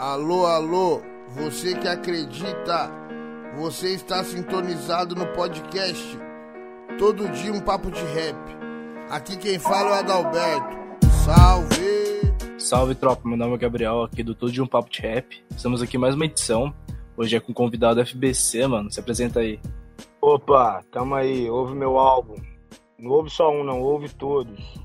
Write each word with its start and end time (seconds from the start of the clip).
Alô, 0.00 0.46
alô, 0.46 1.02
você 1.28 1.76
que 1.76 1.86
acredita, 1.86 2.90
você 3.58 3.92
está 3.92 4.24
sintonizado 4.24 5.14
no 5.14 5.26
podcast 5.34 6.18
Todo 6.98 7.28
dia 7.28 7.52
um 7.52 7.60
papo 7.60 7.90
de 7.90 8.00
rap. 8.00 8.34
Aqui 9.10 9.36
quem 9.36 9.58
fala 9.58 9.90
é 9.90 9.92
o 9.92 9.94
Adalberto. 9.96 10.78
Salve! 11.22 12.58
Salve 12.58 12.94
tropa, 12.94 13.28
meu 13.28 13.36
nome 13.36 13.56
é 13.56 13.58
Gabriel, 13.58 14.04
aqui 14.04 14.22
do 14.22 14.34
Todo 14.34 14.50
dia 14.50 14.64
um 14.64 14.66
papo 14.66 14.88
de 14.88 15.02
rap. 15.02 15.44
Estamos 15.50 15.82
aqui 15.82 15.98
mais 15.98 16.14
uma 16.14 16.24
edição. 16.24 16.72
Hoje 17.14 17.36
é 17.36 17.40
com 17.40 17.52
o 17.52 17.54
convidado 17.54 18.00
FBC, 18.02 18.66
mano. 18.66 18.90
Se 18.90 19.00
apresenta 19.00 19.40
aí. 19.40 19.60
Opa, 20.18 20.82
tamo 20.90 21.14
aí, 21.14 21.50
ouve 21.50 21.74
meu 21.74 21.98
álbum. 21.98 22.36
Não 22.98 23.10
ouve 23.10 23.28
só 23.28 23.52
um, 23.52 23.62
não, 23.62 23.82
ouve 23.82 24.08
todos. 24.08 24.80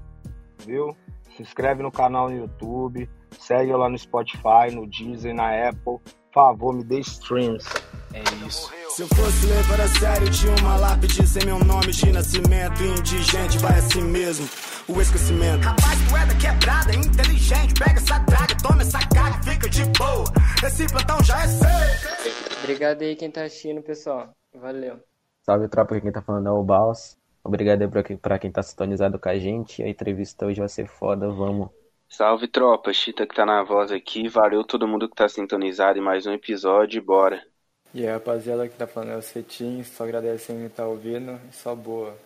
Viu? 0.68 0.94
Se 1.38 1.42
inscreve 1.42 1.82
no 1.82 1.90
canal 1.90 2.30
no 2.30 2.36
YouTube, 2.36 3.08
segue 3.40 3.72
lá 3.74 3.90
no 3.90 3.98
Spotify, 3.98 4.74
no 4.74 4.88
Deezer, 4.88 5.34
na 5.34 5.70
Apple. 5.70 6.00
Por 6.32 6.34
favor, 6.34 6.74
me 6.74 6.84
dê 6.84 7.00
streams. 7.00 7.66
É 8.14 8.22
isso. 8.46 8.72
Se 8.96 9.02
eu 9.02 9.08
fosse 9.10 9.46
levar 9.48 9.82
a 9.82 9.88
sério, 9.88 10.32
tinha 10.32 10.56
uma 10.62 10.78
lápide 10.78 11.28
sem 11.28 11.46
meu 11.46 11.60
nome 11.60 11.92
de 11.92 12.12
nascimento. 12.14 12.82
Indigente, 12.82 13.58
vai 13.58 13.78
assim 13.78 14.02
mesmo, 14.02 14.48
o 14.88 15.02
esquecimento. 15.02 15.66
Rapaz, 15.66 16.00
tu 16.08 16.16
é 16.16 16.26
da 16.26 16.36
quebrada, 16.36 16.96
inteligente. 16.96 17.74
Pega 17.74 18.00
essa 18.00 18.20
draga, 18.20 18.56
toma 18.64 18.82
essa 18.82 19.00
cara 19.10 19.38
e 19.38 19.44
fica 19.44 19.70
de 19.70 19.84
boa. 19.98 20.26
Esse 20.66 20.88
plantão 20.88 21.22
já 21.24 21.44
é 21.44 21.48
seu. 21.48 22.60
Obrigado 22.64 23.02
aí 23.02 23.16
quem 23.18 23.30
tá 23.30 23.44
assistindo, 23.44 23.82
pessoal. 23.82 24.30
Valeu. 24.54 25.00
Salve 25.44 25.68
tropa, 25.68 26.00
quem 26.00 26.12
tá 26.12 26.22
falando 26.22 26.48
é 26.48 26.52
o 26.52 26.64
Baus. 26.64 27.18
Obrigado 27.44 27.82
aí 27.82 27.88
pra 27.88 28.02
quem, 28.02 28.18
pra 28.18 28.40
quem 28.40 28.52
tá 28.52 28.64
sintonizado 28.64 29.20
com 29.20 29.30
a 29.30 29.38
gente. 29.38 29.84
A 29.84 29.88
entrevista 29.90 30.46
hoje 30.46 30.60
vai 30.60 30.70
ser 30.70 30.88
foda, 30.88 31.30
vamos. 31.30 31.70
Salve 32.08 32.48
tropa, 32.48 32.94
Chita 32.94 33.26
que 33.28 33.36
tá 33.36 33.46
na 33.46 33.64
voz 33.64 33.92
aqui. 33.92 34.28
Valeu 34.28 34.64
todo 34.64 34.88
mundo 34.88 35.10
que 35.10 35.16
tá 35.16 35.28
sintonizado 35.28 36.00
em 36.00 36.02
mais 36.02 36.26
um 36.26 36.34
episódio. 36.34 37.04
Bora. 37.04 37.46
E 37.94 38.06
aí, 38.06 38.12
rapaziada, 38.12 38.68
que 38.68 38.78
tá 38.78 38.88
falando 38.88 39.12
é 39.12 39.18
o 39.18 39.22
Cetim. 39.22 39.84
Só 39.84 40.04
agradecendo 40.04 40.60
quem 40.60 40.70
tá 40.70 40.86
ouvindo 40.86 41.40
e 41.50 41.54
só 41.54 41.76
boa. 41.76 42.18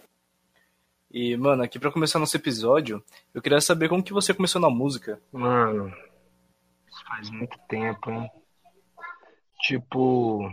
E, 1.12 1.36
mano, 1.38 1.64
aqui 1.64 1.80
pra 1.80 1.92
começar 1.92 2.20
nosso 2.20 2.38
episódio, 2.38 3.04
eu 3.34 3.42
queria 3.42 3.60
saber 3.60 3.90
como 3.90 4.04
que 4.04 4.14
você 4.14 4.32
começou 4.32 4.62
na 4.62 4.70
música. 4.70 5.20
Mano, 5.32 5.92
isso 6.88 7.04
faz 7.08 7.30
muito 7.32 7.58
tempo, 7.68 8.12
hein? 8.12 8.30
Tipo, 9.62 10.52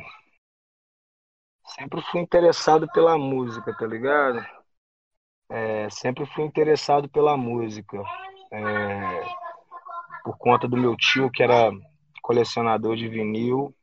sempre 1.74 2.00
fui 2.10 2.20
interessado 2.20 2.90
pela 2.92 3.18
música, 3.18 3.76
tá 3.76 3.86
ligado? 3.86 4.44
É, 5.50 5.90
sempre 5.90 6.24
fui 6.26 6.44
interessado 6.44 7.06
pela 7.08 7.36
música. 7.36 8.02
É, 8.52 9.24
por 10.24 10.36
conta 10.38 10.66
do 10.66 10.76
meu 10.76 10.96
tio, 10.96 11.30
que 11.30 11.42
era 11.42 11.70
colecionador 12.22 12.96
de 12.96 13.08
vinil, 13.08 13.74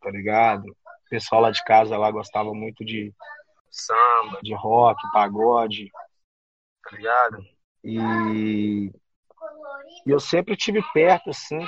tá 0.00 0.10
ligado? 0.10 0.64
O 0.64 1.08
pessoal 1.08 1.42
lá 1.42 1.50
de 1.50 1.62
casa 1.64 1.96
lá 1.96 2.10
gostava 2.10 2.52
muito 2.52 2.84
de 2.84 3.14
samba, 3.70 4.40
de 4.42 4.54
rock, 4.54 5.00
pagode, 5.12 5.90
tá 6.82 6.96
ligado? 6.96 7.38
E, 7.82 8.90
e 10.06 10.10
eu 10.10 10.18
sempre 10.18 10.56
tive 10.56 10.82
perto, 10.92 11.30
assim, 11.30 11.64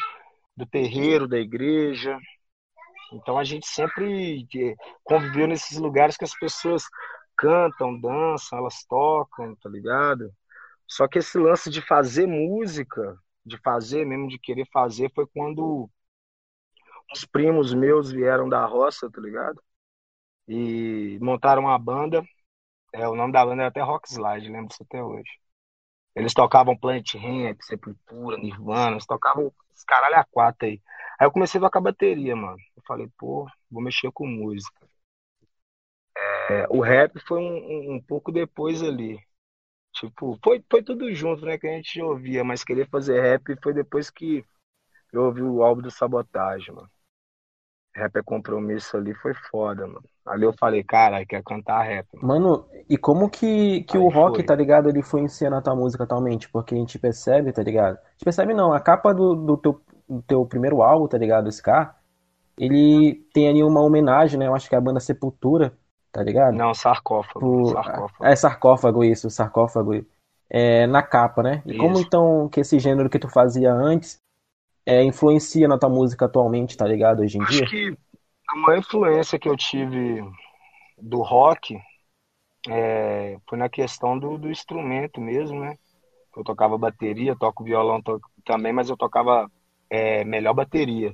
do 0.57 0.67
terreiro, 0.67 1.29
da 1.29 1.39
igreja. 1.39 2.19
Então 3.13 3.39
a 3.39 3.45
gente 3.45 3.67
sempre 3.67 4.47
conviveu 5.05 5.47
nesses 5.47 5.79
lugares 5.79 6.17
que 6.17 6.25
as 6.25 6.37
pessoas 6.37 6.85
cantam, 7.37 8.01
dançam, 8.01 8.59
elas 8.59 8.85
tocam, 8.89 9.55
tá 9.57 9.69
ligado? 9.69 10.33
Só 10.89 11.09
que 11.09 11.19
esse 11.19 11.39
lance 11.39 11.71
de 11.71 11.83
fazer 11.83 12.27
música, 12.27 13.19
de 13.45 13.59
fazer 13.59 14.05
mesmo, 14.07 14.29
de 14.29 14.39
querer 14.39 14.67
fazer, 14.73 15.11
foi 15.15 15.27
quando 15.27 15.91
os 17.13 17.25
primos 17.25 17.73
meus 17.75 18.11
vieram 18.11 18.49
da 18.49 18.65
roça, 18.67 19.11
tá 19.11 19.21
ligado? 19.21 19.63
E 20.49 21.19
montaram 21.21 21.63
uma 21.63 21.79
banda. 21.79 22.25
É, 22.95 23.09
o 23.09 23.17
nome 23.17 23.33
da 23.33 23.45
banda 23.45 23.63
era 23.63 23.69
até 23.69 23.83
Rock 23.83 24.09
Slide, 24.09 24.49
lembro 24.49 24.69
disso 24.69 24.83
até 24.85 25.03
hoje. 25.03 25.31
Eles 26.15 26.35
tocavam 26.35 26.77
Plant 26.77 27.15
Ramp, 27.15 27.61
Sepultura, 27.63 28.39
Nirvana, 28.39 28.93
eles 28.93 29.07
tocavam 29.07 29.53
esse 29.75 29.85
caralho 29.87 30.17
a 30.17 30.25
quatro 30.25 30.67
aí. 30.69 30.83
Aí 31.19 31.27
eu 31.27 31.33
comecei 31.33 31.59
a 31.61 31.65
tocar 31.65 31.81
bateria, 31.81 32.35
mano. 32.37 32.59
Eu 32.77 32.83
falei, 32.87 33.09
pô, 33.19 33.47
vou 33.71 33.83
mexer 33.83 34.11
com 34.13 34.27
música. 34.27 34.89
É, 36.49 36.67
o 36.71 36.81
rap 36.81 37.19
foi 37.27 37.39
um, 37.41 37.57
um, 37.57 37.95
um, 37.97 38.01
pouco 38.01 38.31
depois 38.33 38.83
ali. 38.83 39.19
Tipo, 39.97 40.39
foi, 40.45 40.63
foi 40.71 40.83
tudo 40.83 41.13
junto, 41.15 41.47
né? 41.47 41.57
Que 41.57 41.67
a 41.67 41.73
gente 41.73 42.03
ouvia, 42.03 42.45
mas 42.45 42.63
querer 42.63 42.87
fazer 42.89 43.19
rap 43.21 43.57
foi 43.63 43.73
depois 43.73 44.11
que 44.11 44.45
eu 45.11 45.25
ouvi 45.25 45.43
o 45.43 45.63
álbum 45.63 45.81
do 45.81 45.91
Sabotagem, 45.91 46.75
mano. 46.75 46.89
Rap 47.95 48.15
é 48.17 48.23
compromisso 48.23 48.95
ali, 48.95 49.15
foi 49.15 49.33
foda, 49.33 49.87
mano. 49.87 50.05
Ali 50.27 50.45
eu 50.45 50.53
falei, 50.53 50.85
cara, 50.85 51.25
quer 51.25 51.43
cantar 51.43 51.83
rap. 51.83 52.07
Mano, 52.15 52.51
mano 52.51 52.69
e 52.91 52.99
como 52.99 53.31
que, 53.31 53.85
que 53.85 53.97
o 53.97 54.09
rock, 54.09 54.37
foi. 54.37 54.45
tá 54.45 54.55
ligado, 54.55 54.91
ele 54.91 54.99
influencia 54.99 55.49
na 55.49 55.63
tua 55.63 55.75
música 55.75 56.05
atualmente? 56.05 56.47
Porque 56.51 56.75
a 56.75 56.79
gente 56.79 56.99
percebe, 56.99 57.51
tá 57.51 57.63
ligado? 57.63 57.97
A 57.97 58.11
gente 58.11 58.25
percebe 58.25 58.53
não, 58.53 58.75
a 58.75 58.81
capa 58.81 59.15
do, 59.15 59.35
do, 59.35 59.57
teu, 59.57 59.81
do 60.07 60.21
teu 60.23 60.45
primeiro 60.45 60.83
álbum, 60.83 61.09
tá 61.09 61.17
ligado, 61.17 61.51
Scar, 61.51 61.99
ele 62.59 63.15
tem 63.33 63.49
ali 63.49 63.63
uma 63.63 63.81
homenagem, 63.81 64.39
né? 64.39 64.47
Eu 64.47 64.55
acho 64.55 64.69
que 64.69 64.75
é 64.75 64.79
a 64.79 64.81
banda 64.81 65.01
Sepultura, 65.01 65.73
tá 66.17 66.23
ligado? 66.23 66.55
Não, 66.55 66.73
sarcófago. 66.73 67.63
O, 67.63 67.67
sarcófago. 67.73 68.25
É 68.25 68.35
sarcófago 68.35 69.05
isso, 69.05 69.29
sarcófago. 69.29 70.07
É, 70.49 70.87
na 70.87 71.03
capa, 71.03 71.43
né? 71.43 71.63
E 71.67 71.73
isso. 71.73 71.79
como 71.79 72.01
então 72.01 72.49
que 72.49 72.61
esse 72.61 72.79
gênero 72.79 73.11
que 73.11 73.19
tu 73.19 73.29
fazia 73.29 73.71
antes 73.71 74.19
é, 74.87 75.03
influencia 75.03 75.69
na 75.69 75.77
tua 75.77 75.91
música 75.91 76.25
atualmente, 76.25 76.75
tá 76.75 76.87
ligado? 76.87 77.21
Hoje 77.21 77.37
em 77.37 77.43
Acho 77.43 77.53
dia? 77.53 77.65
Acho 77.65 77.71
que 77.71 77.99
a 78.49 78.57
maior 78.57 78.79
influência 78.79 79.39
que 79.39 79.47
eu 79.47 79.57
tive 79.59 80.25
do 80.97 81.21
rock 81.21 81.79
é, 82.67 83.37
foi 83.47 83.59
na 83.59 83.69
questão 83.69 84.19
do, 84.19 84.39
do, 84.39 84.51
instrumento 84.51 85.21
mesmo, 85.21 85.61
né? 85.61 85.77
Eu 86.35 86.43
tocava 86.43 86.79
bateria, 86.79 87.37
toco 87.37 87.63
violão 87.63 88.01
to 88.01 88.19
também, 88.43 88.73
mas 88.73 88.89
eu 88.89 88.97
tocava 88.97 89.51
é, 89.91 90.25
melhor 90.25 90.55
bateria. 90.55 91.13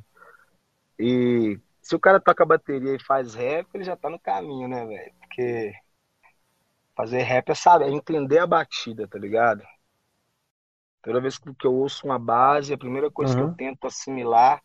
E 0.97 1.59
se 1.83 1.97
o 1.97 2.01
cara 2.01 2.21
toca 2.21 2.47
bateria 2.47 2.95
e 2.95 3.03
faz 3.03 3.35
rap, 3.35 3.67
ele 3.75 3.85
já 3.85 3.97
tá 3.97 4.09
no 4.09 4.19
caminho, 4.19 4.69
né, 4.69 4.87
velho? 4.87 5.13
Porque 5.21 5.73
fazer 6.97 7.23
rap 7.23 7.51
é 7.51 7.55
saber, 7.55 7.87
é 7.87 7.91
entender 7.91 8.39
a 8.39 8.47
batida, 8.47 9.09
tá 9.09 9.19
ligado? 9.19 9.63
Toda 11.03 11.21
vez 11.21 11.37
que 11.37 11.67
eu 11.67 11.75
ouço 11.75 12.07
uma 12.07 12.19
base, 12.19 12.73
a 12.73 12.79
primeira 12.79 13.11
coisa 13.11 13.37
uhum. 13.37 13.55
que 13.55 13.63
eu 13.63 13.69
tento 13.69 13.87
assimilar 13.87 14.63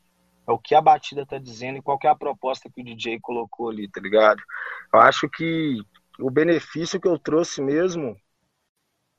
é 0.47 0.51
o 0.51 0.59
que 0.59 0.75
a 0.75 0.81
batida 0.81 1.25
tá 1.25 1.39
dizendo 1.39 1.79
e 1.79 1.81
qual 1.81 1.97
é 2.03 2.07
a 2.07 2.15
proposta 2.15 2.69
que 2.69 2.81
o 2.81 2.83
DJ 2.83 3.19
colocou 3.19 3.69
ali, 3.69 3.89
tá 3.89 3.99
ligado? 3.99 4.41
Eu 4.93 4.99
acho 4.99 5.27
que 5.27 5.81
o 6.19 6.29
benefício 6.29 7.01
que 7.01 7.07
eu 7.07 7.17
trouxe 7.17 7.61
mesmo 7.61 8.15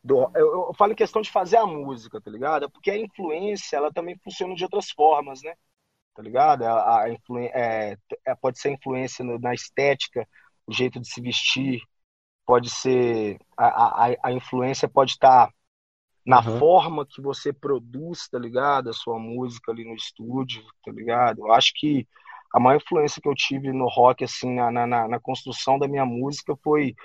do, 0.03 0.31
eu, 0.35 0.69
eu 0.69 0.75
falo 0.75 0.93
em 0.93 0.97
questão 0.97 1.21
de 1.21 1.31
fazer 1.31 1.57
a 1.57 1.67
música, 1.67 2.21
tá 2.21 2.31
ligado? 2.31 2.65
É 2.67 2.69
porque 2.69 2.91
a 2.91 2.97
influência, 2.97 3.77
ela 3.77 3.93
também 3.93 4.17
funciona 4.23 4.55
de 4.55 4.63
outras 4.63 4.91
formas, 4.91 5.43
né? 5.43 5.55
Tá 6.19 6.25
ligado? 6.25 6.65
A, 6.65 7.05
a 7.05 7.09
é, 7.55 7.97
é, 8.27 8.35
pode 8.35 8.59
ser 8.59 8.73
influência 8.73 9.25
no, 9.25 9.39
na 9.39 9.55
estética, 9.55 10.27
o 10.67 10.73
jeito 10.73 10.99
de 10.99 11.09
se 11.09 11.21
vestir, 11.21 11.81
pode 12.45 12.71
ser 12.71 13.39
a, 13.57 14.07
a, 14.09 14.17
a 14.25 14.33
influência 14.33 14.89
pode 14.89 15.13
estar 15.13 15.47
tá 15.47 15.53
na 16.27 16.41
uhum. 16.41 16.59
forma 16.59 17.07
que 17.07 17.23
você 17.23 17.53
produz, 17.53 18.29
tá 18.29 18.37
ligado? 18.37 18.91
A 18.91 18.93
sua 18.93 19.17
música 19.17 19.71
ali 19.71 19.85
no 19.85 19.95
estúdio, 19.95 20.65
tá 20.85 20.91
ligado? 20.91 21.47
Eu 21.47 21.53
acho 21.53 21.71
que 21.77 22.05
a 22.53 22.59
maior 22.59 22.79
influência 22.79 23.23
que 23.23 23.29
eu 23.29 23.35
tive 23.37 23.73
no 23.73 23.87
rock, 23.87 24.25
assim, 24.25 24.57
na, 24.57 24.73
na, 24.73 25.07
na 25.07 25.21
construção 25.21 25.79
da 25.79 25.87
minha 25.87 26.05
música 26.05 26.57
foi 26.65 26.97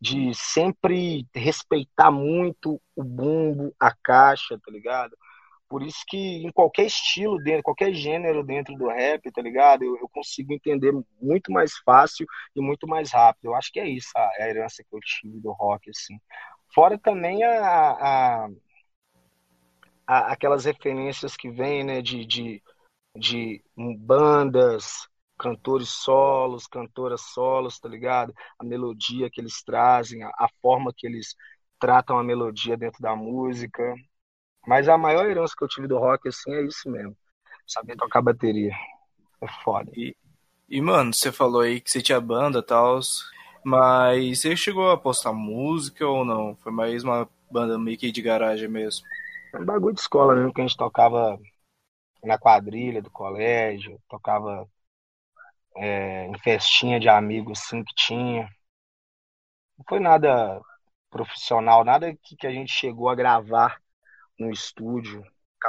de 0.00 0.32
sempre 0.34 1.26
respeitar 1.34 2.10
muito 2.10 2.80
o 2.96 3.04
bumbo, 3.04 3.74
a 3.78 3.94
caixa, 4.02 4.58
tá 4.64 4.72
ligado? 4.72 5.14
Por 5.72 5.82
isso 5.82 6.04
que 6.06 6.18
em 6.18 6.52
qualquer 6.52 6.84
estilo, 6.84 7.38
dentro, 7.42 7.62
qualquer 7.62 7.94
gênero 7.94 8.44
dentro 8.44 8.74
do 8.74 8.88
rap, 8.88 9.32
tá 9.32 9.40
ligado? 9.40 9.82
Eu, 9.82 9.96
eu, 9.96 10.08
consigo 10.10 10.52
entender 10.52 10.92
muito 11.18 11.50
mais 11.50 11.72
fácil 11.78 12.26
e 12.54 12.60
muito 12.60 12.86
mais 12.86 13.10
rápido. 13.10 13.46
Eu 13.46 13.54
acho 13.54 13.72
que 13.72 13.80
é 13.80 13.88
isso 13.88 14.10
a, 14.14 14.20
a 14.38 14.50
herança 14.50 14.84
que 14.84 14.94
eu 14.94 15.00
tive 15.00 15.40
do 15.40 15.50
rock, 15.52 15.88
assim. 15.88 16.20
Fora 16.74 16.98
também 16.98 17.42
a, 17.42 18.44
a 18.46 18.48
aquelas 20.06 20.66
referências 20.66 21.38
que 21.38 21.50
vêm 21.50 21.82
né, 21.82 22.02
de, 22.02 22.26
de, 22.26 22.62
de 23.16 23.64
bandas, 23.98 25.08
cantores 25.38 25.88
solos, 25.88 26.66
cantoras 26.66 27.22
solos, 27.22 27.78
tá 27.78 27.88
ligado? 27.88 28.34
A 28.58 28.64
melodia 28.64 29.30
que 29.30 29.40
eles 29.40 29.62
trazem, 29.62 30.22
a, 30.22 30.28
a, 30.36 30.48
forma 30.60 30.92
que 30.94 31.06
eles 31.06 31.34
tratam 31.80 32.18
a 32.18 32.22
melodia 32.22 32.76
dentro 32.76 33.00
da 33.00 33.16
música. 33.16 33.94
Mas 34.66 34.88
a 34.88 34.96
maior 34.96 35.28
herança 35.28 35.54
que 35.56 35.64
eu 35.64 35.68
tive 35.68 35.88
do 35.88 35.98
rock, 35.98 36.28
assim, 36.28 36.52
é 36.54 36.62
isso 36.62 36.88
mesmo. 36.88 37.16
Saber 37.66 37.96
tocar 37.96 38.22
bateria. 38.22 38.72
É 39.40 39.48
foda. 39.64 39.90
E, 39.94 40.16
e 40.68 40.80
mano, 40.80 41.12
você 41.12 41.32
falou 41.32 41.62
aí 41.62 41.80
que 41.80 41.90
você 41.90 42.00
tinha 42.00 42.20
banda 42.20 42.60
e 42.60 42.62
tal, 42.62 43.00
mas 43.64 44.40
você 44.40 44.56
chegou 44.56 44.90
a 44.90 44.96
postar 44.96 45.32
música 45.32 46.06
ou 46.06 46.24
não? 46.24 46.56
Foi 46.56 46.70
mais 46.70 47.02
uma 47.02 47.28
banda 47.50 47.78
meio 47.78 47.98
que 47.98 48.12
de 48.12 48.22
garagem 48.22 48.68
mesmo? 48.68 49.06
É 49.52 49.58
um 49.58 49.64
bagulho 49.64 49.94
de 49.94 50.00
escola 50.00 50.34
mesmo, 50.34 50.52
que 50.52 50.60
a 50.60 50.66
gente 50.66 50.76
tocava 50.76 51.38
na 52.22 52.38
quadrilha 52.38 53.02
do 53.02 53.10
colégio, 53.10 54.00
tocava 54.08 54.68
é, 55.76 56.26
em 56.26 56.38
festinha 56.38 57.00
de 57.00 57.08
amigos 57.08 57.60
assim 57.60 57.82
que 57.82 57.94
tinha. 57.94 58.48
Não 59.76 59.84
foi 59.88 59.98
nada 60.00 60.60
profissional, 61.10 61.84
nada 61.84 62.14
que, 62.22 62.36
que 62.36 62.46
a 62.46 62.50
gente 62.50 62.72
chegou 62.72 63.08
a 63.08 63.14
gravar 63.14 63.80
no 64.42 64.50
estúdio, 64.50 65.24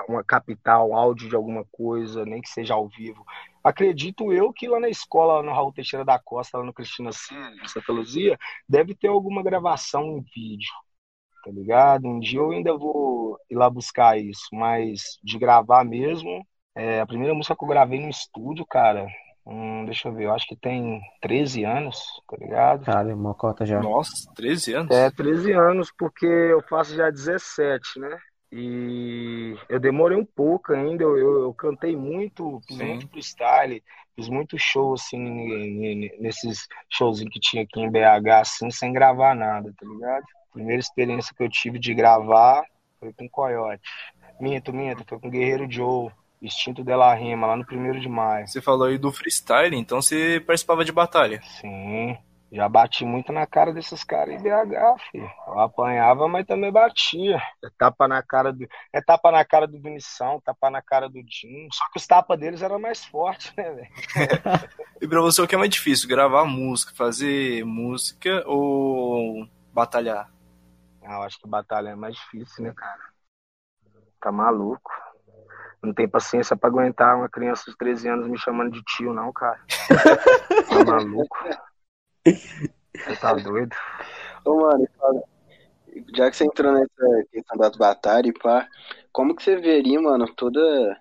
uma 0.09 0.23
capital, 0.23 0.93
áudio 0.93 1.29
de 1.29 1.35
alguma 1.35 1.65
coisa, 1.71 2.25
nem 2.25 2.41
que 2.41 2.49
seja 2.49 2.73
ao 2.73 2.87
vivo. 2.87 3.23
Acredito 3.63 4.33
eu 4.33 4.51
que 4.51 4.67
lá 4.67 4.79
na 4.79 4.89
escola, 4.89 5.43
no 5.43 5.51
Raul 5.53 5.71
Teixeira 5.71 6.03
da 6.03 6.19
Costa, 6.19 6.57
lá 6.57 6.63
no 6.63 6.73
Cristina 6.73 7.11
C, 7.11 7.33
em 7.33 7.67
Santa 7.67 7.93
Luzia, 7.93 8.37
deve 8.67 8.95
ter 8.95 9.07
alguma 9.07 9.43
gravação 9.43 10.17
em 10.17 10.21
vídeo, 10.35 10.71
tá 11.43 11.51
ligado? 11.51 12.07
Um 12.07 12.19
dia 12.19 12.39
eu 12.39 12.51
ainda 12.51 12.75
vou 12.75 13.37
ir 13.49 13.55
lá 13.55 13.69
buscar 13.69 14.17
isso, 14.17 14.47
mas 14.51 15.19
de 15.23 15.37
gravar 15.37 15.85
mesmo, 15.85 16.45
é, 16.75 16.99
a 16.99 17.05
primeira 17.05 17.33
música 17.33 17.55
que 17.55 17.63
eu 17.63 17.67
gravei 17.69 17.99
no 17.99 18.09
estúdio, 18.09 18.65
cara, 18.65 19.07
Hum, 19.45 19.83
deixa 19.85 20.07
eu 20.07 20.13
ver, 20.13 20.25
eu 20.25 20.33
acho 20.33 20.47
que 20.47 20.55
tem 20.55 21.01
13 21.21 21.65
anos, 21.65 22.01
tá 22.29 22.37
ligado? 22.37 22.85
Cara, 22.85 23.13
uma 23.13 23.33
cota 23.33 23.65
já. 23.65 23.81
Nossa, 23.81 24.31
13 24.35 24.73
anos? 24.73 24.95
É, 24.95 25.11
13 25.11 25.51
anos, 25.51 25.91
porque 25.97 26.25
eu 26.25 26.61
faço 26.69 26.95
já 26.95 27.09
17, 27.09 27.99
né? 27.99 28.17
E 28.55 29.57
eu 29.67 29.79
demorei 29.79 30.15
um 30.15 30.23
pouco 30.23 30.73
ainda, 30.73 31.03
eu, 31.03 31.17
eu, 31.17 31.41
eu 31.41 31.53
cantei 31.55 31.95
muito, 31.95 32.61
fiz 32.67 32.77
Sim. 32.77 32.85
muito 32.85 33.07
freestyle, 33.07 33.83
fiz 34.15 34.29
muito 34.29 34.59
show, 34.59 34.93
assim, 34.93 36.11
nesses 36.19 36.67
showzinhos 36.87 37.33
que 37.33 37.39
tinha 37.39 37.63
aqui 37.63 37.81
em 37.81 37.89
BH, 37.89 38.29
assim, 38.41 38.69
sem 38.69 38.93
gravar 38.93 39.33
nada, 39.33 39.73
tá 39.75 39.87
ligado? 39.87 40.23
Primeira 40.51 40.79
experiência 40.79 41.33
que 41.35 41.41
eu 41.41 41.49
tive 41.49 41.79
de 41.79 41.95
gravar 41.95 42.63
foi 42.99 43.11
com 43.11 43.27
Coyote. 43.27 43.81
Minto, 44.39 44.71
minto, 44.71 45.03
foi 45.07 45.19
com 45.19 45.31
Guerreiro 45.31 45.65
Joe. 45.67 46.11
Instinto 46.39 46.83
de 46.83 46.93
la 46.93 47.15
Rima, 47.15 47.47
lá 47.47 47.55
no 47.55 47.65
primeiro 47.65 48.01
de 48.01 48.09
maio. 48.09 48.45
Você 48.45 48.61
falou 48.61 48.87
aí 48.87 48.97
do 48.97 49.13
freestyle, 49.13 49.77
então 49.77 50.01
você 50.01 50.43
participava 50.45 50.83
de 50.83 50.91
batalha. 50.91 51.41
Sim, 51.41 52.17
já 52.53 52.69
bati 52.69 53.03
muito 53.03 53.33
na 53.33 53.47
cara 53.47 53.73
desses 53.73 54.03
caras 54.03 54.35
em 54.35 54.37
BH, 54.37 55.01
filho. 55.09 55.31
Eu 55.47 55.59
apanhava, 55.59 56.27
mas 56.27 56.45
também 56.45 56.71
batia. 56.71 57.41
É 57.63 57.67
tapa 57.79 58.07
na 58.07 58.21
cara 58.21 58.53
do, 58.53 58.67
é 58.93 59.01
tapa 59.01 59.31
na 59.31 59.43
cara 59.43 59.67
do 59.67 59.79
Benição, 59.79 60.39
tapa 60.39 60.69
na 60.69 60.79
cara 60.79 61.09
do 61.09 61.19
Jim. 61.27 61.67
Só 61.71 61.83
que 61.91 61.97
os 61.97 62.05
tapas 62.05 62.39
deles 62.39 62.61
eram 62.61 62.77
mais 62.77 63.03
fortes, 63.03 63.51
né, 63.57 63.71
velho? 63.71 63.89
e 65.01 65.07
pra 65.07 65.19
você, 65.19 65.41
o 65.41 65.47
que 65.47 65.55
é 65.55 65.57
mais 65.57 65.71
difícil? 65.71 66.07
Gravar 66.07 66.45
música, 66.45 66.93
fazer 66.95 67.65
música 67.65 68.43
ou 68.45 69.47
batalhar? 69.73 70.29
Ah, 71.03 71.15
eu 71.15 71.23
acho 71.23 71.39
que 71.39 71.47
batalha 71.47 71.89
é 71.89 71.95
mais 71.95 72.15
difícil, 72.15 72.65
né, 72.65 72.73
cara? 72.75 73.01
Tá 74.21 74.31
maluco. 74.31 74.91
Não 75.81 75.91
tem 75.91 76.07
paciência 76.07 76.55
pra 76.55 76.69
aguentar 76.69 77.17
uma 77.17 77.27
criança 77.27 77.69
de 77.69 77.75
13 77.75 78.09
anos 78.09 78.27
me 78.27 78.37
chamando 78.37 78.71
de 78.71 78.83
tio, 78.83 79.11
não, 79.11 79.33
cara. 79.33 79.59
tá 80.69 80.85
maluco? 80.85 81.35
Você 82.25 83.15
tá 83.19 83.33
doido? 83.33 83.75
Ô, 84.45 84.55
mano, 84.55 84.87
já 86.15 86.29
que 86.29 86.37
você 86.37 86.45
entrou 86.45 86.73
nessa 86.73 87.25
questão 87.31 87.57
das 87.57 87.75
batalhas, 87.75 88.33
pá, 88.41 88.67
como 89.11 89.35
que 89.35 89.43
você 89.43 89.55
veria, 89.57 90.01
mano, 90.01 90.25
toda, 90.35 90.99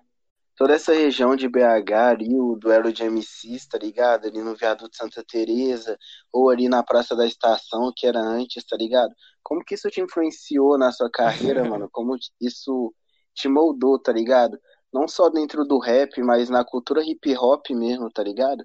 toda 0.55 0.73
essa 0.73 0.93
região 0.93 1.35
de 1.35 1.47
BH 1.47 2.09
ali, 2.09 2.39
o 2.39 2.55
duelo 2.55 2.91
de 2.91 3.03
MCs, 3.03 3.67
tá 3.67 3.77
ligado? 3.77 4.27
Ali 4.27 4.41
no 4.41 4.55
viaduto 4.55 4.95
Santa 4.95 5.23
Teresa 5.23 5.97
ou 6.31 6.49
ali 6.49 6.67
na 6.67 6.83
Praça 6.83 7.15
da 7.15 7.25
Estação, 7.25 7.91
que 7.95 8.05
era 8.05 8.19
antes, 8.19 8.63
tá 8.65 8.77
ligado? 8.77 9.13
Como 9.41 9.63
que 9.63 9.75
isso 9.75 9.89
te 9.89 10.01
influenciou 10.01 10.77
na 10.77 10.91
sua 10.91 11.09
carreira, 11.09 11.63
mano? 11.69 11.89
Como 11.91 12.17
isso 12.41 12.93
te 13.33 13.47
moldou, 13.47 13.99
tá 13.99 14.11
ligado? 14.11 14.59
não 14.93 15.07
só 15.07 15.27
dentro 15.27 15.65
do 15.65 15.79
rap, 15.79 16.21
mas 16.21 16.49
na 16.49 16.63
cultura 16.63 17.03
hip 17.03 17.35
hop 17.35 17.71
mesmo, 17.71 18.11
tá 18.11 18.23
ligado? 18.23 18.63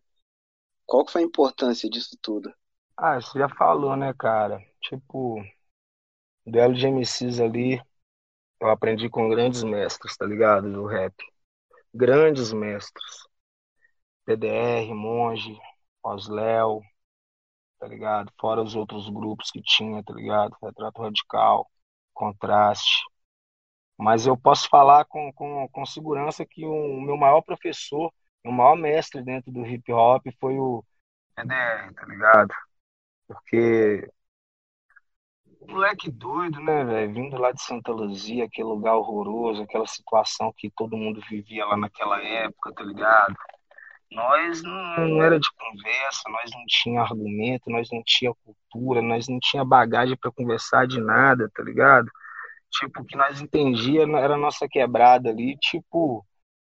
Qual 0.89 1.07
foi 1.07 1.23
a 1.23 1.25
importância 1.25 1.89
disso 1.89 2.19
tudo? 2.21 2.53
Ah, 2.97 3.21
você 3.21 3.39
já 3.39 3.49
falou, 3.49 3.95
né, 3.95 4.13
cara? 4.15 4.59
Tipo, 4.81 5.37
duelo 6.45 6.75
de 6.75 6.87
MCs 6.87 7.41
ali, 7.41 7.81
eu 8.61 8.69
aprendi 8.71 9.09
com 9.11 9.29
grandes 9.29 9.63
mestres, 9.63 10.17
tá 10.17 10.27
ligado? 10.27 10.73
Do 10.73 10.87
rap. 10.87 11.15
Grandes 11.95 12.53
mestres. 12.53 13.29
PDR, 14.25 14.95
Monge, 14.95 15.59
Osléo, 16.03 16.81
tá 17.79 17.87
ligado? 17.87 18.33
Fora 18.41 18.63
os 18.63 18.75
outros 18.77 19.09
grupos 19.09 19.51
que 19.51 19.63
tinha, 19.63 20.03
tá 20.03 20.15
ligado? 20.15 20.57
Retrato 20.63 21.03
Radical, 21.03 21.71
Contraste. 22.15 23.05
Mas 23.97 24.27
eu 24.27 24.37
posso 24.37 24.69
falar 24.69 25.05
com, 25.07 25.33
com, 25.33 25.69
com 25.71 25.87
segurança 25.87 26.47
que 26.47 26.65
o 26.65 27.01
meu 27.01 27.17
maior 27.17 27.43
professor, 27.43 28.13
o 28.49 28.53
maior 28.53 28.77
mestre 28.77 29.23
dentro 29.23 29.53
do 29.53 29.67
hip 29.67 29.93
hop 29.93 30.25
foi 30.41 30.59
o 30.59 30.85
PDR, 31.35 31.93
tá 31.95 32.07
ligado? 32.07 32.55
Porque 33.27 34.11
moleque 35.67 36.11
doido, 36.11 36.61
né, 36.61 36.85
velho? 36.85 37.13
Vindo 37.13 37.37
lá 37.37 37.53
de 37.53 37.63
Santa 37.63 37.93
Luzia, 37.93 38.45
aquele 38.45 38.69
lugar 38.69 38.95
horroroso, 38.95 39.63
aquela 39.63 39.87
situação 39.87 40.53
que 40.57 40.71
todo 40.71 40.97
mundo 40.97 41.21
vivia 41.29 41.67
lá 41.67 41.77
naquela 41.77 42.23
época, 42.23 42.73
tá 42.73 42.83
ligado? 42.83 43.37
Nós 44.11 44.63
não, 44.63 45.23
era 45.23 45.39
de 45.39 45.49
conversa, 45.53 46.23
nós 46.31 46.51
não 46.55 46.65
tinha 46.67 47.03
argumento, 47.03 47.71
nós 47.71 47.89
não 47.93 48.03
tinha 48.07 48.33
cultura, 48.43 49.03
nós 49.03 49.29
não 49.29 49.39
tinha 49.39 49.63
bagagem 49.63 50.17
para 50.17 50.33
conversar 50.33 50.87
de 50.87 50.99
nada, 50.99 51.51
tá 51.55 51.63
ligado? 51.63 52.11
tipo, 52.71 53.05
que 53.05 53.17
nós 53.17 53.41
entendia 53.41 54.03
era 54.03 54.35
a 54.35 54.39
nossa 54.39 54.69
quebrada 54.69 55.31
ali, 55.31 55.57
tipo, 55.59 56.25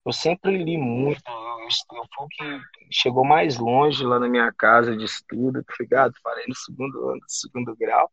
eu 0.05 0.13
sempre 0.13 0.63
li 0.63 0.77
muito, 0.79 1.23
eu, 1.69 1.97
eu 1.99 2.05
fui 2.15 2.27
o 2.27 2.29
que 2.29 2.61
chegou 2.91 3.25
mais 3.25 3.59
longe 3.59 4.05
lá 4.05 4.19
na 4.19 4.29
minha 4.29 4.53
casa 4.53 4.97
de 4.97 5.05
estudo, 5.05 5.63
tá 5.65 5.75
ligado? 5.81 6.15
Falei 6.23 6.45
no 6.49 6.55
segundo 6.55 7.11
ano, 7.11 7.21
segundo 7.29 7.77
grau, 7.77 8.11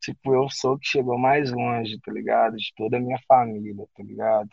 tipo, 0.00 0.34
eu 0.34 0.48
sou 0.50 0.74
o 0.74 0.78
que 0.78 0.86
chegou 0.88 1.18
mais 1.18 1.52
longe, 1.52 2.00
tá 2.00 2.12
ligado? 2.12 2.56
De 2.56 2.72
toda 2.76 2.96
a 2.98 3.00
minha 3.00 3.18
família, 3.28 3.86
tá 3.96 4.02
ligado? 4.02 4.48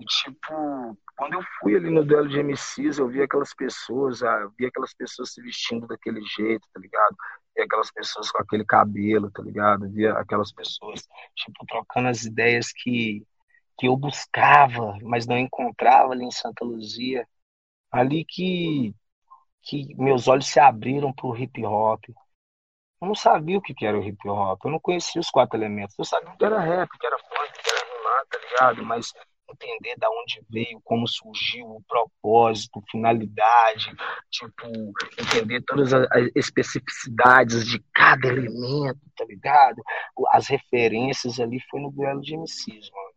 E, 0.00 0.04
tipo, 0.06 0.98
quando 1.16 1.34
eu 1.34 1.42
fui 1.60 1.76
ali 1.76 1.88
no 1.90 2.04
duelo 2.04 2.28
de 2.28 2.38
MCs, 2.40 2.98
eu 2.98 3.08
vi 3.08 3.22
aquelas 3.22 3.54
pessoas, 3.54 4.22
ah, 4.22 4.40
eu 4.40 4.52
vi 4.58 4.66
aquelas 4.66 4.92
pessoas 4.94 5.32
se 5.32 5.40
vestindo 5.40 5.86
daquele 5.86 6.20
jeito, 6.22 6.66
tá 6.72 6.80
ligado? 6.80 7.16
Vi 7.56 7.62
aquelas 7.62 7.90
pessoas 7.92 8.30
com 8.30 8.42
aquele 8.42 8.64
cabelo, 8.64 9.30
tá 9.30 9.42
ligado? 9.42 9.88
Vi 9.90 10.06
aquelas 10.06 10.52
pessoas, 10.52 11.06
tipo, 11.36 11.64
trocando 11.66 12.08
as 12.08 12.24
ideias 12.24 12.72
que, 12.72 13.24
que 13.78 13.86
eu 13.88 13.96
buscava, 13.96 14.96
mas 15.02 15.26
não 15.26 15.38
encontrava 15.38 16.12
ali 16.12 16.24
em 16.24 16.30
Santa 16.30 16.64
Luzia. 16.64 17.26
Ali 17.90 18.24
que, 18.24 18.94
que 19.62 19.94
meus 19.96 20.28
olhos 20.28 20.46
se 20.46 20.60
abriram 20.60 21.12
pro 21.12 21.36
hip 21.36 21.64
hop. 21.64 22.04
Eu 22.08 23.08
não 23.08 23.14
sabia 23.14 23.58
o 23.58 23.62
que 23.62 23.84
era 23.84 23.98
o 23.98 24.02
hip 24.02 24.28
hop, 24.28 24.64
eu 24.64 24.70
não 24.70 24.80
conhecia 24.80 25.20
os 25.20 25.30
quatro 25.30 25.58
elementos. 25.58 25.94
Eu 25.98 26.04
sabia 26.04 26.34
que 26.36 26.44
era 26.44 26.60
rap, 26.60 26.88
que 26.98 27.06
era 27.06 27.18
funk, 27.18 27.62
que 27.62 27.70
era 27.70 27.96
rimar, 27.96 28.26
tá 28.26 28.38
ligado? 28.38 28.84
Mas 28.84 29.12
entender 29.54 29.96
da 29.96 30.08
onde 30.10 30.42
veio, 30.48 30.80
como 30.82 31.06
surgiu, 31.06 31.66
o 31.66 31.82
propósito, 31.86 32.82
finalidade, 32.90 33.94
tipo, 34.30 34.66
entender 35.18 35.62
todas 35.62 35.92
as 35.92 36.06
especificidades 36.34 37.66
de 37.66 37.82
cada 37.94 38.28
elemento, 38.28 39.00
tá 39.16 39.24
ligado? 39.24 39.82
As 40.30 40.48
referências 40.48 41.38
ali 41.38 41.60
foi 41.70 41.80
no 41.80 41.90
duelo 41.90 42.20
de 42.20 42.34
MCs, 42.34 42.90
mano. 42.90 43.13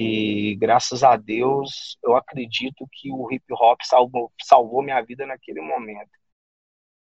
E 0.00 0.54
graças 0.54 1.02
a 1.02 1.16
Deus, 1.16 1.98
eu 2.04 2.16
acredito 2.16 2.86
que 2.92 3.10
o 3.12 3.32
hip 3.32 3.44
hop 3.52 3.80
salvou, 3.82 4.32
salvou 4.40 4.80
minha 4.80 5.02
vida 5.02 5.26
naquele 5.26 5.60
momento. 5.60 6.10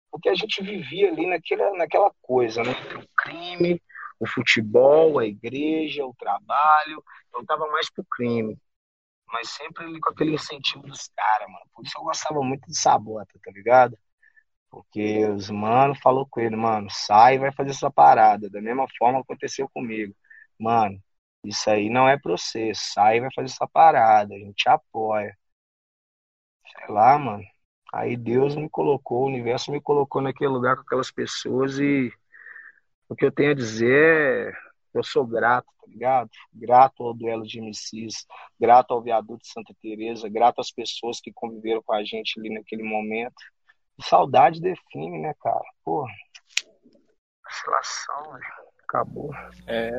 Porque 0.09 0.29
a 0.29 0.35
gente 0.37 0.63
vivia 0.63 1.09
ali 1.11 1.27
naquela, 1.27 1.77
naquela 1.77 2.13
coisa, 2.23 2.63
né? 2.63 2.71
O 2.97 3.09
crime, 3.17 3.83
o 4.21 4.27
futebol, 4.27 5.19
a 5.19 5.27
igreja, 5.27 6.07
o 6.07 6.15
trabalho. 6.15 7.03
Eu 7.35 7.45
tava 7.45 7.67
mais 7.73 7.91
pro 7.91 8.05
crime. 8.09 8.57
Mas 9.29 9.51
sempre 9.51 9.85
ali 9.85 10.01
com 10.01 10.11
aquele 10.13 10.35
incentivo 10.35 10.87
dos 10.87 11.09
caras, 11.09 11.49
mano. 11.49 11.67
Por 11.75 11.85
isso 11.85 11.99
eu 11.99 12.05
gostava 12.05 12.41
muito 12.43 12.69
de 12.69 12.79
Sabota, 12.79 13.37
tá 13.43 13.51
ligado? 13.51 13.99
Porque 14.71 15.27
os 15.27 15.51
mano 15.51 15.95
falou 15.97 16.27
com 16.31 16.41
ele, 16.41 16.57
mano, 16.57 16.89
sai 16.91 17.37
e 17.37 17.39
vai 17.39 17.53
fazer 17.53 17.75
sua 17.75 17.91
parada. 17.91 18.51
Da 18.51 18.61
mesma 18.63 18.87
forma 18.99 19.21
aconteceu 19.21 19.69
comigo. 19.75 20.15
Mano, 20.59 21.03
isso 21.49 21.71
aí 21.71 21.89
não 21.91 22.09
é 22.09 22.19
pra 22.19 22.33
você. 22.33 22.73
Sai 22.75 23.19
e 23.19 23.21
vai 23.21 23.31
fazer 23.35 23.49
sua 23.49 23.69
parada. 23.69 24.35
A 24.35 24.39
gente 24.39 24.69
apoia. 24.69 25.37
Sei 26.67 26.95
lá, 26.95 27.19
mano. 27.19 27.45
Aí 27.93 28.17
Deus 28.17 28.57
me 28.57 28.69
colocou, 28.69 29.23
o 29.25 29.27
universo 29.27 29.71
me 29.71 29.81
colocou 29.81 30.21
naquele 30.21 30.51
lugar 30.51 30.77
com 30.77 30.83
aquelas 30.83 31.11
pessoas 31.11 31.79
e 31.79 32.13
o 33.09 33.15
que 33.15 33.25
eu 33.25 33.33
tenho 33.33 33.53
a 33.53 33.55
dizer 33.55 34.53
é 34.53 34.67
eu 34.99 35.05
sou 35.05 35.27
grato, 35.27 35.67
tá 35.81 35.87
ligado? 35.87 36.31
Grato 36.53 37.03
ao 37.05 37.15
duelo 37.15 37.47
de 37.47 37.61
MCs, 37.61 38.27
grato 38.59 38.93
ao 38.93 39.03
viaduto 39.03 39.43
de 39.43 39.53
Santa 39.53 39.75
Teresa, 39.81 40.29
grato 40.29 40.61
às 40.61 40.71
pessoas 40.71 41.21
que 41.21 41.33
conviveram 41.33 41.83
com 41.83 41.93
a 41.95 42.05
gente 42.05 42.39
ali 42.41 42.51
naquele 42.51 42.83
momento. 42.83 43.35
saudade 44.01 44.61
define, 44.61 45.19
né, 45.19 45.35
cara? 45.41 45.65
Pô, 45.85 46.07
vacilação, 47.45 48.33
velho. 48.33 48.66
Acabou. 48.97 49.31
É. 49.67 49.91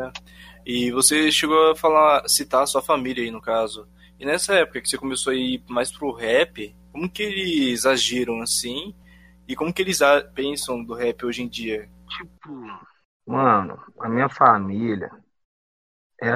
E 0.65 0.91
você 0.91 1.31
chegou 1.31 1.71
a 1.71 1.75
falar, 1.75 2.27
citar 2.27 2.63
a 2.63 2.65
sua 2.65 2.81
família 2.81 3.23
aí, 3.23 3.29
no 3.29 3.39
caso. 3.39 3.87
E 4.19 4.25
nessa 4.25 4.55
época 4.55 4.81
que 4.81 4.89
você 4.89 4.97
começou 4.97 5.31
a 5.31 5.35
ir 5.35 5.63
mais 5.69 5.91
pro 5.91 6.11
rap, 6.11 6.75
como 6.91 7.07
que 7.07 7.21
eles 7.21 7.85
agiram 7.85 8.41
assim? 8.41 8.95
E 9.47 9.55
como 9.55 9.71
que 9.71 9.83
eles 9.83 9.99
pensam 10.33 10.83
do 10.83 10.95
rap 10.95 11.23
hoje 11.23 11.43
em 11.43 11.47
dia? 11.47 11.87
Tipo, 12.09 12.51
mano, 13.23 13.79
a 13.99 14.09
minha 14.09 14.27
família 14.29 15.11
é 16.19 16.35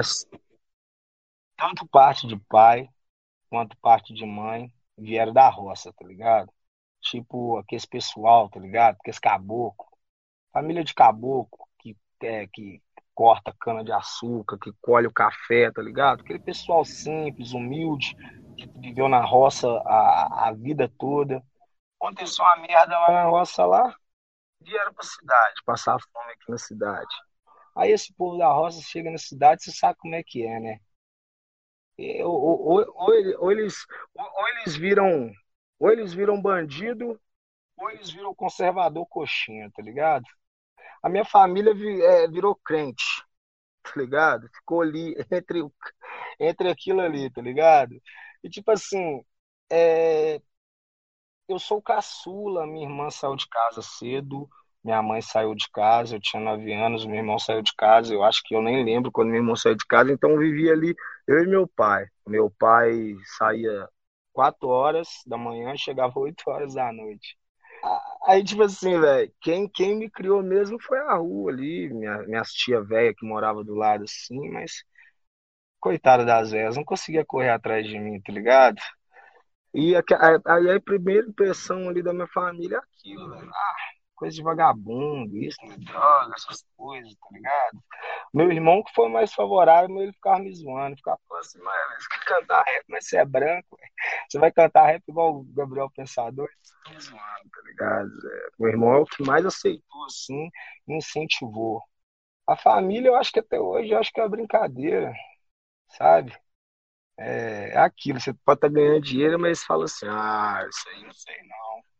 tanto 1.56 1.84
parte 1.88 2.28
de 2.28 2.36
pai 2.48 2.88
quanto 3.50 3.76
parte 3.78 4.14
de 4.14 4.24
mãe 4.24 4.72
vieram 4.96 5.32
da 5.32 5.48
roça, 5.48 5.92
tá 5.92 6.06
ligado? 6.06 6.48
Tipo, 7.00 7.58
aqueles 7.58 7.84
pessoal, 7.84 8.48
tá 8.48 8.60
ligado? 8.60 8.96
Aqueles 9.00 9.18
caboclo. 9.18 9.86
Família 10.52 10.84
de 10.84 10.94
caboclo 10.94 11.61
é, 12.26 12.46
que 12.46 12.80
corta 13.14 13.54
cana 13.60 13.84
de 13.84 13.92
açúcar, 13.92 14.58
que 14.58 14.72
colhe 14.80 15.06
o 15.06 15.12
café, 15.12 15.70
tá 15.70 15.82
ligado? 15.82 16.20
Aquele 16.20 16.38
pessoal 16.38 16.84
simples, 16.84 17.52
humilde, 17.52 18.16
que 18.56 18.66
viveu 18.78 19.08
na 19.08 19.20
roça 19.24 19.68
a, 19.86 20.48
a 20.48 20.52
vida 20.52 20.90
toda. 20.98 21.42
Aconteceu 22.00 22.44
uma 22.44 22.56
merda 22.56 22.98
lá 22.98 23.12
na 23.12 23.24
roça 23.24 23.64
lá, 23.64 23.94
vieram 24.60 24.92
pra 24.94 25.04
cidade, 25.04 25.62
passar 25.64 25.98
fome 26.12 26.32
aqui 26.32 26.50
na 26.50 26.58
cidade. 26.58 27.14
Aí 27.76 27.90
esse 27.90 28.12
povo 28.14 28.38
da 28.38 28.52
roça 28.52 28.80
chega 28.82 29.10
na 29.10 29.18
cidade, 29.18 29.62
você 29.62 29.72
sabe 29.72 29.98
como 29.98 30.14
é 30.14 30.22
que 30.22 30.44
é, 30.44 30.60
né? 30.60 30.78
Ou, 32.24 32.32
ou, 32.32 32.86
ou, 32.94 32.94
ou 33.38 33.52
eles, 33.52 33.86
ou 34.14 34.48
eles 34.48 34.76
viram 34.76 35.30
ou 35.82 35.90
eles 35.90 36.14
viram 36.14 36.40
bandido, 36.40 37.20
ou 37.76 37.90
eles 37.90 38.08
viram 38.08 38.32
conservador 38.32 39.04
coxinha, 39.08 39.68
tá 39.74 39.82
ligado? 39.82 40.24
A 41.02 41.08
minha 41.08 41.24
família 41.24 41.72
é, 42.04 42.28
virou 42.28 42.54
crente, 42.56 43.04
tá 43.82 43.92
ligado? 43.96 44.48
Ficou 44.54 44.82
ali 44.82 45.14
entre, 45.32 45.60
entre 46.40 46.70
aquilo 46.70 47.00
ali, 47.02 47.30
tá 47.32 47.42
ligado? 47.42 48.00
E 48.44 48.50
tipo 48.50 48.70
assim, 48.72 49.24
é, 49.70 50.40
eu 51.48 51.58
sou 51.58 51.82
caçula, 51.82 52.66
minha 52.66 52.86
irmã 52.86 53.10
saiu 53.10 53.36
de 53.36 53.48
casa 53.48 53.82
cedo, 53.82 54.48
minha 54.82 55.02
mãe 55.02 55.20
saiu 55.22 55.54
de 55.54 55.68
casa, 55.70 56.16
eu 56.16 56.20
tinha 56.20 56.42
nove 56.42 56.72
anos, 56.72 57.04
meu 57.06 57.16
irmão 57.16 57.38
saiu 57.38 57.62
de 57.62 57.74
casa, 57.76 58.12
eu 58.14 58.22
acho 58.24 58.42
que 58.44 58.54
eu 58.54 58.62
nem 58.62 58.84
lembro 58.84 59.12
quando 59.12 59.28
meu 59.28 59.36
irmão 59.38 59.56
saiu 59.56 59.76
de 59.76 59.86
casa, 59.86 60.12
então 60.12 60.30
eu 60.30 60.38
vivia 60.38 60.72
ali, 60.72 60.94
eu 61.26 61.42
e 61.42 61.46
meu 61.46 61.68
pai. 61.68 62.06
Meu 62.26 62.50
pai 62.58 63.14
saía 63.38 63.88
quatro 64.32 64.68
horas 64.68 65.08
da 65.26 65.36
manhã, 65.36 65.76
chegava 65.76 66.18
oito 66.18 66.42
horas 66.48 66.74
da 66.74 66.92
noite. 66.92 67.36
Aí, 68.26 68.44
tipo 68.44 68.62
assim, 68.62 68.98
velho, 69.00 69.32
quem, 69.40 69.68
quem 69.68 69.96
me 69.96 70.08
criou 70.10 70.42
mesmo 70.42 70.80
foi 70.80 70.98
a 71.00 71.14
rua 71.16 71.50
ali, 71.52 71.92
minha, 71.92 72.18
minhas 72.22 72.52
tia 72.52 72.80
velha 72.82 73.14
que 73.14 73.26
morava 73.26 73.64
do 73.64 73.74
lado 73.74 74.04
assim, 74.04 74.48
mas 74.50 74.84
coitada 75.80 76.24
das 76.24 76.50
velhas, 76.52 76.76
não 76.76 76.84
conseguia 76.84 77.24
correr 77.24 77.50
atrás 77.50 77.86
de 77.86 77.98
mim, 77.98 78.20
tá 78.20 78.32
ligado? 78.32 78.80
E 79.74 79.94
aí 79.96 80.70
a 80.70 80.80
primeira 80.80 81.28
impressão 81.28 81.88
ali 81.88 82.02
da 82.02 82.12
minha 82.14 82.26
família 82.28 82.76
é 82.76 82.78
aquilo, 82.78 83.30
velho. 83.30 83.54
Ah, 83.54 83.91
coisa 84.22 84.36
de 84.36 84.42
vagabundo, 84.42 85.36
isso, 85.36 85.58
droga, 85.78 86.32
essas 86.36 86.64
coisas, 86.76 87.12
tá 87.16 87.26
ligado? 87.32 87.82
Meu 88.32 88.52
irmão 88.52 88.80
que 88.84 88.94
foi 88.94 89.08
mais 89.08 89.32
favorável, 89.34 90.00
ele 90.00 90.12
ficava 90.12 90.38
me 90.38 90.54
zoando, 90.54 90.96
ficava 90.96 91.18
falando 91.28 91.42
assim, 91.44 91.58
mas 91.60 92.04
você 92.04 92.08
quer 92.08 92.24
cantar 92.26 92.62
rap, 92.62 92.84
mas 92.88 93.08
você 93.08 93.16
é 93.16 93.24
branco, 93.24 93.76
você 94.28 94.38
vai 94.38 94.52
cantar 94.52 94.86
rap 94.86 95.02
igual 95.08 95.38
o 95.38 95.44
Gabriel 95.52 95.90
Pensador, 95.90 96.48
me 96.88 97.00
zoando, 97.00 97.20
tá 97.52 97.62
ligado? 97.64 98.10
É, 98.28 98.48
meu 98.60 98.68
irmão 98.68 98.92
é 98.94 98.98
o 99.00 99.06
que 99.06 99.26
mais 99.26 99.44
aceitou, 99.44 100.04
assim, 100.04 100.48
incentivou. 100.86 101.82
A 102.46 102.56
família, 102.56 103.08
eu 103.08 103.16
acho 103.16 103.32
que 103.32 103.40
até 103.40 103.58
hoje, 103.58 103.90
eu 103.90 103.98
acho 103.98 104.12
que 104.12 104.20
é 104.20 104.22
uma 104.22 104.28
brincadeira, 104.30 105.12
sabe? 105.88 106.32
É, 107.18 107.70
é 107.72 107.78
aquilo, 107.78 108.20
você 108.20 108.32
pode 108.32 108.58
estar 108.58 108.68
tá 108.68 108.72
ganhando 108.72 109.00
dinheiro, 109.02 109.36
mas 109.38 109.64
fala 109.64 109.86
assim, 109.86 110.06
ah, 110.08 110.64
isso 110.70 110.88
aí 110.90 111.02
não 111.02 111.12
sei 111.12 111.36
não. 111.42 111.91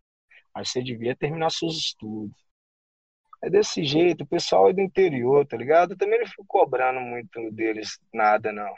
Mas 0.54 0.71
você 0.71 0.82
devia 0.82 1.16
terminar 1.16 1.50
seus 1.50 1.76
estudos. 1.76 2.37
É 3.42 3.50
desse 3.50 3.85
jeito, 3.85 4.23
o 4.23 4.26
pessoal 4.26 4.71
é 4.71 4.73
do 4.73 4.80
interior, 4.80 5.44
tá 5.47 5.56
ligado? 5.56 5.92
Eu 5.92 5.99
também 5.99 6.21
não 6.21 6.26
fico 6.26 6.44
cobrando 6.47 7.00
muito 7.00 7.50
deles 7.50 7.99
nada, 8.12 8.52
não. 8.52 8.73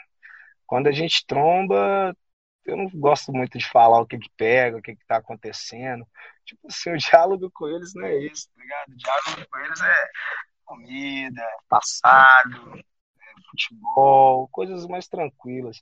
Quando 0.67 0.87
a 0.87 0.93
gente 0.93 1.27
tromba, 1.27 2.17
eu 2.65 2.77
não 2.77 2.89
gosto 2.89 3.33
muito 3.33 3.59
de 3.59 3.69
falar 3.69 4.01
o 4.01 4.07
que 4.07 4.19
que 4.19 4.31
pega, 4.37 4.79
o 4.79 4.83
que 4.83 4.97
que 4.97 5.07
tá 5.07 5.17
acontecendo. 5.17 6.07
Tipo 6.45 6.67
assim, 6.69 6.91
o 6.91 6.97
diálogo 6.97 7.51
com 7.53 7.69
eles 7.69 7.93
não 7.95 8.07
é 8.07 8.17
isso, 8.19 8.49
tá 8.55 8.63
ligado? 8.63 8.89
O 8.91 8.97
diálogo 8.97 9.51
com 9.51 9.59
eles 9.59 9.81
é 9.83 10.09
comida, 10.65 11.43
passado, 11.69 12.79
é 12.79 13.43
futebol, 13.51 14.49
coisas 14.49 14.87
mais 14.87 15.07
tranquilas. 15.07 15.79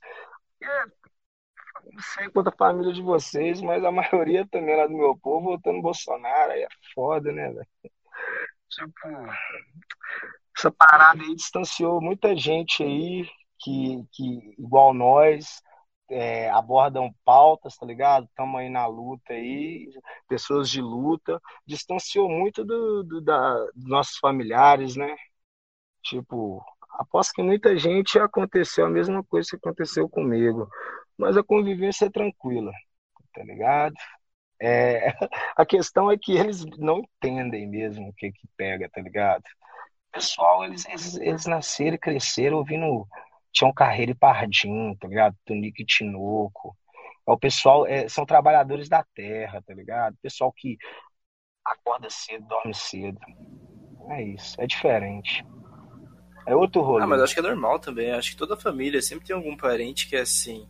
É, 0.61 0.83
não 1.91 2.01
sei 2.01 2.29
quanto 2.29 2.49
a 2.49 2.55
família 2.55 2.93
de 2.93 3.01
vocês, 3.01 3.61
mas 3.61 3.83
a 3.83 3.91
maioria 3.91 4.47
também 4.47 4.75
lá 4.75 4.87
do 4.87 4.93
meu 4.93 5.17
povo 5.17 5.51
votando 5.51 5.81
Bolsonaro, 5.81 6.51
aí 6.51 6.63
é 6.63 6.67
foda, 6.93 7.31
né, 7.31 7.49
velho? 7.51 7.67
Tipo, 8.69 9.07
essa 10.57 10.71
parada 10.71 11.21
aí 11.21 11.35
distanciou 11.35 12.01
muita 12.01 12.35
gente 12.35 12.83
aí 12.83 13.27
que, 13.59 14.03
que 14.11 14.55
igual 14.57 14.93
nós, 14.93 15.61
é, 16.09 16.49
abordam 16.49 17.13
pautas, 17.25 17.77
tá 17.77 17.85
ligado? 17.85 18.25
Estamos 18.25 18.59
aí 18.59 18.69
na 18.69 18.85
luta 18.85 19.33
aí, 19.33 19.89
pessoas 20.27 20.69
de 20.69 20.81
luta, 20.81 21.41
distanciou 21.65 22.29
muito 22.29 22.63
do, 22.63 23.03
do 23.03 23.21
da, 23.21 23.53
dos 23.75 23.87
nossos 23.87 24.17
familiares, 24.17 24.95
né? 24.95 25.15
Tipo, 26.03 26.63
aposto 26.91 27.33
que 27.33 27.43
muita 27.43 27.77
gente 27.77 28.19
aconteceu 28.19 28.85
a 28.85 28.89
mesma 28.89 29.23
coisa 29.23 29.49
que 29.49 29.55
aconteceu 29.55 30.07
comigo, 30.09 30.69
mas 31.17 31.37
a 31.37 31.43
convivência 31.43 32.05
é 32.05 32.09
tranquila, 32.09 32.71
tá 33.33 33.43
ligado? 33.43 33.95
É, 34.61 35.07
a 35.55 35.65
questão 35.65 36.11
é 36.11 36.17
que 36.17 36.33
eles 36.33 36.65
não 36.77 36.99
entendem 36.99 37.67
mesmo 37.67 38.09
o 38.09 38.13
que 38.13 38.31
que 38.31 38.47
pega, 38.57 38.89
tá 38.89 39.01
ligado? 39.01 39.43
pessoal, 40.13 40.63
eles, 40.63 40.85
eles, 40.85 41.15
eles 41.15 41.45
nasceram 41.47 41.95
e 41.95 41.99
cresceram 41.99 42.57
ouvindo 42.57 43.07
Tião 43.51 43.73
Carreiro 43.73 44.11
e 44.11 44.15
Pardinho, 44.15 44.95
tá 44.95 45.07
ligado? 45.07 45.35
Tonico 45.43 45.81
e 45.81 45.85
Tinoco. 45.85 46.77
É 47.27 47.31
o 47.31 47.37
pessoal, 47.37 47.87
é, 47.87 48.07
são 48.07 48.25
trabalhadores 48.25 48.87
da 48.87 49.03
terra, 49.15 49.61
tá 49.65 49.73
ligado? 49.73 50.15
Pessoal 50.21 50.53
que 50.55 50.77
acorda 51.65 52.09
cedo, 52.09 52.45
dorme 52.45 52.73
cedo. 52.73 53.19
É 54.09 54.21
isso, 54.21 54.61
é 54.61 54.67
diferente. 54.67 55.43
É 56.45 56.55
outro 56.55 56.81
rolê. 56.81 57.03
Ah, 57.03 57.07
mas 57.07 57.21
acho 57.21 57.33
que 57.33 57.39
é 57.39 57.43
normal 57.43 57.79
também. 57.79 58.11
Acho 58.11 58.31
que 58.31 58.37
toda 58.37 58.57
família 58.57 59.01
sempre 59.01 59.25
tem 59.25 59.35
algum 59.35 59.55
parente 59.55 60.09
que 60.09 60.15
é 60.15 60.21
assim. 60.21 60.67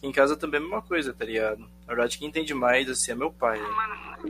Aqui 0.00 0.06
em 0.06 0.12
casa 0.12 0.34
também 0.34 0.58
é 0.58 0.62
a 0.62 0.66
mesma 0.66 0.80
coisa, 0.80 1.12
tá 1.12 1.26
ligado? 1.26 1.60
Na 1.60 1.88
verdade, 1.88 2.16
quem 2.16 2.28
entende 2.28 2.54
mais, 2.54 2.88
assim, 2.88 3.12
é 3.12 3.14
meu 3.14 3.30
pai. 3.30 3.60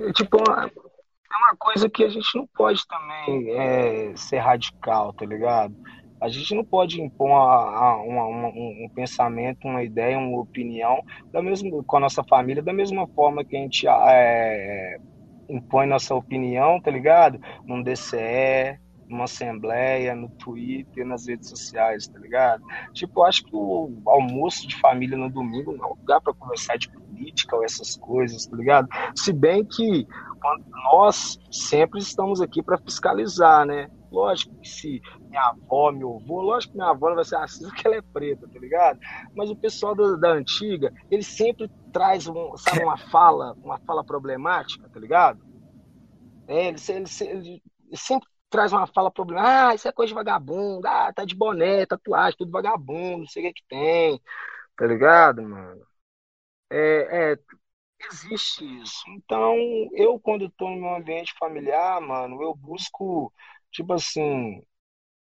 É, 0.00 0.12
tipo, 0.12 0.37
é 0.39 1.37
uma 1.37 1.57
coisa 1.57 1.89
que 1.89 2.03
a 2.03 2.09
gente 2.09 2.37
não 2.37 2.45
pode 2.49 2.85
também 2.89 3.53
é, 3.53 4.12
ser 4.17 4.39
radical, 4.39 5.12
tá 5.12 5.25
ligado? 5.25 5.73
A 6.21 6.29
gente 6.29 6.57
não 6.57 6.65
pode 6.65 7.00
impor 7.00 7.29
uma, 7.29 7.97
uma, 8.03 8.25
uma, 8.25 8.49
um 8.49 8.91
pensamento, 8.93 9.69
uma 9.69 9.85
ideia, 9.85 10.19
uma 10.19 10.41
opinião 10.41 11.05
da 11.33 11.41
mesma, 11.41 11.85
com 11.85 11.97
a 11.97 12.00
nossa 12.00 12.25
família 12.25 12.65
da 12.65 12.73
mesma 12.73 13.07
forma 13.07 13.45
que 13.45 13.57
a 13.57 13.61
gente 13.61 13.87
é, 13.87 14.99
impõe 15.49 15.87
nossa 15.87 16.17
opinião, 16.17 16.81
tá 16.81 16.91
ligado? 16.91 17.41
Num 17.65 17.81
DCE, 17.81 18.77
numa 19.11 19.25
assembleia, 19.25 20.14
no 20.14 20.29
Twitter, 20.29 21.05
nas 21.05 21.26
redes 21.26 21.49
sociais, 21.49 22.07
tá 22.07 22.19
ligado? 22.19 22.62
Tipo, 22.93 23.25
acho 23.25 23.45
que 23.45 23.55
o 23.55 24.00
almoço 24.07 24.67
de 24.67 24.76
família 24.76 25.17
no 25.17 25.29
domingo 25.29 25.73
não 25.76 25.85
é 25.85 25.88
lugar 25.88 26.21
para 26.21 26.33
conversar 26.33 26.79
de 26.79 26.88
política 26.90 27.57
ou 27.57 27.64
essas 27.64 27.97
coisas, 27.97 28.47
tá 28.47 28.57
ligado? 28.57 28.88
Se 29.14 29.33
bem 29.33 29.64
que 29.64 30.07
nós 30.93 31.38
sempre 31.50 32.00
estamos 32.00 32.40
aqui 32.40 32.62
para 32.62 32.79
fiscalizar, 32.79 33.67
né? 33.67 33.90
Lógico 34.11 34.55
que 34.57 34.69
se 34.69 35.00
minha 35.29 35.43
avó, 35.43 35.93
meu 35.93 36.17
avô, 36.17 36.40
lógico 36.43 36.73
que 36.73 36.79
minha 36.79 36.90
avó 36.90 37.09
não 37.09 37.17
vai 37.17 37.25
ser 37.25 37.37
racista 37.37 37.69
porque 37.69 37.87
ela 37.87 37.97
é 37.97 38.02
preta, 38.02 38.49
tá 38.49 38.59
ligado? 38.59 38.99
Mas 39.35 39.50
o 39.50 39.57
pessoal 39.57 39.95
da, 39.95 40.17
da 40.17 40.33
antiga, 40.33 40.93
ele 41.11 41.23
sempre 41.23 41.71
traz 41.93 42.26
um, 42.26 42.57
sabe, 42.57 42.83
uma 42.83 42.97
fala, 42.97 43.55
uma 43.62 43.79
fala 43.81 44.02
problemática, 44.02 44.88
tá 44.88 44.99
ligado? 44.99 45.40
É, 46.49 46.67
ele, 46.67 46.79
ele, 46.88 47.05
ele, 47.21 47.62
sempre 47.95 48.29
traz 48.50 48.73
uma 48.73 48.87
fala 48.87 49.11
problemática, 49.11 49.69
ah, 49.71 49.75
isso 49.75 49.88
é 49.88 49.92
coisa 49.92 50.09
de 50.11 50.14
vagabundo, 50.14 50.87
ah, 50.88 51.12
tá 51.12 51.25
de 51.25 51.35
boné, 51.37 51.87
tatuagem, 51.87 52.37
tudo 52.38 52.50
vagabundo, 52.52 53.21
não 53.21 53.26
sei 53.26 53.45
o 53.45 53.47
que 53.49 53.62
que 53.62 53.69
tem, 53.69 54.21
tá 54.76 54.87
ligado, 54.87 55.42
mano? 55.42 55.87
É, 56.71 57.33
é, 57.33 57.38
existe 58.11 58.64
isso. 58.83 59.04
Então, 59.11 59.57
eu 59.95 60.19
quando 60.21 60.47
estou 60.47 60.71
no 60.71 60.76
meu 60.80 60.95
ambiente 60.97 61.35
familiar, 61.38 62.00
mano, 62.00 62.42
eu 62.42 62.54
busco, 62.54 63.33
tipo 63.71 63.92
assim, 63.95 64.62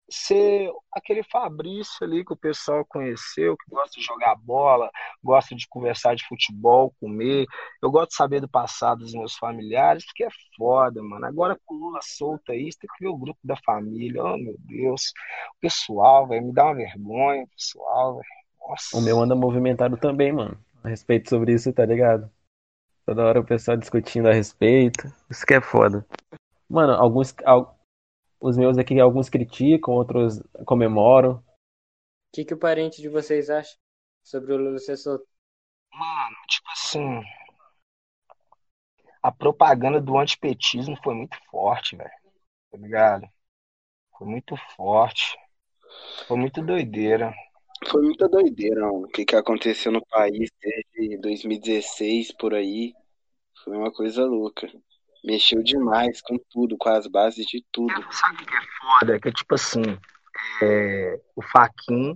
ser 0.09 0.71
aquele 0.91 1.23
Fabrício 1.23 1.97
ali 2.01 2.23
que 2.23 2.33
o 2.33 2.37
pessoal 2.37 2.85
conheceu, 2.85 3.57
que 3.57 3.69
gosta 3.69 3.99
de 3.99 4.05
jogar 4.05 4.35
bola, 4.35 4.89
gosta 5.23 5.55
de 5.55 5.67
conversar 5.67 6.15
de 6.15 6.25
futebol, 6.27 6.93
comer. 6.99 7.45
Eu 7.81 7.89
gosto 7.89 8.11
de 8.11 8.15
saber 8.15 8.39
do 8.39 8.47
passado 8.47 8.99
dos 8.99 9.13
meus 9.13 9.35
familiares, 9.35 10.05
porque 10.05 10.23
é 10.23 10.29
foda, 10.55 11.01
mano. 11.01 11.25
Agora 11.25 11.59
com 11.65 11.75
o 11.75 11.77
Lula 11.77 11.99
solta 12.03 12.51
aí, 12.51 12.71
você 12.71 12.79
tem 12.79 12.89
que 12.95 13.03
ver 13.03 13.09
o 13.09 13.17
grupo 13.17 13.39
da 13.43 13.55
família. 13.57 14.23
Oh, 14.23 14.37
meu 14.37 14.55
Deus. 14.59 15.11
O 15.57 15.61
pessoal, 15.61 16.27
velho, 16.27 16.45
me 16.45 16.53
dá 16.53 16.65
uma 16.65 16.75
vergonha, 16.75 17.47
pessoal, 17.47 18.15
velho. 18.15 18.25
Nossa. 18.69 18.97
O 18.97 19.01
meu 19.01 19.19
anda 19.19 19.35
movimentado 19.35 19.97
também, 19.97 20.31
mano. 20.31 20.57
A 20.83 20.89
respeito 20.89 21.29
sobre 21.29 21.53
isso, 21.53 21.73
tá 21.73 21.85
ligado? 21.85 22.29
Toda 23.05 23.23
hora 23.25 23.39
o 23.39 23.45
pessoal 23.45 23.77
discutindo 23.77 24.27
a 24.27 24.33
respeito. 24.33 25.11
Isso 25.29 25.45
que 25.45 25.53
é 25.53 25.61
foda. 25.61 26.05
Mano, 26.69 26.93
alguns. 26.93 27.33
al- 27.45 27.74
Os 28.45 28.55
meus 28.55 28.77
aqui, 28.77 28.99
alguns 28.99 29.27
criticam, 29.27 29.95
outros 29.95 30.39
comemoram. 30.67 31.37
O 31.37 31.43
que, 32.31 32.45
que 32.45 32.53
o 32.53 32.59
parente 32.59 33.01
de 33.01 33.09
vocês 33.09 33.49
acha 33.49 33.75
sobre 34.21 34.53
o 34.53 34.57
Lula 34.57 34.77
ser 34.77 34.97
solto? 34.97 35.25
Mano, 35.91 36.35
tipo 36.47 36.69
assim. 36.71 37.21
A 39.19 39.31
propaganda 39.31 39.99
do 39.99 40.15
antipetismo 40.19 40.95
foi 41.03 41.15
muito 41.15 41.35
forte, 41.49 41.95
velho. 41.95 42.11
Tá 42.69 42.77
ligado? 42.77 43.27
Foi 44.15 44.27
muito 44.27 44.55
forte. 44.75 45.35
Foi 46.27 46.37
muito 46.37 46.61
doideira. 46.61 47.33
Foi 47.89 48.03
muita 48.03 48.29
doideira, 48.29 48.81
mano. 48.81 49.05
O 49.05 49.07
que, 49.07 49.25
que 49.25 49.35
aconteceu 49.35 49.91
no 49.91 50.05
país 50.05 50.51
desde 50.61 51.17
2016 51.17 52.31
por 52.33 52.53
aí. 52.53 52.93
Foi 53.63 53.75
uma 53.75 53.91
coisa 53.91 54.23
louca. 54.23 54.71
Mexeu 55.25 55.63
demais 55.63 56.21
com 56.21 56.37
tudo, 56.51 56.77
com 56.77 56.89
as 56.89 57.07
bases 57.07 57.45
de 57.45 57.63
tudo. 57.71 57.93
Sabe 58.11 58.43
o 58.43 58.45
que 58.45 58.55
é 58.55 58.61
foda? 58.79 59.15
É 59.15 59.19
que, 59.19 59.31
tipo 59.31 59.55
assim, 59.55 59.81
é, 60.61 61.19
o 61.35 61.41
Faquin 61.41 62.13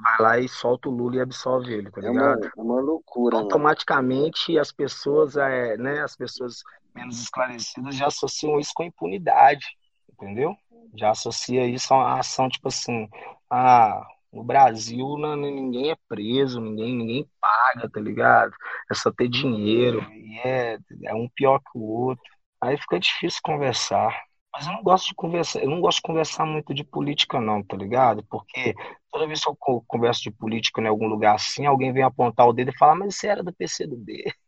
vai 0.00 0.16
lá 0.20 0.38
e 0.38 0.48
solta 0.48 0.88
o 0.88 0.92
Lula 0.92 1.16
e 1.16 1.20
absolve 1.20 1.72
ele, 1.72 1.90
tá 1.90 2.00
É 2.02 2.10
uma, 2.10 2.34
ligado? 2.34 2.52
é 2.56 2.60
uma 2.60 2.80
loucura, 2.80 3.36
mano. 3.36 3.44
Automaticamente 3.44 4.58
as 4.58 4.72
pessoas, 4.72 5.36
é, 5.36 5.76
né, 5.76 6.02
as 6.02 6.16
pessoas 6.16 6.62
menos 6.94 7.20
esclarecidas 7.20 7.94
já 7.94 8.06
associam 8.06 8.58
isso 8.58 8.72
com 8.74 8.82
impunidade, 8.84 9.66
entendeu? 10.12 10.54
Já 10.96 11.10
associa 11.10 11.66
isso 11.66 11.92
a 11.94 11.98
uma 11.98 12.18
ação, 12.18 12.48
tipo 12.48 12.68
assim, 12.68 13.08
ah, 13.50 14.02
no 14.36 14.44
Brasil 14.44 15.16
não, 15.18 15.36
ninguém 15.36 15.90
é 15.92 15.96
preso, 16.08 16.60
ninguém, 16.60 16.94
ninguém 16.96 17.30
paga, 17.40 17.90
tá 17.90 18.00
ligado? 18.00 18.54
É 18.90 18.94
só 18.94 19.12
ter 19.12 19.28
dinheiro, 19.28 20.00
e 20.12 20.38
é, 20.44 20.78
é 21.04 21.14
um 21.14 21.28
pior 21.34 21.58
que 21.60 21.78
o 21.78 21.82
outro. 21.82 22.24
Aí 22.60 22.76
fica 22.78 22.98
difícil 23.00 23.40
conversar. 23.44 24.10
Mas 24.52 24.66
eu 24.66 24.72
não 24.72 24.82
gosto 24.82 25.08
de 25.08 25.14
conversar, 25.14 25.62
eu 25.62 25.70
não 25.70 25.80
gosto 25.80 25.98
de 25.98 26.02
conversar 26.02 26.46
muito 26.46 26.74
de 26.74 26.84
política, 26.84 27.40
não, 27.40 27.62
tá 27.62 27.76
ligado? 27.76 28.24
Porque 28.30 28.74
toda 29.12 29.26
vez 29.26 29.42
que 29.42 29.50
eu 29.50 29.56
co- 29.56 29.84
converso 29.86 30.22
de 30.22 30.30
política 30.30 30.80
em 30.80 30.86
algum 30.88 31.06
lugar 31.08 31.34
assim, 31.36 31.66
alguém 31.66 31.92
vem 31.92 32.02
apontar 32.02 32.46
o 32.48 32.52
dedo 32.54 32.70
e 32.70 32.78
falar, 32.78 32.94
mas 32.96 33.16
você 33.16 33.28
era 33.28 33.42
do 33.42 33.52
PCdoB. 33.54 34.24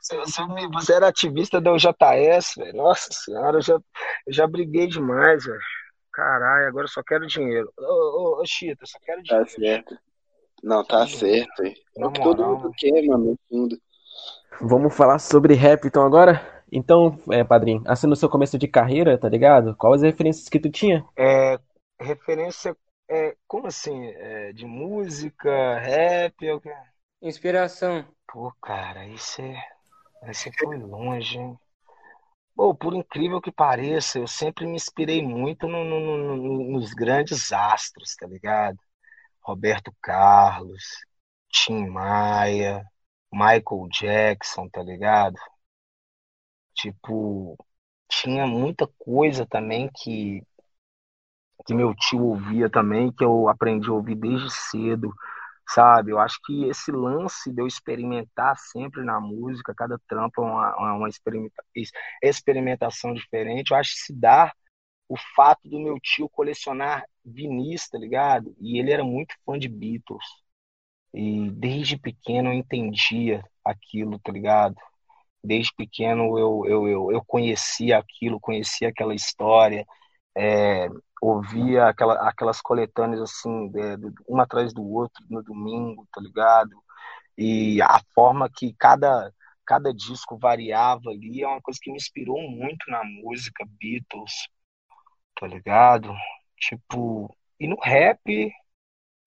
Você, 0.00 0.16
você 0.72 0.92
era 0.94 1.08
ativista 1.08 1.60
da 1.60 1.72
UJS, 1.72 2.54
velho. 2.56 2.76
Nossa 2.76 3.08
senhora, 3.12 3.58
eu 3.58 3.62
já, 3.62 3.74
eu 3.74 4.32
já 4.32 4.46
briguei 4.46 4.86
demais, 4.86 5.44
velho. 5.44 5.60
Caralho, 6.12 6.68
agora 6.68 6.84
eu 6.84 6.88
só 6.90 7.02
quero 7.02 7.26
dinheiro. 7.26 7.72
Ô, 7.78 7.82
ô, 8.38 8.42
ô 8.42 8.46
Chita, 8.46 8.82
eu 8.82 8.86
só 8.86 8.98
quero 9.00 9.22
Tá 9.22 9.44
dinheiro. 9.44 9.50
certo. 9.50 9.98
Não, 10.62 10.84
tá 10.84 11.06
certo. 11.06 11.62
É 11.62 12.06
o 12.06 12.10
que 12.12 12.22
todo 12.22 12.44
mundo 12.44 12.72
quer, 12.76 13.02
mano, 13.06 13.24
no 13.32 13.38
fundo. 13.48 13.76
Vamos 14.60 14.94
falar 14.94 15.18
sobre 15.18 15.54
rap 15.54 15.86
então 15.86 16.04
agora? 16.04 16.40
Então, 16.70 17.18
é, 17.30 17.44
padrinho, 17.44 17.82
assim 17.86 18.06
no 18.06 18.16
seu 18.16 18.28
começo 18.28 18.58
de 18.58 18.68
carreira, 18.68 19.18
tá 19.18 19.28
ligado? 19.28 19.74
Quais 19.76 19.96
as 19.96 20.02
referências 20.02 20.48
que 20.48 20.58
tu 20.60 20.70
tinha? 20.70 21.04
É, 21.16 21.58
referência, 22.00 22.76
é, 23.10 23.36
como 23.46 23.66
assim? 23.66 24.06
É, 24.06 24.52
de 24.52 24.64
música, 24.64 25.78
rap? 25.78 26.50
ou 26.50 26.60
quê? 26.60 26.72
Inspiração. 27.20 28.04
Pô, 28.26 28.52
cara, 28.62 29.06
isso 29.06 29.42
é. 29.42 29.62
Você 30.32 30.50
foi 30.52 30.78
longe, 30.78 31.38
hein? 31.38 31.58
Pô, 32.62 32.72
por 32.76 32.94
incrível 32.94 33.40
que 33.40 33.50
pareça, 33.50 34.20
eu 34.20 34.26
sempre 34.28 34.64
me 34.64 34.76
inspirei 34.76 35.20
muito 35.20 35.66
no- 35.66 35.82
no- 35.84 35.98
no- 35.98 36.36
no- 36.36 36.70
nos 36.78 36.94
grandes 36.94 37.52
astros, 37.52 38.14
tá 38.14 38.24
ligado? 38.24 38.78
Roberto 39.42 39.92
Carlos, 40.02 40.82
Tim 41.50 41.88
Maia, 41.88 42.84
Michael 43.32 43.88
Jackson, 43.92 44.68
tá 44.70 44.82
ligado? 44.82 45.36
Tipo, 46.74 47.56
tinha 48.08 48.46
muita 48.46 48.86
coisa 48.98 49.46
também 49.46 49.90
que, 49.94 50.42
que 51.66 51.74
meu 51.74 51.94
tio 51.94 52.24
ouvia 52.24 52.68
também, 52.70 53.10
que 53.12 53.24
eu 53.24 53.48
aprendi 53.48 53.88
a 53.88 53.92
ouvir 53.92 54.16
desde 54.16 54.50
cedo, 54.50 55.12
sabe? 55.74 56.12
Eu 56.12 56.18
acho 56.18 56.38
que 56.44 56.64
esse 56.66 56.90
lance 56.92 57.52
de 57.52 57.60
eu 57.62 57.66
experimentar 57.66 58.56
sempre 58.58 59.02
na 59.04 59.20
música, 59.20 59.74
cada 59.74 59.98
trampo 60.08 60.42
é 60.42 60.44
uma, 60.46 60.76
uma, 60.76 60.94
uma 60.94 61.08
experimenta- 61.08 61.64
ex- 61.74 61.90
experimentação 62.22 63.14
diferente, 63.14 63.70
eu 63.72 63.76
acho 63.76 63.92
que 63.94 64.00
se 64.00 64.12
dá 64.14 64.52
o 65.08 65.16
fato 65.36 65.68
do 65.68 65.80
meu 65.80 65.98
tio 66.00 66.28
colecionar 66.30 67.04
vinis, 67.24 67.88
tá 67.88 67.98
ligado? 67.98 68.54
E 68.60 68.78
ele 68.78 68.92
era 68.92 69.04
muito 69.04 69.34
fã 69.46 69.58
de 69.58 69.68
Beatles. 69.68 70.24
E 71.14 71.50
desde 71.50 71.98
pequeno 71.98 72.48
eu 72.50 72.54
entendia 72.54 73.42
aquilo, 73.64 74.18
tá 74.18 74.32
ligado? 74.32 74.74
Desde 75.44 75.72
pequeno 75.76 76.38
eu, 76.38 76.64
eu, 76.66 76.88
eu, 76.88 77.12
eu 77.12 77.24
conhecia 77.26 77.98
aquilo, 77.98 78.40
conhecia 78.40 78.88
aquela 78.90 79.14
história, 79.14 79.86
é, 80.36 80.88
ouvia 81.20 81.88
aquela, 81.88 82.14
aquelas 82.28 82.60
coletâneas 82.60 83.22
assim, 83.22 83.70
é, 83.76 83.96
do- 83.96 84.14
um 84.28 84.40
atrás 84.40 84.72
do 84.72 84.82
outro 84.84 85.24
no 85.30 85.42
domingo, 85.42 86.06
tá 86.12 86.20
ligado? 86.20 86.70
E 87.38 87.82
a 87.82 88.00
forma 88.14 88.50
que 88.50 88.74
cada, 88.78 89.32
cada 89.66 89.92
disco 89.94 90.38
variava 90.38 91.10
ali 91.10 91.42
é 91.42 91.48
uma 91.48 91.62
coisa 91.62 91.80
que 91.82 91.90
me 91.90 91.96
inspirou 91.98 92.40
muito 92.50 92.90
na 92.90 93.04
música, 93.04 93.66
Beatles, 93.80 94.32
tá 95.38 95.46
ligado? 95.46 96.14
Tipo, 96.58 97.34
e 97.58 97.66
no 97.68 97.76
rap, 97.80 98.52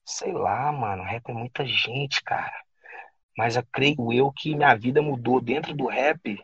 sei 0.05 0.33
lá, 0.33 0.71
mano, 0.71 1.03
rap 1.03 1.29
é 1.29 1.33
muita 1.33 1.65
gente, 1.65 2.23
cara. 2.23 2.53
Mas 3.37 3.55
eu 3.55 3.65
creio 3.73 4.13
eu 4.13 4.31
que 4.33 4.55
minha 4.55 4.75
vida 4.75 5.01
mudou 5.01 5.41
dentro 5.41 5.75
do 5.75 5.87
rap 5.87 6.39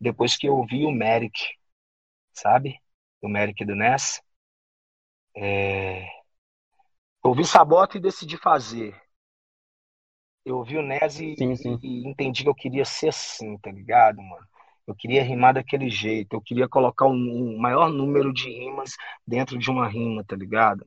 depois 0.00 0.36
que 0.36 0.48
eu 0.48 0.56
ouvi 0.56 0.84
o 0.86 0.92
Merrick, 0.92 1.38
sabe? 2.34 2.80
O 3.22 3.28
Merrick 3.28 3.62
do 3.66 3.74
Ness. 3.74 4.22
É... 5.34 6.16
Eu 7.22 7.28
ouvi 7.28 7.44
Sabota 7.44 7.98
e 7.98 8.00
decidi 8.00 8.38
fazer. 8.38 8.98
Eu 10.44 10.58
ouvi 10.58 10.76
o 10.78 10.82
Ness 10.82 11.18
e, 11.20 11.34
Sim, 11.36 11.56
sim. 11.56 11.78
e- 11.82 12.02
e 12.04 12.08
entendi 12.08 12.42
que 12.42 12.48
eu 12.48 12.54
queria 12.54 12.84
ser 12.84 13.08
assim, 13.08 13.58
tá 13.58 13.70
ligado, 13.70 14.16
mano? 14.22 14.46
Eu 14.86 14.94
queria 14.94 15.22
rimar 15.24 15.54
daquele 15.54 15.90
jeito, 15.90 16.34
eu 16.34 16.40
queria 16.40 16.68
colocar 16.68 17.06
um, 17.06 17.12
um 17.12 17.58
maior 17.58 17.90
número 17.90 18.32
de 18.32 18.48
rimas 18.48 18.92
dentro 19.26 19.58
de 19.58 19.68
uma 19.70 19.88
rima, 19.88 20.24
tá 20.24 20.36
ligado? 20.36 20.86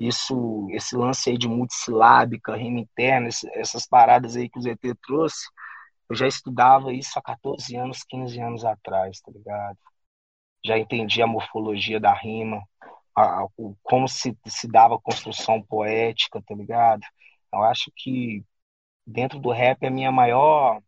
Isso, 0.00 0.68
esse 0.72 0.96
lance 0.96 1.30
aí 1.30 1.38
de 1.38 1.48
multissilábica, 1.48 2.56
rima 2.56 2.80
interna, 2.80 3.28
esse- 3.28 3.48
essas 3.54 3.86
paradas 3.88 4.36
aí 4.36 4.48
que 4.50 4.58
o 4.58 4.62
ZT 4.62 4.94
trouxe, 4.96 5.46
eu 6.10 6.16
já 6.16 6.26
estudava 6.28 6.92
isso 6.92 7.18
há 7.18 7.22
14 7.22 7.76
anos, 7.76 8.04
15 8.04 8.40
anos 8.40 8.64
atrás, 8.64 9.20
tá 9.20 9.32
ligado? 9.32 9.78
Já 10.64 10.78
entendi 10.78 11.22
a 11.22 11.26
morfologia 11.26 12.00
da 12.00 12.12
rima, 12.14 12.62
a- 13.16 13.46
o, 13.56 13.76
como 13.82 14.08
se, 14.08 14.36
se 14.46 14.68
dava 14.68 14.96
a 14.96 15.00
construção 15.00 15.62
poética, 15.62 16.42
tá 16.46 16.54
ligado? 16.54 17.02
Eu 17.52 17.62
acho 17.64 17.92
que 17.96 18.44
dentro 19.06 19.38
do 19.40 19.50
rap 19.52 19.86
a 19.86 19.90
minha 19.90 20.12
maior, 20.12 20.80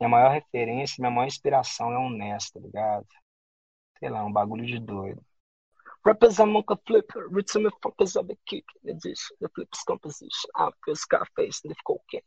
minha 0.00 0.08
maior 0.10 0.32
referência, 0.32 0.96
minha 1.00 1.10
maior 1.12 1.28
inspiração 1.28 1.92
é 1.92 1.98
o 1.98 2.10
Ness, 2.10 2.50
tá 2.50 2.60
ligado? 2.60 3.06
Sei 3.98 4.08
lá, 4.10 4.24
um 4.24 4.32
bagulho 4.32 4.66
de 4.66 4.78
doido. 4.80 5.22
Rappers 6.06 6.40
are 6.40 6.50
mocha 6.50 6.76
flipper, 6.86 7.28
rhythm 7.30 7.66
and 7.66 7.72
focus 7.82 8.16
of 8.16 8.28
the 8.28 8.36
kick, 8.46 8.64
edition, 8.86 9.36
the 9.40 9.48
flips 9.54 9.82
composition, 9.84 10.50
I 10.56 10.70
feel 10.84 10.96
Scarface, 10.96 11.60
the 11.62 11.74
cocaine. 11.86 12.22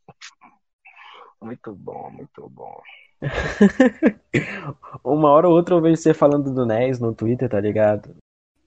Muito 1.42 1.74
bom, 1.76 2.10
muito 2.12 2.50
bom. 2.50 2.82
Uma 5.04 5.30
hora 5.30 5.48
ou 5.48 5.56
outra 5.56 5.76
eu 5.76 5.82
vejo 5.82 5.98
você 5.98 6.14
falando 6.14 6.54
do 6.54 6.66
NES 6.66 7.00
no 7.00 7.14
Twitter, 7.14 7.50
tá 7.50 7.60
ligado? 7.60 8.16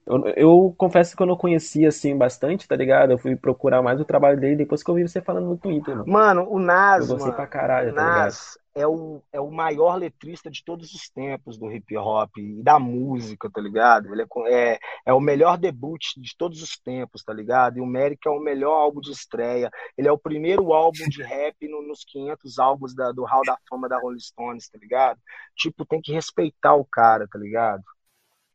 Eu, 0.05 0.27
eu 0.35 0.75
confesso 0.77 1.15
que 1.15 1.23
eu 1.23 1.27
não 1.27 1.37
conhecia 1.37 1.87
assim 1.87 2.17
bastante, 2.17 2.67
tá 2.67 2.75
ligado? 2.75 3.11
Eu 3.11 3.17
fui 3.17 3.35
procurar 3.35 3.81
mais 3.81 3.99
o 3.99 4.05
trabalho 4.05 4.39
dele 4.39 4.57
depois 4.57 4.83
que 4.83 4.89
eu 4.89 4.95
vi 4.95 5.07
você 5.07 5.21
falando 5.21 5.47
no 5.47 5.57
Twitter, 5.57 5.95
mano. 5.95 6.11
Mano, 6.11 6.47
o 6.49 6.59
Nas, 6.59 7.01
Eu 7.01 7.07
gostei 7.07 7.31
mano, 7.31 7.35
pra 7.35 7.47
caralho, 7.47 7.91
o 7.91 7.95
tá 7.95 8.03
ligado? 8.03 8.35
É 8.75 8.87
o, 8.87 9.21
é 9.31 9.39
o 9.39 9.51
maior 9.51 9.95
letrista 9.97 10.49
de 10.49 10.63
todos 10.63 10.93
os 10.93 11.07
tempos 11.09 11.59
do 11.59 11.71
hip 11.71 11.95
hop 11.95 12.35
e 12.37 12.63
da 12.63 12.79
música, 12.79 13.47
tá 13.51 13.61
ligado? 13.61 14.11
Ele 14.11 14.23
é, 14.23 14.73
é, 14.73 14.79
é 15.07 15.13
o 15.13 15.19
melhor 15.19 15.59
debut 15.59 16.01
de 16.17 16.35
todos 16.35 16.61
os 16.63 16.75
tempos, 16.79 17.23
tá 17.23 17.31
ligado? 17.31 17.77
E 17.77 17.81
o 17.81 17.85
Merrick 17.85 18.27
é 18.27 18.31
o 18.31 18.39
melhor 18.39 18.73
álbum 18.73 18.99
de 18.99 19.11
estreia. 19.11 19.69
Ele 19.95 20.07
é 20.07 20.11
o 20.11 20.17
primeiro 20.17 20.73
álbum 20.73 21.07
de 21.07 21.21
rap 21.21 21.55
no- 21.67 21.83
nos 21.87 22.03
500 22.03 22.57
álbuns 22.57 22.95
da- 22.95 23.11
do 23.11 23.23
Hall 23.25 23.43
da 23.45 23.57
Fama 23.69 23.87
da 23.87 23.99
Rolling 23.99 24.19
Stones, 24.19 24.67
tá 24.69 24.79
ligado? 24.79 25.19
Tipo, 25.55 25.85
tem 25.85 26.01
que 26.01 26.11
respeitar 26.11 26.73
o 26.75 26.83
cara, 26.85 27.27
tá 27.31 27.37
ligado? 27.37 27.83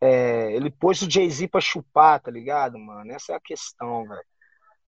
É, 0.01 0.53
ele 0.55 0.71
pôs 0.71 1.03
o 1.03 1.11
Jay-Z 1.11 1.49
pra 1.49 1.61
chupar, 1.61 2.21
tá 2.21 2.31
ligado, 2.31 2.79
mano? 2.79 3.11
Essa 3.13 3.33
é 3.33 3.37
a 3.37 3.41
questão, 3.41 4.07
velho. 4.07 4.23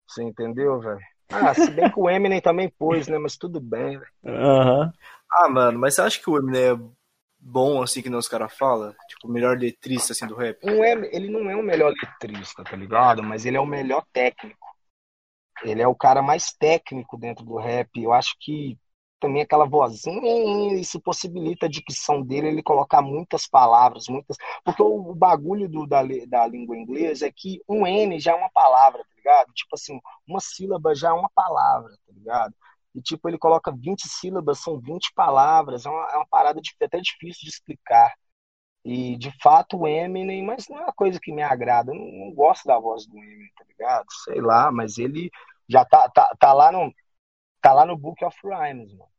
Você 0.06 0.22
entendeu, 0.24 0.80
velho? 0.80 1.00
Ah, 1.30 1.54
se 1.54 1.70
bem 1.70 1.90
que 1.90 2.00
o 2.00 2.08
Eminem 2.10 2.40
também 2.40 2.70
pôs, 2.78 3.08
né? 3.08 3.18
Mas 3.18 3.36
tudo 3.36 3.60
bem, 3.60 3.98
velho. 3.98 4.12
Aham. 4.24 4.92
Ah, 5.32 5.48
mano, 5.48 5.78
mas 5.78 5.94
você 5.94 6.02
acha 6.02 6.20
que 6.20 6.28
o 6.30 6.36
Eminem 6.38 6.62
é 6.72 6.90
bom 7.38 7.82
assim 7.82 8.02
que 8.02 8.10
não 8.10 8.18
os 8.18 8.28
caras 8.28 8.52
falam? 8.56 8.94
Tipo, 9.08 9.28
o 9.28 9.30
melhor 9.30 9.58
letrista 9.58 10.12
assim 10.12 10.26
do 10.26 10.34
rap? 10.36 10.58
Não 10.62 10.82
é, 10.84 10.92
ele 11.14 11.28
não 11.30 11.48
é 11.50 11.56
o 11.56 11.62
melhor 11.62 11.92
letrista, 11.92 12.64
tá 12.64 12.76
ligado? 12.76 13.22
Mas 13.22 13.44
ele 13.44 13.56
é 13.56 13.60
o 13.60 13.66
melhor 13.66 14.04
técnico. 14.12 14.66
ele 15.64 15.82
é 15.82 15.88
o 15.88 15.94
cara 15.94 16.22
mais 16.22 16.52
técnico 16.52 17.16
dentro 17.16 17.44
do 17.44 17.56
rap. 17.56 17.90
Eu 17.96 18.12
acho 18.12 18.34
que 18.40 18.78
também 19.20 19.42
aquela 19.42 19.66
vozinha, 19.66 20.80
isso 20.80 21.00
possibilita 21.00 21.66
a 21.66 21.68
dicção 21.68 22.22
dele, 22.22 22.48
ele 22.48 22.62
colocar 22.62 23.02
muitas 23.02 23.48
palavras, 23.48 24.06
muitas. 24.08 24.36
Porque 24.64 24.82
o 24.82 25.14
bagulho 25.14 25.68
do, 25.68 25.86
da, 25.86 26.02
da 26.28 26.46
língua 26.46 26.76
inglesa 26.76 27.26
é 27.26 27.32
que 27.34 27.60
um 27.68 27.86
N 27.86 28.20
já 28.20 28.32
é 28.32 28.34
uma 28.34 28.50
palavra, 28.50 29.00
tá 29.02 29.10
ligado? 29.16 29.52
Tipo 29.54 29.74
assim, 29.74 30.00
uma 30.26 30.40
sílaba 30.40 30.94
já 30.94 31.08
é 31.10 31.12
uma 31.12 31.30
palavra, 31.34 31.90
tá 32.06 32.12
ligado? 32.12 32.54
E 32.94 33.02
tipo, 33.02 33.28
ele 33.28 33.38
coloca 33.38 33.72
20 33.72 34.08
sílabas, 34.08 34.60
são 34.60 34.80
20 34.80 35.12
palavras, 35.14 35.86
é 35.86 35.90
uma, 35.90 36.12
é 36.12 36.16
uma 36.16 36.26
parada 36.26 36.60
de, 36.60 36.72
até 36.82 37.00
difícil 37.00 37.42
de 37.44 37.50
explicar. 37.50 38.12
E 38.84 39.16
de 39.18 39.30
fato 39.42 39.78
o 39.78 39.88
Eminem, 39.88 40.44
mas 40.44 40.68
não 40.68 40.78
é 40.78 40.82
uma 40.84 40.92
coisa 40.92 41.18
que 41.20 41.32
me 41.32 41.42
agrada, 41.42 41.92
eu 41.92 41.96
não, 41.96 42.26
não 42.26 42.34
gosto 42.34 42.64
da 42.66 42.78
voz 42.78 43.06
do 43.06 43.18
Eminem, 43.18 43.50
tá 43.56 43.64
ligado? 43.68 44.06
Sei 44.24 44.40
lá, 44.40 44.72
mas 44.72 44.98
ele 44.98 45.30
já 45.68 45.84
tá, 45.84 46.08
tá, 46.10 46.34
tá 46.38 46.52
lá 46.52 46.72
no 46.72 46.92
tá 47.60 47.72
lá 47.72 47.84
no 47.86 47.96
Book 47.96 48.24
of 48.24 48.36
Rhymes, 48.44 48.92
mano. 48.94 49.10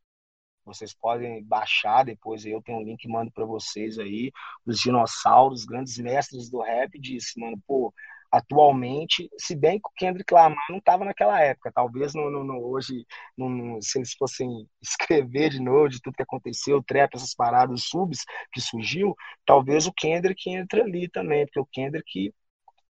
Vocês 0.64 0.94
podem 0.94 1.42
baixar 1.44 2.04
depois, 2.04 2.44
eu 2.44 2.62
tenho 2.62 2.78
um 2.78 2.82
link 2.84 3.06
mando 3.08 3.30
para 3.32 3.44
vocês 3.44 3.98
aí, 3.98 4.30
os 4.66 4.78
dinossauros, 4.78 5.64
grandes 5.64 5.98
mestres 5.98 6.50
do 6.50 6.60
rap 6.60 6.98
disse, 6.98 7.40
mano, 7.40 7.58
pô, 7.66 7.92
atualmente, 8.30 9.28
se 9.38 9.56
bem 9.56 9.80
que 9.80 9.88
o 9.88 9.92
Kendrick 9.96 10.32
Lamar 10.32 10.64
não 10.70 10.78
estava 10.78 11.04
naquela 11.04 11.40
época, 11.40 11.72
talvez 11.74 12.14
no, 12.14 12.30
no, 12.30 12.44
no 12.44 12.64
hoje, 12.64 13.04
no, 13.36 13.80
se 13.82 13.98
eles 13.98 14.12
fossem 14.14 14.68
escrever 14.80 15.50
de 15.50 15.60
novo 15.60 15.88
de 15.88 16.00
tudo 16.00 16.14
que 16.14 16.22
aconteceu, 16.22 16.82
trap, 16.82 17.14
essas 17.14 17.34
paradas, 17.34 17.84
subs 17.84 18.24
que 18.52 18.60
surgiu, 18.60 19.14
talvez 19.44 19.86
o 19.86 19.92
Kendrick 19.92 20.48
entre 20.50 20.82
ali 20.82 21.08
também, 21.08 21.44
porque 21.46 21.60
o 21.60 21.66
Kendrick 21.66 22.32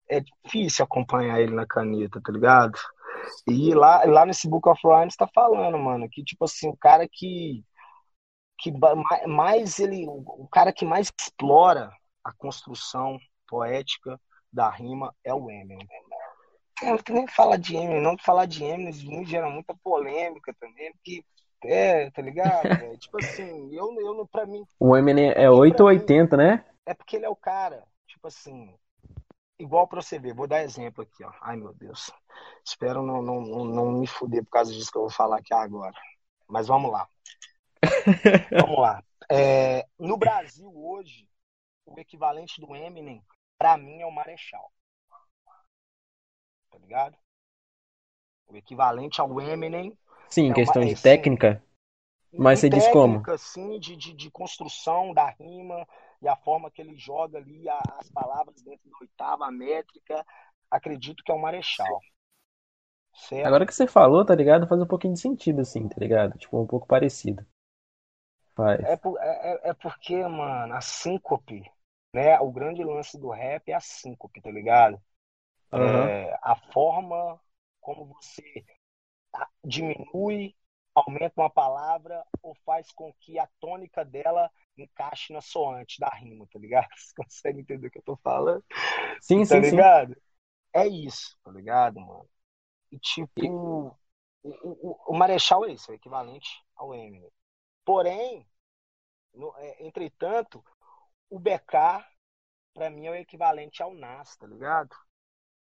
é 0.09 0.20
difícil 0.20 0.85
acompanhar 0.85 1.40
ele 1.40 1.55
na 1.55 1.66
caneta, 1.66 2.20
tá 2.22 2.33
ligado? 2.33 2.79
E 3.46 3.75
lá, 3.75 4.05
lá 4.05 4.25
nesse 4.27 4.49
Book 4.49 4.68
of 4.68 4.81
Rhymes 4.85 5.14
está 5.14 5.29
falando, 5.35 5.79
mano, 5.79 6.09
que 6.09 6.22
tipo 6.25 6.44
assim, 6.44 6.68
o 6.68 6.77
cara 6.77 7.09
que 7.11 7.64
que 8.59 8.72
mais 9.27 9.79
ele, 9.79 10.07
o 10.09 10.49
cara 10.51 10.72
que 10.72 10.85
mais 10.85 11.12
explora 11.20 11.90
a 12.25 12.33
construção 12.33 13.18
poética 13.46 14.18
da 14.52 14.70
rima 14.70 15.14
é 15.24 15.35
o 15.35 15.50
Eminem. 15.50 15.87
Não 16.82 16.98
tem 16.98 17.16
nem 17.16 17.26
falar 17.26 17.56
de 17.56 17.76
Eminem, 17.76 18.02
não 18.02 18.18
falar 18.18 18.46
de 18.46 18.64
Eminem 18.64 19.24
gera 19.24 19.48
muita 19.48 19.74
polêmica 19.82 20.54
também, 20.61 20.92
porque 20.92 21.24
é, 21.64 22.11
tá 22.11 22.22
ligado? 22.22 22.66
É, 22.66 22.96
tipo 22.98 23.18
assim, 23.18 23.74
eu, 23.74 23.92
eu 24.00 24.26
pra 24.26 24.46
mim. 24.46 24.64
O 24.78 24.96
Eminem 24.96 25.32
é 25.35 25.50
8 25.50 25.80
ou 25.80 25.87
80, 25.88 26.37
né? 26.37 26.64
É 26.85 26.94
porque 26.94 27.16
ele 27.16 27.24
é 27.24 27.28
o 27.28 27.37
cara, 27.37 27.82
tipo 28.06 28.28
assim, 28.28 28.74
igual 29.59 29.88
pra 29.88 30.00
você 30.00 30.18
ver, 30.18 30.35
vou 30.35 30.46
dar 30.46 30.62
exemplo 30.62 31.02
aqui, 31.02 31.24
ó. 31.24 31.32
Ai 31.40 31.56
meu 31.56 31.74
Deus. 31.74 32.11
Espero 32.64 33.02
não, 33.02 33.22
não, 33.22 33.64
não 33.64 33.92
me 33.92 34.06
fuder 34.06 34.44
por 34.44 34.50
causa 34.50 34.72
disso 34.72 34.90
que 34.90 34.98
eu 34.98 35.02
vou 35.02 35.11
falar 35.11 35.38
aqui 35.38 35.54
agora. 35.54 35.94
Mas 36.46 36.66
vamos 36.66 36.92
lá. 36.92 37.09
vamos 38.61 38.78
lá. 38.78 39.02
É, 39.30 39.87
no 39.98 40.16
Brasil 40.16 40.70
hoje, 40.74 41.28
o 41.85 41.98
equivalente 41.98 42.61
do 42.61 42.76
Eminem 42.76 43.22
para 43.58 43.76
mim 43.76 44.00
é 44.00 44.06
o 44.06 44.10
Marechal. 44.10 44.72
Tá 46.70 46.78
ligado? 46.78 47.16
O 48.48 48.56
equivalente 48.56 49.20
ao 49.20 49.40
Eminem. 49.40 49.96
Sim, 50.28 50.50
é 50.50 50.54
questão 50.54 50.82
uma, 50.82 50.88
de 50.88 50.94
é, 50.94 51.02
técnica. 51.02 51.62
Sim, 52.30 52.36
mas 52.38 52.60
você 52.60 52.70
técnica, 52.70 52.86
diz 52.86 52.92
como? 52.92 53.38
Sim, 53.38 53.78
de, 53.80 53.96
de, 53.96 54.12
de, 54.12 54.30
construção 54.30 55.12
da 55.12 55.30
rima 55.30 55.86
e 56.20 56.28
a 56.28 56.36
forma 56.36 56.70
que 56.70 56.80
ele 56.80 56.96
joga 56.96 57.38
ali 57.38 57.68
as 57.68 58.10
palavras 58.10 58.60
dentro 58.62 58.88
da 58.90 58.96
oitava 59.00 59.50
métrica. 59.50 60.24
Acredito 60.70 61.22
que 61.24 61.30
é 61.30 61.34
o 61.34 61.40
Marechal. 61.40 62.00
Certo? 63.14 63.46
Agora 63.46 63.64
que 63.64 63.74
você 63.74 63.86
falou, 63.86 64.24
tá 64.24 64.34
ligado? 64.34 64.66
Faz 64.66 64.80
um 64.80 64.86
pouquinho 64.86 65.14
de 65.14 65.20
sentido, 65.20 65.62
assim, 65.62 65.88
tá 65.88 65.96
ligado? 65.98 66.36
Tipo, 66.36 66.60
um 66.60 66.66
pouco 66.66 66.86
parecido. 66.86 67.46
Faz. 68.54 68.80
É, 68.84 68.96
por, 68.96 69.18
é, 69.18 69.52
é, 69.52 69.70
é 69.70 69.74
porque, 69.74 70.16
mano, 70.26 70.74
a 70.74 70.80
síncope 70.80 71.64
né? 72.16 72.40
O 72.40 72.50
grande 72.50 72.83
lance 72.83 73.18
do 73.20 73.29
rap 73.29 73.68
é 73.68 73.74
a 73.74 73.81
síncope, 73.81 74.40
tá 74.40 74.50
ligado? 74.50 74.98
Uhum. 75.70 76.09
É, 76.09 76.38
a 76.42 76.57
forma 76.72 77.38
como 77.79 78.07
você 78.07 78.64
diminui, 79.62 80.57
aumenta 80.94 81.35
uma 81.37 81.50
palavra 81.50 82.24
ou 82.42 82.55
faz 82.64 82.90
com 82.90 83.12
que 83.20 83.38
a 83.38 83.46
tônica 83.61 84.02
dela 84.02 84.50
encaixe 84.79 85.31
na 85.31 85.42
soante 85.42 86.00
da 86.00 86.09
rima, 86.09 86.46
tá 86.50 86.59
ligado? 86.59 86.88
Você 86.96 87.14
consegue 87.14 87.61
entender 87.61 87.88
o 87.88 87.90
que 87.90 87.98
eu 87.98 88.02
tô 88.02 88.16
falando? 88.16 88.64
Sim, 89.20 89.40
tá 89.40 89.62
sim, 89.62 89.70
ligado? 89.70 90.14
Sim. 90.14 90.20
É 90.72 90.87
isso, 90.87 91.38
tá 91.44 91.50
ligado, 91.50 92.00
mano? 92.00 92.29
E 92.90 92.98
tipo, 92.98 93.94
o, 94.42 94.50
o, 94.62 95.12
o 95.12 95.14
Marechal 95.14 95.66
é 95.66 95.72
isso, 95.72 95.92
é 95.92 95.96
equivalente 95.96 96.64
ao 96.74 96.94
Eminem. 96.94 97.31
Porém, 97.85 98.46
no, 99.35 99.55
é, 99.59 99.87
entretanto, 99.87 100.64
o 101.30 101.38
BK, 101.38 102.04
para 102.74 102.90
mim, 102.90 103.06
é 103.06 103.10
o 103.10 103.14
equivalente 103.14 103.82
ao 103.82 103.94
Nas, 103.94 104.36
tá 104.36 104.46
ligado? 104.46 104.94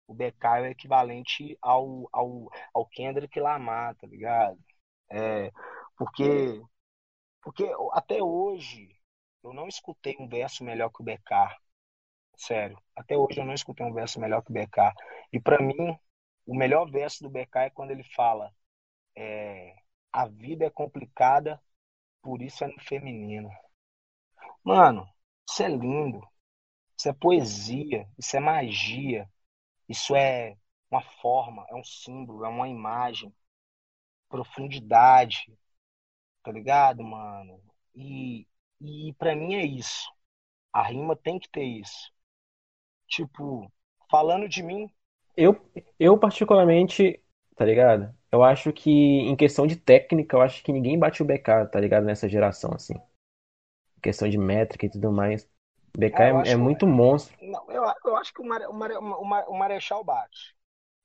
O 0.07 0.13
BK 0.13 0.57
é 0.57 0.61
o 0.61 0.65
equivalente 0.67 1.57
ao, 1.61 2.09
ao, 2.11 2.49
ao 2.73 2.85
Kendrick 2.87 3.39
Lamar, 3.39 3.95
tá 3.95 4.07
ligado? 4.07 4.59
É, 5.09 5.51
porque, 5.97 6.61
porque 7.41 7.65
até 7.93 8.21
hoje 8.21 8.89
eu 9.43 9.53
não 9.53 9.67
escutei 9.67 10.15
um 10.19 10.27
verso 10.27 10.63
melhor 10.63 10.89
que 10.89 11.01
o 11.01 11.05
BK. 11.05 11.57
Sério, 12.35 12.81
até 12.95 13.17
hoje 13.17 13.39
eu 13.39 13.45
não 13.45 13.53
escutei 13.53 13.85
um 13.85 13.93
verso 13.93 14.19
melhor 14.19 14.43
que 14.43 14.51
o 14.51 14.53
BK. 14.53 14.93
E 15.33 15.39
para 15.39 15.59
mim, 15.61 15.97
o 16.45 16.55
melhor 16.55 16.89
verso 16.89 17.23
do 17.23 17.29
BK 17.29 17.57
é 17.65 17.69
quando 17.69 17.91
ele 17.91 18.03
fala: 18.03 18.53
é, 19.15 19.75
a 20.11 20.27
vida 20.27 20.65
é 20.65 20.69
complicada, 20.69 21.61
por 22.21 22.41
isso 22.41 22.63
é 22.63 22.67
no 22.67 22.79
feminino. 22.81 23.49
Mano, 24.63 25.07
isso 25.47 25.63
é 25.63 25.69
lindo. 25.69 26.21
Isso 26.97 27.09
é 27.09 27.13
poesia. 27.13 28.07
Isso 28.17 28.35
é 28.35 28.39
magia. 28.39 29.29
Isso 29.87 30.15
é 30.15 30.57
uma 30.91 31.01
forma, 31.01 31.65
é 31.69 31.75
um 31.75 31.83
símbolo, 31.83 32.45
é 32.45 32.49
uma 32.49 32.67
imagem. 32.67 33.33
Profundidade. 34.29 35.53
Tá 36.43 36.51
ligado, 36.51 37.03
mano? 37.03 37.61
E, 37.95 38.47
e 38.81 39.13
para 39.17 39.35
mim 39.35 39.55
é 39.55 39.65
isso. 39.65 40.11
A 40.73 40.83
rima 40.83 41.15
tem 41.15 41.39
que 41.39 41.49
ter 41.49 41.63
isso. 41.63 42.11
Tipo, 43.07 43.71
falando 44.09 44.47
de 44.49 44.61
mim. 44.61 44.91
Eu, 45.35 45.59
eu 45.99 46.17
particularmente, 46.17 47.21
tá 47.55 47.63
ligado? 47.65 48.13
Eu 48.31 48.43
acho 48.43 48.73
que, 48.73 48.91
em 48.91 49.35
questão 49.35 49.65
de 49.65 49.77
técnica, 49.77 50.35
eu 50.35 50.41
acho 50.41 50.63
que 50.63 50.73
ninguém 50.73 50.99
bate 50.99 51.21
o 51.21 51.25
BK, 51.25 51.67
tá 51.71 51.79
ligado? 51.79 52.05
Nessa 52.05 52.27
geração, 52.27 52.71
assim 52.73 52.95
questão 54.07 54.29
de 54.29 54.37
métrica 54.37 54.85
e 54.85 54.89
tudo 54.89 55.11
mais. 55.11 55.45
BK 55.97 56.21
é, 56.21 56.49
é, 56.49 56.51
é 56.51 56.55
muito 56.55 56.85
que... 56.85 56.91
monstro. 56.91 57.35
Não, 57.41 57.69
eu, 57.69 57.83
eu 58.05 58.15
acho 58.15 58.33
que 58.33 58.41
o, 58.41 58.45
Mare, 58.45 58.65
o, 58.67 58.73
Mare, 58.73 58.95
o 59.47 59.53
Marechal 59.53 60.03
bate. 60.03 60.55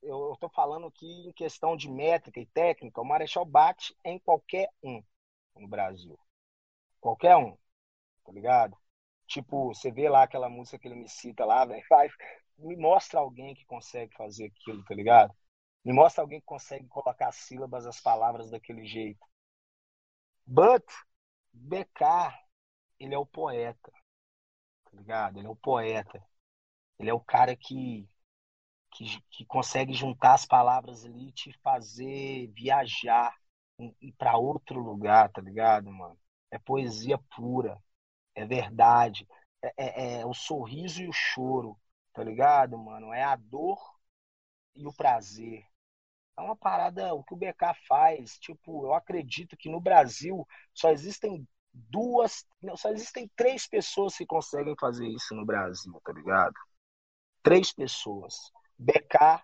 Eu 0.01 0.33
estou 0.33 0.49
falando 0.49 0.87
aqui 0.87 1.27
em 1.27 1.33
questão 1.33 1.75
de 1.75 1.89
métrica 1.89 2.39
e 2.39 2.45
técnica, 2.45 3.01
o 3.01 3.05
Marechal 3.05 3.45
bate 3.45 3.95
em 4.05 4.19
qualquer 4.19 4.69
um 4.81 5.03
no 5.57 5.67
Brasil. 5.67 6.17
Qualquer 7.01 7.35
um, 7.35 7.57
tá 8.25 8.31
ligado? 8.31 8.77
Tipo, 9.27 9.73
você 9.73 9.91
vê 9.91 10.07
lá 10.07 10.23
aquela 10.23 10.49
música 10.49 10.79
que 10.79 10.87
ele 10.87 10.95
me 10.95 11.09
cita 11.09 11.43
lá, 11.43 11.65
velho, 11.67 11.83
me 12.57 12.77
mostra 12.77 13.19
alguém 13.19 13.53
que 13.53 13.65
consegue 13.65 14.15
fazer 14.15 14.45
aquilo, 14.45 14.83
tá 14.85 14.95
ligado? 14.95 15.33
Me 15.83 15.91
mostra 15.91 16.23
alguém 16.23 16.39
que 16.39 16.45
consegue 16.45 16.87
colocar 16.87 17.27
as 17.27 17.35
sílabas, 17.35 17.85
as 17.85 17.99
palavras 17.99 18.49
daquele 18.49 18.85
jeito. 18.85 19.25
But, 20.45 20.85
BK 21.51 22.33
ele 22.99 23.13
é 23.15 23.17
o 23.17 23.25
poeta, 23.25 23.91
tá 24.85 24.91
ligado? 24.97 25.39
Ele 25.39 25.47
é 25.47 25.49
o 25.49 25.55
poeta. 25.55 26.23
Ele 26.99 27.09
é 27.09 27.13
o 27.13 27.19
cara 27.19 27.55
que, 27.55 28.07
que, 28.91 29.21
que 29.31 29.45
consegue 29.45 29.93
juntar 29.93 30.33
as 30.35 30.45
palavras 30.45 31.05
ali 31.05 31.29
e 31.29 31.31
te 31.33 31.53
fazer 31.63 32.47
viajar 32.53 33.35
e 34.01 34.11
para 34.13 34.37
outro 34.37 34.79
lugar, 34.79 35.31
tá 35.31 35.41
ligado, 35.41 35.91
mano? 35.91 36.17
É 36.51 36.59
poesia 36.59 37.17
pura, 37.35 37.77
é 38.35 38.45
verdade, 38.45 39.27
é, 39.63 39.73
é, 39.77 40.21
é 40.21 40.25
o 40.25 40.33
sorriso 40.33 41.01
e 41.03 41.09
o 41.09 41.13
choro, 41.13 41.79
tá 42.13 42.23
ligado, 42.23 42.77
mano? 42.77 43.13
É 43.13 43.23
a 43.23 43.35
dor 43.35 43.79
e 44.75 44.85
o 44.87 44.93
prazer. 44.93 45.65
É 46.37 46.41
uma 46.41 46.55
parada, 46.55 47.13
o 47.13 47.23
que 47.23 47.33
o 47.33 47.37
BK 47.37 47.73
faz, 47.87 48.37
tipo, 48.39 48.85
eu 48.85 48.93
acredito 48.93 49.57
que 49.57 49.69
no 49.69 49.79
Brasil 49.81 50.47
só 50.73 50.89
existem 50.91 51.47
duas. 51.73 52.45
Não, 52.61 52.77
só 52.77 52.89
existem 52.89 53.29
três 53.35 53.67
pessoas 53.67 54.15
que 54.15 54.25
conseguem 54.25 54.75
fazer 54.79 55.07
isso 55.07 55.33
no 55.35 55.45
Brasil, 55.45 55.99
tá 56.03 56.13
ligado? 56.13 56.53
Três 57.41 57.73
pessoas. 57.73 58.51
BK, 58.77 59.43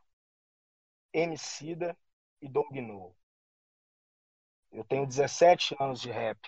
Emicida 1.14 1.98
e 2.42 2.48
Doug 2.48 2.72
No. 2.76 3.16
Eu 4.72 4.84
tenho 4.84 5.08
17 5.08 5.76
anos 5.80 6.00
de 6.00 6.12
rap. 6.12 6.40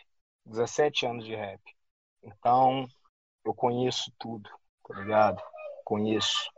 17 0.46 1.06
anos 1.06 1.26
de 1.26 1.36
rap. 1.36 1.62
Então, 2.24 2.88
eu 3.44 3.54
conheço 3.54 4.12
tudo, 4.20 4.50
tá 4.88 5.00
ligado? 5.00 5.42
Conheço. 5.84 6.50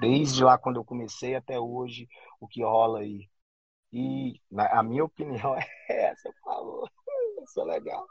Desde 0.00 0.42
lá 0.42 0.56
quando 0.56 0.76
eu 0.76 0.84
comecei 0.84 1.34
até 1.34 1.58
hoje, 1.58 2.08
o 2.40 2.48
que 2.48 2.62
rola 2.62 3.00
aí. 3.00 3.28
E 3.92 4.40
a 4.56 4.82
minha 4.82 5.04
opinião 5.04 5.54
é 5.56 5.66
essa, 5.88 6.32
por 6.32 6.40
favor. 6.42 6.90
Isso 7.42 7.60
é 7.60 7.64
legal. 7.64 8.06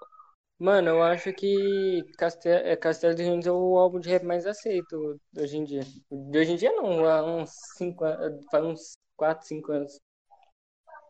Mano, 0.61 0.89
eu 0.89 1.01
acho 1.01 1.33
que 1.33 2.03
Castelo, 2.19 2.67
é, 2.67 2.75
Castelo 2.77 3.15
de 3.15 3.23
é 3.47 3.51
o 3.51 3.79
álbum 3.79 3.99
de 3.99 4.09
rap 4.09 4.23
mais 4.23 4.45
aceito 4.45 5.19
hoje 5.35 5.57
em 5.57 5.63
dia. 5.63 5.81
De 6.11 6.37
hoje 6.37 6.51
em 6.51 6.55
dia 6.55 6.71
não, 6.73 7.03
há 7.03 7.23
uns 7.23 7.49
5 7.77 8.05
faz 8.51 8.63
uns 8.63 8.91
4, 9.17 9.47
5 9.47 9.71
anos. 9.71 9.97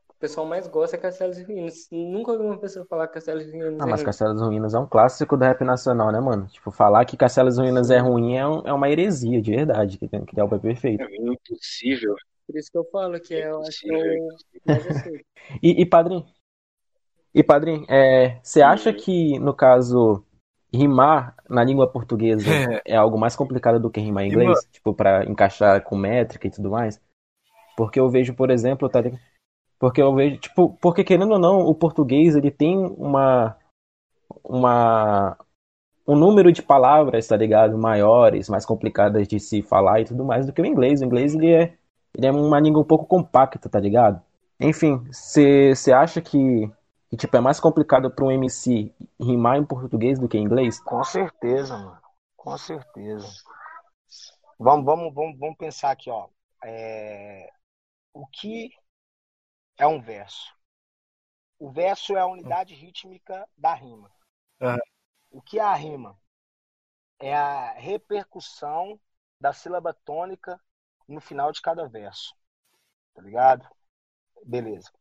O 0.08 0.14
pessoal 0.22 0.46
mais 0.46 0.68
gosta 0.68 0.96
é 0.96 1.00
Castelo 1.00 1.34
de 1.34 1.44
Ruínas. 1.44 1.88
Nunca 1.92 2.32
ouvi 2.32 2.46
uma 2.46 2.58
pessoa 2.58 2.86
falar 2.86 3.08
que 3.10 3.16
Castelo 3.16 3.44
de 3.44 3.52
Ruínas 3.52 3.82
Ah, 3.82 3.88
é 3.88 3.90
mas 3.90 4.00
ruim. 4.00 4.06
Castelo 4.06 4.34
das 4.34 4.42
Ruínas 4.42 4.74
é 4.74 4.80
um 4.80 4.88
clássico 4.88 5.36
do 5.36 5.44
rap 5.44 5.64
nacional, 5.66 6.14
né, 6.14 6.20
mano? 6.22 6.48
Tipo, 6.48 6.72
falar 6.72 7.04
que 7.04 7.18
Castelo 7.18 7.50
das 7.50 7.58
Ruínas 7.58 7.90
é 7.90 7.98
ruim 7.98 8.38
é, 8.38 8.48
um- 8.48 8.62
é 8.66 8.72
uma 8.72 8.90
heresia, 8.90 9.42
de 9.42 9.52
verdade, 9.52 9.98
que, 9.98 10.08
tem- 10.08 10.24
que 10.24 10.40
é 10.40 10.44
o 10.44 10.48
perfeito. 10.48 11.04
É 11.04 11.16
impossível. 11.18 12.16
Por 12.48 12.58
isso 12.58 12.72
que 12.72 12.78
eu 12.78 12.86
falo 12.92 13.20
que 13.20 13.34
é, 13.34 13.50
eu 13.50 13.62
acho 13.62 13.82
que 13.82 13.92
é 13.92 13.98
o 13.98 14.28
mais 14.68 14.88
aceito. 14.88 15.26
E, 15.64 15.82
e 15.82 15.86
padrinho, 15.86 16.26
e 17.34 17.44
padrinho, 17.44 17.86
é, 17.90 18.40
você 18.42 18.62
acha 18.62 18.92
que, 18.94 19.40
no 19.40 19.54
caso, 19.54 20.24
rimar 20.74 21.36
na 21.50 21.64
língua 21.64 21.88
portuguesa 21.88 22.50
é 22.86 22.96
algo 22.96 23.18
mais 23.18 23.36
complicado 23.36 23.80
do 23.80 23.90
que 23.90 24.00
rimar 24.00 24.24
em 24.24 24.30
Rima- 24.30 24.44
inglês? 24.44 24.68
Tipo, 24.72 24.94
pra 24.94 25.24
encaixar 25.26 25.82
com 25.84 25.96
métrica 25.96 26.48
e 26.48 26.52
tudo 26.52 26.70
mais? 26.70 27.02
Porque 27.78 28.00
eu 28.00 28.10
vejo, 28.10 28.34
por 28.34 28.50
exemplo, 28.50 28.90
tá 28.90 29.02
ligado? 29.02 29.22
Porque 29.80 30.02
eu 30.02 30.14
vejo, 30.14 30.38
tipo, 30.38 30.78
porque 30.82 31.04
querendo 31.04 31.32
ou 31.32 31.40
não, 31.40 31.62
o 31.62 31.74
português, 31.74 32.36
ele 32.36 32.52
tem 32.52 32.78
uma, 32.78 33.58
uma, 34.44 35.38
um 36.08 36.16
número 36.16 36.52
de 36.52 36.62
palavras, 36.62 37.28
tá 37.28 37.36
ligado? 37.36 37.78
Maiores, 37.78 38.48
mais 38.50 38.66
complicadas 38.66 39.28
de 39.28 39.40
se 39.40 39.62
falar 39.62 40.02
e 40.02 40.06
tudo 40.06 40.24
mais 40.24 40.46
do 40.46 40.54
que 40.54 40.62
o 40.62 40.66
inglês. 40.66 41.02
O 41.02 41.06
inglês, 41.06 41.34
ele 41.34 41.52
é, 41.52 41.74
ele 42.16 42.28
é 42.28 42.32
uma 42.32 42.60
língua 42.60 42.82
um 42.82 42.86
pouco 42.86 43.06
compacta, 43.06 43.68
tá 43.68 43.80
ligado? 43.80 44.22
Enfim, 44.60 45.02
você 45.12 45.92
acha 45.92 46.22
que, 46.22 46.70
que 47.12 47.18
tipo, 47.18 47.36
é 47.36 47.42
mais 47.42 47.60
complicado 47.60 48.10
para 48.10 48.24
um 48.26 48.32
MC 48.32 48.92
rimar 49.20 49.58
em 49.58 49.66
português 49.66 50.18
do 50.18 50.30
que 50.30 50.38
em 50.38 50.44
inglês? 50.44 50.80
Com 50.80 51.04
certeza, 51.04 51.78
mano. 51.78 52.00
Com 52.38 52.58
certeza. 52.58 53.28
Vamos, 54.58 54.86
vamos, 54.86 55.14
vamos, 55.14 55.38
vamos 55.38 55.58
pensar 55.58 55.92
aqui, 55.92 56.10
ó. 56.10 56.30
É, 56.64 57.52
O 58.14 58.28
que 58.28 58.72
é 59.78 59.86
um 59.86 60.00
verso? 60.02 60.56
O 61.58 61.72
verso 61.72 62.14
é 62.14 62.20
a 62.20 62.26
unidade 62.28 62.74
rítmica 62.74 63.48
da 63.58 63.74
rima. 63.74 64.12
Aham. 64.62 64.80
O 65.30 65.42
que 65.42 65.60
é 65.60 65.62
a 65.64 65.74
rima? 65.74 66.18
É 67.20 67.34
a 67.34 67.72
repercussão 67.74 69.00
da 69.40 69.54
sílaba 69.54 69.94
tônica 69.94 70.60
no 71.08 71.22
final 71.22 71.52
de 71.52 71.62
cada 71.62 71.88
verso. 71.88 72.36
Tá 73.14 73.22
ligado? 73.22 73.68
Beleza. 74.46 74.92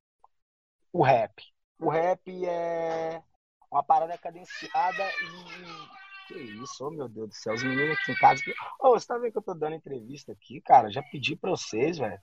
O 0.92 1.02
rap. 1.02 1.42
O 1.80 1.88
rap 1.88 2.46
é 2.46 3.22
uma 3.70 3.82
parada 3.82 4.16
cadenciada 4.18 5.04
e. 5.04 6.00
Que 6.28 6.38
isso, 6.38 6.86
oh 6.86 6.90
meu 6.90 7.08
Deus 7.08 7.30
do 7.30 7.34
céu, 7.34 7.54
os 7.54 7.62
meninos 7.62 7.98
aqui 7.98 8.12
em 8.12 8.16
casa. 8.16 8.40
Ô, 8.78 8.90
você 8.90 9.06
tá 9.06 9.18
vendo 9.18 9.32
que 9.32 9.38
eu 9.38 9.42
tô 9.42 9.54
dando 9.54 9.74
entrevista 9.74 10.32
aqui, 10.32 10.60
cara? 10.60 10.90
Já 10.90 11.02
pedi 11.02 11.34
pra 11.34 11.50
vocês, 11.50 11.98
velho. 11.98 12.20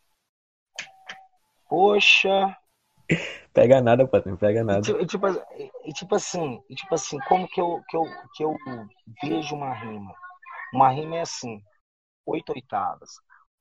Poxa. 1.67 2.55
Pega 3.53 3.81
nada, 3.81 4.07
padrinho, 4.07 4.37
pega 4.37 4.63
nada. 4.63 4.79
e 5.01 5.05
tipo, 5.05 5.27
e 5.85 5.93
tipo 5.93 6.15
assim, 6.15 6.61
e 6.69 6.75
tipo 6.75 6.93
assim, 6.93 7.17
como 7.27 7.47
que 7.47 7.59
eu, 7.59 7.81
que 7.89 7.97
eu, 7.97 8.03
que 8.35 8.43
eu 8.43 8.55
vejo 9.23 9.55
uma 9.55 9.73
rima? 9.73 10.13
Uma 10.73 10.89
rima 10.89 11.17
é 11.17 11.21
assim, 11.21 11.61
oito 12.25 12.51
oitavas. 12.53 13.09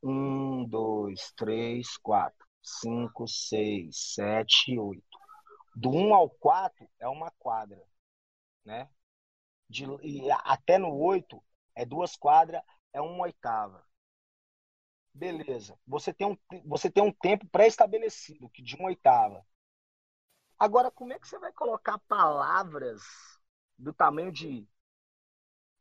Um, 0.02 0.64
dois, 0.68 1.32
três, 1.37 1.96
quatro, 1.96 2.46
cinco, 2.62 3.26
seis, 3.26 3.96
sete, 4.14 4.78
oito. 4.78 5.06
Do 5.76 5.90
um 5.90 6.14
ao 6.14 6.30
quatro 6.30 6.88
é 6.98 7.06
uma 7.06 7.30
quadra, 7.32 7.86
né? 8.64 8.88
De, 9.68 9.84
e 10.02 10.30
até 10.30 10.78
no 10.78 10.96
oito 10.96 11.44
é 11.74 11.84
duas 11.84 12.16
quadras, 12.16 12.62
é 12.94 13.00
uma 13.00 13.24
oitava. 13.24 13.86
Beleza. 15.12 15.78
Você 15.86 16.14
tem 16.14 16.26
um, 16.26 16.38
você 16.64 16.90
tem 16.90 17.04
um 17.04 17.12
tempo 17.12 17.46
pré-estabelecido, 17.48 18.50
de 18.54 18.74
uma 18.76 18.88
oitava. 18.88 19.46
Agora, 20.58 20.90
como 20.90 21.12
é 21.12 21.18
que 21.18 21.28
você 21.28 21.38
vai 21.38 21.52
colocar 21.52 21.98
palavras 22.00 23.02
do 23.78 23.92
tamanho 23.92 24.32
de 24.32 24.66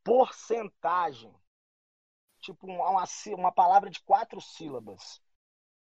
porcentagem? 0.03 1.33
Tipo, 2.41 2.67
uma, 2.67 3.05
uma 3.37 3.51
palavra 3.51 3.89
de 3.89 4.01
quatro 4.01 4.41
sílabas. 4.41 5.21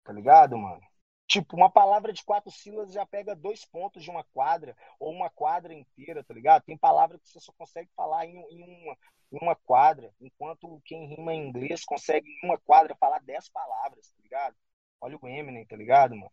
Tá 0.06 0.14
ligado, 0.14 0.58
mano? 0.58 0.82
Tipo, 1.28 1.58
uma 1.58 1.70
palavra 1.70 2.14
de 2.14 2.24
quatro 2.24 2.50
sílabas 2.50 2.94
já 2.94 3.06
pega 3.06 3.36
dois 3.36 3.66
pontos 3.66 4.02
de 4.02 4.10
uma 4.10 4.24
quadra, 4.24 4.76
ou 4.98 5.12
uma 5.12 5.30
quadra 5.30 5.74
inteira, 5.74 6.24
tá 6.24 6.34
ligado? 6.34 6.64
Tem 6.64 6.78
palavra 6.78 7.20
que 7.20 7.28
você 7.28 7.40
só 7.40 7.52
consegue 7.52 7.90
falar 7.96 8.26
em, 8.26 8.38
em 8.50 8.64
uma, 8.64 8.98
em 9.34 9.38
uma 9.42 9.56
quadra, 9.56 10.14
enquanto 10.22 10.82
quem 10.86 11.08
rima 11.08 11.34
em 11.34 11.50
inglês 11.50 11.84
consegue 11.84 12.30
em 12.30 12.48
uma 12.48 12.58
quadra 12.58 12.96
falar 12.96 13.20
dez 13.20 13.50
palavras, 13.50 14.10
tá 14.10 14.24
ligado? 14.24 14.56
Olha 15.02 15.18
o 15.22 15.28
Eminem, 15.28 15.66
tá 15.66 15.76
ligado, 15.76 16.16
mano? 16.16 16.32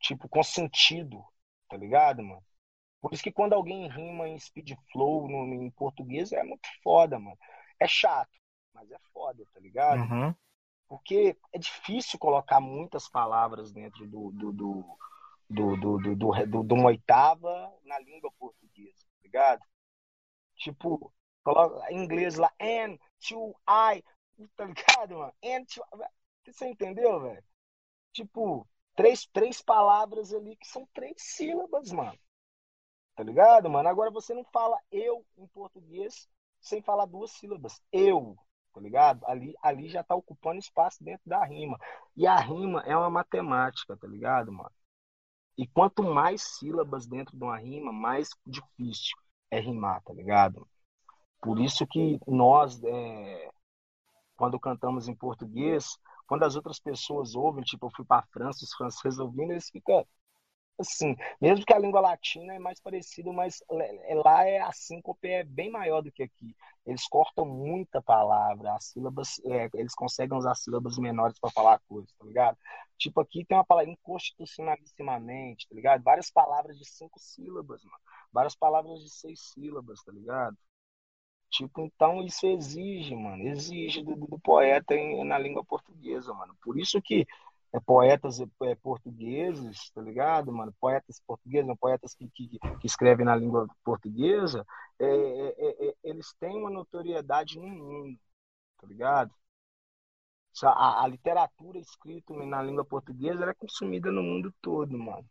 Tipo, 0.00 0.28
com 0.28 0.42
sentido, 0.42 1.24
tá 1.68 1.76
ligado, 1.76 2.22
mano? 2.22 2.44
Por 3.00 3.12
isso 3.12 3.22
que 3.22 3.32
quando 3.32 3.52
alguém 3.52 3.88
rima 3.88 4.28
em 4.28 4.38
speed 4.38 4.72
flow 4.90 5.28
no, 5.28 5.62
em 5.62 5.70
português 5.70 6.32
é 6.32 6.42
muito 6.42 6.68
foda, 6.82 7.18
mano. 7.18 7.38
É 7.78 7.86
chato, 7.86 8.36
mas 8.74 8.90
é 8.90 8.98
foda, 9.12 9.44
tá 9.54 9.60
ligado? 9.60 10.00
Uhum. 10.00 10.34
Porque 10.88 11.36
é 11.52 11.58
difícil 11.58 12.18
colocar 12.18 12.60
muitas 12.60 13.08
palavras 13.08 13.72
dentro 13.72 14.06
do, 14.08 14.30
do, 14.32 14.52
do, 14.52 14.98
do, 15.50 15.76
do, 15.76 15.98
do, 15.98 16.16
do, 16.16 16.46
do- 16.46 16.64
de 16.64 16.74
uma 16.74 16.86
oitava 16.88 17.72
na 17.84 17.98
língua 18.00 18.30
portuguesa, 18.38 19.04
tá 19.04 19.22
ligado? 19.22 19.62
Tipo, 20.56 21.12
coloca 21.44 21.90
em 21.92 22.02
inglês 22.04 22.36
lá, 22.36 22.52
and, 22.60 22.98
to, 23.28 23.54
I, 23.68 24.02
tá 24.56 24.64
ligado, 24.64 25.16
mano? 25.18 25.34
And, 25.44 25.64
to, 25.66 25.82
você 26.46 26.66
entendeu, 26.68 27.20
velho? 27.20 27.44
Tipo, 28.12 28.68
três, 28.96 29.26
três 29.32 29.62
palavras 29.62 30.32
ali 30.34 30.56
que 30.56 30.66
são 30.68 30.86
três 30.94 31.14
sílabas, 31.18 31.92
mano. 31.92 32.18
Tá 33.16 33.22
ligado, 33.24 33.68
mano? 33.68 33.88
Agora 33.88 34.10
você 34.10 34.32
não 34.34 34.44
fala 34.44 34.78
eu 34.90 35.24
em 35.36 35.46
português 35.48 36.28
sem 36.60 36.82
falar 36.82 37.06
duas 37.06 37.32
sílabas. 37.32 37.82
Eu, 37.92 38.36
tá 38.72 38.80
ligado? 38.80 39.24
Ali, 39.26 39.54
ali 39.62 39.88
já 39.88 40.02
tá 40.02 40.14
ocupando 40.14 40.58
espaço 40.58 41.02
dentro 41.02 41.28
da 41.28 41.44
rima. 41.44 41.78
E 42.16 42.26
a 42.26 42.36
rima 42.38 42.82
é 42.86 42.96
uma 42.96 43.10
matemática, 43.10 43.96
tá 43.96 44.06
ligado, 44.06 44.52
mano? 44.52 44.72
E 45.56 45.66
quanto 45.66 46.02
mais 46.02 46.42
sílabas 46.42 47.06
dentro 47.06 47.36
de 47.36 47.42
uma 47.42 47.58
rima, 47.58 47.92
mais 47.92 48.28
difícil 48.46 49.16
é 49.50 49.58
rimar, 49.58 50.02
tá 50.02 50.12
ligado? 50.12 50.66
Por 51.40 51.58
isso 51.60 51.86
que 51.86 52.18
nós, 52.26 52.82
é, 52.84 53.50
quando 54.36 54.58
cantamos 54.60 55.08
em 55.08 55.14
português, 55.14 55.98
quando 56.26 56.44
as 56.44 56.54
outras 56.56 56.78
pessoas 56.78 57.34
ouvem, 57.34 57.64
tipo, 57.64 57.86
eu 57.86 57.90
fui 57.94 58.04
pra 58.04 58.22
França, 58.32 58.64
os 58.64 58.72
franceses 58.74 59.18
ouvindo, 59.18 59.52
eles 59.52 59.70
ficam 59.70 60.06
assim, 60.78 61.16
mesmo 61.40 61.64
que 61.64 61.72
a 61.74 61.78
língua 61.78 62.00
latina 62.00 62.54
é 62.54 62.58
mais 62.58 62.80
parecida, 62.80 63.32
mas 63.32 63.62
é- 63.70 64.14
lá 64.14 64.44
é 64.44 64.60
a 64.60 64.72
síncope 64.72 65.28
é 65.28 65.44
bem 65.44 65.70
maior 65.70 66.00
do 66.02 66.12
que 66.12 66.22
aqui. 66.22 66.54
Eles 66.86 67.06
cortam 67.08 67.44
muita 67.46 68.00
palavra, 68.02 68.74
as 68.74 68.86
sílabas, 68.86 69.40
é, 69.44 69.68
eles 69.74 69.94
conseguem 69.94 70.36
usar 70.38 70.54
sílabas 70.54 70.98
menores 70.98 71.38
para 71.38 71.50
falar 71.50 71.80
coisas, 71.88 72.12
tá 72.18 72.24
ligado? 72.24 72.56
Tipo, 72.96 73.20
aqui 73.20 73.44
tem 73.44 73.56
uma 73.56 73.64
palavra 73.64 73.90
inconstitucionalissimamente, 73.90 75.68
tá 75.68 75.74
ligado? 75.74 76.02
Várias 76.02 76.30
palavras 76.30 76.78
de 76.78 76.84
cinco 76.88 77.18
sílabas, 77.20 77.82
mano. 77.84 77.98
Várias 78.32 78.54
palavras 78.56 79.00
de 79.02 79.10
seis 79.10 79.40
sílabas, 79.52 80.02
tá 80.02 80.12
ligado? 80.12 80.56
Tipo, 81.50 81.80
então 81.82 82.22
isso 82.22 82.46
exige, 82.46 83.14
mano, 83.16 83.42
exige 83.48 84.02
do, 84.02 84.14
do 84.16 84.38
poeta 84.40 84.94
em- 84.94 85.24
na 85.24 85.38
língua 85.38 85.64
portuguesa, 85.64 86.32
mano. 86.34 86.54
Por 86.62 86.78
isso 86.78 87.00
que 87.00 87.26
é, 87.72 87.80
poetas 87.80 88.40
é, 88.40 88.74
portugueses, 88.76 89.90
tá 89.90 90.00
ligado, 90.00 90.52
mano? 90.52 90.74
Poetas 90.80 91.20
portugueses, 91.26 91.66
não, 91.66 91.76
poetas 91.76 92.14
que, 92.14 92.28
que, 92.30 92.58
que 92.58 92.86
escrevem 92.86 93.26
na 93.26 93.36
língua 93.36 93.66
portuguesa, 93.84 94.64
é, 94.98 95.06
é, 95.06 95.88
é, 95.88 95.94
eles 96.02 96.34
têm 96.40 96.56
uma 96.56 96.70
notoriedade 96.70 97.58
no 97.58 97.68
mundo, 97.68 98.18
tá 98.80 98.86
ligado? 98.86 99.32
A, 100.64 101.04
a 101.04 101.06
literatura 101.06 101.78
escrita 101.78 102.34
na 102.34 102.62
língua 102.62 102.84
portuguesa 102.84 103.44
é 103.44 103.54
consumida 103.54 104.10
no 104.10 104.22
mundo 104.22 104.52
todo, 104.60 104.98
mano. 104.98 105.28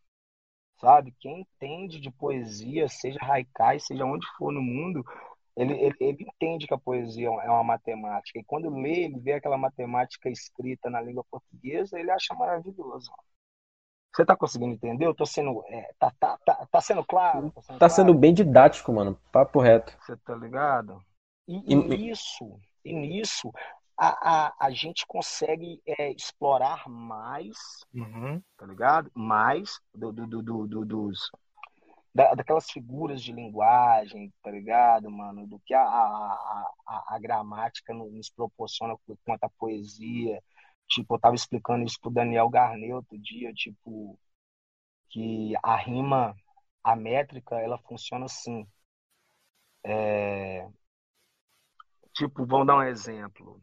Sabe? 0.79 1.13
Quem 1.19 1.41
entende 1.41 1.99
de 1.99 2.11
poesia, 2.11 2.87
seja 2.87 3.19
haikai, 3.21 3.79
seja 3.79 4.05
onde 4.05 4.27
for 4.37 4.51
no 4.51 4.61
mundo, 4.61 5.03
ele, 5.57 5.73
ele, 5.73 5.95
ele 5.99 6.23
entende 6.23 6.67
que 6.67 6.73
a 6.73 6.77
poesia 6.77 7.27
é 7.27 7.49
uma 7.49 7.63
matemática. 7.63 8.39
E 8.39 8.43
quando 8.43 8.69
lê, 8.69 9.05
ele 9.05 9.19
vê 9.19 9.33
aquela 9.33 9.57
matemática 9.57 10.29
escrita 10.29 10.89
na 10.89 11.01
língua 11.01 11.25
portuguesa, 11.29 11.99
ele 11.99 12.11
acha 12.11 12.33
maravilhoso. 12.35 13.11
Você 14.15 14.25
tá 14.25 14.35
conseguindo 14.35 14.73
entender? 14.73 15.05
Eu 15.05 15.13
tô 15.13 15.25
sendo. 15.25 15.63
É, 15.67 15.91
tá, 15.99 16.11
tá, 16.19 16.37
tá, 16.45 16.67
tá 16.71 16.81
sendo 16.81 17.03
claro? 17.05 17.51
Tá 17.51 17.61
sendo, 17.61 17.79
Tá 17.79 17.89
sendo 17.89 18.13
bem 18.13 18.33
didático, 18.33 18.91
mano. 18.93 19.19
Papo 19.31 19.59
reto. 19.59 19.95
Você 20.01 20.15
tá 20.17 20.35
ligado? 20.35 21.03
E, 21.47 21.57
E- 21.57 21.73
e 21.73 21.75
nisso, 21.75 22.59
e 22.83 22.93
nisso, 22.93 23.51
a, 23.97 24.47
a, 24.47 24.55
a 24.59 24.71
gente 24.71 25.05
consegue 25.07 25.81
é, 25.85 26.11
explorar 26.11 26.87
mais, 26.89 27.57
Uhum. 27.93 28.41
tá 28.57 28.65
ligado? 28.65 29.11
Mais 29.13 29.79
do, 29.93 30.11
do, 30.11 30.27
do, 30.27 30.41
do- 30.43 30.67
do- 30.67 30.85
dos, 30.85 31.31
da- 32.17 32.33
daquelas 32.35 32.69
figuras 32.71 33.21
de 33.21 33.31
linguagem, 33.33 34.33
tá 34.43 34.51
ligado, 34.51 35.09
mano? 35.11 35.47
Do 35.47 35.59
que 35.65 35.73
a, 35.73 35.81
a, 35.81 36.65
a, 36.87 37.15
a- 37.15 37.19
gramática 37.19 37.93
no- 37.93 38.09
nos 38.11 38.29
proporciona 38.29 38.95
quanto 39.25 39.43
à 39.43 39.49
poesia. 39.49 40.41
Tipo, 40.89 41.15
eu 41.15 41.19
tava 41.19 41.35
explicando 41.35 41.85
isso 41.85 41.99
pro 42.01 42.11
Daniel 42.11 42.49
Garnet 42.49 42.93
outro 42.93 43.17
dia, 43.19 43.53
tipo, 43.53 44.17
que 45.09 45.53
a 45.63 45.77
rima, 45.77 46.35
a 46.83 46.95
métrica, 46.95 47.57
ela 47.61 47.77
funciona 47.79 48.25
assim. 48.25 48.67
É, 49.83 50.67
tipo, 52.13 52.45
vamos 52.45 52.67
dar 52.67 52.77
um 52.77 52.83
exemplo. 52.83 53.61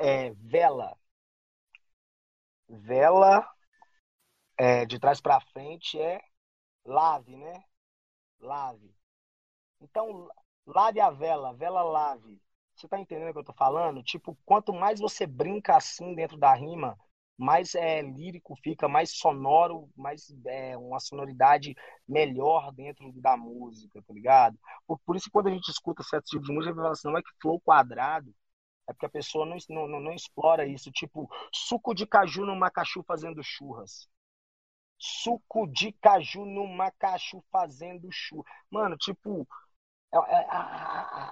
É, 0.00 0.32
vela. 0.34 0.96
Vela 2.88 3.44
é, 4.58 4.84
de 4.86 4.98
trás 4.98 5.20
para 5.20 5.40
frente 5.40 5.98
é 5.98 6.20
lave, 6.84 7.36
né? 7.36 7.62
Lave. 8.40 8.94
Então, 9.80 10.28
lave 10.66 11.00
a 11.00 11.10
vela, 11.10 11.54
vela 11.54 11.82
lave. 11.82 12.40
Você 12.74 12.88
tá 12.88 12.98
entendendo 12.98 13.30
o 13.30 13.32
que 13.32 13.38
eu 13.40 13.44
tô 13.44 13.52
falando? 13.52 14.02
Tipo, 14.02 14.36
quanto 14.44 14.72
mais 14.72 15.00
você 15.00 15.26
brinca 15.26 15.76
assim 15.76 16.14
dentro 16.14 16.38
da 16.38 16.54
rima, 16.54 16.98
mais 17.36 17.74
é, 17.74 18.02
lírico 18.02 18.54
fica, 18.62 18.88
mais 18.88 19.16
sonoro, 19.16 19.90
mais 19.96 20.32
é, 20.46 20.76
uma 20.76 21.00
sonoridade 21.00 21.74
melhor 22.08 22.72
dentro 22.72 23.10
da 23.14 23.36
música, 23.36 24.02
tá 24.02 24.12
ligado? 24.12 24.58
Por, 24.86 24.98
por 25.00 25.16
isso 25.16 25.26
que 25.26 25.30
quando 25.30 25.48
a 25.48 25.52
gente 25.52 25.70
escuta 25.70 26.02
certos 26.02 26.30
tipos 26.30 26.46
de 26.46 26.52
música, 26.54 26.70
a 26.70 26.74
gente 26.74 26.82
fala 26.82 26.92
assim, 26.92 27.08
não 27.08 27.18
é 27.18 27.22
que 27.22 27.30
flow 27.40 27.60
quadrado, 27.60 28.34
é 28.88 28.92
porque 28.92 29.06
a 29.06 29.10
pessoa 29.10 29.46
não, 29.46 29.56
não, 29.68 30.00
não, 30.00 30.12
explora 30.12 30.66
isso. 30.66 30.90
Tipo, 30.90 31.30
suco 31.54 31.94
de 31.94 32.06
caju 32.06 32.44
no 32.44 32.56
macachu 32.56 33.02
fazendo 33.04 33.42
churras. 33.42 34.08
Suco 35.00 35.66
de 35.68 35.92
caju 35.92 36.44
no 36.46 36.66
macachu 36.68 37.42
fazendo 37.50 38.08
churras. 38.12 38.46
Mano, 38.70 38.96
tipo, 38.96 39.48
é- 40.12 40.18
é- 40.18 40.46
a, 40.50 40.60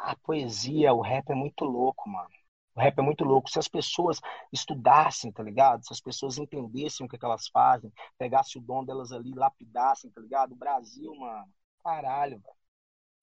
a- 0.09 0.11
a 0.13 0.17
poesia, 0.19 0.93
o 0.95 1.01
rap 1.01 1.31
é 1.31 1.35
muito 1.35 1.65
louco, 1.65 2.09
mano. 2.09 2.29
O 2.77 2.81
rap 2.81 2.99
é 2.99 3.03
muito 3.03 3.25
louco. 3.25 3.51
Se 3.51 3.59
as 3.59 3.69
pessoas 3.69 4.21
estudassem, 4.53 5.33
tá 5.33 5.43
ligado? 5.43 5.85
Se 5.87 5.93
as 5.93 6.01
pessoas 6.01 6.39
entendessem 6.39 7.07
o 7.07 7.09
que, 7.09 7.19
que 7.19 7.25
elas 7.25 7.49
fazem, 7.49 7.93
pegassem 8.19 8.61
o 8.63 8.65
dom 8.65 8.85
delas 8.85 9.13
ali, 9.13 9.33
lapidassem, 9.35 10.11
tá 10.11 10.21
ligado? 10.21 10.53
O 10.53 10.57
Brasil, 10.57 11.15
mano, 11.17 11.53
caralho, 11.83 12.39
velho. 12.41 12.57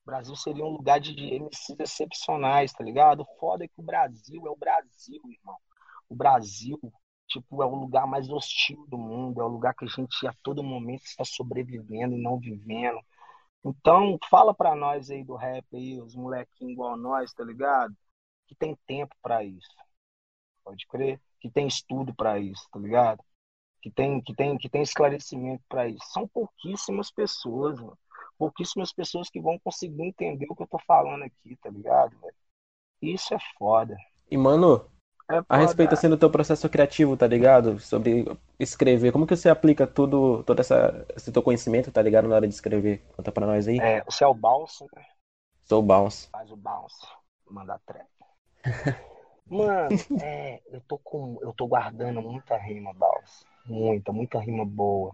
O 0.04 0.06
Brasil 0.06 0.36
seria 0.36 0.64
um 0.66 0.70
lugar 0.70 1.00
de, 1.00 1.14
de 1.16 1.34
MCs 1.36 1.80
excepcionais, 1.80 2.72
tá 2.74 2.84
ligado? 2.84 3.26
Foda 3.40 3.66
é 3.66 3.68
que 3.68 3.80
o 3.80 3.84
Brasil 3.84 4.46
é 4.48 4.50
o 4.50 4.56
Brasil, 4.56 5.22
irmão. 5.30 5.58
O 6.10 6.16
Brasil, 6.16 6.80
tipo, 7.28 7.62
é 7.62 7.66
o 7.66 7.76
lugar 7.76 8.08
mais 8.08 8.30
hostil 8.30 8.86
do 8.88 8.98
mundo, 8.98 9.42
é 9.42 9.44
o 9.44 9.50
lugar 9.50 9.74
que 9.74 9.86
a 9.86 9.88
gente 9.88 10.28
a 10.28 10.34
todo 10.44 10.64
momento 10.64 11.04
está 11.06 11.24
sobrevivendo 11.26 12.16
e 12.16 12.22
não 12.22 12.40
vivendo. 12.40 13.00
Então, 13.64 14.18
fala 14.30 14.54
pra 14.54 14.76
nós 14.76 15.10
aí 15.10 15.24
do 15.24 15.36
rap 15.36 15.66
aí, 15.74 16.00
os 16.00 16.16
molequinhos 16.16 16.74
igual 16.74 16.96
nós, 16.96 17.34
tá 17.34 17.44
ligado? 17.44 17.96
Que 18.48 18.56
tem 18.56 18.78
tempo 18.86 19.16
pra 19.22 19.44
isso. 19.44 19.68
Pode 20.64 20.86
crer? 20.88 21.20
Que 21.40 21.50
tem 21.50 21.68
estudo 21.68 22.14
pra 22.16 22.40
isso, 22.40 22.68
tá 22.72 22.80
ligado? 22.80 23.24
Que 23.82 23.90
tem, 23.92 24.22
que 24.22 24.36
tem, 24.36 24.58
que 24.58 24.70
tem 24.70 24.82
esclarecimento 24.84 25.64
pra 25.68 25.88
isso. 25.88 26.06
São 26.12 26.28
pouquíssimas 26.28 27.12
pessoas, 27.12 27.80
mano. 27.80 27.98
Pouquíssimas 28.38 28.92
pessoas 28.92 29.30
que 29.30 29.40
vão 29.40 29.58
conseguir 29.60 30.04
entender 30.04 30.46
o 30.50 30.56
que 30.56 30.64
eu 30.64 30.68
tô 30.68 30.80
falando 30.80 31.24
aqui, 31.24 31.56
tá 31.58 31.70
ligado, 31.70 32.18
velho? 32.20 32.36
Isso 33.02 33.34
é 33.34 33.38
foda. 33.58 33.96
E, 34.30 34.38
mano, 34.38 34.90
É 35.32 35.42
a 35.50 35.58
respeito 35.58 35.94
assim 35.94 36.08
do 36.08 36.18
teu 36.18 36.30
processo 36.30 36.70
criativo, 36.70 37.18
tá 37.18 37.26
ligado? 37.26 37.80
Sobre 37.80 38.26
escrever, 38.60 39.12
como 39.12 39.26
que 39.26 39.36
você 39.36 39.50
aplica 39.50 39.88
tudo, 39.88 40.44
todo 40.44 40.60
essa, 40.60 41.06
esse 41.16 41.32
teu 41.32 41.42
conhecimento, 41.42 41.92
tá 41.92 42.02
ligado? 42.02 42.28
Na 42.28 42.36
hora 42.36 42.48
de 42.48 42.54
escrever? 42.54 43.02
Conta 43.16 43.32
pra 43.32 43.48
nós 43.48 43.68
aí. 43.68 43.80
É, 43.80 44.04
você 44.04 44.24
é 44.24 44.28
o 44.28 44.34
Balso, 44.34 44.86
né? 44.96 45.04
Sou 45.66 45.82
Bounce. 45.82 46.30
Faz 46.32 46.52
o 46.52 46.56
bounce, 46.56 47.08
manda 47.50 47.80
trap. 47.88 48.08
Mano, 49.50 49.96
é, 50.22 50.62
eu 50.68 50.82
tô 50.82 50.98
com, 51.00 51.40
eu 51.42 51.54
tô 51.54 51.68
guardando 51.68 52.22
muita 52.22 52.58
rima, 52.58 52.94
bounce. 52.94 53.46
Muita, 53.66 54.12
muita 54.12 54.40
rima 54.40 54.66
boa, 54.66 55.12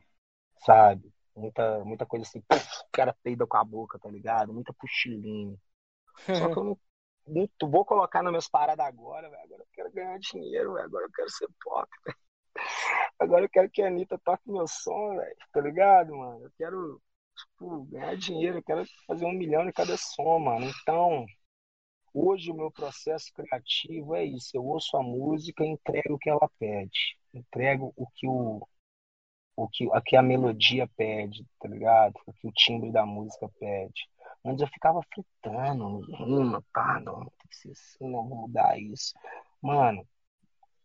sabe? 0.65 1.11
Muita, 1.35 1.83
muita 1.85 2.05
coisa 2.05 2.25
assim, 2.25 2.41
puf, 2.41 2.59
o 2.87 2.91
cara 2.91 3.15
peida 3.23 3.47
com 3.47 3.57
a 3.57 3.63
boca, 3.63 3.99
tá 3.99 4.09
ligado? 4.09 4.53
Muita 4.53 4.73
puxilinha. 4.73 5.57
Só 6.33 6.49
que 6.49 6.57
eu 6.59 6.63
não, 6.63 6.79
tô- 7.57 7.69
vou 7.69 7.85
colocar 7.85 8.21
nas 8.23 8.31
minhas 8.31 8.47
paradas 8.49 8.85
agora. 8.85 9.27
Agora 9.27 9.63
eu 9.63 9.67
quero 9.73 9.91
ganhar 9.91 10.19
dinheiro. 10.19 10.77
Agora 10.77 11.05
eu 11.05 11.11
quero 11.11 11.29
ser 11.29 11.47
pop. 11.63 11.87
Agora 13.19 13.45
eu 13.45 13.49
quero 13.49 13.69
que 13.69 13.81
a 13.81 13.87
Anitta 13.87 14.19
toque 14.23 14.49
meu 14.51 14.67
som. 14.67 15.15
Tá 15.53 15.61
ligado, 15.61 16.15
mano? 16.15 16.45
Eu 16.45 16.51
quero, 16.57 17.01
tipo, 17.37 17.83
ganhar 17.85 18.15
dinheiro. 18.17 18.57
Eu 18.59 18.63
quero 18.63 18.83
fazer 19.07 19.25
um 19.25 19.33
milhão 19.33 19.67
em 19.67 19.71
cada 19.71 19.95
som, 19.97 20.39
mano. 20.39 20.67
Então, 20.81 21.25
hoje 22.13 22.51
o 22.51 22.55
meu 22.55 22.71
processo 22.71 23.31
criativo 23.33 24.15
é 24.15 24.25
isso. 24.25 24.51
Eu 24.55 24.65
ouço 24.65 24.97
a 24.97 25.03
música 25.03 25.63
e 25.65 25.69
entrego 25.69 26.15
o 26.15 26.19
que 26.19 26.29
ela 26.29 26.49
pede. 26.59 27.17
Entrego 27.33 27.93
o 27.97 28.07
que 28.15 28.27
o, 28.27 28.67
o 29.55 29.67
que, 29.69 29.89
a 29.93 30.01
que 30.01 30.15
a 30.15 30.21
melodia 30.23 30.87
pede, 30.97 31.45
tá 31.59 31.67
ligado? 31.69 32.13
O 32.27 32.33
que 32.33 32.47
o 32.47 32.51
timbre 32.53 32.91
da 32.91 33.05
música 33.05 33.49
pede. 33.59 34.09
Antes 34.43 34.61
eu 34.61 34.67
ficava 34.67 35.01
fritando, 35.13 35.99
rima, 36.15 36.63
pá, 36.73 36.99
não, 36.99 37.19
tem 37.21 37.47
que 37.49 37.55
ser 37.55 37.71
assim, 37.71 38.09
não, 38.09 38.27
vou 38.27 38.37
mudar 38.47 38.79
isso. 38.79 39.13
Mano, 39.61 40.07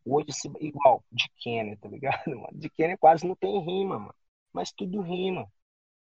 hoje, 0.04 0.28
igual, 0.60 1.04
de 1.10 1.28
Kenner, 1.40 1.78
tá 1.78 1.88
ligado, 1.88 2.24
mano? 2.28 2.48
De 2.52 2.70
Kenner 2.70 2.98
quase 2.98 3.26
não 3.26 3.34
tem 3.36 3.58
rima, 3.60 3.98
mano. 3.98 4.14
Mas 4.52 4.72
tudo 4.72 5.00
rima. 5.00 5.50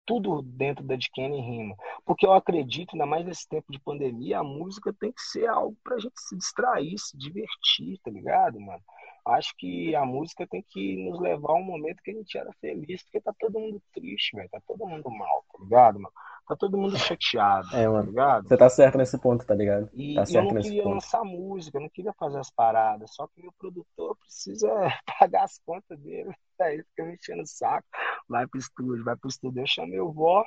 Tudo 0.05 0.41
dentro 0.41 0.83
da 0.85 0.95
de 0.95 1.09
Kenner 1.11 1.39
rima. 1.43 1.75
Porque 2.05 2.25
eu 2.25 2.33
acredito, 2.33 2.93
ainda 2.93 3.05
mais 3.05 3.25
nesse 3.25 3.47
tempo 3.47 3.71
de 3.71 3.79
pandemia, 3.79 4.39
a 4.39 4.43
música 4.43 4.93
tem 4.99 5.11
que 5.11 5.21
ser 5.21 5.47
algo 5.47 5.77
pra 5.83 5.99
gente 5.99 6.19
se 6.19 6.37
distrair, 6.37 6.97
se 6.99 7.17
divertir, 7.17 7.99
tá 8.03 8.11
ligado, 8.11 8.59
mano? 8.59 8.83
Acho 9.27 9.53
que 9.57 9.95
a 9.95 10.05
música 10.05 10.47
tem 10.47 10.63
que 10.69 10.97
nos 11.03 11.19
levar 11.19 11.51
a 11.51 11.55
um 11.55 11.63
momento 11.63 12.01
que 12.03 12.11
a 12.11 12.13
gente 12.13 12.37
era 12.37 12.51
feliz, 12.61 13.03
porque 13.03 13.21
tá 13.21 13.33
todo 13.39 13.59
mundo 13.59 13.81
triste, 13.93 14.35
velho. 14.35 14.49
Tá 14.49 14.61
todo 14.67 14.85
mundo 14.87 15.09
mal, 15.11 15.45
tá 15.51 15.63
ligado, 15.63 15.99
mano? 15.99 16.13
Tá 16.47 16.55
todo 16.55 16.77
mundo 16.77 16.97
chateado, 16.97 17.67
É, 17.71 17.87
tá 17.95 18.01
mano. 18.01 18.07
ligado? 18.07 18.47
Você 18.47 18.57
tá 18.57 18.69
certo 18.69 18.97
nesse 18.97 19.17
ponto, 19.19 19.45
tá 19.45 19.55
ligado? 19.55 19.89
E 19.93 20.13
Tá 20.13 20.25
eu 20.27 20.41
certo 20.41 20.43
não 20.43 20.53
nesse 20.53 20.73
queria 20.73 20.83
ponto. 20.83 21.05
lançar 21.05 21.23
música, 21.23 21.77
eu 21.77 21.81
não 21.81 21.89
queria 21.89 22.13
fazer 22.13 22.39
as 22.39 22.51
paradas, 22.51 23.13
só 23.15 23.27
que 23.27 23.41
meu 23.41 23.53
produtor 23.53 24.15
precisa 24.17 24.67
pagar 25.19 25.43
as 25.45 25.57
contas 25.59 25.97
dele. 25.99 26.33
Aí 26.59 26.75
ele 26.75 26.83
fica 26.83 27.05
me 27.05 27.13
enchendo 27.15 27.43
o 27.43 27.47
saco. 27.47 27.87
Vai 28.27 28.45
pro 28.47 28.59
estúdio, 28.59 29.03
vai 29.03 29.15
pro 29.15 29.29
estúdio. 29.29 29.61
Eu 29.61 29.67
chamei 29.67 29.99
o 29.99 30.11
vó, 30.11 30.43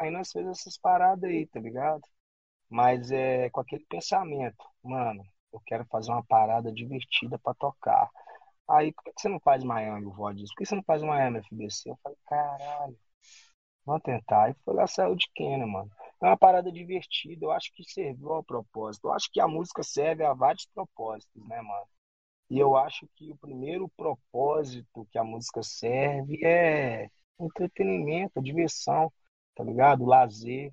aí 0.00 0.10
nós 0.10 0.32
fizemos 0.32 0.60
essas 0.60 0.78
paradas 0.78 1.24
aí, 1.30 1.46
tá 1.48 1.60
ligado? 1.60 2.02
Mas 2.70 3.10
é 3.12 3.50
com 3.50 3.60
aquele 3.60 3.86
pensamento, 3.86 4.64
mano, 4.84 5.24
eu 5.56 5.62
quero 5.66 5.84
fazer 5.86 6.10
uma 6.12 6.24
parada 6.24 6.72
divertida 6.72 7.38
pra 7.38 7.54
tocar. 7.54 8.10
Aí, 8.68 8.92
por 8.92 9.04
que 9.04 9.12
você 9.16 9.28
não 9.28 9.40
faz 9.40 9.64
Miami? 9.64 10.06
O 10.06 10.12
vó 10.12 10.32
disse, 10.32 10.52
por 10.54 10.58
que 10.58 10.66
você 10.66 10.76
não 10.76 10.82
faz 10.84 11.02
Miami 11.02 11.38
FBC? 11.38 11.90
Eu 11.90 11.98
falei, 12.02 12.18
caralho, 12.26 12.98
vamos 13.84 14.02
tentar. 14.02 14.44
Aí 14.46 14.54
foi 14.64 14.74
lá, 14.74 14.86
saiu 14.86 15.14
de 15.16 15.26
Kena, 15.34 15.66
mano. 15.66 15.90
É 16.22 16.26
uma 16.26 16.36
parada 16.36 16.72
divertida, 16.72 17.44
eu 17.46 17.52
acho 17.52 17.72
que 17.74 17.84
serviu 17.84 18.32
ao 18.32 18.44
propósito. 18.44 19.08
Eu 19.08 19.12
acho 19.12 19.30
que 19.32 19.40
a 19.40 19.48
música 19.48 19.82
serve 19.82 20.24
a 20.24 20.32
vários 20.34 20.66
propósitos, 20.74 21.46
né, 21.48 21.60
mano? 21.62 21.86
E 22.50 22.58
eu 22.58 22.76
acho 22.76 23.08
que 23.16 23.32
o 23.32 23.36
primeiro 23.38 23.88
propósito 23.96 25.06
que 25.10 25.18
a 25.18 25.24
música 25.24 25.62
serve 25.62 26.44
é 26.44 27.10
entretenimento, 27.40 28.42
diversão, 28.42 29.12
tá 29.54 29.64
ligado? 29.64 30.04
Lazer, 30.04 30.72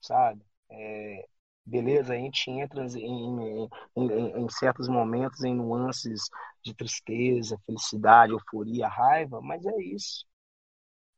sabe? 0.00 0.44
É, 0.70 1.28
beleza, 1.64 2.14
a 2.14 2.16
gente 2.16 2.50
entra 2.50 2.84
em, 2.86 2.98
em, 2.98 3.68
em, 3.96 4.44
em 4.44 4.48
certos 4.48 4.88
momentos 4.88 5.42
em 5.44 5.54
nuances 5.54 6.22
de 6.62 6.74
tristeza, 6.74 7.58
felicidade, 7.66 8.32
euforia, 8.32 8.88
raiva, 8.88 9.40
mas 9.40 9.64
é 9.66 9.76
isso. 9.82 10.26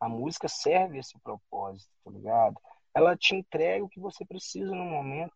A 0.00 0.08
música 0.08 0.48
serve 0.48 0.98
esse 0.98 1.18
propósito, 1.20 1.90
tá 2.04 2.10
ligado? 2.10 2.60
Ela 2.94 3.16
te 3.16 3.34
entrega 3.34 3.84
o 3.84 3.88
que 3.88 4.00
você 4.00 4.24
precisa 4.24 4.74
no 4.74 4.84
momento. 4.84 5.34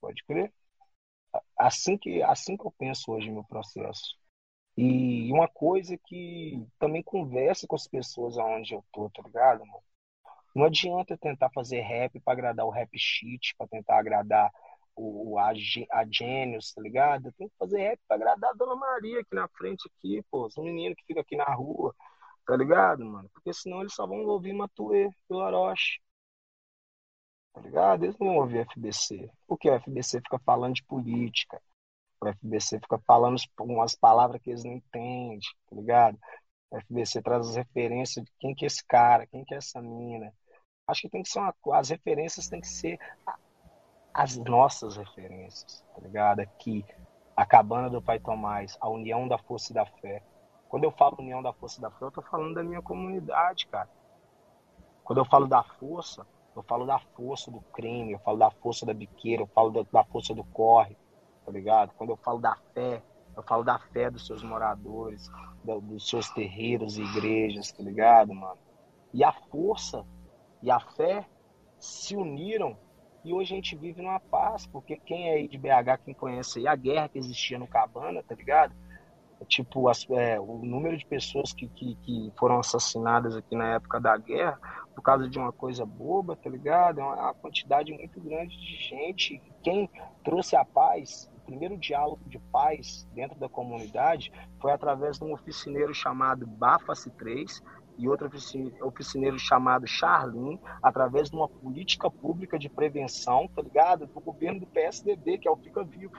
Pode 0.00 0.22
crer? 0.24 0.52
Assim 1.56 1.96
que, 1.96 2.22
assim 2.22 2.56
que 2.56 2.66
eu 2.66 2.72
penso 2.72 3.12
hoje 3.12 3.28
no 3.28 3.34
meu 3.34 3.44
processo. 3.44 4.16
E 4.76 5.32
uma 5.32 5.48
coisa 5.48 5.96
que 6.06 6.66
também 6.78 7.02
conversa 7.02 7.66
com 7.66 7.76
as 7.76 7.86
pessoas 7.86 8.38
aonde 8.38 8.74
eu 8.74 8.84
tô, 8.92 9.10
tá 9.10 9.22
ligado, 9.22 9.60
mano? 9.66 9.82
Não 10.54 10.66
adianta 10.66 11.16
tentar 11.16 11.50
fazer 11.50 11.80
rap 11.80 12.20
para 12.20 12.32
agradar 12.32 12.66
o 12.66 12.70
rap 12.70 12.90
shit, 12.98 13.54
para 13.56 13.68
tentar 13.68 13.98
agradar 13.98 14.50
o, 14.96 15.38
a, 15.38 15.50
a 15.50 16.04
Genius, 16.10 16.72
tá 16.72 16.82
ligado? 16.82 17.32
Tenho 17.32 17.50
que 17.50 17.56
fazer 17.58 17.78
rap 17.78 18.00
para 18.06 18.16
agradar 18.16 18.50
a 18.50 18.54
Dona 18.54 18.76
Maria 18.76 19.20
aqui 19.20 19.34
na 19.34 19.48
frente, 19.48 19.88
aqui, 19.88 20.22
pô, 20.30 20.46
os 20.46 20.56
meninos 20.56 20.96
que 20.98 21.06
ficam 21.06 21.22
aqui 21.22 21.36
na 21.36 21.52
rua, 21.54 21.94
tá 22.46 22.56
ligado, 22.56 23.04
mano? 23.04 23.28
Porque 23.32 23.52
senão 23.52 23.80
eles 23.80 23.94
só 23.94 24.06
vão 24.06 24.18
ouvir 24.26 24.52
Matuê 24.52 25.10
pelo 25.28 25.40
Orochi. 25.40 26.00
Tá 27.52 27.60
ligado? 27.60 28.04
Eles 28.04 28.18
não 28.18 28.28
vão 28.28 28.36
ouvir 28.38 28.66
FBC. 28.66 29.30
Porque 29.46 29.68
o 29.70 29.74
FBC 29.80 30.18
fica 30.20 30.38
falando 30.40 30.74
de 30.74 30.84
política. 30.84 31.60
O 32.20 32.28
FBC 32.28 32.78
fica 32.80 32.98
falando 33.06 33.38
umas 33.60 33.94
palavras 33.94 34.40
que 34.42 34.50
eles 34.50 34.64
não 34.64 34.72
entendem, 34.72 35.40
tá 35.68 35.76
ligado? 35.76 36.18
O 36.70 36.78
FBC 36.80 37.22
traz 37.22 37.48
as 37.48 37.56
referências 37.56 38.24
de 38.24 38.32
quem 38.38 38.54
que 38.54 38.64
é 38.64 38.68
esse 38.68 38.84
cara, 38.86 39.26
quem 39.26 39.44
que 39.44 39.54
é 39.54 39.58
essa 39.58 39.80
mina. 39.82 40.32
Acho 40.90 41.02
que 41.02 41.08
tem 41.08 41.22
que 41.22 41.28
ser 41.28 41.38
uma, 41.38 41.54
as 41.72 41.88
referências 41.88 42.48
tem 42.48 42.60
que 42.60 42.68
ser 42.68 42.98
as 44.12 44.36
nossas 44.36 44.96
referências, 44.96 45.84
tá 45.94 46.02
ligado? 46.02 46.40
Aqui, 46.40 46.84
a 47.36 47.46
cabana 47.46 47.88
do 47.88 48.02
Pai 48.02 48.18
Tomás, 48.18 48.76
a 48.80 48.88
união 48.88 49.28
da 49.28 49.38
força 49.38 49.70
e 49.70 49.74
da 49.74 49.86
fé. 49.86 50.22
Quando 50.68 50.84
eu 50.84 50.90
falo 50.90 51.16
união 51.20 51.42
da 51.42 51.52
força 51.52 51.78
e 51.78 51.82
da 51.82 51.90
fé, 51.90 52.04
eu 52.04 52.10
tô 52.10 52.22
falando 52.22 52.54
da 52.54 52.62
minha 52.62 52.82
comunidade, 52.82 53.68
cara. 53.68 53.88
Quando 55.04 55.18
eu 55.18 55.24
falo 55.24 55.46
da 55.46 55.62
força, 55.62 56.26
eu 56.56 56.62
falo 56.64 56.84
da 56.84 56.98
força 56.98 57.50
do 57.50 57.60
crime, 57.72 58.12
eu 58.12 58.18
falo 58.18 58.38
da 58.38 58.50
força 58.50 58.84
da 58.84 58.92
biqueira, 58.92 59.42
eu 59.42 59.46
falo 59.48 59.70
da, 59.70 59.82
da 59.92 60.04
força 60.04 60.34
do 60.34 60.44
corre, 60.44 60.96
tá 61.46 61.52
ligado? 61.52 61.92
Quando 61.96 62.10
eu 62.10 62.16
falo 62.16 62.40
da 62.40 62.56
fé, 62.74 63.00
eu 63.36 63.42
falo 63.44 63.62
da 63.62 63.78
fé 63.78 64.10
dos 64.10 64.26
seus 64.26 64.42
moradores, 64.42 65.30
dos 65.64 66.08
seus 66.08 66.28
terreiros 66.30 66.98
e 66.98 67.02
igrejas, 67.02 67.70
tá 67.70 67.82
ligado, 67.82 68.34
mano? 68.34 68.58
E 69.14 69.22
a 69.22 69.32
força 69.32 70.04
e 70.62 70.70
a 70.70 70.80
fé 70.80 71.26
se 71.78 72.16
uniram 72.16 72.76
e 73.24 73.32
hoje 73.32 73.52
a 73.52 73.56
gente 73.56 73.76
vive 73.76 74.00
numa 74.00 74.18
paz, 74.18 74.66
porque 74.66 74.96
quem 74.96 75.28
é 75.28 75.46
de 75.46 75.58
BH, 75.58 76.04
quem 76.04 76.14
conhece 76.14 76.60
aí 76.60 76.66
a 76.66 76.74
guerra 76.74 77.08
que 77.08 77.18
existia 77.18 77.58
no 77.58 77.66
Cabana, 77.66 78.22
tá 78.22 78.34
ligado? 78.34 78.74
Tipo, 79.46 79.88
as, 79.88 80.06
é, 80.10 80.38
o 80.38 80.58
número 80.58 80.96
de 80.96 81.04
pessoas 81.06 81.52
que, 81.52 81.66
que, 81.68 81.94
que, 81.96 82.32
foram 82.38 82.58
assassinadas 82.58 83.36
aqui 83.36 83.56
na 83.56 83.74
época 83.74 83.98
da 83.98 84.16
guerra 84.16 84.58
por 84.94 85.02
causa 85.02 85.28
de 85.28 85.38
uma 85.38 85.52
coisa 85.52 85.84
boba, 85.84 86.36
tá 86.36 86.48
ligado? 86.50 87.00
É 87.00 87.02
uma, 87.02 87.14
uma 87.14 87.34
quantidade 87.34 87.92
muito 87.92 88.20
grande 88.20 88.56
de 88.56 88.76
gente. 88.76 89.40
Quem 89.62 89.88
trouxe 90.22 90.56
a 90.56 90.64
paz, 90.64 91.30
o 91.38 91.40
primeiro 91.40 91.76
diálogo 91.78 92.20
de 92.26 92.38
paz 92.38 93.08
dentro 93.14 93.38
da 93.38 93.48
comunidade 93.48 94.30
foi 94.60 94.72
através 94.72 95.18
de 95.18 95.24
um 95.24 95.32
oficineiro 95.32 95.94
chamado 95.94 96.46
Baface 96.46 97.10
3, 97.10 97.62
e 98.00 98.08
outro 98.08 98.30
oficineiro 98.82 99.38
chamado 99.38 99.86
Charlin, 99.86 100.58
através 100.82 101.28
de 101.28 101.36
uma 101.36 101.48
política 101.48 102.10
pública 102.10 102.58
de 102.58 102.68
prevenção, 102.68 103.46
tá 103.48 103.60
ligado? 103.60 104.06
Do 104.06 104.20
governo 104.20 104.60
do 104.60 104.66
PSDB, 104.66 105.36
que 105.36 105.46
é 105.46 105.50
o 105.50 105.56
Fica 105.56 105.84
Vivo. 105.84 106.16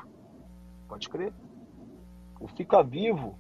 Pode 0.88 1.10
crer. 1.10 1.34
O 2.40 2.48
Fica 2.48 2.84
Vivo, 2.84 3.36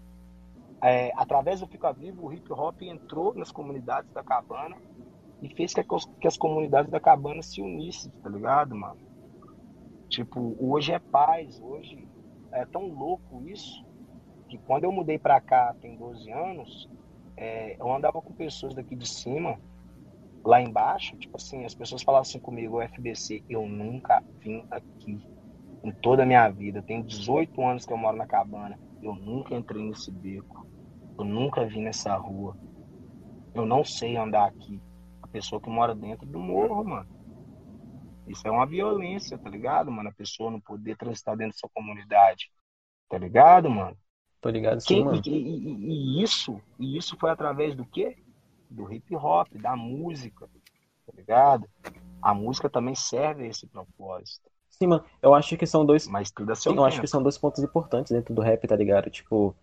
é, 0.81 1.11
através 1.15 1.59
do 1.59 1.67
Fica 1.67 1.93
Vivo, 1.93 2.25
o 2.25 2.33
hip 2.33 2.51
hop 2.51 2.81
entrou 2.81 3.33
nas 3.35 3.51
comunidades 3.51 4.11
da 4.11 4.23
cabana 4.23 4.75
e 5.41 5.49
fez 5.49 5.73
que, 5.73 5.83
que 6.19 6.27
as 6.27 6.37
comunidades 6.37 6.89
da 6.89 6.99
cabana 6.99 7.43
se 7.43 7.61
unissem, 7.61 8.11
tá 8.23 8.29
ligado, 8.29 8.75
mano? 8.75 8.99
Tipo, 10.09 10.55
hoje 10.59 10.91
é 10.91 10.99
paz, 10.99 11.61
hoje 11.61 12.07
é 12.51 12.65
tão 12.65 12.87
louco 12.87 13.47
isso 13.47 13.85
que 14.49 14.57
quando 14.57 14.83
eu 14.83 14.91
mudei 14.91 15.17
pra 15.17 15.39
cá 15.39 15.73
tem 15.79 15.95
12 15.95 16.29
anos, 16.29 16.89
é, 17.41 17.75
eu 17.79 17.91
andava 17.91 18.21
com 18.21 18.31
pessoas 18.33 18.75
daqui 18.75 18.95
de 18.95 19.09
cima, 19.09 19.59
lá 20.45 20.61
embaixo, 20.61 21.17
tipo 21.17 21.37
assim, 21.37 21.65
as 21.65 21.73
pessoas 21.73 22.03
falavam 22.03 22.21
assim 22.21 22.39
comigo, 22.39 22.79
FBC, 22.79 23.43
eu 23.49 23.67
nunca 23.67 24.23
vim 24.39 24.63
aqui 24.69 25.19
em 25.83 25.91
toda 25.91 26.21
a 26.21 26.25
minha 26.25 26.47
vida. 26.49 26.83
Tem 26.83 27.01
18 27.01 27.59
anos 27.63 27.83
que 27.83 27.91
eu 27.91 27.97
moro 27.97 28.15
na 28.15 28.27
cabana. 28.27 28.79
Eu 29.01 29.15
nunca 29.15 29.55
entrei 29.55 29.83
nesse 29.83 30.11
beco. 30.11 30.67
Eu 31.17 31.25
nunca 31.25 31.65
vim 31.65 31.81
nessa 31.81 32.15
rua. 32.15 32.55
Eu 33.55 33.65
não 33.65 33.83
sei 33.83 34.15
andar 34.17 34.45
aqui. 34.45 34.79
A 35.23 35.27
pessoa 35.27 35.59
que 35.59 35.67
mora 35.69 35.95
dentro 35.95 36.27
do 36.27 36.37
morro, 36.37 36.83
mano. 36.83 37.09
Isso 38.27 38.47
é 38.47 38.51
uma 38.51 38.67
violência, 38.67 39.35
tá 39.39 39.49
ligado, 39.49 39.91
mano? 39.91 40.09
A 40.09 40.13
pessoa 40.13 40.51
não 40.51 40.61
poder 40.61 40.95
transitar 40.95 41.35
dentro 41.35 41.53
da 41.53 41.59
sua 41.59 41.69
comunidade. 41.73 42.51
Tá 43.09 43.17
ligado, 43.17 43.67
mano? 43.67 43.97
Tô 44.41 44.49
ligado 44.49 44.81
sim, 44.81 44.87
Quem, 44.87 45.05
mano. 45.05 45.21
E, 45.25 45.29
e, 45.29 46.19
e, 46.19 46.23
isso, 46.23 46.59
e 46.79 46.97
isso 46.97 47.15
foi 47.17 47.29
através 47.29 47.75
do 47.75 47.85
quê? 47.85 48.17
Do 48.69 48.91
hip 48.91 49.15
hop, 49.15 49.47
da 49.53 49.75
música, 49.75 50.47
tá 51.05 51.13
ligado? 51.15 51.67
A 52.21 52.33
música 52.33 52.69
também 52.69 52.95
serve 52.95 53.43
a 53.43 53.47
esse 53.47 53.67
propósito. 53.67 54.49
Sim, 54.69 54.87
mano. 54.87 55.03
Eu 55.21 55.35
acho 55.35 55.55
que 55.57 55.67
são 55.67 55.85
dois. 55.85 56.07
Mas 56.07 56.31
tudo 56.31 56.55
seu 56.55 56.63
Sim, 56.63 56.69
tempo. 56.69 56.81
eu 56.81 56.85
acho 56.85 56.99
que 56.99 57.07
são 57.07 57.21
dois 57.21 57.37
pontos 57.37 57.63
importantes 57.63 58.11
dentro 58.11 58.33
do 58.33 58.41
rap, 58.41 58.67
tá 58.67 58.75
ligado? 58.75 59.11
Tipo, 59.11 59.55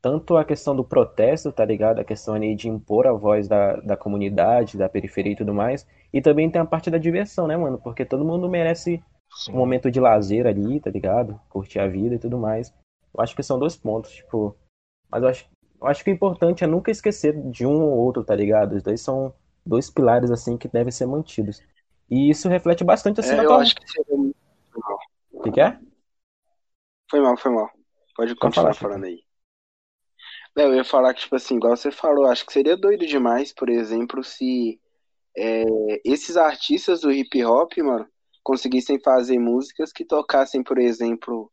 tanto 0.00 0.36
a 0.36 0.44
questão 0.44 0.74
do 0.74 0.82
protesto, 0.82 1.52
tá 1.52 1.64
ligado? 1.64 2.00
A 2.00 2.04
questão 2.04 2.34
ali 2.34 2.54
de 2.54 2.68
impor 2.68 3.06
a 3.06 3.12
voz 3.12 3.46
da, 3.46 3.76
da 3.76 3.96
comunidade, 3.96 4.78
da 4.78 4.88
periferia 4.88 5.32
e 5.32 5.36
tudo 5.36 5.52
mais. 5.52 5.86
E 6.12 6.22
também 6.22 6.50
tem 6.50 6.60
a 6.60 6.66
parte 6.66 6.90
da 6.90 6.96
diversão, 6.96 7.46
né, 7.46 7.56
mano? 7.56 7.78
Porque 7.78 8.04
todo 8.04 8.24
mundo 8.24 8.48
merece 8.48 9.02
Sim. 9.44 9.52
um 9.52 9.56
momento 9.56 9.90
de 9.90 10.00
lazer 10.00 10.46
ali, 10.46 10.80
tá 10.80 10.90
ligado? 10.90 11.38
Curtir 11.50 11.80
a 11.80 11.88
vida 11.88 12.14
e 12.14 12.18
tudo 12.18 12.38
mais. 12.38 12.72
Eu 13.14 13.22
acho 13.22 13.36
que 13.36 13.42
são 13.42 13.58
dois 13.58 13.76
pontos, 13.76 14.10
tipo. 14.12 14.56
Mas 15.10 15.22
eu 15.22 15.28
acho, 15.28 15.50
eu 15.80 15.86
acho 15.86 16.04
que 16.04 16.10
o 16.10 16.14
importante 16.14 16.64
é 16.64 16.66
nunca 16.66 16.90
esquecer 16.90 17.34
de 17.50 17.66
um 17.66 17.82
ou 17.82 17.98
outro, 17.98 18.24
tá 18.24 18.34
ligado? 18.34 18.74
Os 18.74 18.82
dois 18.82 19.00
são 19.00 19.34
dois 19.64 19.90
pilares, 19.90 20.30
assim, 20.30 20.56
que 20.56 20.68
devem 20.68 20.90
ser 20.90 21.06
mantidos. 21.06 21.62
E 22.10 22.30
isso 22.30 22.48
reflete 22.48 22.84
bastante, 22.84 23.20
assim, 23.20 23.32
É, 23.32 23.36
na 23.36 23.42
eu 23.44 23.48
tua... 23.48 23.58
acho 23.58 23.74
que 23.74 23.90
seria. 23.90 24.32
O 25.32 25.42
que, 25.42 25.50
que 25.52 25.60
é? 25.60 25.78
Foi 27.10 27.20
mal, 27.20 27.36
foi 27.36 27.52
mal. 27.52 27.70
Pode 28.16 28.34
continuar 28.36 28.74
falar, 28.74 28.74
falando 28.74 29.04
aí. 29.04 29.22
Não, 30.54 30.64
eu 30.64 30.74
ia 30.74 30.84
falar 30.84 31.14
que, 31.14 31.22
tipo 31.22 31.36
assim, 31.36 31.56
igual 31.56 31.76
você 31.76 31.90
falou, 31.90 32.26
acho 32.26 32.44
que 32.44 32.52
seria 32.52 32.76
doido 32.76 33.06
demais, 33.06 33.52
por 33.52 33.70
exemplo, 33.70 34.22
se 34.22 34.78
é, 35.36 35.64
esses 36.04 36.36
artistas 36.36 37.00
do 37.00 37.10
hip 37.10 37.42
hop, 37.44 37.72
mano, 37.78 38.06
conseguissem 38.42 39.00
fazer 39.00 39.38
músicas 39.38 39.92
que 39.92 40.04
tocassem, 40.04 40.62
por 40.62 40.78
exemplo, 40.78 41.50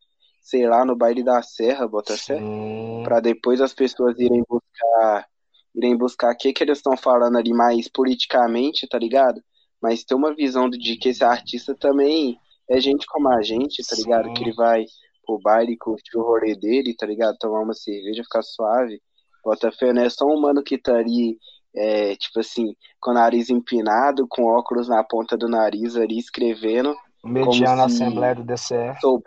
sei 0.49 0.67
lá, 0.67 0.83
no 0.83 0.95
baile 0.95 1.23
da 1.23 1.41
Serra, 1.41 1.87
bota 1.87 2.17
fé, 2.17 2.37
Sim. 2.39 3.01
pra 3.03 3.19
depois 3.19 3.61
as 3.61 3.73
pessoas 3.73 4.17
irem 4.19 4.43
buscar, 4.49 5.27
irem 5.75 5.95
buscar 5.97 6.33
o 6.33 6.37
que 6.37 6.51
que 6.53 6.63
eles 6.63 6.79
estão 6.79 6.97
falando 6.97 7.37
ali 7.37 7.53
mais 7.53 7.87
politicamente, 7.87 8.87
tá 8.87 8.97
ligado? 8.97 9.41
Mas 9.81 10.03
ter 10.03 10.15
uma 10.15 10.33
visão 10.33 10.69
de 10.69 10.95
que 10.97 11.09
esse 11.09 11.23
artista 11.23 11.75
também 11.79 12.37
é 12.69 12.79
gente 12.79 13.05
como 13.07 13.29
a 13.29 13.41
gente, 13.41 13.81
tá 13.87 13.95
ligado? 13.95 14.27
Sim. 14.29 14.33
Que 14.33 14.43
ele 14.43 14.53
vai 14.53 14.85
pro 15.25 15.39
baile 15.39 15.77
curtir 15.77 16.17
o 16.17 16.23
rolê 16.23 16.55
dele, 16.55 16.95
tá 16.95 17.05
ligado? 17.05 17.37
Tomar 17.39 17.61
uma 17.61 17.73
cerveja, 17.73 18.23
ficar 18.23 18.41
suave. 18.41 18.99
Bota 19.43 19.71
fé, 19.71 19.93
não 19.93 20.01
é 20.01 20.09
só 20.09 20.25
um 20.25 20.39
mano 20.41 20.61
que 20.63 20.77
tá 20.77 20.95
ali, 20.97 21.37
é, 21.75 22.15
tipo 22.15 22.39
assim, 22.39 22.73
com 22.99 23.11
o 23.11 23.13
nariz 23.13 23.49
empinado, 23.49 24.25
com 24.27 24.43
óculos 24.45 24.87
na 24.89 25.03
ponta 25.03 25.37
do 25.37 25.47
nariz 25.47 25.95
ali, 25.95 26.17
escrevendo, 26.17 26.95
Mediano 27.23 27.87
se- 27.89 28.03
Assembleia 28.03 28.35
do 28.35 28.43
DCE. 28.43 28.95
todo 29.01 29.21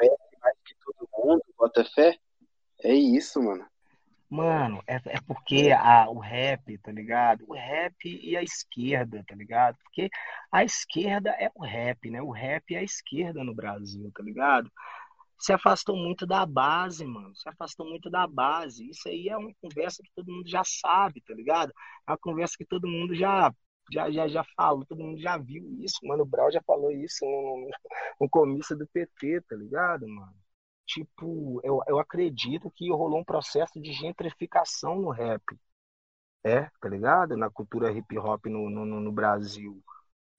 mundo, 1.25 1.43
bota 1.59 1.85
fé. 1.85 2.17
É 2.83 2.93
isso, 2.93 3.43
mano. 3.43 3.65
Mano, 4.33 4.83
é, 4.87 4.95
é 4.95 5.21
porque 5.27 5.71
a, 5.73 6.09
o 6.09 6.19
rap, 6.19 6.79
tá 6.79 6.91
ligado? 6.91 7.45
O 7.47 7.55
rap 7.55 7.95
e 8.07 8.35
a 8.35 8.43
esquerda, 8.43 9.23
tá 9.29 9.35
ligado? 9.35 9.77
Porque 9.85 10.09
a 10.51 10.65
esquerda 10.65 11.31
é 11.39 11.51
o 11.55 11.63
rap, 11.63 12.11
né? 12.11 12.23
O 12.23 12.31
rap 12.31 12.75
é 12.75 12.79
a 12.79 12.83
esquerda 12.83 13.45
no 13.45 13.55
Brasil, 13.55 14.11
tá 14.15 14.23
ligado? 14.23 14.73
Se 15.39 15.53
afastou 15.53 15.97
muito 15.97 16.27
da 16.27 16.47
base, 16.47 17.05
mano. 17.05 17.37
Se 17.37 17.47
afastou 17.47 17.87
muito 17.87 18.09
da 18.09 18.27
base. 18.27 18.89
Isso 18.89 19.07
aí 19.07 19.29
é 19.29 19.37
uma 19.37 19.53
conversa 19.61 20.03
que 20.03 20.11
todo 20.17 20.33
mundo 20.33 20.49
já 20.49 20.63
sabe, 20.65 21.21
tá 21.21 21.35
ligado? 21.35 21.71
É 22.09 22.13
uma 22.13 22.19
conversa 22.19 22.55
que 22.57 22.65
todo 22.65 22.89
mundo 22.89 23.15
já 23.15 23.53
já, 23.93 24.11
já, 24.11 24.29
já 24.29 24.45
falou, 24.57 24.87
todo 24.87 25.03
mundo 25.03 25.21
já 25.21 25.37
viu 25.37 25.63
isso. 25.81 25.99
Mano, 26.05 26.23
o 26.23 26.27
Brau 26.27 26.51
já 26.51 26.63
falou 26.63 26.91
isso 26.91 27.25
no, 27.27 27.69
no 28.21 28.31
comício 28.31 28.77
do 28.77 28.87
PT, 28.87 29.43
tá 29.43 29.57
ligado, 29.57 30.09
mano? 30.09 30.35
Tipo, 30.87 31.61
eu, 31.65 31.81
eu 31.89 31.99
acredito 31.99 32.71
que 32.71 32.91
rolou 32.93 33.21
um 33.21 33.25
processo 33.25 33.81
de 33.81 33.93
gentrificação 33.93 34.97
no 35.01 35.11
rap. 35.11 35.43
É, 36.45 36.63
tá 36.81 36.89
ligado? 36.89 37.37
Na 37.37 37.51
cultura 37.51 37.93
hip 37.93 38.19
hop 38.19 38.47
no, 38.47 38.69
no, 38.71 38.85
no 38.85 39.13
Brasil. 39.13 39.83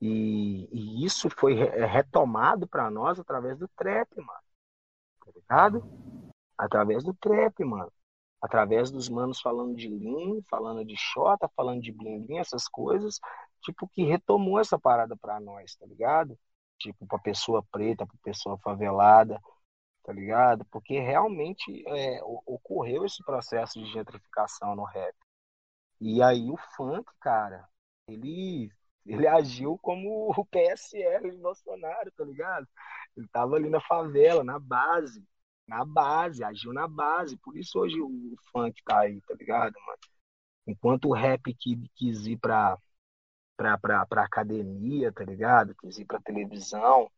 E, 0.02 0.70
e 0.72 1.06
isso 1.06 1.30
foi 1.32 1.56
re- 1.56 1.86
retomado 1.88 2.68
para 2.68 2.92
nós 2.92 3.20
através 3.20 3.58
do 3.60 3.68
trap, 3.70 4.10
mano. 4.18 4.40
Tá 5.26 5.32
ligado? 5.36 5.84
Através 6.58 7.04
do 7.04 7.14
trap, 7.16 7.64
mano. 7.66 7.92
Através 8.42 8.92
dos 8.92 9.10
manos 9.10 9.42
falando 9.42 9.76
de 9.76 9.90
Lean, 9.90 10.42
falando 10.50 10.86
de 10.86 10.96
Xota, 10.98 11.50
falando 11.56 11.82
de 11.82 11.92
Blim 11.92 12.22
Blim, 12.26 12.40
essas 12.40 12.68
coisas. 12.68 13.20
Tipo, 13.64 13.88
que 13.90 14.04
retomou 14.06 14.60
essa 14.60 14.80
parada 14.80 15.16
pra 15.18 15.40
nós, 15.40 15.76
tá 15.76 15.86
ligado? 15.86 16.38
Tipo, 16.80 17.08
pra 17.08 17.20
pessoa 17.20 17.64
preta, 17.72 18.06
pra 18.06 18.18
pessoa 18.24 18.58
favelada 18.60 19.40
tá 20.04 20.14
ligado? 20.14 20.66
Porque 20.72 21.00
realmente 21.00 21.84
é, 21.88 22.20
ocorreu 22.46 23.06
esse 23.06 23.24
processo 23.24 23.80
de 23.80 23.92
gentrificação 23.92 24.76
no 24.76 24.84
rap. 24.84 25.16
E 26.02 26.22
aí 26.22 26.50
o 26.52 26.58
funk, 26.76 27.06
cara, 27.22 27.68
ele, 28.08 28.70
ele 29.06 29.28
agiu 29.28 29.78
como 29.80 30.32
o 30.38 30.46
PSL 30.46 31.32
de 31.32 31.38
Bolsonaro, 31.38 32.12
tá 32.12 32.24
ligado? 32.26 32.68
Ele 33.16 33.28
tava 33.30 33.56
ali 33.56 33.70
na 33.70 33.80
favela, 33.82 34.44
na 34.44 34.60
base, 34.60 35.24
na 35.68 35.86
base, 35.86 36.44
agiu 36.44 36.74
na 36.74 36.88
base. 36.88 37.38
Por 37.38 37.58
isso 37.58 37.80
hoje 37.80 38.00
o, 38.02 38.08
o 38.08 38.36
funk 38.52 38.82
tá 38.84 39.02
aí, 39.02 39.22
tá 39.22 39.34
ligado, 39.36 39.74
mano? 39.86 40.00
Enquanto 40.68 41.10
o 41.10 41.14
rap 41.14 41.54
que, 41.56 41.78
quis 41.96 42.26
ir 42.28 42.38
pra, 42.38 42.78
pra, 43.58 43.78
pra, 43.78 44.06
pra 44.06 44.24
academia, 44.26 45.12
tá 45.12 45.24
ligado? 45.24 45.76
Quis 45.76 45.98
ir 46.00 46.06
pra 46.06 46.22
televisão, 46.22 47.10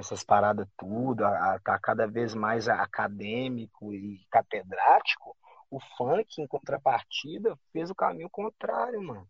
essas 0.00 0.24
paradas 0.24 0.66
tudo, 0.76 1.24
a, 1.24 1.54
a, 1.54 1.60
tá 1.60 1.78
cada 1.78 2.06
vez 2.06 2.34
mais 2.34 2.68
acadêmico 2.68 3.92
e 3.94 4.24
catedrático, 4.30 5.36
o 5.70 5.78
funk, 5.96 6.40
em 6.40 6.46
contrapartida, 6.46 7.56
fez 7.72 7.90
o 7.90 7.94
caminho 7.94 8.28
contrário, 8.30 9.02
mano. 9.02 9.28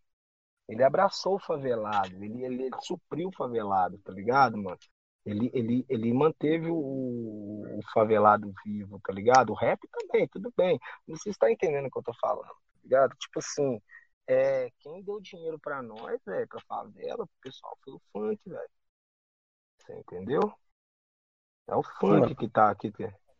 Ele 0.68 0.83
abraçou 0.85 1.37
o 1.37 1.41
favelado, 1.41 2.14
ele, 2.25 2.45
ele, 2.45 2.62
ele 2.64 2.77
supriu 2.83 3.29
o 3.29 3.33
favelado, 3.37 3.99
tá 3.99 4.12
ligado, 4.12 4.57
mano? 4.57 4.79
Ele, 5.27 5.51
ele, 5.53 5.85
ele 5.89 6.12
manteve 6.14 6.68
o, 6.71 6.77
o, 6.77 7.81
favelado 7.93 8.53
vivo, 8.64 9.01
tá 9.05 9.12
ligado? 9.12 9.51
O 9.51 9.55
rap 9.55 9.81
também, 9.89 10.27
tudo 10.29 10.53
bem. 10.57 10.79
Você 11.09 11.31
está 11.31 11.51
entendendo 11.51 11.87
o 11.87 11.91
que 11.91 11.99
eu 11.99 12.03
tô 12.03 12.14
falando, 12.14 12.47
tá 12.47 12.81
ligado? 12.83 13.16
Tipo 13.16 13.39
assim, 13.41 13.81
é, 14.27 14.71
quem 14.79 15.03
deu 15.03 15.21
dinheiro 15.21 15.59
para 15.59 15.83
nós, 15.83 16.21
velho, 16.25 16.49
pra 16.49 16.61
favela, 16.62 17.27
pro 17.27 17.37
pessoal, 17.43 17.77
foi 17.85 17.95
o 17.95 18.03
funk, 18.12 18.49
velho. 18.49 18.71
Você 19.91 19.99
entendeu? 19.99 20.53
É 21.68 21.74
o 21.74 21.82
funk 21.82 22.28
Sim, 22.28 22.34
que 22.34 22.49
tá 22.49 22.70
aqui. 22.70 22.93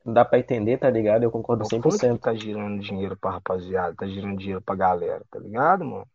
Dá 0.05 0.25
pra 0.25 0.39
entender, 0.39 0.79
tá 0.79 0.91
ligado? 0.91 1.23
Eu 1.23 1.31
concordo 1.31 1.65
100%. 1.65 1.95
É 1.95 2.07
o 2.07 2.11
funk 2.11 2.19
que 2.19 2.25
tá 2.25 2.35
girando 2.35 2.83
dinheiro 2.83 3.17
pra 3.17 3.33
rapaziada, 3.33 3.95
tá 3.95 4.07
girando 4.07 4.39
dinheiro 4.39 4.61
pra 4.61 4.75
galera, 4.75 5.25
tá 5.31 5.39
ligado, 5.39 5.85
mano? 5.85 6.09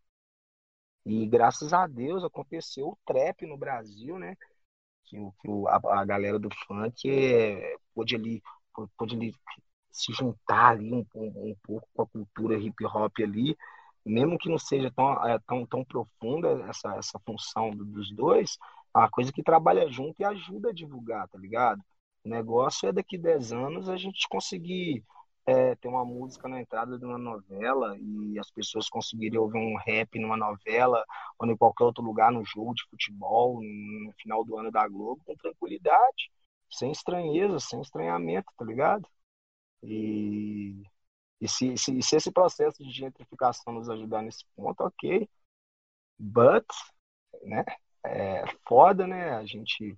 E 1.06 1.26
graças 1.26 1.72
a 1.72 1.86
Deus 1.86 2.24
aconteceu 2.24 2.88
o 2.88 2.98
trap 3.06 3.46
no 3.46 3.56
Brasil, 3.56 4.18
né? 4.18 4.36
Que, 5.04 5.16
que 5.16 5.48
a, 5.68 6.00
a 6.00 6.04
galera 6.04 6.38
do 6.38 6.48
funk 6.66 7.08
é, 7.08 7.76
pôde 7.94 8.16
ali, 8.16 8.42
pôde 8.98 9.14
ali 9.14 9.34
se 9.90 10.12
juntar 10.12 10.72
ali 10.72 10.92
um, 10.92 11.06
um, 11.14 11.50
um 11.50 11.56
pouco 11.62 11.88
com 11.94 12.02
a 12.02 12.06
cultura 12.06 12.58
hip 12.58 12.84
hop 12.84 13.12
ali 13.22 13.56
mesmo 14.06 14.38
que 14.38 14.48
não 14.48 14.58
seja 14.58 14.90
tão, 14.92 15.12
é, 15.26 15.38
tão, 15.40 15.66
tão 15.66 15.84
profunda 15.84 16.48
essa, 16.68 16.94
essa 16.96 17.18
função 17.26 17.70
dos 17.70 18.14
dois, 18.14 18.56
uma 19.00 19.10
coisa 19.10 19.32
que 19.32 19.42
trabalha 19.42 19.88
junto 19.88 20.20
e 20.20 20.24
ajuda 20.24 20.70
a 20.70 20.72
divulgar, 20.72 21.28
tá 21.28 21.38
ligado? 21.38 21.80
O 22.24 22.28
negócio 22.28 22.88
é 22.88 22.92
daqui 22.92 23.16
10 23.18 23.52
anos 23.52 23.88
a 23.88 23.96
gente 23.96 24.28
conseguir 24.28 25.04
é, 25.46 25.74
ter 25.76 25.88
uma 25.88 26.04
música 26.04 26.48
na 26.48 26.60
entrada 26.60 26.98
de 26.98 27.04
uma 27.04 27.18
novela 27.18 27.96
e 27.98 28.38
as 28.38 28.50
pessoas 28.50 28.88
conseguirem 28.88 29.38
ouvir 29.38 29.58
um 29.58 29.76
rap 29.76 30.18
numa 30.18 30.36
novela 30.36 31.04
ou 31.38 31.46
em 31.48 31.56
qualquer 31.56 31.84
outro 31.84 32.02
lugar 32.04 32.32
no 32.32 32.44
jogo 32.44 32.74
de 32.74 32.82
futebol, 32.90 33.60
no 33.62 34.12
final 34.20 34.44
do 34.44 34.58
ano 34.58 34.70
da 34.72 34.86
Globo, 34.88 35.22
com 35.24 35.36
tranquilidade, 35.36 36.30
sem 36.70 36.90
estranheza, 36.90 37.60
sem 37.60 37.80
estranhamento, 37.80 38.50
tá 38.56 38.64
ligado? 38.64 39.08
E 39.82 40.82
e 41.40 41.48
se, 41.48 41.76
se, 41.76 42.02
se 42.02 42.16
esse 42.16 42.32
processo 42.32 42.82
de 42.82 42.90
gentrificação 42.90 43.72
nos 43.74 43.88
ajudar 43.90 44.22
nesse 44.22 44.44
ponto, 44.56 44.80
ok. 44.82 45.28
But, 46.18 46.66
né? 47.44 47.64
É 48.06 48.44
foda, 48.66 49.06
né? 49.06 49.30
A 49.34 49.44
gente 49.44 49.96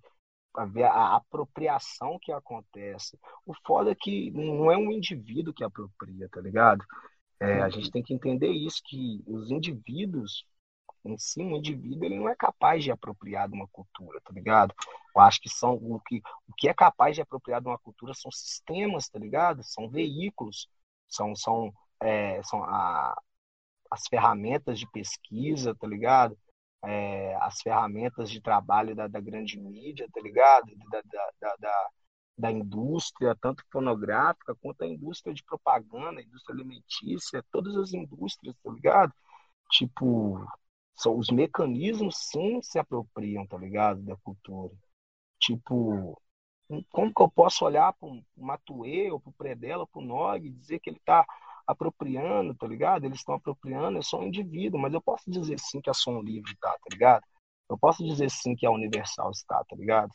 ver 0.72 0.84
a 0.84 1.16
apropriação 1.16 2.18
que 2.20 2.32
acontece. 2.32 3.18
O 3.46 3.54
foda 3.66 3.92
é 3.92 3.94
que 3.94 4.30
não 4.32 4.70
é 4.70 4.76
um 4.76 4.90
indivíduo 4.90 5.54
que 5.54 5.62
apropria, 5.62 6.28
tá 6.28 6.40
ligado? 6.40 6.84
É, 7.40 7.61
a 7.62 7.68
gente 7.68 7.90
tem 7.90 8.02
que 8.02 8.12
entender 8.12 8.50
isso, 8.50 8.82
que 8.84 9.22
os 9.26 9.50
indivíduos, 9.50 10.44
em 11.04 11.16
si, 11.16 11.40
um 11.40 11.56
indivíduo 11.56 12.04
ele 12.04 12.18
não 12.18 12.28
é 12.28 12.34
capaz 12.34 12.82
de 12.82 12.90
apropriar 12.90 13.48
de 13.48 13.54
uma 13.54 13.68
cultura, 13.68 14.20
tá 14.20 14.32
ligado? 14.32 14.74
Eu 15.14 15.20
acho 15.22 15.40
que 15.40 15.48
são 15.48 15.74
o 15.74 16.00
que, 16.00 16.20
o 16.48 16.54
que 16.56 16.68
é 16.68 16.74
capaz 16.74 17.14
de 17.14 17.22
apropriar 17.22 17.61
de 17.61 17.68
uma 17.68 17.78
cultura 17.78 18.12
são 18.14 18.30
sistemas, 18.32 19.09
tá 19.09 19.18
ligado? 19.18 19.62
São 19.62 19.88
veículos 19.88 20.68
são, 21.09 21.34
são, 21.34 21.72
é, 22.00 22.42
são 22.44 22.62
a, 22.62 23.16
as 23.90 24.06
ferramentas 24.09 24.78
de 24.78 24.86
pesquisa, 24.90 25.74
tá 25.74 25.86
ligado? 25.86 26.38
É, 26.85 27.35
as 27.41 27.61
ferramentas 27.61 28.31
de 28.31 28.41
trabalho 28.41 28.95
da, 28.95 29.09
da 29.09 29.20
grande 29.20 29.59
mídia, 29.59 30.09
tá 30.12 30.20
ligado? 30.20 30.66
Da, 30.91 31.03
da, 31.41 31.57
da, 31.59 31.89
da, 32.39 32.53
indústria, 32.53 33.37
tanto 33.41 33.64
fonográfica 33.70 34.55
quanto 34.57 34.83
a 34.83 34.87
indústria 34.87 35.35
de 35.35 35.43
propaganda, 35.43 36.22
indústria 36.22 36.55
alimentícia, 36.55 37.45
todas 37.51 37.76
as 37.76 37.93
indústrias, 37.93 38.55
tá 38.62 38.70
ligado? 38.70 39.12
Tipo, 39.72 40.47
são 40.95 41.18
os 41.18 41.29
mecanismos 41.31 42.16
sim 42.31 42.61
se 42.62 42.79
apropriam, 42.79 43.47
tá 43.47 43.59
ligado? 43.59 44.03
Da 44.03 44.16
cultura. 44.18 44.74
Tipo, 45.41 46.20
como 46.91 47.14
que 47.14 47.22
eu 47.22 47.31
posso 47.31 47.64
olhar 47.64 47.93
para 47.95 48.09
o 48.09 48.22
Matuê, 48.37 49.11
ou 49.11 49.20
para 49.20 49.31
o 49.31 49.35
Predella, 49.35 49.87
para 49.87 50.01
o 50.01 50.05
Nog, 50.05 50.47
e 50.47 50.51
dizer 50.51 50.81
que 50.81 50.91
ele 50.91 50.99
está 50.99 51.24
apropriando, 51.69 52.55
tá 52.55 52.66
ligado? 52.66 53.05
Eles 53.05 53.19
estão 53.19 53.35
apropriando, 53.35 53.99
é 53.99 54.03
só 54.03 54.19
um 54.21 54.25
indivíduo, 54.27 54.81
mas 54.81 54.95
eu 54.95 55.03
posso 55.03 55.31
dizer 55.31 55.59
sim 55.61 55.81
que 55.81 55.91
a 55.91 55.95
Som 55.95 56.21
Livre 56.23 56.53
está, 56.53 56.71
tá 56.71 56.89
ligado? 56.91 57.23
Eu 57.71 57.79
posso 57.79 58.05
dizer 58.05 58.31
sim 58.31 58.57
que 58.57 58.66
a 58.66 58.71
Universal 58.71 59.31
está, 59.31 59.62
tá 59.64 59.77
ligado? 59.77 60.11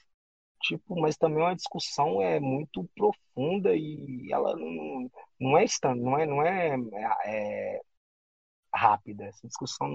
Tipo, 0.61 0.99
mas 0.99 1.17
também 1.17 1.39
é 1.43 1.47
uma 1.47 1.55
discussão 1.55 2.21
é 2.21 2.39
muito 2.39 2.89
profunda 2.95 3.75
e 3.75 4.29
ela 4.31 4.55
não, 4.55 5.09
não 5.39 5.57
é 5.57 5.65
não 5.95 6.17
é, 6.17 6.25
não 6.25 6.41
é, 6.43 6.75
é, 7.25 7.75
é 7.75 7.81
rápida. 8.73 9.25
Essa 9.25 9.47
discussão 9.47 9.87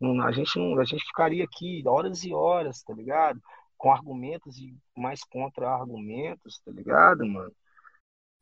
não, 0.00 0.14
não, 0.14 0.26
a 0.26 0.32
gente 0.32 0.58
não, 0.58 0.78
a 0.80 0.84
gente 0.84 1.04
ficaria 1.04 1.44
aqui 1.44 1.82
horas 1.86 2.24
e 2.24 2.34
horas, 2.34 2.82
tá 2.82 2.94
ligado? 2.94 3.40
com 3.76 3.92
argumentos 3.92 4.56
e 4.58 4.74
mais 4.96 5.22
contra-argumentos, 5.24 6.58
tá 6.64 6.72
ligado, 6.72 7.26
mano? 7.26 7.52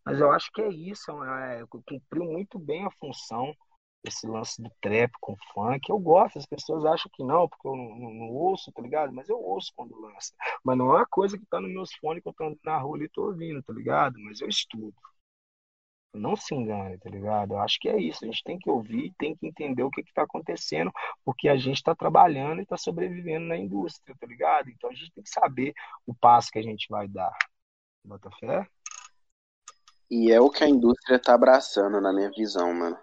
Mas 0.04 0.20
eu 0.20 0.32
acho 0.32 0.50
que 0.52 0.60
é 0.62 0.68
isso, 0.68 1.10
é, 1.24 1.64
cumpriu 1.86 2.24
muito 2.24 2.58
bem 2.58 2.84
a 2.84 2.90
função 2.92 3.54
esse 4.04 4.26
lance 4.26 4.60
do 4.60 4.70
trap 4.80 5.12
com 5.20 5.36
funk. 5.54 5.88
Eu 5.88 5.98
gosto, 5.98 6.38
as 6.38 6.46
pessoas 6.46 6.84
acham 6.84 7.10
que 7.14 7.22
não, 7.24 7.48
porque 7.48 7.66
eu 7.66 7.76
não, 7.76 7.98
não, 7.98 8.14
não 8.14 8.28
ouço, 8.30 8.72
tá 8.72 8.82
ligado? 8.82 9.12
Mas 9.12 9.28
eu 9.28 9.38
ouço 9.40 9.72
quando 9.76 9.98
lança. 10.00 10.34
Mas 10.64 10.76
não 10.76 10.92
é 10.92 10.98
uma 10.98 11.06
coisa 11.06 11.38
que 11.38 11.46
tá 11.46 11.60
nos 11.60 11.72
meus 11.72 11.94
fones 11.94 12.22
que 12.22 12.28
eu 12.28 12.34
tô 12.34 12.56
na 12.64 12.78
rua 12.78 13.02
e 13.04 13.08
tô 13.08 13.26
ouvindo, 13.26 13.62
tá 13.62 13.72
ligado? 13.72 14.18
Mas 14.18 14.40
eu 14.40 14.48
estudo. 14.48 14.94
Não 16.14 16.36
se 16.36 16.54
engane, 16.54 16.98
tá 16.98 17.08
ligado? 17.08 17.54
Eu 17.54 17.58
acho 17.60 17.78
que 17.80 17.88
é 17.88 17.98
isso. 17.98 18.24
A 18.24 18.26
gente 18.26 18.42
tem 18.44 18.58
que 18.58 18.68
ouvir, 18.68 19.14
tem 19.16 19.34
que 19.34 19.46
entender 19.46 19.82
o 19.82 19.90
que 19.90 20.02
está 20.02 20.22
acontecendo, 20.22 20.92
porque 21.24 21.48
a 21.48 21.56
gente 21.56 21.76
está 21.76 21.94
trabalhando 21.94 22.58
e 22.60 22.62
está 22.64 22.76
sobrevivendo 22.76 23.46
na 23.46 23.56
indústria, 23.56 24.14
tá 24.20 24.26
ligado? 24.26 24.68
Então 24.68 24.90
a 24.90 24.94
gente 24.94 25.10
tem 25.12 25.24
que 25.24 25.30
saber 25.30 25.72
o 26.06 26.14
passo 26.14 26.50
que 26.50 26.58
a 26.58 26.62
gente 26.62 26.86
vai 26.90 27.08
dar. 27.08 27.32
Bota 28.04 28.30
fé? 28.32 28.66
E 30.12 30.30
é 30.30 30.38
o 30.38 30.50
que 30.50 30.62
a 30.62 30.68
indústria 30.68 31.18
tá 31.18 31.34
abraçando, 31.34 31.98
na 31.98 32.12
minha 32.12 32.30
visão, 32.30 32.72
mano. 32.74 32.98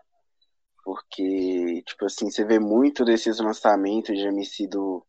Porque, 0.84 1.82
tipo 1.86 2.05
assim, 2.05 2.30
você 2.30 2.45
vê 2.45 2.60
muito 2.60 3.03
desses 3.03 3.39
lançamentos 3.39 4.16
de 4.16 4.28
MC 4.28 4.68
do, 4.68 5.03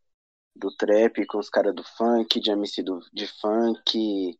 do 0.56 0.74
trap 0.76 1.26
com 1.26 1.38
os 1.38 1.50
caras 1.50 1.74
do 1.74 1.84
funk, 1.84 2.40
de 2.40 2.50
MC 2.50 2.82
do, 2.82 3.00
de 3.12 3.26
funk, 3.40 4.38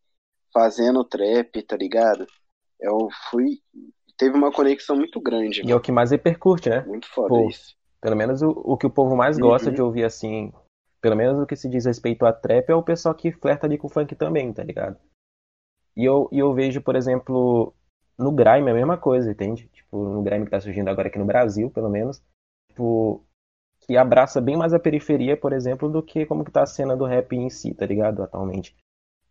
fazendo 0.53 1.05
trap, 1.05 1.63
tá 1.63 1.77
ligado? 1.77 2.27
eu 2.81 3.09
fui. 3.31 3.59
Teve 4.17 4.37
uma 4.37 4.51
conexão 4.51 4.97
muito 4.97 5.21
grande. 5.21 5.63
E 5.65 5.71
é 5.71 5.77
o 5.77 5.81
que 5.81 5.93
mais 5.93 6.11
repercute, 6.11 6.69
né? 6.69 6.85
Muito 6.87 7.09
foda 7.09 7.29
Pô, 7.29 7.49
isso. 7.49 7.75
Pelo 8.01 8.17
menos 8.17 8.43
o, 8.43 8.51
o 8.51 8.77
que 8.77 8.87
o 8.87 8.91
povo 8.91 9.17
mais 9.17 9.39
gosta 9.39 9.69
uhum. 9.69 9.75
de 9.75 9.83
ouvir 9.83 10.05
assim. 10.05 10.53
Pelo 11.01 11.17
menos 11.17 11.39
o 11.39 11.47
que 11.47 11.57
se 11.57 11.69
diz 11.69 11.87
respeito 11.87 12.27
a 12.27 12.33
trap 12.33 12.69
é 12.69 12.75
o 12.75 12.83
pessoal 12.83 13.15
que 13.15 13.33
flerta 13.33 13.67
ali 13.67 13.79
com 13.79 13.87
o 13.87 13.91
funk 13.91 14.15
também, 14.15 14.53
tá 14.53 14.63
ligado? 14.63 14.99
E 16.01 16.05
eu, 16.07 16.31
e 16.33 16.39
eu 16.39 16.55
vejo, 16.55 16.81
por 16.81 16.97
exemplo, 16.97 17.75
no 18.19 18.33
grime 18.33 18.69
é 18.69 18.73
a 18.73 18.75
mesma 18.75 18.97
coisa, 18.97 19.31
entende? 19.31 19.69
Tipo, 19.69 20.03
no 20.03 20.23
grime 20.23 20.47
que 20.47 20.51
tá 20.51 20.59
surgindo 20.59 20.89
agora 20.89 21.09
aqui 21.09 21.19
no 21.19 21.27
Brasil, 21.27 21.71
pelo 21.71 21.91
menos. 21.91 22.23
Tipo, 22.71 23.23
que 23.83 23.99
abraça 23.99 24.41
bem 24.41 24.57
mais 24.57 24.73
a 24.73 24.79
periferia, 24.79 25.37
por 25.37 25.53
exemplo, 25.53 25.91
do 25.91 26.03
que 26.03 26.25
como 26.25 26.43
que 26.43 26.51
tá 26.51 26.63
a 26.63 26.67
cena 26.67 26.97
do 26.97 27.05
rap 27.05 27.37
em 27.37 27.51
si, 27.51 27.75
tá 27.75 27.85
ligado? 27.85 28.23
Atualmente 28.23 28.75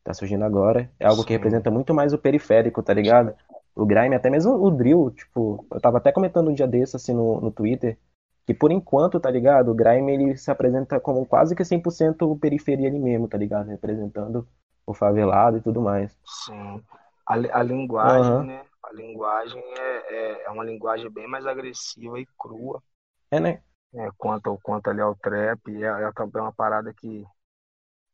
tá 0.04 0.14
surgindo 0.14 0.46
agora, 0.46 0.92
é 1.00 1.08
algo 1.08 1.22
Sim. 1.22 1.28
que 1.28 1.34
representa 1.34 1.72
muito 1.72 1.92
mais 1.92 2.14
o 2.14 2.20
periférico, 2.20 2.84
tá 2.84 2.94
ligado? 2.94 3.34
O 3.76 3.84
grime, 3.84 4.16
até 4.16 4.30
mesmo 4.30 4.54
o 4.54 4.70
drill, 4.70 5.10
tipo, 5.10 5.66
eu 5.72 5.82
tava 5.82 5.98
até 5.98 6.12
comentando 6.12 6.52
um 6.52 6.54
dia 6.54 6.68
desse, 6.68 6.96
assim, 6.96 7.16
no, 7.16 7.42
no 7.42 7.52
Twitter, 7.52 7.98
que 8.46 8.54
por 8.54 8.72
enquanto, 8.72 9.20
tá 9.20 9.32
ligado, 9.32 9.72
o 9.72 9.76
grime, 9.76 10.14
ele 10.14 10.38
se 10.38 10.52
apresenta 10.52 11.00
como 11.00 11.26
quase 11.26 11.56
que 11.56 11.64
100% 11.64 12.40
periferia 12.40 12.88
ali 12.88 13.00
mesmo, 13.00 13.28
tá 13.28 13.40
ligado? 13.40 13.70
Representando 13.70 14.48
o 14.90 14.94
favelado 14.94 15.58
e 15.58 15.62
tudo 15.62 15.82
mais. 15.82 16.18
Sim. 16.26 16.84
A, 17.28 17.34
a 17.34 17.64
linguagem, 17.64 18.32
uhum. 18.32 18.44
né? 18.44 18.66
A 18.82 18.92
linguagem 18.92 19.64
é, 19.78 20.16
é, 20.16 20.44
é, 20.46 20.50
uma 20.50 20.64
linguagem 20.64 21.10
bem 21.12 21.28
mais 21.28 21.46
agressiva 21.46 22.20
e 22.20 22.26
crua. 22.38 22.82
É, 23.30 23.40
né? 23.40 23.62
É, 23.94 24.10
quanto, 24.18 24.58
quanto 24.64 24.90
ali 24.90 25.00
ao 25.00 25.16
trap, 25.16 25.62
é, 25.70 25.86
é 25.86 26.12
também 26.12 26.42
uma 26.42 26.52
parada 26.52 26.92
que 26.92 27.24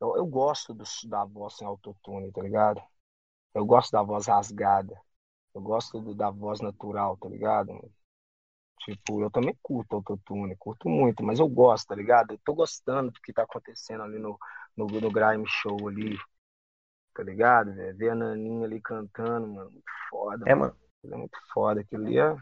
eu, 0.02 0.18
eu 0.18 0.26
gosto 0.26 0.74
do, 0.74 0.84
da 1.08 1.24
voz 1.24 1.56
sem 1.56 1.66
autotune, 1.66 2.32
tá 2.32 2.42
ligado? 2.42 2.82
Eu 3.54 3.66
gosto 3.66 3.92
da 3.92 4.04
voz 4.04 4.28
rasgada. 4.28 5.00
Eu 5.54 5.62
gosto 5.62 6.02
do, 6.02 6.14
da 6.14 6.30
voz 6.30 6.60
natural, 6.60 7.16
tá 7.16 7.30
ligado? 7.30 7.90
Tipo, 8.80 9.22
eu 9.22 9.32
também 9.32 9.58
curto 9.64 9.96
autotune, 9.96 10.58
curto 10.58 10.90
muito, 10.90 11.24
mas 11.24 11.40
eu 11.40 11.48
gosto, 11.48 11.88
tá 11.88 11.96
ligado? 11.96 12.32
Eu 12.32 12.40
tô 12.44 12.54
gostando 12.54 13.12
do 13.12 13.22
que 13.22 13.32
tá 13.32 13.44
acontecendo 13.44 14.04
ali 14.04 14.20
no, 14.20 14.38
no, 14.76 14.88
no 14.88 15.10
Grime 15.10 15.46
Show 15.48 15.88
ali, 15.88 16.18
tá 17.16 17.24
ligado? 17.24 17.74
Véio? 17.74 17.96
Ver 17.96 18.10
a 18.10 18.16
Naninha 18.16 18.66
ali 18.66 18.82
cantando, 18.82 19.48
mano, 19.48 19.72
muito 19.72 19.92
foda. 20.10 20.46
É, 20.48 20.54
mano. 20.54 20.76
É 21.04 21.16
muito 21.16 21.38
foda. 21.54 21.82
Aquilo 21.82 22.06
ali 22.06 22.20
é, 22.20 22.36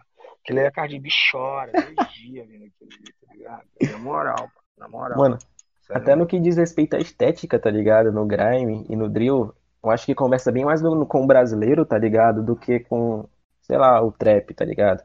aquilo 0.44 0.60
ali 0.60 0.68
é 0.68 0.72
dois 0.72 2.12
dias 2.14 2.48
vendo 2.48 2.66
aquilo 2.66 2.90
ali, 2.92 3.14
tá 3.26 3.34
ligado? 3.34 3.64
Na 3.92 3.98
moral, 4.00 4.52
na 4.78 4.88
moral. 4.88 5.18
Mano, 5.18 5.38
Sério? 5.84 6.02
Até 6.02 6.16
no 6.16 6.26
que 6.26 6.40
diz 6.40 6.56
respeito 6.56 6.96
à 6.96 7.00
estética, 7.00 7.60
tá 7.60 7.70
ligado? 7.70 8.12
No 8.12 8.26
grime 8.26 8.86
e 8.90 8.96
no 8.96 9.10
drill, 9.10 9.54
eu 9.84 9.90
acho 9.90 10.06
que 10.06 10.16
conversa 10.16 10.52
bem 10.52 10.64
mais 10.64 10.82
no, 10.82 11.06
com 11.06 11.24
o 11.24 11.28
brasileiro, 11.28 11.86
tá 11.86 11.98
ligado? 11.98 12.42
Do 12.42 12.56
que 12.56 12.80
com, 12.80 13.28
sei 13.62 13.78
lá, 13.78 14.02
o 14.02 14.12
trap, 14.12 14.54
tá 14.54 14.64
ligado? 14.64 15.04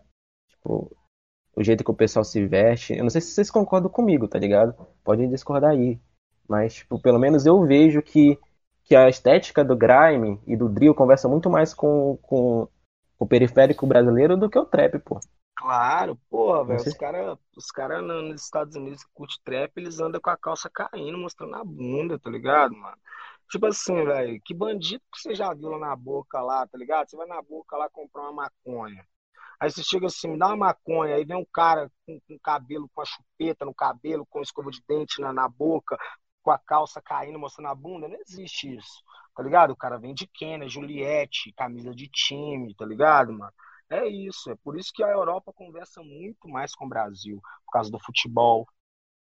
Tipo, 0.49 0.97
o 1.57 1.65
jeito 1.65 1.83
que 1.83 1.91
o 1.91 1.97
pessoal 1.97 2.25
se 2.25 2.47
veste. 2.47 2.95
Eu 2.95 3.03
não 3.03 3.11
sei 3.11 3.21
se 3.21 3.33
vocês 3.33 3.51
concordam 3.51 3.91
comigo, 3.91 4.29
tá 4.29 4.39
ligado? 4.39 4.75
Podem 5.03 5.29
discordar 5.29 5.73
aí. 5.73 6.01
Mas, 6.49 6.75
tipo, 6.77 7.01
pelo 7.01 7.19
menos 7.19 7.45
eu 7.45 7.61
vejo 7.67 8.01
que, 8.01 8.39
que 8.89 8.97
a 8.97 9.09
estética 9.09 9.63
do 9.63 9.77
grime 9.77 10.41
e 10.47 10.57
do 10.57 10.67
drill 10.67 10.95
conversa 10.95 11.29
muito 11.29 11.51
mais 11.51 11.75
com, 11.75 12.19
com 12.23 12.67
o 13.19 13.27
periférico 13.27 13.87
brasileiro 13.87 14.35
do 14.35 14.49
que 14.49 14.59
o 14.59 14.65
trap, 14.65 14.99
pô. 15.01 15.21
Claro, 15.55 16.17
porra, 16.31 16.65
velho. 16.65 16.81
Os 16.81 16.95
caras 16.95 17.39
os 17.55 17.71
cara 17.71 18.01
nos 18.01 18.43
Estados 18.43 18.77
Unidos 18.77 19.05
que 19.05 19.11
curte 19.13 19.39
trap, 19.45 19.73
eles 19.77 20.01
andam 20.01 20.21
com 20.21 20.31
a 20.31 20.37
calça 20.39 20.71
caindo, 20.73 21.19
mostrando 21.19 21.57
a 21.57 21.65
bunda, 21.65 22.19
tá 22.19 22.31
ligado, 22.31 22.75
mano? 22.75 22.97
Tipo 23.51 23.67
assim, 23.67 24.05
velho, 24.05 24.41
que 24.43 24.55
bandido 24.55 25.03
que 25.13 25.21
você 25.21 25.35
já 25.35 25.53
viu 25.53 25.69
lá 25.69 25.79
na 25.79 25.97
boca 25.97 26.41
lá, 26.41 26.67
tá 26.67 26.79
ligado? 26.79 27.11
Você 27.11 27.17
vai 27.17 27.27
na 27.27 27.43
boca 27.43 27.77
lá 27.77 27.91
comprar 27.91 28.23
uma 28.23 28.33
maconha. 28.33 29.05
Aí 29.61 29.71
você 29.71 29.83
chega 29.83 30.07
assim, 30.07 30.29
me 30.29 30.39
dá 30.39 30.47
uma 30.47 30.57
maconha, 30.57 31.17
aí 31.17 31.25
vem 31.25 31.37
um 31.37 31.47
cara 31.53 31.91
com, 32.07 32.19
com 32.27 32.39
cabelo, 32.39 32.89
com 32.95 33.03
a 33.03 33.05
chupeta 33.05 33.65
no 33.65 33.75
cabelo, 33.75 34.25
com 34.31 34.41
escova 34.41 34.71
de 34.71 34.81
dente 34.89 35.21
na, 35.21 35.33
na 35.33 35.49
boca, 35.49 35.99
com 36.43 36.51
a 36.51 36.59
calça 36.59 37.01
caindo, 37.03 37.39
mostrando 37.39 37.69
a 37.69 37.75
bunda. 37.75 38.09
Não 38.09 38.19
existe 38.21 38.75
isso, 38.77 39.03
tá 39.35 39.43
ligado? 39.43 39.71
O 39.73 39.77
cara 39.77 39.99
vem 39.99 40.15
de 40.15 40.27
Kenner, 40.27 40.69
Juliette, 40.69 41.53
camisa 41.53 41.95
de 41.95 42.09
time, 42.09 42.75
tá 42.75 42.85
ligado, 42.87 43.33
mano? 43.33 43.53
É 43.91 44.07
isso, 44.07 44.51
é 44.51 44.57
por 44.57 44.79
isso 44.79 44.93
que 44.95 45.03
a 45.03 45.09
Europa 45.09 45.53
conversa 45.53 46.03
muito 46.03 46.49
mais 46.49 46.75
com 46.75 46.85
o 46.87 46.89
Brasil, 46.89 47.41
por 47.67 47.73
causa 47.73 47.91
do 47.91 47.99
futebol, 47.99 48.67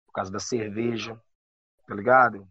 por 0.07 0.13
causa 0.13 0.31
da 0.31 0.39
cerveja, 0.39 1.19
tá 1.87 1.95
ligado? 1.95 2.47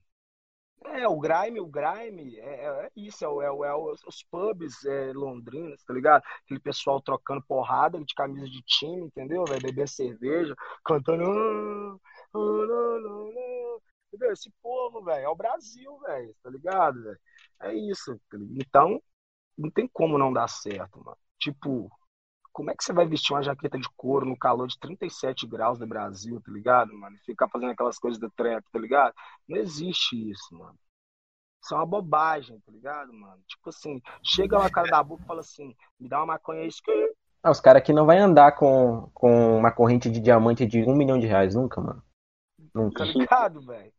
É, 0.87 1.07
o 1.07 1.19
grime, 1.21 1.61
o 1.61 1.67
grime, 1.67 2.37
é, 2.39 2.65
é- 2.65 2.87
é 2.87 2.91
isso, 2.97 3.25
é, 3.43 3.45
é, 3.45 3.49
é 3.49 3.75
os, 3.75 4.23
pubs 4.31 4.85
é, 4.85 5.13
londrinos, 5.13 5.83
tá 5.85 5.93
ligado? 5.93 6.23
Aquele 6.45 6.59
pessoal 6.61 7.01
trocando 7.03 7.43
porrada 7.47 8.03
de 8.03 8.15
camisa 8.15 8.47
de 8.49 8.63
time, 8.63 9.03
entendeu? 9.07 9.45
Vai 9.47 9.61
beber 9.61 9.89
cerveja, 9.89 10.55
cantando. 10.85 12.01
Entendeu? 14.13 14.33
Esse 14.33 14.51
povo, 14.61 15.03
velho, 15.05 15.25
é 15.25 15.29
o 15.29 15.37
Brasil, 15.37 15.97
velho, 16.01 16.35
tá 16.43 16.51
ligado, 16.51 17.03
velho? 17.03 17.19
É 17.63 17.73
isso. 17.75 18.17
tá? 18.29 18.37
Então, 18.59 19.01
não 19.57 19.71
tem 19.71 19.89
como 19.93 20.19
não 20.19 20.33
dar 20.33 20.49
certo, 20.49 20.99
mano. 21.05 21.17
Tipo, 21.39 21.89
como 22.53 22.71
é 22.71 22.75
que 22.75 22.83
você 22.83 22.93
vai 22.93 23.07
vestir 23.07 23.33
uma 23.33 23.43
jaqueta 23.43 23.79
de 23.79 23.89
couro 23.97 24.27
no 24.27 24.37
calor 24.37 24.67
de 24.67 24.79
37 24.81 25.47
graus 25.47 25.79
no 25.79 25.87
Brasil, 25.87 26.41
tá 26.45 26.51
ligado, 26.51 26.93
mano? 26.93 27.17
E 27.17 27.25
ficar 27.25 27.49
fazendo 27.49 27.71
aquelas 27.71 27.99
coisas 27.99 28.21
da 28.21 28.29
trap, 28.31 28.65
tá 28.73 28.79
ligado? 28.79 29.15
Não 29.49 29.57
existe 29.59 30.31
isso, 30.31 30.57
mano. 30.59 30.77
Isso 31.63 31.75
é 31.75 31.77
uma 31.77 31.87
bobagem, 31.87 32.59
tá 32.61 32.73
ligado, 32.73 33.13
mano? 33.13 33.41
Tipo 33.47 33.69
assim, 33.69 34.01
chega 34.25 34.59
lá, 34.59 34.69
cara 34.71 34.89
da 34.89 35.03
boca 35.03 35.23
e 35.23 35.27
fala 35.27 35.41
assim, 35.41 35.77
me 36.01 36.09
dá 36.09 36.19
uma 36.19 36.27
maconha 36.35 36.63
aí, 36.63 36.71
que 36.83 37.15
Ah, 37.43 37.51
os 37.51 37.61
caras 37.61 37.83
aqui 37.83 37.93
não 37.93 38.07
vai 38.07 38.19
andar 38.19 38.53
com, 38.53 39.11
com 39.15 39.59
uma 39.59 39.71
corrente 39.71 40.11
de 40.11 40.21
diamante 40.21 40.67
de 40.67 40.83
um 40.83 40.97
milhão 40.97 41.19
de 41.19 41.27
reais, 41.27 41.55
nunca, 41.55 41.81
mano. 41.81 42.03
Nunca. 42.75 43.05
Tá 43.05 43.13
ligado, 43.13 43.61
velho? 43.61 43.93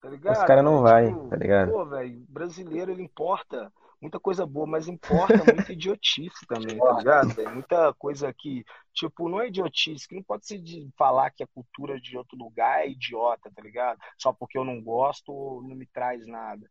Tá 0.00 0.08
ligado? 0.08 0.36
Os 0.36 0.44
caras 0.44 0.64
não 0.64 0.82
velho? 0.82 1.20
vai, 1.20 1.28
tá 1.30 1.36
ligado? 1.36 1.72
Pô, 1.72 1.84
velho, 1.84 2.24
brasileiro 2.28 2.92
ele 2.92 3.02
importa 3.02 3.72
muita 4.00 4.20
coisa 4.20 4.46
boa, 4.46 4.66
mas 4.66 4.86
importa 4.86 5.42
muita 5.44 5.72
idiotice 5.72 6.46
também, 6.46 6.78
tá 6.78 6.92
ligado? 6.98 7.52
Muita 7.52 7.94
coisa 7.94 8.32
que, 8.32 8.64
tipo, 8.92 9.28
não 9.28 9.40
é 9.40 9.48
idiotice, 9.48 10.06
que 10.06 10.14
não 10.14 10.22
pode 10.22 10.46
se 10.46 10.58
de 10.58 10.88
falar 10.96 11.30
que 11.30 11.42
a 11.42 11.48
cultura 11.48 12.00
de 12.00 12.16
outro 12.16 12.36
lugar 12.38 12.80
é 12.80 12.88
idiota, 12.88 13.50
tá 13.54 13.62
ligado? 13.62 13.98
Só 14.16 14.32
porque 14.32 14.56
eu 14.56 14.64
não 14.64 14.80
gosto 14.80 15.32
ou 15.32 15.62
não 15.62 15.74
me 15.74 15.86
traz 15.86 16.26
nada. 16.26 16.68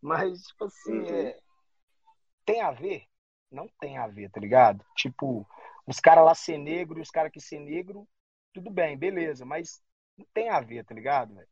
Mas, 0.00 0.42
tipo 0.42 0.64
assim, 0.64 1.08
é... 1.08 1.38
tem 2.44 2.60
a 2.60 2.70
ver? 2.70 3.04
Não 3.50 3.68
tem 3.80 3.98
a 3.98 4.06
ver, 4.06 4.30
tá 4.30 4.40
ligado? 4.40 4.84
Tipo, 4.96 5.46
os 5.86 5.98
caras 5.98 6.24
lá 6.24 6.34
ser 6.34 6.56
negro 6.56 6.98
e 6.98 7.02
os 7.02 7.10
caras 7.10 7.30
aqui 7.30 7.40
ser 7.40 7.58
negro, 7.58 8.06
tudo 8.52 8.70
bem, 8.70 8.96
beleza, 8.96 9.44
mas 9.44 9.82
não 10.16 10.26
tem 10.32 10.48
a 10.48 10.60
ver, 10.60 10.84
tá 10.84 10.94
ligado, 10.94 11.34
velho? 11.34 11.48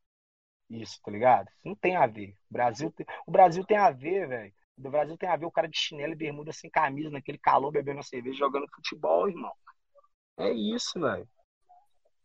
Isso, 0.71 1.01
tá 1.03 1.11
ligado? 1.11 1.49
Não 1.65 1.75
tem 1.75 1.97
a 1.97 2.07
ver. 2.07 2.35
O 2.51 2.53
Brasil 2.53 2.91
tem, 2.93 3.07
o 3.27 3.31
Brasil 3.31 3.65
tem 3.65 3.77
a 3.77 3.91
ver, 3.91 4.29
velho. 4.29 4.53
O 4.77 4.91
Brasil 4.91 5.17
tem 5.17 5.29
a 5.29 5.37
ver 5.37 5.47
o 5.47 5.51
cara 5.51 5.69
de 5.69 5.77
chinelo 5.77 6.13
e 6.13 6.17
bermuda 6.17 6.53
sem 6.53 6.71
camisa, 6.71 7.11
naquele 7.11 7.39
calor, 7.39 7.73
bebendo 7.73 7.99
uma 7.99 8.03
cerveja, 8.03 8.39
jogando 8.39 8.69
futebol, 8.75 9.29
irmão. 9.29 9.53
É 10.37 10.53
isso, 10.53 11.01
velho. 11.01 11.29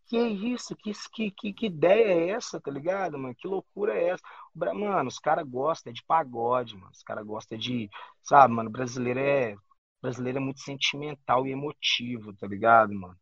Que 0.07 0.17
isso? 0.19 0.75
Que, 0.75 0.93
que, 1.31 1.53
que, 1.53 1.65
ideia 1.65 2.05
é 2.05 2.29
essa, 2.31 2.59
tá 2.59 2.69
ligado, 2.69 3.17
mano? 3.17 3.33
Que 3.35 3.47
loucura 3.47 3.95
é 3.95 4.09
essa? 4.09 4.23
Mano, 4.53 5.07
os 5.07 5.17
caras 5.17 5.47
gostam 5.47 5.91
é 5.91 5.93
de 5.93 6.03
pagode, 6.03 6.75
mano. 6.75 6.91
Os 6.91 7.01
caras 7.01 7.25
gostam 7.25 7.57
é 7.57 7.61
de. 7.61 7.89
Sabe, 8.21 8.53
mano, 8.53 8.69
brasileiro 8.69 9.19
é. 9.19 9.55
Brasileiro 10.01 10.37
é 10.39 10.41
muito 10.41 10.59
sentimental 10.59 11.47
e 11.47 11.51
emotivo, 11.51 12.33
tá 12.35 12.45
ligado, 12.45 12.93
mano? 12.93 13.17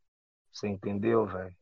Você 0.51 0.67
entendeu, 0.67 1.25
velho? 1.27 1.55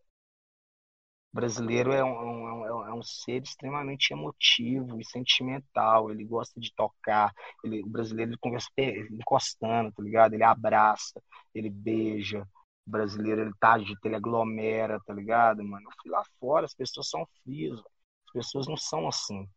Brasileiro 1.34 1.92
é 1.94 2.04
um, 2.04 2.10
é 2.10 2.54
um, 2.54 2.66
é 2.68 2.74
um- 2.76 2.88
é 2.90 2.94
um 2.94 3.04
ser 3.04 3.44
extremamente 3.44 4.12
emotivo 4.14 5.00
e 5.00 5.06
sentimental. 5.06 6.12
Ele 6.12 6.26
gosta 6.26 6.60
de 6.60 6.74
tocar. 6.76 7.32
Ele, 7.64 7.84
o 7.84 7.88
brasileiro 7.90 8.32
ele 8.32 8.38
conversa 8.40 8.70
encostando, 9.12 9.92
tá 9.92 10.02
ligado? 10.04 10.34
Ele 10.34 10.44
abraça, 10.44 11.22
ele 11.54 11.70
beija. 11.70 12.42
O 12.88 12.92
brasileiro 12.92 13.42
ele 13.42 13.54
tá 13.60 13.74
agita, 13.74 14.00
ele 14.06 14.16
aglomera, 14.16 15.00
tá 15.06 15.14
ligado, 15.14 15.64
mano? 15.64 15.86
Eu 15.88 15.94
fui 16.02 16.12
lá 16.12 16.24
fora, 16.40 16.66
as 16.66 16.74
pessoas 16.74 17.10
são 17.10 17.26
frias. 17.44 17.80
As 18.28 18.32
pessoas 18.34 18.68
não 18.68 18.78
são 18.78 19.08
assim, 19.08 19.48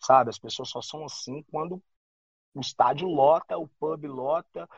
sabe? 0.00 0.30
As 0.30 0.38
pessoas 0.38 0.68
só 0.70 0.80
são 0.82 1.04
assim 1.04 1.42
quando 1.50 1.82
o 2.54 2.60
estádio 2.60 3.08
lota, 3.08 3.56
o 3.58 3.68
pub 3.78 4.04
lota, 4.06 4.68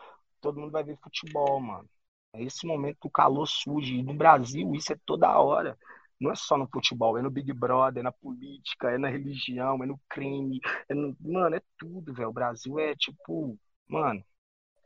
todo 0.41 0.61
mundo 0.61 0.73
vai 0.73 0.85
ver 0.85 0.99
futebol, 0.99 1.61
mano. 1.61 1.89
É 2.35 2.43
esse 2.43 2.67
momento 2.67 2.99
que 3.01 3.07
o 3.09 3.11
calor 3.11 3.47
surge. 3.47 3.97
E 3.97 4.03
no 4.03 4.15
Brasil, 4.15 4.75
isso 4.75 4.93
é 4.93 4.97
toda 5.07 5.39
hora. 5.41 5.79
Não 6.23 6.31
é 6.31 6.37
só 6.37 6.57
no 6.57 6.69
futebol, 6.69 7.19
é 7.19 7.23
no 7.23 7.31
Big 7.31 7.53
Brother, 7.53 8.01
é 8.01 8.05
na 8.05 8.13
política, 8.13 8.93
é 8.93 8.97
na 8.97 9.09
religião, 9.09 9.83
é 9.83 9.87
no 9.87 10.01
crime. 10.09 10.61
É 10.89 10.95
no... 10.95 11.17
Mano, 11.21 11.57
é 11.57 11.63
tudo, 11.77 12.15
velho. 12.15 12.29
O 12.29 12.33
Brasil 12.33 12.79
é 12.79 12.95
tipo, 12.95 13.59
mano, 13.89 14.25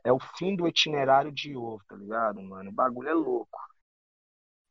é 0.03 0.11
o 0.11 0.19
fim 0.19 0.55
do 0.55 0.67
itinerário 0.67 1.31
de 1.31 1.55
ovo, 1.55 1.83
tá 1.87 1.95
ligado, 1.95 2.41
mano? 2.41 2.71
O 2.71 2.73
bagulho 2.73 3.09
é 3.09 3.13
louco. 3.13 3.59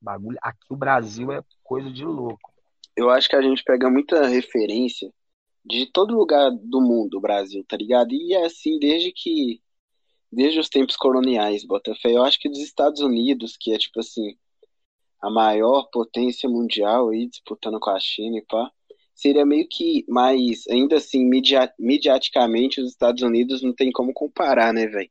O 0.02 0.04
bagulho... 0.04 0.38
Aqui 0.42 0.66
o 0.68 0.76
Brasil 0.76 1.30
é 1.30 1.40
coisa 1.62 1.88
de 1.88 2.04
louco. 2.04 2.52
Eu 2.96 3.10
acho 3.10 3.28
que 3.28 3.36
a 3.36 3.42
gente 3.42 3.62
pega 3.62 3.88
muita 3.88 4.26
referência 4.26 5.12
de 5.64 5.86
todo 5.86 6.16
lugar 6.16 6.50
do 6.50 6.80
mundo, 6.80 7.18
o 7.18 7.20
Brasil, 7.20 7.64
tá 7.68 7.76
ligado? 7.76 8.12
E 8.12 8.34
é 8.34 8.44
assim 8.46 8.78
desde 8.78 9.12
que. 9.12 9.62
Desde 10.32 10.58
os 10.58 10.68
tempos 10.68 10.96
coloniais, 10.96 11.64
Botafé. 11.64 12.10
Eu 12.12 12.24
acho 12.24 12.38
que 12.40 12.48
dos 12.48 12.58
Estados 12.58 13.00
Unidos, 13.00 13.56
que 13.56 13.72
é 13.72 13.78
tipo 13.78 14.00
assim, 14.00 14.36
a 15.22 15.30
maior 15.30 15.88
potência 15.92 16.48
mundial 16.48 17.10
aí, 17.10 17.26
disputando 17.28 17.80
com 17.80 17.90
a 17.90 18.00
China 18.00 18.38
e 18.38 18.42
pá, 18.42 18.70
seria 19.14 19.46
meio 19.46 19.66
que 19.68 20.04
mais, 20.08 20.64
ainda 20.68 20.96
assim, 20.96 21.24
midia, 21.24 21.72
mediaticamente, 21.78 22.80
os 22.80 22.90
Estados 22.90 23.22
Unidos 23.22 23.62
não 23.62 23.74
tem 23.74 23.90
como 23.90 24.12
comparar, 24.12 24.72
né, 24.72 24.86
velho? 24.86 25.10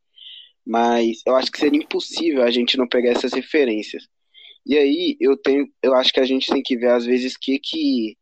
Mas 0.65 1.21
eu 1.25 1.35
acho 1.35 1.51
que 1.51 1.59
seria 1.59 1.79
impossível 1.81 2.43
a 2.43 2.51
gente 2.51 2.77
não 2.77 2.87
pegar 2.87 3.11
essas 3.11 3.33
referências. 3.33 4.07
E 4.65 4.77
aí 4.77 5.17
eu 5.19 5.37
tenho, 5.37 5.67
eu 5.81 5.93
acho 5.95 6.11
que 6.13 6.19
a 6.19 6.25
gente 6.25 6.51
tem 6.51 6.61
que 6.63 6.75
ver 6.77 6.91
às 6.91 7.05
vezes 7.05 7.37
que 7.37 7.59
que 7.59 8.17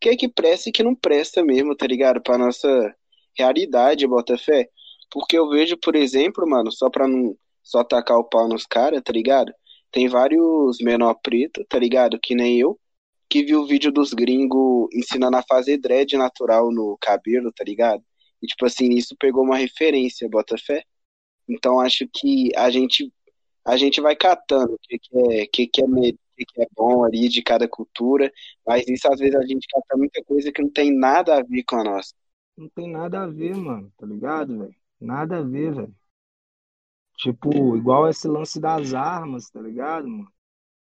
que 0.00 0.08
é 0.10 0.16
que 0.16 0.28
presta 0.28 0.68
e 0.68 0.72
que 0.72 0.82
não 0.82 0.94
presta 0.94 1.42
mesmo, 1.42 1.74
tá 1.76 1.86
ligado? 1.86 2.20
Pra 2.22 2.36
nossa 2.36 2.94
realidade, 3.38 4.06
Botafé. 4.06 4.68
Porque 5.10 5.38
eu 5.38 5.48
vejo, 5.48 5.76
por 5.78 5.96
exemplo, 5.96 6.46
mano, 6.48 6.70
só 6.72 6.90
pra 6.90 7.08
não 7.08 7.36
só 7.62 7.82
tacar 7.82 8.18
o 8.18 8.24
pau 8.24 8.48
nos 8.48 8.66
caras, 8.66 9.02
tá 9.02 9.12
ligado? 9.12 9.52
Tem 9.94 10.08
vários 10.08 10.78
menor 10.80 11.14
preto, 11.22 11.64
tá 11.68 11.78
ligado? 11.78 12.18
Que 12.20 12.34
nem 12.34 12.58
eu, 12.58 12.76
que 13.30 13.44
viu 13.44 13.60
o 13.60 13.66
vídeo 13.66 13.92
dos 13.92 14.12
gringos 14.12 14.88
ensinando 14.92 15.36
a 15.36 15.42
fazer 15.48 15.78
dread 15.78 16.16
natural 16.16 16.72
no 16.72 16.98
cabelo, 17.00 17.52
tá 17.52 17.62
ligado? 17.62 18.02
E 18.42 18.46
tipo 18.48 18.66
assim, 18.66 18.90
isso 18.90 19.14
pegou 19.16 19.44
uma 19.44 19.56
referência, 19.56 20.28
Botafé. 20.28 20.82
Então 21.48 21.78
acho 21.78 22.08
que 22.12 22.50
a 22.56 22.70
gente 22.70 23.12
a 23.64 23.76
gente 23.76 24.00
vai 24.00 24.16
catando 24.16 24.74
o 24.74 24.78
que, 24.82 24.98
que 24.98 25.16
é, 25.16 25.46
que, 25.46 25.66
que 25.68 25.80
é 25.80 25.86
que 26.44 26.62
é 26.62 26.66
bom 26.76 27.04
ali 27.04 27.28
de 27.28 27.40
cada 27.40 27.68
cultura, 27.68 28.32
mas 28.66 28.84
isso 28.88 29.06
às 29.06 29.20
vezes 29.20 29.36
a 29.36 29.46
gente 29.46 29.68
cata 29.68 29.96
muita 29.96 30.20
coisa 30.24 30.50
que 30.50 30.60
não 30.60 30.70
tem 30.70 30.92
nada 30.92 31.36
a 31.38 31.42
ver 31.44 31.62
com 31.62 31.76
a 31.76 31.84
nossa. 31.84 32.12
Não 32.56 32.68
tem 32.68 32.90
nada 32.90 33.22
a 33.22 33.26
ver, 33.28 33.54
mano, 33.54 33.92
tá 33.96 34.04
ligado, 34.04 34.58
velho? 34.58 34.74
Nada 35.00 35.38
a 35.38 35.42
ver, 35.42 35.72
velho. 35.72 35.94
Tipo, 37.16 37.76
igual 37.76 38.08
esse 38.08 38.26
lance 38.28 38.60
das 38.60 38.92
armas, 38.94 39.48
tá 39.50 39.60
ligado, 39.60 40.08
mano? 40.08 40.28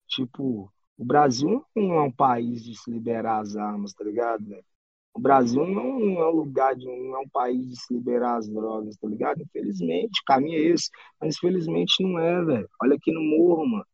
Tipo, 0.08 0.72
o 0.98 1.06
Brasil 1.06 1.66
não 1.76 1.94
é 1.96 2.02
um 2.04 2.12
país 2.12 2.64
de 2.64 2.76
se 2.78 2.92
liberar 2.92 3.40
as 3.42 3.56
armas, 3.58 3.94
tá 3.94 4.04
ligado, 4.04 4.46
velho? 4.46 4.66
O 5.14 5.20
Brasil 5.22 5.66
não 5.68 5.82
é 6.22 6.30
um 6.30 6.32
lugar 6.32 6.76
de 6.76 6.86
não 6.86 7.18
é 7.18 7.20
um 7.20 7.30
país 7.30 7.68
de 7.70 7.78
se 7.82 7.94
liberar 7.94 8.38
as 8.38 8.50
drogas, 8.50 8.98
tá 8.98 9.08
ligado? 9.08 9.42
Infelizmente, 9.42 10.22
o 10.22 10.26
caminho 10.26 10.58
é 10.60 10.74
esse, 10.74 10.90
mas 11.22 11.36
infelizmente 11.38 12.04
não 12.04 12.20
é, 12.20 12.44
velho. 12.46 12.70
Olha 12.82 12.96
aqui 12.96 13.12
no 13.12 13.22
morro, 13.22 13.68
mano. 13.68 13.88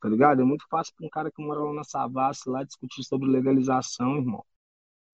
Tá 0.00 0.08
ligado? 0.08 0.42
É 0.42 0.44
muito 0.44 0.64
fácil 0.70 0.94
pra 0.96 1.06
um 1.06 1.10
cara 1.10 1.30
que 1.32 1.42
mora 1.42 1.60
lá 1.60 1.72
na 1.74 1.84
Savassi 1.84 2.48
lá 2.48 2.64
discutir 2.64 3.04
sobre 3.04 3.28
legalização, 3.28 4.16
irmão. 4.18 4.44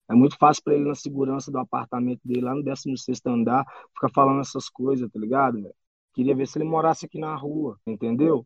É 0.09 0.13
muito 0.15 0.37
fácil 0.37 0.63
para 0.63 0.75
ele, 0.75 0.87
na 0.87 0.95
segurança 0.95 1.51
do 1.51 1.59
apartamento 1.59 2.21
dele, 2.25 2.41
lá 2.41 2.55
no 2.55 2.63
16 2.63 3.21
andar, 3.25 3.65
ficar 3.95 4.09
falando 4.13 4.41
essas 4.41 4.69
coisas, 4.69 5.09
tá 5.11 5.19
ligado, 5.19 5.61
velho? 5.61 5.75
Queria 6.13 6.35
ver 6.35 6.47
se 6.47 6.57
ele 6.57 6.65
morasse 6.65 7.05
aqui 7.05 7.19
na 7.19 7.35
rua, 7.35 7.79
entendeu? 7.85 8.45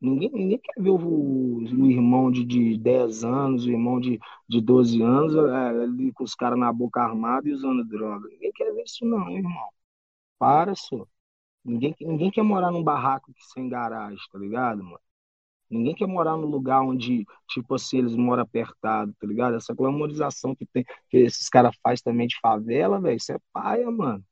Ninguém, 0.00 0.30
ninguém 0.32 0.58
quer 0.58 0.82
ver 0.82 0.90
o, 0.90 0.96
o 0.98 1.86
irmão 1.90 2.30
de, 2.30 2.44
de 2.44 2.78
10 2.78 3.24
anos, 3.24 3.66
o 3.66 3.70
irmão 3.70 4.00
de, 4.00 4.18
de 4.48 4.60
12 4.60 5.02
anos, 5.02 5.34
é, 5.36 6.12
com 6.14 6.24
os 6.24 6.34
caras 6.34 6.58
na 6.58 6.72
boca 6.72 7.00
armada 7.02 7.48
e 7.48 7.52
usando 7.52 7.84
droga. 7.84 8.28
Ninguém 8.28 8.52
quer 8.52 8.72
ver 8.74 8.84
isso, 8.84 9.04
não, 9.06 9.30
irmão. 9.30 9.68
Para, 10.38 10.74
só. 10.74 11.06
Ninguém, 11.64 11.94
ninguém 12.00 12.30
quer 12.30 12.42
morar 12.42 12.70
num 12.72 12.82
barraco 12.84 13.32
sem 13.54 13.68
garagem, 13.68 14.18
tá 14.32 14.38
ligado, 14.38 14.84
mano? 14.84 15.00
Ninguém 15.70 15.94
quer 15.94 16.06
morar 16.06 16.36
num 16.36 16.46
lugar 16.46 16.82
onde, 16.82 17.26
tipo 17.48 17.74
assim, 17.74 17.98
eles 17.98 18.14
moram 18.16 18.42
apertado, 18.44 19.14
tá 19.20 19.26
ligado? 19.26 19.56
Essa 19.56 19.74
glamorização 19.74 20.54
que, 20.54 20.66
tem, 20.66 20.84
que 21.10 21.18
esses 21.18 21.48
caras 21.48 21.76
fazem 21.82 22.02
também 22.04 22.26
de 22.28 22.38
favela, 22.40 23.00
velho, 23.00 23.16
isso 23.16 23.32
é 23.32 23.38
paia, 23.52 23.90
mano. 23.90 24.24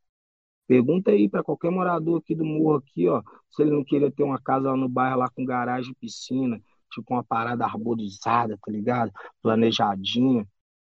Pergunta 0.67 1.11
aí 1.11 1.29
para 1.29 1.43
qualquer 1.45 1.71
morador 1.71 2.19
aqui 2.21 2.35
do 2.35 2.45
morro 2.45 2.77
aqui, 2.77 3.09
ó, 3.09 3.23
se 3.51 3.63
ele 3.63 3.71
não 3.71 3.85
queria 3.85 4.11
ter 4.11 4.23
uma 4.23 4.41
casa 4.41 4.71
lá 4.71 4.77
no 4.77 4.89
bairro 4.89 5.19
lá 5.19 5.29
com 5.29 5.45
garagem 5.45 5.93
e 5.93 5.95
piscina, 5.95 6.61
tipo 6.91 7.13
uma 7.15 7.23
parada 7.25 7.65
arborizada, 7.65 8.59
tá 8.59 8.73
ligado? 8.73 9.13
Planejadinha. 9.43 10.49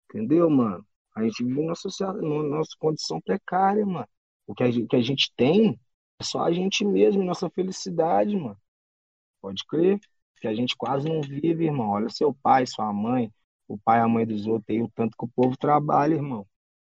Entendeu, 0.09 0.49
mano? 0.49 0.85
A 1.15 1.23
gente 1.23 1.43
vive 1.43 1.61
numa, 1.61 1.73
numa 2.21 2.43
nossa 2.43 2.71
condição 2.79 3.19
precária, 3.21 3.85
mano. 3.85 4.07
O 4.47 4.53
que 4.53 4.63
a, 4.63 4.71
gente, 4.71 4.87
que 4.87 4.95
a 4.95 5.01
gente 5.01 5.33
tem 5.35 5.79
é 6.19 6.23
só 6.23 6.41
a 6.43 6.51
gente 6.51 6.85
mesmo, 6.85 7.23
nossa 7.23 7.49
felicidade, 7.49 8.35
mano. 8.35 8.57
Pode 9.41 9.65
crer? 9.67 9.99
Que 10.41 10.47
a 10.47 10.53
gente 10.55 10.75
quase 10.77 11.07
não 11.09 11.21
vive, 11.21 11.65
irmão. 11.65 11.89
Olha 11.91 12.09
seu 12.09 12.33
pai, 12.43 12.65
sua 12.67 12.91
mãe, 12.93 13.31
o 13.67 13.77
pai 13.77 13.99
e 13.99 14.03
a 14.03 14.07
mãe 14.07 14.25
dos 14.25 14.45
outros 14.47 14.69
aí, 14.69 14.83
o 14.83 14.89
tanto 14.95 15.17
que 15.17 15.25
o 15.25 15.29
povo 15.29 15.57
trabalha, 15.57 16.15
irmão 16.15 16.47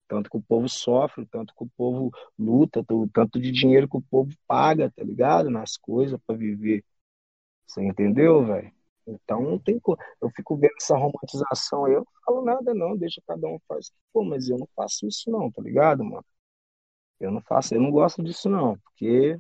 tanto 0.09 0.31
que 0.31 0.37
o 0.37 0.43
povo 0.43 0.69
sofre, 0.69 1.27
tanto 1.27 1.55
que 1.55 1.65
o 1.65 1.69
povo 1.77 2.11
luta, 2.39 2.85
o 2.91 3.09
tanto 3.09 3.41
de 3.41 3.53
dinheiro 3.53 3.89
que 3.89 3.97
o 3.99 4.03
povo 4.03 4.31
paga, 4.47 4.91
tá 4.91 5.05
ligado? 5.05 5.51
Nas 5.51 5.77
coisas 5.77 6.19
para 6.27 6.37
viver. 6.37 6.85
Você 7.67 7.83
entendeu, 7.85 8.45
velho? 8.47 8.73
Então 9.07 9.43
não 9.43 9.59
tem 9.59 9.81
Eu 10.21 10.31
fico 10.31 10.57
vendo 10.57 10.73
essa 10.81 10.97
romantização 10.97 11.85
aí, 11.87 11.95
eu 11.95 12.01
não 12.01 12.07
falo 12.27 12.45
nada 12.45 12.75
não, 12.75 12.97
deixa 12.97 13.23
cada 13.27 13.47
um 13.49 13.59
faz. 13.69 13.91
Pô, 14.13 14.25
mas 14.25 14.49
eu 14.49 14.59
não 14.59 14.69
faço 14.77 15.07
isso 15.07 15.31
não, 15.31 15.51
tá 15.51 15.63
ligado, 15.63 16.05
mano? 16.05 16.25
Eu 17.21 17.31
não 17.31 17.41
faço, 17.43 17.75
eu 17.75 17.81
não 17.81 17.91
gosto 17.91 18.23
disso 18.23 18.49
não, 18.49 18.79
porque 18.79 19.39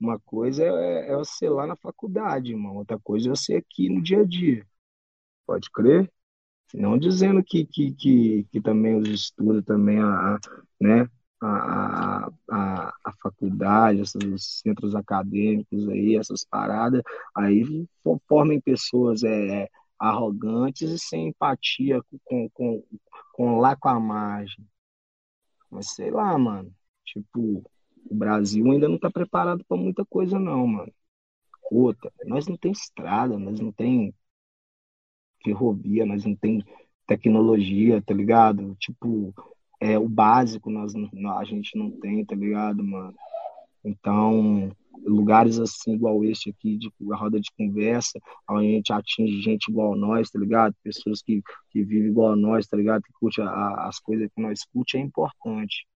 uma 0.00 0.18
coisa 0.20 0.64
é, 0.64 1.10
é 1.12 1.16
você 1.16 1.48
lá 1.48 1.66
na 1.66 1.76
faculdade, 1.76 2.52
irmão, 2.52 2.76
outra 2.76 2.98
coisa 3.00 3.28
é 3.28 3.30
você 3.30 3.56
aqui 3.56 3.88
no 3.90 4.02
dia 4.02 4.20
a 4.22 4.26
dia. 4.26 4.66
Pode 5.46 5.70
crer? 5.72 6.10
Não 6.74 6.98
dizendo 6.98 7.42
que, 7.42 7.64
que, 7.64 7.92
que, 7.92 8.44
que 8.50 8.60
também 8.60 8.96
os 8.96 9.08
estudos, 9.08 9.64
também 9.64 9.98
a, 10.00 10.38
né, 10.80 11.08
a, 11.40 12.30
a, 12.50 12.94
a 13.04 13.12
faculdade, 13.22 14.00
esses 14.00 14.60
centros 14.62 14.94
acadêmicos 14.94 15.88
aí, 15.88 16.16
essas 16.16 16.44
paradas, 16.44 17.02
aí 17.34 17.86
formem 18.28 18.60
pessoas 18.60 19.22
é, 19.22 19.62
é, 19.62 19.68
arrogantes 19.98 20.90
e 20.90 20.98
sem 20.98 21.28
empatia 21.28 22.00
com, 22.24 22.48
com, 22.50 22.84
com 23.32 23.58
lá 23.60 23.76
com 23.76 23.88
a 23.88 23.98
margem. 23.98 24.66
Mas 25.70 25.94
sei 25.94 26.10
lá, 26.10 26.36
mano. 26.38 26.72
Tipo, 27.04 27.64
o 28.10 28.14
Brasil 28.14 28.70
ainda 28.70 28.88
não 28.88 28.96
está 28.96 29.10
preparado 29.10 29.64
para 29.64 29.76
muita 29.76 30.04
coisa, 30.04 30.38
não, 30.38 30.66
mano. 30.66 30.92
Outra, 31.70 32.10
nós 32.26 32.46
não 32.46 32.56
tem 32.56 32.72
estrada, 32.72 33.38
nós 33.38 33.60
não 33.60 33.72
tem 33.72 34.14
ferrovia, 35.48 36.04
nós 36.04 36.24
não 36.24 36.34
tem 36.34 36.62
tecnologia, 37.06 38.02
tá 38.02 38.12
ligado? 38.12 38.76
Tipo, 38.78 39.32
é 39.80 39.98
o 39.98 40.08
básico 40.08 40.70
nós 40.70 40.94
a 40.94 41.44
gente 41.44 41.76
não 41.76 41.90
tem, 41.90 42.24
tá 42.24 42.34
ligado, 42.34 42.84
mano? 42.84 43.14
Então, 43.84 44.70
lugares 45.04 45.58
assim 45.58 45.94
igual 45.94 46.24
este 46.24 46.50
aqui, 46.50 46.76
de 46.76 46.92
a 47.12 47.16
roda 47.16 47.40
de 47.40 47.50
conversa, 47.56 48.20
a 48.48 48.60
gente 48.60 48.92
atinge 48.92 49.40
gente 49.40 49.70
igual 49.70 49.96
nós, 49.96 50.30
tá 50.30 50.38
ligado? 50.38 50.74
Pessoas 50.82 51.22
que, 51.22 51.42
que 51.70 51.82
vivem 51.82 52.10
igual 52.10 52.32
a 52.32 52.36
nós, 52.36 52.66
tá 52.66 52.76
ligado? 52.76 53.02
Que 53.02 53.12
curte 53.14 53.40
a, 53.40 53.88
as 53.88 53.98
coisas 53.98 54.28
que 54.34 54.42
nós 54.42 54.64
curte 54.64 54.96
é 54.96 55.00
importante. 55.00 55.86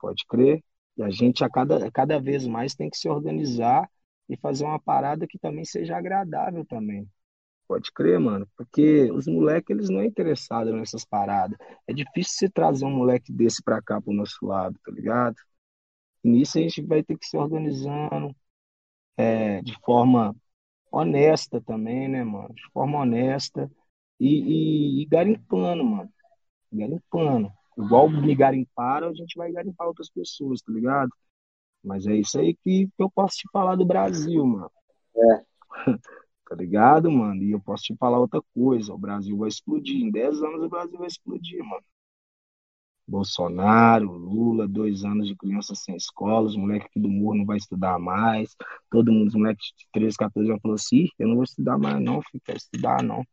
Pode 0.00 0.24
crer? 0.26 0.62
E 0.96 1.02
a 1.02 1.10
gente 1.10 1.44
a 1.44 1.50
cada, 1.50 1.86
a 1.86 1.90
cada 1.92 2.18
vez 2.18 2.46
mais 2.46 2.74
tem 2.74 2.90
que 2.90 2.96
se 2.96 3.08
organizar 3.08 3.88
e 4.28 4.36
fazer 4.36 4.64
uma 4.64 4.80
parada 4.80 5.26
que 5.26 5.38
também 5.38 5.64
seja 5.64 5.96
agradável 5.96 6.64
também. 6.64 7.06
Pode 7.70 7.92
crer, 7.92 8.18
mano. 8.18 8.48
Porque 8.56 9.12
os 9.12 9.28
moleques, 9.28 9.70
eles 9.70 9.88
não 9.88 10.00
é 10.00 10.06
interessados 10.06 10.74
nessas 10.74 11.04
paradas. 11.04 11.56
É 11.86 11.92
difícil 11.92 12.34
você 12.36 12.50
trazer 12.50 12.84
um 12.84 12.90
moleque 12.90 13.32
desse 13.32 13.62
pra 13.62 13.80
cá, 13.80 14.00
pro 14.00 14.12
nosso 14.12 14.44
lado, 14.44 14.76
tá 14.84 14.90
ligado? 14.90 15.36
E 16.24 16.28
nisso 16.28 16.58
a 16.58 16.62
gente 16.62 16.82
vai 16.82 17.04
ter 17.04 17.16
que 17.16 17.24
se 17.24 17.36
organizando 17.36 18.34
é, 19.16 19.62
de 19.62 19.72
forma 19.84 20.34
honesta 20.90 21.60
também, 21.60 22.08
né, 22.08 22.24
mano? 22.24 22.52
De 22.52 22.62
forma 22.72 22.98
honesta 22.98 23.70
e, 24.18 24.98
e, 24.98 25.02
e 25.02 25.06
garimpando, 25.06 25.84
mano. 25.84 26.12
Garimpando. 26.72 27.52
Igual 27.78 28.10
me 28.10 28.34
garimparam, 28.34 29.10
a 29.10 29.14
gente 29.14 29.36
vai 29.36 29.52
garimpar 29.52 29.86
outras 29.86 30.10
pessoas, 30.10 30.60
tá 30.60 30.72
ligado? 30.72 31.10
Mas 31.84 32.04
é 32.04 32.16
isso 32.16 32.36
aí 32.36 32.52
que, 32.52 32.88
que 32.88 33.02
eu 33.02 33.08
posso 33.08 33.36
te 33.36 33.48
falar 33.52 33.76
do 33.76 33.86
Brasil, 33.86 34.44
mano. 34.44 34.72
É. 35.14 35.44
tá 36.50 36.56
ligado, 36.56 37.10
mano? 37.10 37.42
E 37.42 37.52
eu 37.52 37.60
posso 37.60 37.84
te 37.84 37.96
falar 37.96 38.18
outra 38.18 38.42
coisa: 38.52 38.92
o 38.92 38.98
Brasil 38.98 39.36
vai 39.38 39.48
explodir. 39.48 40.02
Em 40.04 40.10
10 40.10 40.42
anos 40.42 40.62
o 40.64 40.68
Brasil 40.68 40.98
vai 40.98 41.06
explodir, 41.06 41.64
mano. 41.64 41.84
Bolsonaro, 43.06 44.12
Lula, 44.12 44.68
dois 44.68 45.04
anos 45.04 45.26
de 45.26 45.36
criança 45.36 45.74
sem 45.74 45.96
escola, 45.96 46.46
os 46.46 46.56
moleques 46.56 46.86
aqui 46.86 47.00
do 47.00 47.08
morro 47.08 47.36
não 47.38 47.46
vai 47.46 47.56
estudar 47.56 47.98
mais. 47.98 48.54
Todo 48.90 49.12
mundo, 49.12 49.28
os 49.28 49.34
moleques 49.34 49.72
de 49.76 49.86
13, 49.92 50.16
14 50.16 50.50
anos 50.50 50.62
falou 50.62 50.74
assim: 50.74 51.06
eu 51.18 51.28
não 51.28 51.34
vou 51.36 51.44
estudar 51.44 51.78
mais, 51.78 52.00
não, 52.02 52.20
filho, 52.22 52.42
estudar, 52.56 53.02
não. 53.02 53.24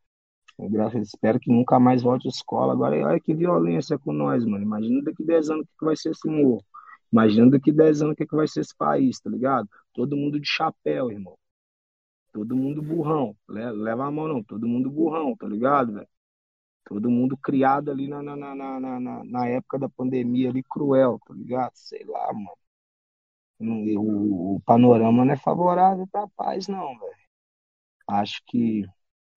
Eu, 0.60 1.02
espero 1.02 1.40
que 1.40 1.52
nunca 1.52 1.80
mais 1.80 2.02
volte 2.04 2.28
à 2.28 2.32
escola. 2.32 2.74
Agora, 2.74 2.96
olha 3.08 3.20
que 3.20 3.34
violência 3.34 3.98
com 4.00 4.12
nós, 4.14 4.46
mano. 4.46 4.64
Imagina 4.64 5.04
daqui 5.04 5.24
10 5.24 5.50
anos 5.52 5.66
o 5.66 5.80
que 5.80 5.86
vai 5.86 5.96
ser 5.96 6.12
esse 6.12 6.28
morro. 6.28 6.64
Imagina 7.12 7.50
daqui 7.52 7.72
10 7.72 8.02
anos 8.02 8.14
o 8.14 8.16
que 8.16 8.36
vai 8.36 8.48
ser 8.48 8.62
esse 8.62 8.76
país, 8.76 9.20
tá 9.20 9.30
ligado? 9.30 9.68
Todo 9.94 10.18
mundo 10.18 10.40
de 10.40 10.48
chapéu, 10.48 11.12
irmão. 11.12 11.38
Todo 12.38 12.56
mundo 12.56 12.84
burrão. 12.84 13.36
Leva 13.50 14.06
a 14.06 14.12
mão, 14.12 14.28
não. 14.28 14.44
Todo 14.44 14.68
mundo 14.68 14.92
burrão, 14.92 15.36
tá 15.36 15.48
ligado, 15.48 15.94
velho? 15.94 16.08
Todo 16.86 17.10
mundo 17.10 17.36
criado 17.36 17.90
ali 17.90 18.08
na, 18.08 18.22
na, 18.22 18.36
na, 18.36 18.80
na, 18.80 19.24
na 19.24 19.48
época 19.48 19.80
da 19.80 19.90
pandemia 19.90 20.52
ali, 20.52 20.62
cruel, 20.62 21.20
tá 21.26 21.34
ligado? 21.34 21.72
Sei 21.74 22.06
lá, 22.06 22.32
mano. 22.32 22.56
O, 23.98 24.58
o 24.58 24.62
panorama 24.62 25.26
não 25.26 25.34
é 25.34 25.36
favorável 25.36 26.06
pra 26.06 26.28
paz, 26.28 26.68
não, 26.68 27.00
velho. 27.00 27.18
Acho 28.08 28.40
que 28.46 28.86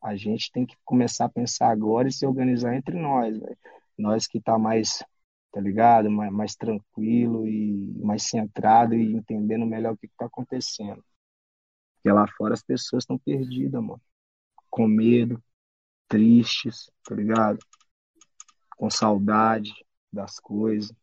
a 0.03 0.15
gente 0.15 0.53
tem 0.53 0.67
que 0.67 0.77
começar 0.85 1.25
a 1.25 1.31
pensar 1.31 1.71
agora 1.71 2.07
e 2.07 2.13
se 2.13 2.27
organizar 2.27 2.75
entre 2.77 3.01
nós, 3.01 3.39
velho. 3.39 3.59
Nós 3.97 4.27
que 4.27 4.43
tá 4.43 4.59
mais, 4.59 5.03
tá 5.51 5.59
ligado? 5.59 6.11
Mais, 6.11 6.31
mais 6.31 6.55
tranquilo 6.55 7.49
e 7.49 7.95
mais 8.05 8.25
centrado 8.25 8.95
e 8.95 9.15
entendendo 9.15 9.65
melhor 9.65 9.95
o 9.95 9.97
que, 9.97 10.07
que 10.07 10.17
tá 10.19 10.27
acontecendo. 10.27 11.03
Porque 12.01 12.11
lá 12.11 12.27
fora 12.37 12.55
as 12.55 12.63
pessoas 12.63 13.03
estão 13.03 13.19
perdidas, 13.19 13.83
mano. 13.83 14.01
Com 14.71 14.89
medo, 14.89 15.43
tristes, 16.09 16.91
tá 17.05 17.15
ligado? 17.15 17.59
Com 18.77 18.89
saudade 18.89 19.71
das 20.11 20.41
coisas. 20.41 20.97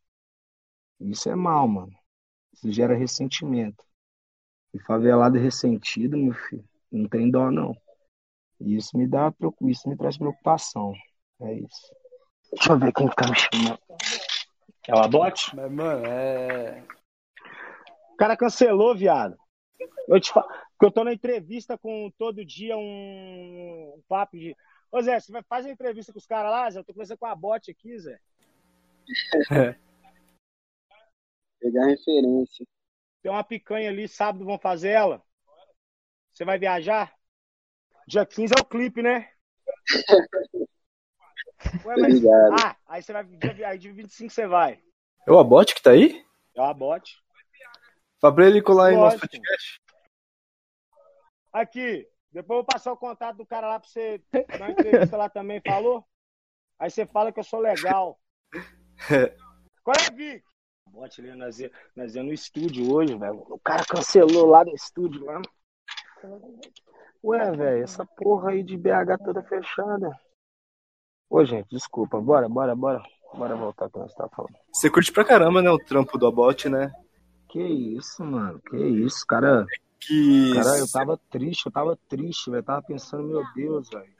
Isso 1.00 1.30
é 1.30 1.36
mal, 1.36 1.68
mano. 1.68 1.94
Isso 2.52 2.72
gera 2.72 2.96
ressentimento. 2.96 3.84
E 4.74 4.80
favelado 4.80 5.38
ressentido, 5.38 6.18
meu 6.18 6.34
filho, 6.34 6.68
não 6.92 7.08
tem 7.08 7.30
dó, 7.30 7.52
não. 7.52 7.76
E 8.60 8.76
isso 8.76 8.98
me 8.98 9.08
dá, 9.08 9.32
isso 9.62 9.88
me 9.88 9.96
traz 9.96 10.18
preocupação. 10.18 10.94
É 11.42 11.54
isso. 11.54 11.96
Deixa 12.52 12.72
eu 12.72 12.80
ver 12.80 12.92
quem 12.92 13.08
tá 13.10 13.30
me 13.30 13.36
chamando. 13.36 13.80
É 14.88 14.96
o 14.96 15.00
Abote? 15.00 15.56
Mas, 15.56 15.72
mano, 15.72 16.06
é. 16.08 16.84
O 18.14 18.18
cara 18.18 18.36
cancelou, 18.36 18.98
viado. 18.98 19.38
Eu 20.08 20.20
te 20.20 20.32
falo. 20.32 20.48
Porque 20.78 20.86
eu 20.86 20.92
tô 20.92 21.04
na 21.04 21.12
entrevista 21.12 21.76
com 21.76 22.12
todo 22.20 22.46
dia 22.46 22.78
um, 22.78 23.96
um 23.98 24.04
papo 24.08 24.38
de. 24.38 24.56
Ô 24.92 25.02
Zé, 25.02 25.20
você 25.20 25.32
vai 25.32 25.42
fazer 25.42 25.72
entrevista 25.72 26.14
com 26.14 26.20
os 26.20 26.28
caras 26.28 26.52
lá, 26.52 26.70
Zé? 26.70 26.80
Eu 26.80 26.84
tô 26.84 26.94
conversando 26.94 27.18
com 27.18 27.26
a 27.26 27.36
bot 27.36 27.72
aqui, 27.72 27.98
Zé. 27.98 28.20
É. 29.52 29.76
Pegar 31.60 31.88
referência. 31.88 32.64
Tem 33.24 33.32
uma 33.32 33.44
picanha 33.44 33.90
ali, 33.90 34.08
sábado 34.08 34.46
vão 34.46 34.60
fazer 34.60 34.90
ela. 34.90 35.24
Você 36.32 36.46
vai 36.46 36.60
viajar? 36.60 37.12
Dia 38.08 38.24
15 38.24 38.54
é 38.56 38.62
o 38.62 38.66
clipe, 38.66 39.02
né? 39.02 39.32
Ué, 41.86 41.96
mas... 41.98 42.24
Ah, 42.62 42.78
aí 42.86 43.02
você 43.02 43.12
vai. 43.12 43.28
Aí 43.66 43.80
de 43.80 43.92
25 43.92 44.32
você 44.32 44.46
vai. 44.46 44.80
É 45.26 45.32
o 45.32 45.40
Abote 45.40 45.74
que 45.74 45.82
tá 45.82 45.90
aí? 45.90 46.24
É 46.56 46.62
o 46.62 46.66
Abote. 46.66 47.18
Fala 48.22 48.36
pra 48.36 48.46
ele 48.48 48.62
colar 48.62 48.90
aí 48.90 48.96
no 48.96 49.02
nosso 49.02 49.20
podcast. 49.20 49.82
Aqui, 51.58 52.08
depois 52.32 52.60
eu 52.60 52.64
vou 52.64 52.66
passar 52.66 52.94
o 52.94 52.98
contato 52.98 53.38
do 53.38 53.46
cara 53.46 53.68
lá 53.68 53.80
pra 53.80 53.90
você 53.90 54.22
uma 54.60 54.70
entrevista 54.70 55.18
lá 55.18 55.28
também, 55.28 55.60
falou? 55.66 56.06
Aí 56.78 56.88
você 56.88 57.04
fala 57.04 57.32
que 57.32 57.40
eu 57.40 57.44
sou 57.44 57.60
legal. 57.60 58.20
Qual 59.84 59.96
é, 60.00 60.12
Vic? 60.14 60.44
Bote 60.92 61.20
ali, 61.20 61.34
nós 61.34 61.60
ia, 61.60 61.72
nós 61.96 62.14
ia 62.14 62.22
no 62.22 62.32
estúdio 62.32 62.94
hoje, 62.94 63.18
velho. 63.18 63.44
O 63.50 63.60
cara 63.60 63.84
cancelou 63.86 64.46
lá 64.46 64.64
no 64.64 64.76
estúdio 64.76 65.26
lá. 65.26 65.42
Ué, 67.24 67.52
velho, 67.52 67.84
essa 67.84 68.06
porra 68.06 68.52
aí 68.52 68.62
de 68.62 68.78
BH 68.78 69.18
toda 69.26 69.42
fechada. 69.42 70.12
Ô, 71.28 71.44
gente, 71.44 71.70
desculpa. 71.70 72.22
Bora, 72.22 72.48
bora, 72.48 72.76
bora. 72.76 73.02
Bora 73.34 73.56
voltar 73.56 73.90
que 73.90 73.98
nós 73.98 74.14
tá 74.14 74.30
falando. 74.30 74.56
Você 74.72 74.92
curte 74.92 75.12
pra 75.12 75.26
caramba, 75.26 75.64
né, 75.64 75.72
o 75.72 75.80
trampo 75.80 76.20
do 76.20 76.28
Abot, 76.28 76.70
né? 76.70 76.92
Que 77.50 77.64
isso, 77.64 78.24
mano. 78.24 78.62
Que 78.62 78.78
isso, 78.78 79.26
cara. 79.26 79.66
Que... 80.00 80.54
Cara, 80.54 80.78
eu 80.78 80.88
tava 80.92 81.20
triste, 81.30 81.66
eu 81.66 81.72
tava 81.72 81.98
triste, 82.08 82.50
velho. 82.50 82.64
Tava 82.64 82.82
pensando, 82.82 83.28
meu 83.28 83.44
Deus, 83.56 83.90
velho. 83.90 84.14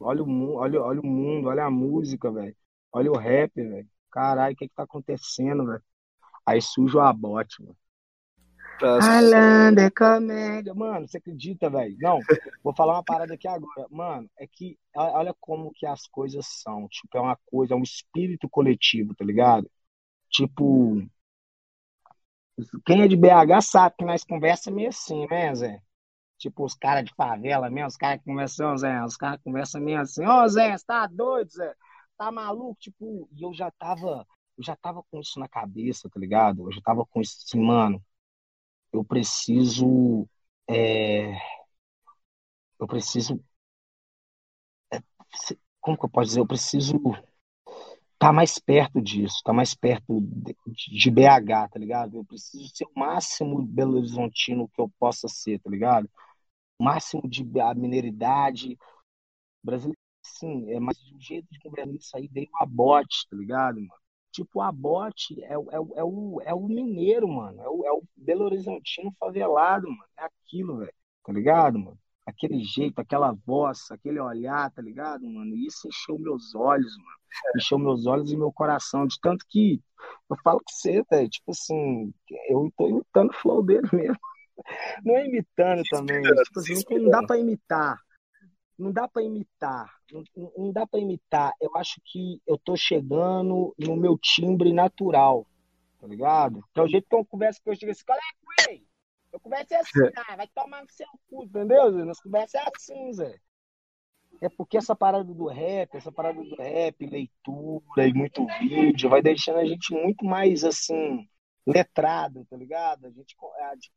Olha 0.00 0.22
o 0.22 0.26
mundo, 0.26 0.54
olha, 0.54 0.80
olha 0.80 1.00
o 1.00 1.06
mundo, 1.06 1.48
olha 1.48 1.64
a 1.64 1.70
música, 1.70 2.30
velho. 2.30 2.56
Olha 2.92 3.10
o 3.10 3.16
rap, 3.16 3.52
velho. 3.54 3.88
Caralho, 4.10 4.54
o 4.54 4.56
que 4.56 4.68
que 4.68 4.74
tá 4.74 4.84
acontecendo, 4.84 5.66
velho? 5.66 5.82
Aí 6.46 6.62
surge 6.62 6.96
o 6.96 7.00
abote, 7.00 7.62
mano. 7.62 7.76
Alanda 8.80 9.82
é 9.82 9.90
comédia. 9.90 10.72
Mano, 10.72 11.08
você 11.08 11.18
acredita, 11.18 11.68
velho? 11.68 11.96
Não, 12.00 12.20
vou 12.62 12.74
falar 12.74 12.94
uma 12.94 13.04
parada 13.04 13.34
aqui 13.34 13.48
agora. 13.48 13.88
Mano, 13.90 14.30
é 14.38 14.46
que 14.46 14.78
olha 14.94 15.34
como 15.40 15.72
que 15.74 15.84
as 15.84 16.06
coisas 16.06 16.46
são. 16.46 16.86
Tipo, 16.88 17.18
é 17.18 17.20
uma 17.20 17.38
coisa, 17.46 17.74
é 17.74 17.76
um 17.76 17.82
espírito 17.82 18.48
coletivo, 18.48 19.14
tá 19.14 19.24
ligado? 19.24 19.68
Tipo, 20.30 21.02
quem 22.84 23.02
é 23.02 23.08
de 23.08 23.16
BH 23.16 23.62
sabe 23.62 23.96
que 23.98 24.04
nós 24.04 24.24
conversamos 24.24 24.76
meio 24.76 24.88
assim, 24.88 25.26
né, 25.28 25.54
Zé? 25.54 25.80
Tipo, 26.38 26.64
os 26.64 26.74
caras 26.74 27.04
de 27.04 27.14
favela 27.14 27.70
mesmo, 27.70 27.88
os 27.88 27.96
caras 27.96 28.20
que 28.20 28.24
conversam, 28.26 28.76
Zé, 28.78 29.04
os 29.04 29.16
caras 29.16 29.40
conversam 29.42 29.80
meio 29.80 30.00
assim, 30.00 30.24
ô 30.26 30.42
oh, 30.44 30.48
Zé, 30.48 30.76
você 30.76 30.84
tá 30.86 31.06
doido, 31.06 31.50
Zé? 31.50 31.74
Tá 32.16 32.30
maluco? 32.32 32.76
Tipo, 32.80 33.28
e 33.32 33.42
eu 33.42 33.52
já 33.54 33.70
tava, 33.72 34.26
eu 34.56 34.64
já 34.64 34.76
tava 34.76 35.02
com 35.10 35.20
isso 35.20 35.38
na 35.40 35.48
cabeça, 35.48 36.08
tá 36.10 36.18
ligado? 36.20 36.68
Eu 36.68 36.72
já 36.72 36.80
tava 36.82 37.04
com 37.06 37.20
isso 37.20 37.38
assim, 37.44 37.60
mano, 37.60 38.02
eu 38.92 39.04
preciso. 39.04 40.28
É, 40.68 41.34
eu 42.80 42.86
preciso. 42.86 43.40
É, 44.92 45.00
como 45.80 45.98
que 45.98 46.04
eu 46.04 46.10
posso 46.10 46.28
dizer? 46.28 46.40
Eu 46.40 46.46
preciso 46.46 47.00
tá 48.18 48.32
mais 48.32 48.58
perto 48.58 49.00
disso, 49.00 49.40
tá 49.44 49.52
mais 49.52 49.74
perto 49.74 50.20
de, 50.20 50.54
de, 50.90 51.10
BH, 51.10 51.68
tá 51.70 51.78
ligado? 51.78 52.16
Eu 52.16 52.24
preciso 52.24 52.68
ser 52.74 52.84
o 52.84 52.98
máximo 52.98 53.62
Belo 53.62 53.96
Horizontino 53.96 54.68
que 54.68 54.80
eu 54.80 54.90
possa 54.98 55.28
ser, 55.28 55.60
tá 55.60 55.70
ligado? 55.70 56.10
O 56.78 56.84
máximo 56.84 57.28
de 57.28 57.44
a 57.60 57.74
mineridade. 57.74 58.78
Brasileiro, 59.62 59.98
sim, 60.22 60.70
é, 60.72 60.80
mas 60.80 60.98
o 61.12 61.20
jeito 61.20 61.48
de 61.50 61.60
conversar 61.60 61.92
isso 61.94 62.16
aí 62.16 62.28
veio 62.28 62.48
a 62.60 62.66
bote, 62.66 63.26
tá 63.30 63.36
ligado, 63.36 63.76
mano? 63.80 64.00
Tipo, 64.32 64.60
a 64.60 64.70
bote 64.72 65.42
é, 65.44 65.54
é, 65.54 65.56
é, 65.56 66.04
o, 66.04 66.40
é 66.44 66.54
o 66.54 66.68
mineiro, 66.68 67.28
mano. 67.28 67.60
É 67.62 67.68
o, 67.68 67.86
é 67.86 67.92
o 67.92 68.02
Belo 68.16 68.44
Horizontino 68.44 69.12
favelado, 69.18 69.88
mano. 69.88 70.04
É 70.18 70.24
aquilo, 70.24 70.78
velho. 70.78 70.94
Tá 71.24 71.32
ligado, 71.32 71.78
mano? 71.78 71.98
Aquele 72.28 72.62
jeito, 72.62 73.00
aquela 73.00 73.32
voz, 73.46 73.90
aquele 73.90 74.20
olhar, 74.20 74.70
tá 74.70 74.82
ligado, 74.82 75.26
mano? 75.26 75.56
E 75.56 75.66
isso 75.66 75.88
encheu 75.88 76.18
meus 76.18 76.54
olhos, 76.54 76.96
mano. 76.98 77.18
Encheu 77.56 77.78
meus 77.78 78.06
olhos 78.06 78.30
e 78.30 78.36
meu 78.36 78.52
coração. 78.52 79.06
De 79.06 79.18
tanto 79.20 79.46
que 79.48 79.80
eu 80.30 80.36
falo 80.44 80.58
com 80.58 80.70
você, 80.70 81.02
velho. 81.10 81.28
Tipo 81.28 81.52
assim, 81.52 82.12
eu 82.48 82.70
tô 82.76 82.88
imitando 82.88 83.30
o 83.30 83.34
flow 83.34 83.62
dele 83.64 83.88
mesmo. 83.92 84.18
Não 85.04 85.16
é 85.16 85.26
imitando 85.26 85.82
também. 85.88 86.22
Tipo 86.22 86.58
assim, 86.58 86.74
não 86.90 87.10
dá 87.10 87.22
pra 87.24 87.38
imitar 87.38 87.98
não 88.78 88.92
dá 88.92 89.08
para 89.08 89.22
imitar, 89.22 89.92
não, 90.12 90.22
não 90.56 90.72
dá 90.72 90.86
para 90.86 91.00
imitar. 91.00 91.52
Eu 91.60 91.76
acho 91.76 92.00
que 92.04 92.40
eu 92.46 92.56
tô 92.56 92.76
chegando 92.76 93.74
no 93.76 93.96
meu 93.96 94.16
timbre 94.16 94.72
natural, 94.72 95.44
tá 96.00 96.06
ligado? 96.06 96.62
Que 96.72 96.80
é 96.80 96.82
o 96.84 96.88
jeito 96.88 97.08
que 97.08 97.16
eu 97.16 97.24
converso 97.24 97.60
que 97.60 97.68
eu 97.68 97.74
chego 97.74 97.90
assim, 97.90 98.04
qual 98.06 98.16
é? 98.70 98.80
Eu 99.32 99.40
converso 99.40 99.74
é 99.74 99.78
assim, 99.78 100.12
ah, 100.16 100.36
vai 100.36 100.48
tomar 100.48 100.82
no 100.82 100.90
seu 100.90 101.06
cu, 101.28 101.44
entendeu? 101.44 101.92
Zé? 101.92 102.04
Nós 102.04 102.20
conversa 102.20 102.58
é 102.58 102.70
assim, 102.74 103.12
Zé. 103.12 103.38
É 104.40 104.48
porque 104.48 104.76
essa 104.78 104.94
parada 104.94 105.24
do 105.24 105.46
rap, 105.46 105.96
essa 105.96 106.12
parada 106.12 106.40
do 106.42 106.54
rap, 106.54 107.06
leitura 107.06 108.06
e 108.06 108.12
muito 108.12 108.46
vídeo, 108.60 109.10
vai 109.10 109.20
deixando 109.20 109.58
a 109.58 109.64
gente 109.64 109.92
muito 109.92 110.24
mais 110.24 110.64
assim, 110.64 111.28
letrado, 111.66 112.46
tá 112.48 112.56
ligado? 112.56 113.06
A, 113.06 113.10
gente, 113.10 113.36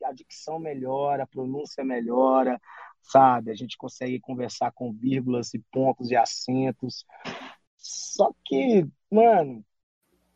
a 0.04 0.12
dicção 0.12 0.60
melhora, 0.60 1.24
a 1.24 1.28
pronúncia 1.28 1.84
melhora, 1.84 2.60
sabe? 3.02 3.52
A 3.52 3.56
gente 3.56 3.78
consegue 3.78 4.20
conversar 4.20 4.72
com 4.72 4.92
vírgulas 4.92 5.54
e 5.54 5.60
pontos 5.72 6.10
e 6.10 6.16
acentos. 6.16 7.06
Só 7.78 8.32
que, 8.44 8.88
mano, 9.12 9.64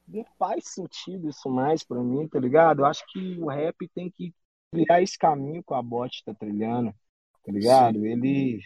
não 0.08 0.24
faz 0.38 0.68
sentido 0.68 1.30
isso 1.30 1.50
mais 1.50 1.84
para 1.84 2.02
mim, 2.02 2.28
tá 2.28 2.40
ligado? 2.40 2.82
Eu 2.82 2.86
acho 2.86 3.04
que 3.08 3.38
o 3.40 3.48
rap 3.48 3.88
tem 3.90 4.10
que 4.10 4.34
trilhar 4.72 5.02
esse 5.02 5.18
caminho 5.18 5.64
que 5.64 5.74
a 5.74 5.82
bot 5.82 6.24
tá 6.24 6.34
trilhando, 6.34 6.94
tá 7.44 7.52
ligado? 7.52 8.00
Sim. 8.00 8.08
Ele 8.08 8.60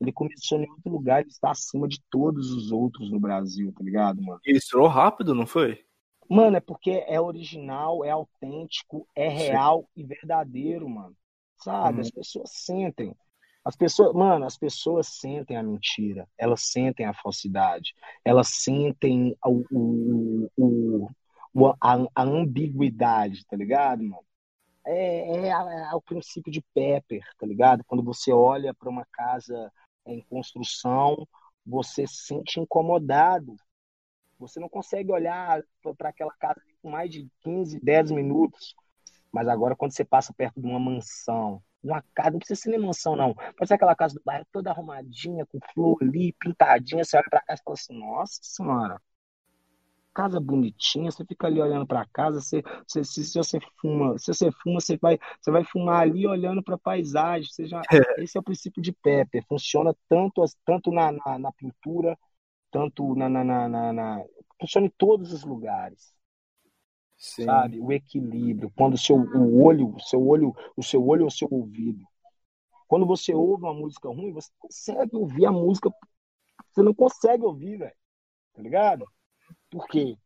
ele 0.00 0.12
começou 0.12 0.58
em 0.58 0.68
outro 0.68 0.90
lugar, 0.90 1.20
ele 1.20 1.30
está 1.30 1.52
acima 1.52 1.86
de 1.86 2.02
todos 2.10 2.50
os 2.50 2.72
outros 2.72 3.08
no 3.08 3.20
Brasil, 3.20 3.72
tá 3.72 3.84
ligado, 3.84 4.20
mano? 4.20 4.40
Ele 4.44 4.58
estourou 4.58 4.88
rápido, 4.88 5.32
não 5.32 5.46
foi? 5.46 5.84
Mano, 6.28 6.56
é 6.56 6.60
porque 6.60 7.04
é 7.06 7.20
original, 7.20 8.04
é 8.04 8.10
autêntico, 8.10 9.06
é 9.14 9.28
real 9.28 9.82
Sim. 9.94 10.02
e 10.02 10.04
verdadeiro, 10.04 10.88
mano. 10.88 11.16
Sabe? 11.58 11.98
Hum. 11.98 12.00
As 12.00 12.10
pessoas 12.10 12.50
sentem. 12.50 13.14
As 13.64 13.76
pessoas, 13.76 14.12
mano, 14.12 14.44
as 14.44 14.56
pessoas 14.56 15.06
sentem 15.06 15.56
a 15.56 15.62
mentira, 15.62 16.28
elas 16.36 16.62
sentem 16.62 17.06
a 17.06 17.14
falsidade, 17.14 17.94
elas 18.24 18.48
sentem 18.48 19.36
o, 19.44 20.48
o, 20.56 21.08
o, 21.54 21.68
a, 21.80 21.94
a, 22.12 22.22
ambiguidade, 22.24 23.46
tá 23.46 23.56
ligado, 23.56 24.02
mano? 24.02 24.24
É, 24.84 25.46
é, 25.46 25.48
é, 25.48 25.94
o 25.94 26.00
princípio 26.00 26.52
de 26.52 26.62
Pepper, 26.74 27.22
tá 27.38 27.46
ligado? 27.46 27.84
Quando 27.84 28.02
você 28.02 28.32
olha 28.32 28.74
para 28.74 28.88
uma 28.88 29.06
casa 29.12 29.72
em 30.06 30.20
construção, 30.22 31.26
você 31.64 32.06
se 32.06 32.26
sente 32.26 32.58
incomodado. 32.58 33.56
Você 34.38 34.58
não 34.58 34.68
consegue 34.68 35.12
olhar 35.12 35.62
para 35.96 36.08
aquela 36.08 36.32
casa 36.34 36.60
por 36.82 36.90
mais 36.90 37.10
de 37.10 37.28
15, 37.42 37.80
10 37.80 38.10
minutos. 38.10 38.74
Mas 39.30 39.48
agora, 39.48 39.76
quando 39.76 39.92
você 39.92 40.04
passa 40.04 40.34
perto 40.34 40.60
de 40.60 40.66
uma 40.66 40.80
mansão, 40.80 41.62
uma 41.82 42.02
casa, 42.14 42.32
não 42.32 42.38
precisa 42.38 42.60
ser 42.60 42.70
nem 42.70 42.80
mansão, 42.80 43.16
não. 43.16 43.34
Pode 43.34 43.68
ser 43.68 43.74
aquela 43.74 43.94
casa 43.94 44.14
do 44.14 44.22
bairro 44.24 44.46
toda 44.52 44.70
arrumadinha, 44.70 45.46
com 45.46 45.58
flor 45.72 45.98
ali, 46.02 46.32
pintadinha. 46.34 47.04
Você 47.04 47.16
olha 47.16 47.26
pra 47.30 47.40
casa 47.42 47.60
e 47.60 47.64
fala 47.64 47.74
assim: 47.74 47.98
Nossa 47.98 48.38
Senhora, 48.42 49.02
casa 50.12 50.40
bonitinha. 50.40 51.10
Você 51.10 51.24
fica 51.24 51.46
ali 51.46 51.60
olhando 51.60 51.86
pra 51.86 52.06
casa. 52.12 52.40
Você, 52.40 52.62
você, 52.86 53.04
se, 53.04 53.24
se, 53.24 53.38
você 53.38 53.58
fuma, 53.80 54.18
se 54.18 54.32
você 54.32 54.50
fuma, 54.62 54.80
você 54.80 54.96
vai, 54.96 55.18
você 55.40 55.50
vai 55.50 55.64
fumar 55.64 56.02
ali 56.02 56.26
olhando 56.26 56.62
pra 56.62 56.78
paisagem. 56.78 57.50
Você 57.50 57.66
já, 57.66 57.80
é. 57.92 58.22
esse 58.22 58.36
é 58.36 58.40
o 58.40 58.44
princípio 58.44 58.82
de 58.82 58.92
Pepper. 58.92 59.44
Funciona 59.48 59.94
tanto, 60.08 60.44
tanto 60.64 60.90
na, 60.90 61.12
na, 61.12 61.38
na 61.38 61.52
pintura, 61.52 62.18
tanto 62.70 63.14
na, 63.14 63.28
na, 63.28 63.44
na, 63.44 63.92
na. 63.92 64.24
Funciona 64.60 64.86
em 64.86 64.92
todos 64.96 65.32
os 65.32 65.44
lugares. 65.44 66.14
Sim. 67.22 67.44
sabe? 67.44 67.78
O 67.78 67.92
equilíbrio, 67.92 68.72
quando 68.76 68.94
o 68.94 68.98
seu 68.98 69.14
o 69.16 69.62
olho, 69.62 69.94
o 69.94 70.00
seu 70.00 70.26
olho, 70.26 70.52
o 70.76 70.82
seu 70.82 71.06
olho 71.06 71.22
é 71.22 71.26
o 71.26 71.30
seu 71.30 71.46
ouvido. 71.48 72.04
Quando 72.88 73.06
você 73.06 73.32
ouve 73.32 73.62
uma 73.62 73.72
música 73.72 74.08
ruim, 74.08 74.32
você 74.32 74.50
consegue 74.58 75.14
ouvir 75.14 75.46
a 75.46 75.52
música, 75.52 75.88
você 76.70 76.82
não 76.82 76.92
consegue 76.92 77.44
ouvir, 77.44 77.78
velho. 77.78 77.94
Tá 78.52 78.60
ligado? 78.60 79.06
Por 79.72 79.88
quê? 79.88 80.18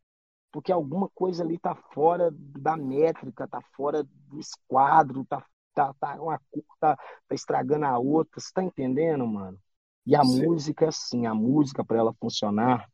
Porque 0.52 0.72
alguma 0.72 1.08
coisa 1.10 1.44
ali 1.44 1.58
tá 1.58 1.74
fora 1.94 2.30
da 2.32 2.76
métrica, 2.76 3.48
tá 3.48 3.60
fora 3.76 4.04
do 4.04 4.40
esquadro, 4.40 5.24
tá 5.26 5.44
tá, 5.74 5.94
tá 5.94 6.22
uma 6.22 6.40
tá, 6.80 6.96
tá 6.96 7.34
estragando 7.34 7.86
a 7.86 7.98
outra, 7.98 8.40
você 8.40 8.52
tá 8.52 8.62
entendendo, 8.64 9.26
mano? 9.26 9.58
E 10.06 10.16
a 10.16 10.24
Sim. 10.24 10.46
música 10.46 10.86
é 10.86 10.88
assim, 10.88 11.26
a 11.26 11.34
música 11.34 11.84
para 11.84 11.98
ela 11.98 12.14
funcionar, 12.14 12.88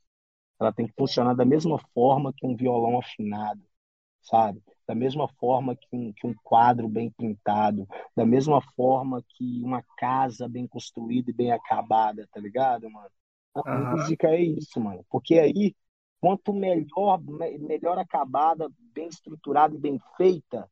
ela 0.61 0.73
tem 0.73 0.87
que 0.89 0.95
funcionar 0.99 1.35
da 1.35 1.45
mesma 1.45 1.79
forma 1.95 2.33
que 2.37 2.47
um 2.47 2.57
violão 2.57 2.99
afinado 3.01 3.63
sabe? 4.23 4.63
Da 4.87 4.95
mesma 4.95 5.29
forma 5.39 5.77
que 5.77 5.87
um, 5.93 6.13
que 6.13 6.27
um 6.27 6.35
quadro 6.43 6.89
bem 6.89 7.11
pintado, 7.11 7.87
da 8.17 8.25
mesma 8.27 8.61
forma 8.77 9.23
que 9.37 9.63
uma 9.65 9.83
casa 9.99 10.49
bem 10.49 10.67
construída 10.67 11.31
e 11.31 11.35
bem 11.35 11.53
acabada, 11.53 12.29
tá 12.33 12.41
ligado, 12.41 12.91
mano? 12.91 13.11
A 13.55 13.63
uhum. 13.67 13.87
música 13.91 14.29
é 14.29 14.41
isso, 14.43 14.81
mano. 14.81 15.05
Porque 15.11 15.39
aí, 15.39 15.75
quanto 16.23 16.53
melhor, 16.53 17.21
melhor 17.59 17.99
acabada, 17.99 18.71
bem 18.95 19.09
estruturada 19.09 19.75
e 19.75 19.79
bem 19.79 19.99
feita, 20.17 20.71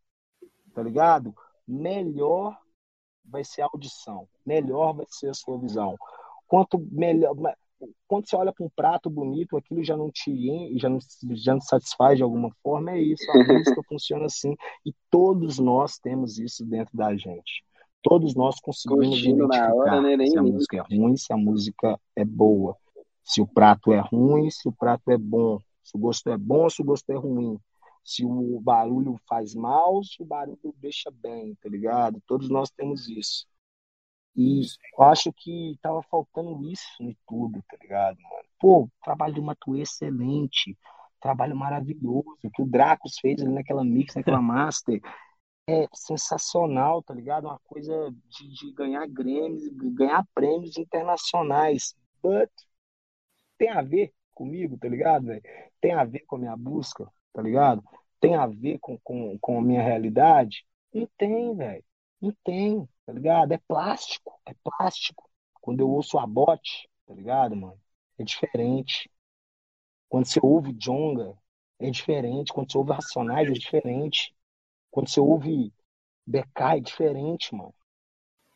tá 0.72 0.80
ligado? 0.80 1.34
Melhor 1.66 2.57
vai 3.24 3.42
ser 3.42 3.62
a 3.62 3.68
audição, 3.72 4.28
melhor 4.46 4.94
vai 4.94 5.07
ser 5.09 5.30
a 5.30 5.34
sua 5.34 5.59
visão. 5.59 5.96
Quanto 6.46 6.78
melhor, 6.92 7.34
quando 8.07 8.28
você 8.28 8.36
olha 8.36 8.53
para 8.53 8.64
um 8.64 8.70
prato 8.70 9.11
bonito, 9.11 9.57
aquilo 9.57 9.82
já 9.82 9.96
não 9.96 10.09
te 10.09 10.32
já 10.78 10.88
não, 10.88 11.01
já 11.32 11.55
não 11.55 11.61
satisfaz 11.61 12.16
de 12.16 12.22
alguma 12.22 12.51
forma, 12.62 12.92
é 12.92 13.01
isso. 13.01 13.28
A 13.32 13.53
música 13.53 13.82
funciona 13.88 14.26
assim. 14.26 14.55
E 14.86 14.94
todos 15.11 15.59
nós 15.59 15.98
temos 15.98 16.38
isso 16.38 16.64
dentro 16.64 16.96
da 16.96 17.16
gente. 17.16 17.64
Todos 18.01 18.36
nós 18.36 18.61
conseguimos 18.61 19.09
Curtindo 19.09 19.46
identificar 19.46 19.74
hora, 19.74 20.01
né? 20.01 20.26
se 20.26 20.38
a 20.38 20.42
música 20.42 20.76
é 20.76 20.80
ruim, 20.80 21.16
se 21.16 21.32
a 21.32 21.36
música 21.36 22.01
é 22.14 22.24
boa. 22.24 22.76
Se 23.22 23.40
o 23.40 23.46
prato 23.46 23.92
é 23.92 24.00
ruim, 24.00 24.50
se 24.50 24.68
o 24.68 24.72
prato 24.72 25.10
é 25.10 25.18
bom. 25.18 25.58
Se 25.82 25.96
o 25.96 26.00
gosto 26.00 26.30
é 26.30 26.36
bom, 26.36 26.68
se 26.68 26.82
o 26.82 26.84
gosto 26.84 27.10
é 27.10 27.16
ruim. 27.16 27.58
Se 28.04 28.24
o 28.24 28.60
barulho 28.60 29.20
faz 29.28 29.54
mal, 29.54 30.02
se 30.02 30.22
o 30.22 30.24
barulho 30.24 30.74
deixa 30.76 31.10
bem, 31.10 31.54
tá 31.56 31.68
ligado? 31.68 32.22
Todos 32.26 32.48
nós 32.48 32.70
temos 32.70 33.08
isso. 33.08 33.46
E 34.36 34.62
eu 34.96 35.04
acho 35.04 35.32
que 35.32 35.76
tava 35.82 36.02
faltando 36.04 36.64
isso 36.64 36.86
em 37.00 37.16
tudo, 37.26 37.62
tá 37.68 37.76
ligado, 37.80 38.16
mano? 38.22 38.44
Pô, 38.58 38.88
trabalho 39.02 39.34
do 39.34 39.42
Matuê 39.42 39.82
excelente, 39.82 40.78
trabalho 41.20 41.56
maravilhoso, 41.56 42.36
que 42.54 42.62
o 42.62 42.66
Dracos 42.66 43.18
fez 43.20 43.40
ali 43.40 43.52
naquela 43.52 43.84
mix, 43.84 44.14
naquela 44.16 44.40
master, 44.40 45.00
é 45.68 45.86
sensacional, 45.92 47.02
tá 47.02 47.14
ligado? 47.14 47.44
Uma 47.46 47.60
coisa 47.64 48.10
de, 48.28 48.48
de 48.48 48.72
ganhar 48.72 49.06
Grêmios, 49.06 49.68
ganhar 49.94 50.26
prêmios 50.34 50.76
internacionais. 50.76 51.94
But 52.22 52.50
tem 53.61 53.68
a 53.68 53.82
ver 53.82 54.11
comigo, 54.32 54.78
tá 54.78 54.88
ligado, 54.88 55.26
velho? 55.26 55.42
Tem 55.82 55.92
a 55.92 56.02
ver 56.02 56.20
com 56.20 56.36
a 56.36 56.38
minha 56.38 56.56
busca, 56.56 57.06
tá 57.30 57.42
ligado? 57.42 57.84
Tem 58.18 58.34
a 58.34 58.46
ver 58.46 58.78
com, 58.78 58.98
com, 59.00 59.38
com 59.38 59.58
a 59.58 59.62
minha 59.62 59.82
realidade? 59.82 60.64
Não 60.94 61.06
tem, 61.18 61.54
velho. 61.54 61.84
Não 62.22 62.34
tem, 62.42 62.88
tá 63.04 63.12
ligado? 63.12 63.52
É 63.52 63.58
plástico, 63.68 64.40
é 64.46 64.54
plástico. 64.64 65.28
Quando 65.61 65.80
eu 65.80 65.90
ouço 65.90 66.18
a 66.18 66.26
bote, 66.26 66.88
tá 67.06 67.12
ligado, 67.12 67.54
mano? 67.54 67.78
É 68.18 68.24
diferente. 68.24 69.11
Quando 70.08 70.24
você 70.24 70.40
ouve 70.42 70.72
Jonga, 70.72 71.36
é 71.78 71.90
diferente. 71.90 72.54
Quando 72.54 72.72
você 72.72 72.78
ouve 72.78 72.92
Racionais, 72.92 73.46
é 73.46 73.52
diferente. 73.52 74.34
Quando 74.90 75.11
você 75.11 75.20
ouve 75.20 75.70
BK, 76.26 76.76
é 76.76 76.80
diferente, 76.80 77.54
mano. 77.54 77.74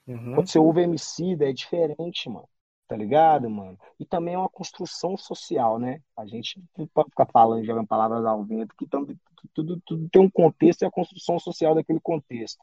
Uhum. 0.07 0.35
Quando 0.35 0.49
você 0.49 0.59
ouve 0.59 0.81
MC, 0.81 1.37
é 1.41 1.53
diferente, 1.53 2.31
mano. 2.31 2.49
Tá 2.87 2.97
ligado, 2.97 3.49
mano? 3.49 3.79
E 3.99 4.05
também 4.05 4.35
é 4.35 4.39
uma 4.39 4.49
construção 4.49 5.17
social, 5.17 5.79
né? 5.79 6.01
A 6.17 6.27
gente 6.27 6.63
não 6.77 6.87
pode 6.89 7.09
ficar 7.11 7.27
falando, 7.33 7.65
jogando 7.65 7.87
palavras 7.87 8.25
ao 8.27 8.45
vento, 8.45 8.75
que, 8.77 8.87
tudo, 8.87 9.17
tudo, 9.55 9.81
tudo 9.87 10.09
tem 10.11 10.21
um 10.21 10.31
contexto 10.31 10.83
e 10.83 10.87
a 10.87 10.91
construção 10.91 11.39
social 11.39 11.75
daquele 11.75 12.01
contexto. 12.01 12.63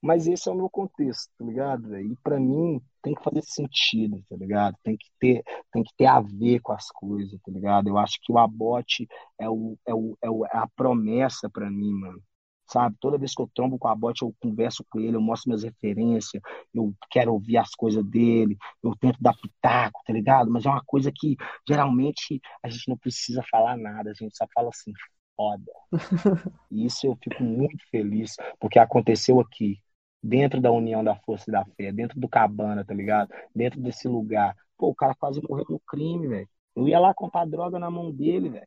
Mas 0.00 0.26
esse 0.28 0.48
é 0.48 0.52
o 0.52 0.54
meu 0.54 0.70
contexto, 0.70 1.30
tá 1.38 1.44
ligado? 1.44 1.98
E 1.98 2.16
para 2.22 2.38
mim 2.38 2.80
tem 3.02 3.14
que 3.14 3.24
fazer 3.24 3.42
sentido, 3.42 4.22
tá 4.28 4.36
ligado? 4.36 4.76
Tem 4.84 4.96
que 4.96 5.06
ter, 5.18 5.42
tem 5.72 5.82
que 5.82 5.92
ter 5.96 6.06
a 6.06 6.20
ver 6.20 6.60
com 6.60 6.72
as 6.72 6.88
coisas, 6.90 7.40
tá 7.42 7.50
ligado? 7.50 7.88
Eu 7.88 7.98
acho 7.98 8.18
que 8.22 8.32
o 8.32 8.38
abote 8.38 9.08
é, 9.40 9.46
é, 9.46 9.48
o, 9.48 9.76
é, 9.86 9.94
o, 10.30 10.46
é 10.46 10.58
a 10.58 10.68
promessa 10.76 11.50
para 11.50 11.68
mim, 11.70 11.92
mano. 11.92 12.22
Sabe? 12.68 12.96
Toda 13.00 13.18
vez 13.18 13.34
que 13.34 13.40
eu 13.42 13.50
trombo 13.54 13.78
com 13.78 13.88
o 13.88 13.90
abote, 13.90 14.22
eu 14.22 14.34
converso 14.40 14.84
com 14.90 14.98
ele, 15.00 15.16
eu 15.16 15.20
mostro 15.20 15.48
minhas 15.50 15.62
referências, 15.62 16.42
eu 16.74 16.94
quero 17.10 17.32
ouvir 17.32 17.56
as 17.58 17.70
coisas 17.74 18.04
dele, 18.04 18.56
eu 18.82 18.94
tento 18.96 19.18
dar 19.20 19.34
pitaco, 19.36 20.00
tá 20.04 20.12
ligado? 20.12 20.50
Mas 20.50 20.66
é 20.66 20.68
uma 20.70 20.82
coisa 20.84 21.12
que 21.14 21.36
geralmente 21.68 22.40
a 22.62 22.68
gente 22.68 22.88
não 22.88 22.96
precisa 22.98 23.42
falar 23.50 23.76
nada, 23.76 24.10
a 24.10 24.14
gente 24.14 24.36
só 24.36 24.46
fala 24.54 24.68
assim, 24.70 24.92
foda. 25.36 25.64
E 26.70 26.84
isso 26.86 27.06
eu 27.06 27.16
fico 27.22 27.42
muito 27.42 27.78
feliz, 27.90 28.34
porque 28.58 28.78
aconteceu 28.78 29.40
aqui 29.40 29.80
dentro 30.22 30.60
da 30.60 30.72
união 30.72 31.04
da 31.04 31.14
força 31.14 31.44
e 31.48 31.52
da 31.52 31.64
fé, 31.76 31.92
dentro 31.92 32.18
do 32.18 32.28
cabana, 32.28 32.84
tá 32.84 32.92
ligado? 32.94 33.32
Dentro 33.54 33.80
desse 33.80 34.08
lugar. 34.08 34.54
Pô, 34.76 34.88
o 34.88 34.94
cara 34.94 35.14
quase 35.14 35.40
morreu 35.48 35.66
no 35.68 35.80
crime, 35.80 36.26
velho. 36.28 36.48
Eu 36.74 36.88
ia 36.88 36.98
lá 36.98 37.14
comprar 37.14 37.46
droga 37.46 37.78
na 37.78 37.90
mão 37.90 38.10
dele, 38.12 38.48
velho. 38.50 38.66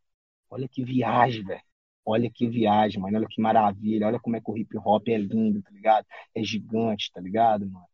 Olha 0.49 0.67
que 0.69 0.83
viagem, 0.83 1.43
velho. 1.43 1.61
Olha 2.09 2.29
que 2.33 2.47
viagem, 2.47 2.99
mano. 2.99 3.17
Olha 3.17 3.27
que 3.29 3.41
maravilha. 3.41 4.07
Olha 4.07 4.19
como 4.19 4.35
é 4.35 4.41
que 4.41 4.51
o 4.51 4.57
hip 4.57 4.77
hop 4.77 5.07
é 5.07 5.17
lindo, 5.17 5.61
tá 5.61 5.69
ligado? 5.71 6.05
É 6.35 6.43
gigante, 6.43 7.11
tá 7.13 7.21
ligado, 7.21 7.69
mano? 7.69 7.85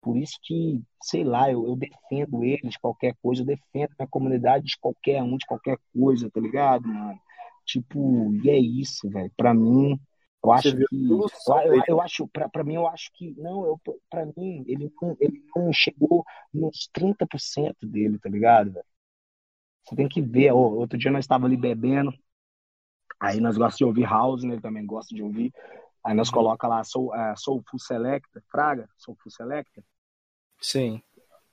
Por 0.00 0.16
isso 0.16 0.38
que, 0.42 0.80
sei 1.02 1.24
lá, 1.24 1.50
eu, 1.50 1.66
eu 1.66 1.76
defendo 1.76 2.44
eles 2.44 2.72
de 2.72 2.78
qualquer 2.78 3.14
coisa, 3.20 3.42
eu 3.42 3.46
defendo 3.46 3.90
a 3.98 4.06
comunidade 4.06 4.64
de 4.64 4.78
qualquer 4.78 5.22
um, 5.22 5.36
de 5.36 5.46
qualquer 5.46 5.76
coisa, 5.92 6.30
tá 6.30 6.40
ligado, 6.40 6.86
mano? 6.88 7.18
Tipo, 7.66 8.32
e 8.42 8.48
é 8.48 8.58
isso, 8.58 9.08
velho. 9.10 9.30
Pra 9.36 9.52
mim, 9.52 9.98
eu 10.42 10.52
acho 10.52 10.76
que. 10.76 11.10
Eu, 11.10 11.26
eu, 11.74 11.82
eu 11.88 12.00
acho, 12.00 12.28
para 12.28 12.64
mim, 12.64 12.74
eu 12.76 12.86
acho 12.86 13.10
que. 13.14 13.34
Não, 13.36 13.78
para 14.08 14.24
mim, 14.36 14.64
ele 14.66 14.90
não, 15.02 15.16
ele 15.20 15.42
não 15.54 15.72
chegou 15.72 16.24
nos 16.54 16.88
30% 16.92 17.86
dele, 17.86 18.18
tá 18.18 18.28
ligado, 18.30 18.72
velho? 18.72 18.86
Você 19.84 19.96
tem 19.96 20.08
que 20.08 20.22
ver. 20.22 20.52
outro 20.52 20.98
dia 20.98 21.10
nós 21.10 21.24
estávamos 21.24 21.46
ali 21.50 21.56
bebendo. 21.56 22.12
Aí 23.20 23.40
nós 23.40 23.56
gostamos 23.56 23.76
de 23.76 23.84
ouvir 23.84 24.04
house, 24.04 24.44
né? 24.44 24.54
Ele 24.54 24.60
também 24.60 24.86
gosta 24.86 25.14
de 25.14 25.22
ouvir. 25.22 25.52
Aí 26.04 26.14
nós 26.14 26.28
uhum. 26.28 26.34
coloca 26.34 26.68
lá 26.68 26.84
Soul, 26.84 27.08
uh, 27.08 27.36
Soul 27.36 27.62
Full 27.68 27.80
Selecta, 27.80 28.42
Fraga, 28.50 28.88
Soul 28.96 29.16
Full 29.20 29.32
Selecta. 29.32 29.82
Sim. 30.60 31.02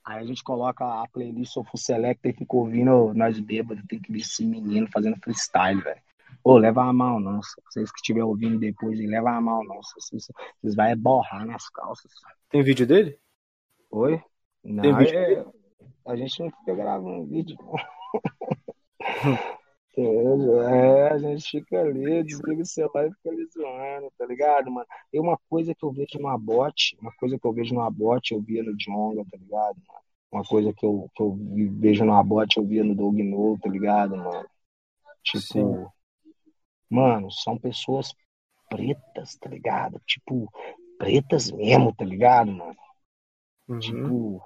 Aí 0.04 0.20
a 0.20 0.26
gente 0.26 0.44
coloca 0.44 0.86
a 0.86 1.08
playlist 1.08 1.54
Soul 1.54 1.66
Full 1.66 1.80
Selecta 1.80 2.30
e 2.30 2.34
fica 2.34 2.56
ouvindo 2.56 3.14
nós 3.14 3.40
bêbados. 3.40 3.84
Tem 3.88 4.00
que 4.00 4.12
ver 4.12 4.20
esse 4.20 4.46
menino 4.46 4.88
fazendo 4.92 5.18
freestyle, 5.22 5.82
velho. 5.82 6.02
Ô, 6.44 6.58
leva 6.58 6.84
a 6.84 6.94
mão, 6.94 7.20
não. 7.20 7.40
Vocês 7.40 7.92
que 7.92 7.98
estiverem 7.98 8.28
ouvindo 8.28 8.60
depois, 8.60 9.00
leva 9.00 9.32
a 9.32 9.42
mão, 9.42 9.64
não. 9.64 9.82
Vocês, 9.82 10.28
vocês 10.62 10.76
vão 10.76 10.98
borrar 10.98 11.46
nas 11.46 11.68
calças. 11.70 12.12
Tem 12.50 12.62
vídeo 12.62 12.86
dele? 12.86 13.18
Oi? 13.90 14.22
Não, 14.64 14.84
Tem 14.84 14.96
vídeo 14.96 15.18
é... 15.18 15.28
dele? 15.28 15.46
a 16.06 16.16
gente 16.16 16.40
não 16.44 16.52
fica 16.52 16.76
gravando 16.76 17.26
vídeo. 17.26 17.58
é, 19.98 21.10
a 21.10 21.18
gente 21.18 21.50
fica 21.50 21.80
ali, 21.80 22.24
desliga 22.24 22.62
o 22.62 22.66
celular 22.66 23.08
e 23.08 23.14
fica 23.14 23.30
ali 23.30 23.48
zoando, 23.54 24.12
tá 24.18 24.26
ligado, 24.26 24.72
mano? 24.72 24.88
E 25.12 25.20
uma 25.20 25.38
coisa 25.50 25.74
que 25.74 25.84
eu 25.84 25.92
vejo 25.92 26.20
no 26.20 26.28
Abote, 26.28 26.98
uma 27.00 27.12
coisa 27.14 27.40
que 27.40 27.48
eu 27.48 27.54
vejo 27.54 27.74
no 27.74 27.82
Abote, 27.82 28.34
eu 28.34 28.42
via 28.42 28.64
no 28.64 28.76
Jonga, 28.78 29.24
tá 29.32 29.38
ligado, 29.38 29.78
mano? 29.88 30.00
Uma 30.32 30.44
coisa 30.44 30.74
que 30.74 30.86
eu, 30.86 31.10
que 31.16 31.24
eu 31.24 31.38
vejo 31.80 32.04
no 32.04 32.14
Abote, 32.14 32.58
eu 32.58 32.66
via 32.66 32.84
no 32.84 32.94
Doug 32.94 33.18
No, 33.20 33.58
tá 33.58 33.70
ligado, 33.70 34.18
mano? 34.18 34.46
Tipo, 35.24 35.42
Sim. 35.42 35.86
Mano, 36.90 37.32
são 37.32 37.58
pessoas 37.58 38.14
pretas, 38.70 39.36
tá 39.38 39.50
ligado? 39.50 40.00
Tipo, 40.06 40.52
pretas 40.98 41.52
mesmo, 41.52 41.96
tá 41.96 42.04
ligado, 42.04 42.52
mano? 42.52 42.76
Uhum. 43.68 43.80
Tipo, 43.80 44.42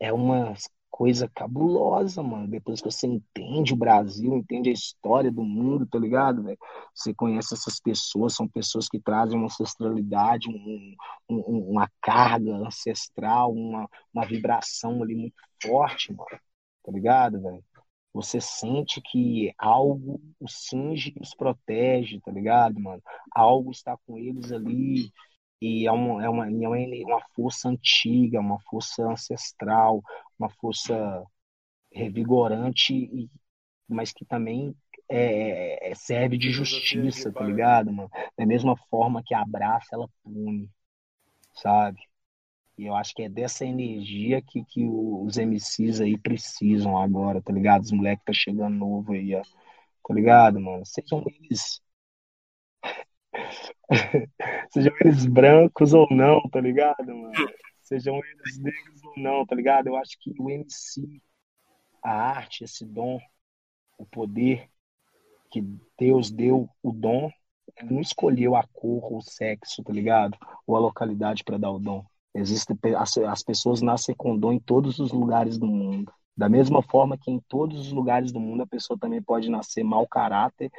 é 0.00 0.12
uma 0.12 0.54
coisa 0.90 1.28
cabulosa, 1.34 2.22
mano. 2.22 2.48
Depois 2.48 2.80
que 2.80 2.90
você 2.90 3.06
entende 3.06 3.72
o 3.72 3.76
Brasil, 3.76 4.36
entende 4.36 4.70
a 4.70 4.72
história 4.72 5.30
do 5.30 5.42
mundo, 5.42 5.86
tá 5.86 5.98
ligado, 5.98 6.42
velho? 6.42 6.58
Você 6.94 7.14
conhece 7.14 7.54
essas 7.54 7.80
pessoas, 7.80 8.34
são 8.34 8.48
pessoas 8.48 8.88
que 8.88 8.98
trazem 8.98 9.36
uma 9.36 9.46
ancestralidade, 9.46 10.48
um, 10.48 10.96
um, 11.28 11.70
uma 11.70 11.90
carga 12.00 12.54
ancestral, 12.56 13.52
uma, 13.52 13.88
uma 14.12 14.26
vibração 14.26 15.02
ali 15.02 15.14
muito 15.14 15.36
forte, 15.62 16.12
mano. 16.12 16.40
Tá 16.84 16.92
ligado, 16.92 17.40
velho? 17.40 17.64
Você 18.12 18.40
sente 18.40 19.00
que 19.00 19.52
algo 19.58 20.20
os 20.40 20.68
cinge 20.68 21.12
e 21.16 21.22
os 21.22 21.34
protege, 21.34 22.20
tá 22.20 22.32
ligado, 22.32 22.80
mano? 22.80 23.02
Algo 23.32 23.70
está 23.70 23.96
com 24.06 24.18
eles 24.18 24.50
ali 24.50 25.12
e 25.60 25.86
é 25.86 25.92
uma, 25.92 26.24
é 26.24 26.28
uma, 26.28 26.46
é 26.46 27.04
uma, 27.04 27.20
força 27.34 27.68
antiga, 27.68 28.40
uma 28.40 28.60
força 28.60 29.02
ancestral, 29.04 30.02
uma 30.38 30.48
força 30.48 31.24
revigorante, 31.92 32.94
e, 32.94 33.30
mas 33.88 34.12
que 34.12 34.24
também 34.24 34.74
é, 35.08 35.90
é 35.90 35.94
serve 35.94 36.38
de 36.38 36.50
justiça, 36.50 37.32
tá 37.32 37.44
ligado, 37.44 37.92
mano? 37.92 38.10
Da 38.36 38.46
mesma 38.46 38.76
forma 38.88 39.22
que 39.24 39.34
abraça, 39.34 39.88
ela 39.94 40.08
pune, 40.22 40.70
sabe? 41.54 41.98
E 42.78 42.86
eu 42.86 42.94
acho 42.94 43.12
que 43.12 43.22
é 43.24 43.28
dessa 43.28 43.64
energia 43.66 44.40
que, 44.40 44.64
que 44.64 44.84
os 44.84 45.36
MCs 45.36 46.00
aí 46.00 46.16
precisam 46.16 46.96
agora, 46.96 47.42
tá 47.42 47.52
ligado? 47.52 47.82
Os 47.82 47.90
moleques 47.90 48.24
tá 48.24 48.32
chegando 48.32 48.76
novo 48.76 49.12
aí, 49.12 49.34
ó. 49.34 49.42
Tá 50.06 50.14
ligado, 50.14 50.60
mano? 50.60 50.86
Sejam 50.86 51.24
eles. 51.26 51.82
Sejam 54.70 54.92
eles 55.00 55.26
brancos 55.26 55.92
ou 55.92 56.06
não, 56.10 56.40
tá 56.50 56.60
ligado, 56.60 57.06
mano? 57.06 57.32
Sejam 57.82 58.16
eles 58.16 58.58
negros 58.58 59.02
ou 59.04 59.22
não, 59.22 59.46
tá 59.46 59.54
ligado? 59.54 59.88
Eu 59.88 59.96
acho 59.96 60.18
que 60.20 60.34
o 60.38 60.50
MC, 60.50 61.20
a 62.02 62.10
arte, 62.10 62.64
esse 62.64 62.84
dom, 62.84 63.18
o 63.96 64.04
poder 64.04 64.68
que 65.50 65.62
Deus 65.98 66.30
deu 66.30 66.68
o 66.82 66.92
dom, 66.92 67.30
ele 67.76 67.94
não 67.94 68.00
escolheu 68.00 68.54
a 68.56 68.62
cor, 68.72 69.12
o 69.12 69.20
sexo, 69.20 69.82
tá 69.82 69.92
ligado? 69.92 70.36
Ou 70.66 70.76
a 70.76 70.80
localidade 70.80 71.44
para 71.44 71.58
dar 71.58 71.70
o 71.70 71.78
dom. 71.78 72.04
Existe, 72.34 72.74
as, 72.96 73.18
as 73.18 73.42
pessoas 73.42 73.80
nascem 73.80 74.14
com 74.14 74.38
dom 74.38 74.52
em 74.52 74.60
todos 74.60 74.98
os 74.98 75.12
lugares 75.12 75.58
do 75.58 75.66
mundo. 75.66 76.12
Da 76.36 76.48
mesma 76.48 76.82
forma 76.82 77.18
que 77.18 77.30
em 77.30 77.40
todos 77.48 77.78
os 77.80 77.92
lugares 77.92 78.30
do 78.30 78.38
mundo 78.38 78.62
a 78.62 78.66
pessoa 78.66 78.98
também 78.98 79.22
pode 79.22 79.50
nascer 79.50 79.82
mau 79.82 80.06
caráter 80.06 80.70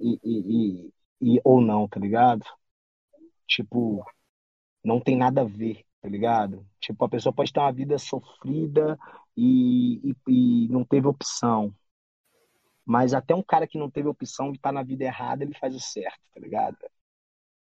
e, 0.00 0.18
e, 0.24 0.86
e, 0.86 0.92
e 1.20 1.40
ou 1.44 1.60
não, 1.60 1.88
tá 1.88 2.00
ligado? 2.00 2.44
Tipo, 3.46 4.04
não 4.84 5.00
tem 5.00 5.16
nada 5.16 5.42
a 5.42 5.44
ver, 5.44 5.84
tá 6.02 6.08
ligado? 6.08 6.66
Tipo, 6.80 7.04
a 7.04 7.08
pessoa 7.08 7.32
pode 7.34 7.52
ter 7.52 7.60
uma 7.60 7.72
vida 7.72 7.98
sofrida 7.98 8.98
e, 9.36 10.12
e, 10.28 10.66
e 10.66 10.68
não 10.70 10.84
teve 10.84 11.06
opção. 11.08 11.74
Mas 12.84 13.12
até 13.14 13.34
um 13.34 13.42
cara 13.42 13.66
que 13.68 13.78
não 13.78 13.90
teve 13.90 14.08
opção 14.08 14.52
e 14.52 14.58
tá 14.58 14.72
na 14.72 14.82
vida 14.82 15.04
errada, 15.04 15.44
ele 15.44 15.54
faz 15.54 15.74
o 15.74 15.80
certo, 15.80 16.18
tá 16.34 16.40
ligado? 16.40 16.76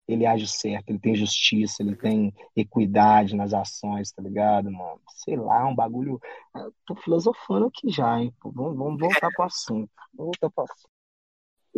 ele 0.08 0.26
age 0.26 0.48
certo, 0.48 0.90
ele 0.90 1.00
tem 1.00 1.16
justiça, 1.16 1.84
ele 1.84 1.96
tem 1.96 2.34
equidade 2.56 3.36
nas 3.36 3.54
ações, 3.54 4.12
tá 4.12 4.22
ligado, 4.22 4.72
mano? 4.72 5.02
Sei 5.10 5.36
lá, 5.36 5.68
um 5.68 5.76
bagulho. 5.76 6.20
Eu 6.56 6.74
tô 6.86 6.96
filosofando 6.96 7.68
aqui 7.68 7.90
já, 7.90 8.20
hein? 8.20 8.34
Vamos, 8.44 8.78
vamos 8.78 9.00
voltar 9.00 9.30
pro 9.32 9.46
assunto. 9.46 9.92
Vamos 10.14 10.38
voltar 10.42 10.50
pro 10.50 10.64
assunto. 10.64 10.97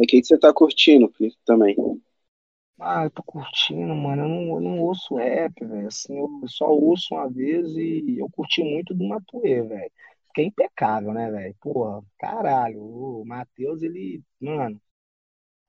O 0.04 0.08
que, 0.08 0.20
que 0.22 0.26
você 0.28 0.38
tá 0.40 0.54
curtindo 0.54 1.12
também? 1.46 1.76
Ah, 2.82 3.04
eu 3.04 3.10
tô 3.12 3.22
curtindo, 3.24 3.94
mano. 3.96 4.24
Eu 4.24 4.30
não, 4.30 4.42
eu 4.56 4.62
não 4.62 4.80
ouço 4.82 5.16
rap, 5.16 5.66
velho. 5.66 5.88
Assim, 5.88 6.18
eu 6.18 6.30
só 6.48 6.68
ouço 6.70 7.14
uma 7.14 7.30
vez 7.30 7.68
e 7.76 8.18
eu 8.20 8.30
curti 8.32 8.64
muito 8.64 8.94
do 8.94 9.06
Matuê, 9.08 9.62
velho. 9.64 9.92
Que 10.34 10.42
é 10.42 10.46
impecável, 10.46 11.14
né, 11.14 11.30
velho? 11.30 11.56
Porra, 11.60 12.02
caralho. 12.18 12.82
O 12.82 13.26
Matheus, 13.26 13.82
ele, 13.82 14.24
mano, 14.40 14.82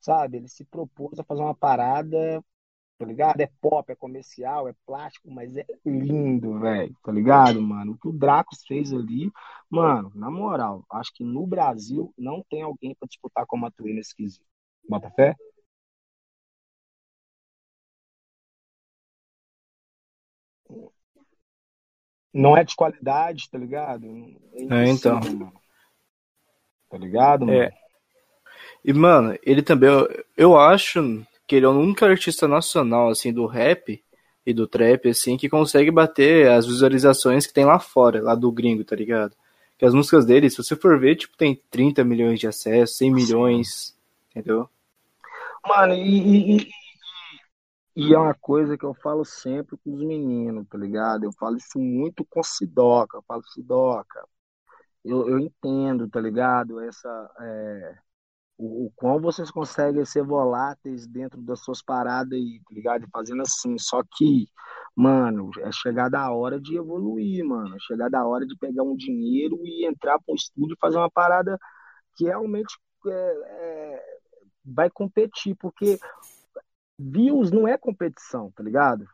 sabe? 0.00 0.38
Ele 0.38 0.48
se 0.48 0.64
propôs 0.64 1.18
a 1.18 1.24
fazer 1.24 1.42
uma 1.42 1.54
parada, 1.56 2.44
tá 3.00 3.06
ligado? 3.06 3.40
É 3.40 3.48
pop, 3.62 3.90
é 3.90 3.96
comercial, 3.96 4.68
é 4.68 4.74
plástico, 4.86 5.30
mas 5.30 5.56
é 5.56 5.64
lindo, 5.86 6.60
velho, 6.60 6.94
tá 7.02 7.10
ligado, 7.10 7.58
mano? 7.62 7.92
O 7.92 7.98
que 7.98 8.06
o 8.06 8.12
Dracos 8.12 8.62
fez 8.66 8.92
ali, 8.92 9.32
mano, 9.70 10.12
na 10.14 10.30
moral, 10.30 10.84
acho 10.92 11.10
que 11.14 11.24
no 11.24 11.46
Brasil 11.46 12.12
não 12.18 12.44
tem 12.50 12.60
alguém 12.60 12.94
pra 12.94 13.08
disputar 13.08 13.46
com 13.46 13.56
o 13.56 13.58
Matuê 13.58 13.94
nesse 13.94 14.14
quesito. 14.14 14.44
Bota 14.86 15.10
fé? 15.12 15.34
Não 22.34 22.54
é 22.54 22.62
de 22.62 22.76
qualidade, 22.76 23.48
tá 23.48 23.56
ligado? 23.56 24.04
É, 24.52 24.90
então. 24.90 25.20
mano. 25.20 25.52
Tá 26.90 26.98
ligado, 26.98 27.46
mano? 27.46 27.62
É. 27.62 27.72
E, 28.84 28.92
mano, 28.92 29.38
ele 29.42 29.62
também, 29.62 29.88
eu, 29.88 30.24
eu 30.36 30.58
acho 30.58 31.24
que 31.50 31.56
ele 31.56 31.66
é 31.66 31.68
o 31.68 31.72
único 31.72 32.04
artista 32.04 32.46
nacional, 32.46 33.08
assim, 33.08 33.32
do 33.32 33.44
rap 33.44 34.00
e 34.46 34.54
do 34.54 34.68
trap, 34.68 35.08
assim, 35.08 35.36
que 35.36 35.48
consegue 35.48 35.90
bater 35.90 36.48
as 36.48 36.64
visualizações 36.64 37.44
que 37.44 37.52
tem 37.52 37.64
lá 37.64 37.80
fora, 37.80 38.22
lá 38.22 38.36
do 38.36 38.52
gringo, 38.52 38.84
tá 38.84 38.94
ligado? 38.94 39.34
Que 39.76 39.84
as 39.84 39.92
músicas 39.92 40.24
dele, 40.24 40.48
se 40.48 40.58
você 40.58 40.76
for 40.76 41.00
ver, 41.00 41.16
tipo, 41.16 41.36
tem 41.36 41.60
30 41.68 42.04
milhões 42.04 42.38
de 42.38 42.46
acessos, 42.46 42.96
100 42.98 43.12
milhões, 43.12 43.98
entendeu? 44.30 44.70
Mano, 45.66 45.94
e, 45.94 46.58
e, 46.58 46.70
e 47.96 48.14
é 48.14 48.18
uma 48.18 48.34
coisa 48.34 48.78
que 48.78 48.84
eu 48.84 48.94
falo 48.94 49.24
sempre 49.24 49.76
com 49.82 49.92
os 49.92 50.04
meninos, 50.04 50.68
tá 50.68 50.78
ligado? 50.78 51.24
Eu 51.24 51.32
falo 51.32 51.56
isso 51.56 51.80
muito 51.80 52.24
com 52.26 52.44
Sidoca, 52.44 53.16
eu 53.16 53.22
falo 53.22 53.42
Sidoca. 53.48 54.24
Eu, 55.04 55.28
eu 55.28 55.40
entendo, 55.40 56.08
tá 56.08 56.20
ligado? 56.20 56.78
Essa, 56.78 57.30
é, 57.40 57.98
o, 58.60 58.86
o 58.86 58.92
quão 58.94 59.18
vocês 59.20 59.50
conseguem 59.50 60.04
ser 60.04 60.22
voláteis 60.22 61.06
dentro 61.06 61.40
das 61.40 61.60
suas 61.60 61.82
paradas 61.82 62.38
aí, 62.38 62.60
tá 62.68 62.74
ligado? 62.74 63.08
Fazendo 63.10 63.40
assim. 63.42 63.78
Só 63.78 64.02
que, 64.02 64.48
mano, 64.94 65.50
é 65.60 65.72
chegada 65.72 66.20
a 66.20 66.30
hora 66.30 66.60
de 66.60 66.76
evoluir, 66.76 67.42
mano. 67.44 67.74
É 67.74 67.78
chegada 67.80 68.18
a 68.18 68.26
hora 68.26 68.46
de 68.46 68.56
pegar 68.58 68.82
um 68.82 68.94
dinheiro 68.94 69.58
e 69.64 69.86
entrar 69.86 70.18
para 70.18 70.32
um 70.32 70.36
estúdio 70.36 70.74
e 70.74 70.80
fazer 70.80 70.98
uma 70.98 71.10
parada 71.10 71.58
que 72.16 72.24
realmente 72.24 72.76
é, 73.06 73.10
é, 73.10 74.20
vai 74.64 74.90
competir, 74.90 75.56
porque 75.56 75.98
views 76.98 77.50
não 77.50 77.66
é 77.66 77.78
competição, 77.78 78.50
tá 78.52 78.62
ligado? 78.62 79.08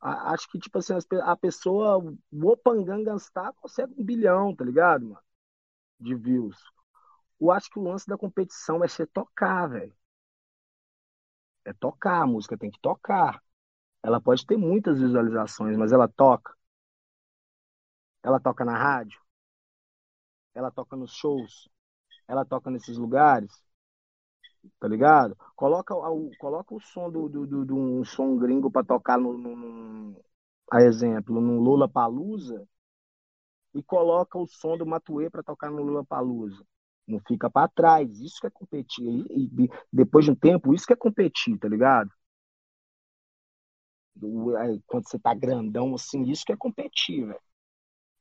Acho 0.00 0.48
que, 0.48 0.58
tipo 0.58 0.78
assim, 0.78 0.94
a 1.22 1.36
pessoa, 1.36 1.98
o 2.32 2.48
Opangangan 2.48 3.18
Star 3.18 3.52
consegue 3.54 3.92
um 3.96 4.04
bilhão, 4.04 4.54
tá 4.56 4.64
ligado, 4.64 5.04
mano? 5.06 5.20
De 6.00 6.14
views. 6.14 6.58
Eu 7.42 7.50
acho 7.50 7.68
que 7.70 7.78
o 7.78 7.82
lance 7.82 8.06
da 8.06 8.16
competição 8.16 8.84
é 8.84 8.88
ser 8.88 9.06
tocar, 9.08 9.68
velho. 9.68 9.94
É 11.64 11.72
tocar, 11.72 12.22
a 12.22 12.26
música 12.26 12.56
tem 12.56 12.70
que 12.70 12.78
tocar. 12.80 13.42
Ela 14.02 14.20
pode 14.20 14.46
ter 14.46 14.56
muitas 14.56 15.00
visualizações, 15.00 15.76
mas 15.76 15.92
ela 15.92 16.08
toca. 16.08 16.56
Ela 18.22 18.40
toca 18.40 18.64
na 18.64 18.76
rádio. 18.76 19.20
Ela 20.54 20.70
toca 20.70 20.96
nos 20.96 21.12
shows. 21.12 21.68
Ela 22.28 22.44
toca 22.44 22.70
nesses 22.70 22.96
lugares 22.96 23.52
tá 24.78 24.88
ligado? 24.88 25.36
Coloca, 25.56 25.94
o, 25.94 26.30
coloca 26.38 26.74
o 26.74 26.80
som 26.80 27.10
do, 27.10 27.28
do, 27.28 27.46
do, 27.46 27.64
do 27.64 27.76
um 27.76 28.04
som 28.04 28.36
gringo 28.36 28.70
para 28.70 28.84
tocar 28.86 29.18
no, 29.18 29.36
no, 29.36 29.56
no, 29.56 30.24
a 30.70 30.82
exemplo, 30.82 31.40
no 31.40 31.60
Lula 31.60 31.88
Palusa 31.88 32.66
e 33.74 33.82
coloca 33.82 34.38
o 34.38 34.46
som 34.46 34.76
do 34.76 34.86
Matuê 34.86 35.30
para 35.30 35.42
tocar 35.42 35.70
no 35.70 35.82
Lula 35.82 36.04
Palusa. 36.04 36.64
Não 37.06 37.20
fica 37.26 37.50
para 37.50 37.68
trás. 37.68 38.20
Isso 38.20 38.40
que 38.40 38.46
é 38.46 38.50
competir. 38.50 39.04
E, 39.06 39.64
e, 39.64 39.68
depois 39.92 40.24
de 40.24 40.30
um 40.30 40.34
tempo, 40.34 40.74
isso 40.74 40.86
que 40.86 40.92
é 40.92 40.96
competir, 40.96 41.58
tá 41.58 41.68
ligado? 41.68 42.10
Quando 44.86 45.08
você 45.08 45.18
tá 45.18 45.34
grandão 45.34 45.94
assim, 45.94 46.22
isso 46.24 46.44
que 46.44 46.52
é 46.52 46.56
competir, 46.56 47.26
velho. 47.26 47.40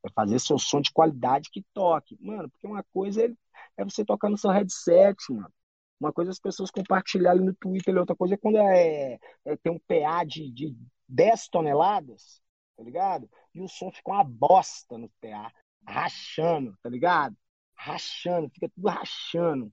É 0.03 0.09
fazer 0.15 0.39
seu 0.39 0.57
som 0.57 0.81
de 0.81 0.91
qualidade 0.91 1.49
que 1.51 1.63
toque. 1.73 2.17
Mano, 2.19 2.49
porque 2.49 2.65
uma 2.65 2.83
coisa 2.91 3.23
é, 3.23 3.31
é 3.77 3.83
você 3.83 4.03
tocar 4.03 4.29
no 4.29 4.37
seu 4.37 4.49
headset, 4.49 5.17
mano. 5.31 5.53
Uma 5.99 6.11
coisa 6.11 6.31
é 6.31 6.33
as 6.33 6.39
pessoas 6.39 6.71
compartilharem 6.71 7.43
no 7.43 7.53
Twitter, 7.53 7.95
outra 7.95 8.15
coisa 8.15 8.33
é 8.33 8.37
quando 8.37 8.57
é, 8.57 9.19
é, 9.45 9.55
tem 9.57 9.71
um 9.71 9.79
PA 9.79 10.23
de, 10.23 10.51
de 10.51 10.75
10 11.07 11.47
toneladas, 11.49 12.41
tá 12.75 12.83
ligado? 12.83 13.29
E 13.53 13.61
o 13.61 13.67
som 13.67 13.91
fica 13.91 14.09
uma 14.09 14.23
bosta 14.23 14.97
no 14.97 15.07
PA, 15.21 15.51
rachando, 15.87 16.75
tá 16.81 16.89
ligado? 16.89 17.37
Rachando, 17.83 18.49
fica 18.49 18.69
tudo 18.69 18.87
rachando, 18.89 19.71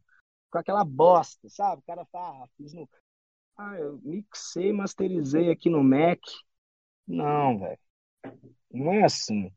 com 0.51 0.59
aquela 0.59 0.85
bosta, 0.85 1.49
sabe? 1.49 1.81
O 1.83 1.85
cara 1.87 2.05
fala, 2.07 2.45
ah, 2.45 2.49
fiz 2.57 2.73
no. 2.73 2.89
Ah, 3.57 3.77
eu 3.79 4.01
mixei, 4.05 4.73
masterizei 4.73 5.51
aqui 5.51 5.71
no 5.71 5.83
Mac. 5.85 6.21
Não, 7.07 7.59
velho. 7.59 7.79
Não 8.73 8.93
é 8.93 9.05
assim. 9.05 9.53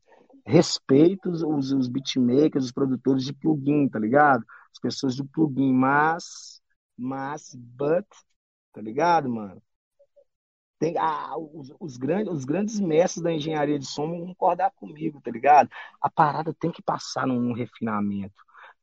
Respeito 0.46 1.30
os, 1.30 1.72
os 1.72 1.88
beatmakers, 1.88 2.66
os 2.66 2.72
produtores 2.72 3.24
de 3.24 3.32
plugin, 3.32 3.88
tá 3.88 3.98
ligado? 3.98 4.44
As 4.72 4.80
pessoas 4.80 5.16
do 5.16 5.24
plugin, 5.26 5.72
mas 5.72 6.60
mas, 6.96 7.54
but, 7.54 8.06
tá 8.72 8.80
ligado, 8.80 9.28
mano? 9.28 9.62
Tem, 10.82 10.98
ah, 10.98 11.36
os, 11.38 11.72
os, 11.78 11.96
grandes, 11.96 12.34
os 12.34 12.44
grandes 12.44 12.80
mestres 12.80 13.22
da 13.22 13.32
engenharia 13.32 13.78
de 13.78 13.86
som 13.86 14.08
vão 14.08 14.26
concordar 14.26 14.72
comigo, 14.72 15.20
tá 15.20 15.30
ligado? 15.30 15.70
A 16.00 16.10
parada 16.10 16.52
tem 16.52 16.72
que 16.72 16.82
passar 16.82 17.24
num 17.24 17.52
refinamento, 17.52 18.34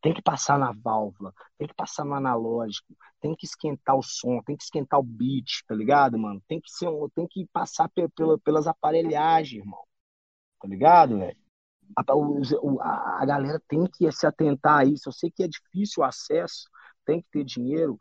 tem 0.01 0.13
que 0.13 0.21
passar 0.21 0.57
na 0.57 0.71
válvula, 0.71 1.33
tem 1.57 1.67
que 1.67 1.73
passar 1.73 2.05
no 2.05 2.13
analógico, 2.13 2.95
tem 3.19 3.35
que 3.35 3.45
esquentar 3.45 3.97
o 3.97 4.01
som, 4.01 4.41
tem 4.43 4.55
que 4.55 4.63
esquentar 4.63 4.97
o 4.97 5.03
beat, 5.03 5.61
tá 5.67 5.75
ligado, 5.75 6.17
mano? 6.17 6.41
Tem 6.47 6.61
que, 6.61 6.71
ser, 6.71 6.87
tem 7.13 7.27
que 7.27 7.45
passar 7.51 7.89
pela, 8.15 8.39
pelas 8.39 8.65
aparelhagens, 8.65 9.61
irmão. 9.61 9.83
Tá 10.61 10.69
ligado, 10.69 11.17
velho? 11.17 11.37
A, 11.97 12.03
a, 12.81 13.23
a 13.23 13.25
galera 13.25 13.61
tem 13.67 13.85
que 13.85 14.09
se 14.13 14.25
atentar 14.25 14.79
a 14.79 14.85
isso. 14.85 15.09
Eu 15.09 15.13
sei 15.13 15.29
que 15.29 15.43
é 15.43 15.49
difícil 15.49 16.01
o 16.01 16.05
acesso, 16.05 16.69
tem 17.03 17.21
que 17.21 17.27
ter 17.29 17.43
dinheiro, 17.43 17.97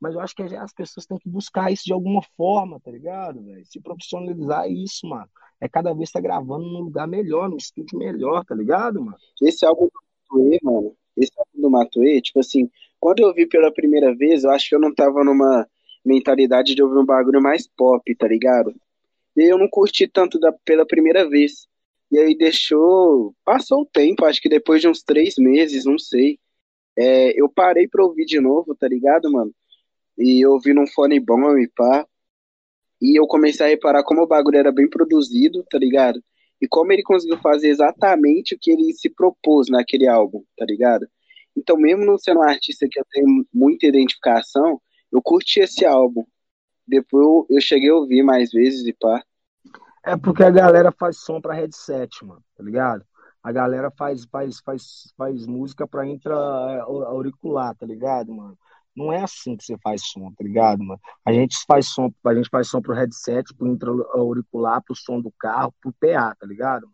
mas 0.00 0.14
eu 0.14 0.20
acho 0.20 0.34
que 0.34 0.42
as 0.42 0.72
pessoas 0.72 1.06
têm 1.06 1.18
que 1.18 1.28
buscar 1.28 1.72
isso 1.72 1.84
de 1.84 1.92
alguma 1.92 2.22
forma, 2.36 2.80
tá 2.80 2.90
ligado, 2.90 3.42
velho? 3.42 3.64
Se 3.66 3.80
profissionalizar 3.80 4.70
isso, 4.70 5.06
mano. 5.08 5.28
É 5.60 5.68
cada 5.68 5.92
vez 5.92 6.10
tá 6.10 6.20
gravando 6.20 6.64
num 6.66 6.80
lugar 6.80 7.06
melhor, 7.08 7.48
num 7.48 7.56
estúdio 7.56 7.98
melhor, 7.98 8.44
tá 8.44 8.54
ligado, 8.54 9.02
mano? 9.02 9.16
Esse 9.42 9.66
álbum 9.66 9.86
do 9.86 9.92
Matuê, 10.30 10.58
mano, 10.62 10.96
esse 11.16 11.32
álbum 11.36 11.62
do 11.62 11.70
Matuê, 11.70 12.20
tipo 12.20 12.38
assim, 12.40 12.70
quando 13.00 13.20
eu 13.20 13.34
vi 13.34 13.46
pela 13.46 13.72
primeira 13.72 14.14
vez, 14.14 14.44
eu 14.44 14.50
acho 14.50 14.68
que 14.68 14.74
eu 14.74 14.80
não 14.80 14.94
tava 14.94 15.24
numa 15.24 15.66
mentalidade 16.04 16.74
de 16.74 16.82
ouvir 16.82 16.98
um 16.98 17.04
bagulho 17.04 17.42
mais 17.42 17.66
pop, 17.66 18.14
tá 18.14 18.28
ligado? 18.28 18.74
E 19.36 19.42
eu 19.42 19.58
não 19.58 19.68
curti 19.68 20.08
tanto 20.08 20.38
da, 20.38 20.52
pela 20.64 20.86
primeira 20.86 21.28
vez. 21.28 21.68
E 22.10 22.18
aí 22.18 22.36
deixou. 22.36 23.34
Passou 23.44 23.82
o 23.82 23.86
tempo, 23.86 24.24
acho 24.24 24.40
que 24.40 24.48
depois 24.48 24.80
de 24.80 24.88
uns 24.88 25.02
três 25.02 25.36
meses, 25.38 25.84
não 25.84 25.98
sei. 25.98 26.38
É, 26.96 27.40
eu 27.40 27.48
parei 27.48 27.86
pra 27.88 28.04
ouvir 28.04 28.24
de 28.26 28.40
novo, 28.40 28.74
tá 28.74 28.88
ligado, 28.88 29.30
mano? 29.30 29.54
E 30.18 30.44
eu 30.44 30.52
ouvi 30.52 30.74
num 30.74 30.86
fone 30.86 31.20
bom 31.20 31.56
e 31.56 31.68
pá. 31.68 32.06
E 33.00 33.18
eu 33.18 33.26
comecei 33.26 33.64
a 33.64 33.68
reparar 33.68 34.02
como 34.02 34.22
o 34.22 34.26
bagulho 34.26 34.58
era 34.58 34.72
bem 34.72 34.88
produzido, 34.88 35.64
tá 35.70 35.78
ligado? 35.78 36.22
E 36.60 36.66
como 36.66 36.92
ele 36.92 37.02
conseguiu 37.02 37.38
fazer 37.38 37.68
exatamente 37.68 38.54
o 38.54 38.58
que 38.58 38.72
ele 38.72 38.92
se 38.92 39.08
propôs 39.08 39.68
naquele 39.68 40.08
álbum, 40.08 40.42
tá 40.56 40.64
ligado? 40.64 41.06
Então, 41.56 41.76
mesmo 41.76 42.04
não 42.04 42.18
sendo 42.18 42.40
um 42.40 42.42
artista 42.42 42.88
que 42.90 42.98
eu 42.98 43.04
tenho 43.10 43.46
muita 43.52 43.86
identificação, 43.86 44.80
eu 45.12 45.22
curti 45.22 45.60
esse 45.60 45.84
álbum. 45.86 46.24
Depois 46.86 47.46
eu 47.50 47.60
cheguei 47.60 47.90
a 47.90 47.94
ouvir 47.94 48.22
mais 48.22 48.50
vezes 48.50 48.86
e 48.86 48.92
pá. 48.92 49.22
É 50.04 50.16
porque 50.16 50.42
a 50.42 50.50
galera 50.50 50.90
faz 50.90 51.18
som 51.18 51.40
pra 51.40 51.54
headset, 51.54 52.24
mano, 52.24 52.42
tá 52.56 52.64
ligado? 52.64 53.04
a 53.42 53.52
galera 53.52 53.90
faz, 53.90 54.24
faz, 54.26 54.60
faz, 54.60 55.12
faz 55.16 55.46
música 55.46 55.86
pra 55.86 56.06
entrar 56.06 56.36
é, 56.36 56.80
auricular, 56.80 57.74
tá 57.74 57.86
ligado, 57.86 58.32
mano? 58.32 58.58
Não 58.98 59.12
é 59.12 59.22
assim 59.22 59.56
que 59.56 59.64
você 59.64 59.78
faz 59.78 60.02
som, 60.06 60.32
tá 60.32 60.42
ligado, 60.44 60.82
mano? 60.84 61.00
A 61.24 61.32
gente 61.32 61.56
faz 61.66 61.88
som, 61.88 62.12
a 62.26 62.34
gente 62.34 62.48
faz 62.50 62.68
som 62.68 62.82
pro 62.82 62.94
headset, 62.94 63.54
pro 63.54 63.68
intra-auricular, 63.68 64.82
pro 64.82 64.94
som 64.96 65.20
do 65.20 65.32
carro, 65.38 65.72
pro 65.80 65.92
PA, 65.92 66.34
tá 66.34 66.46
ligado? 66.46 66.88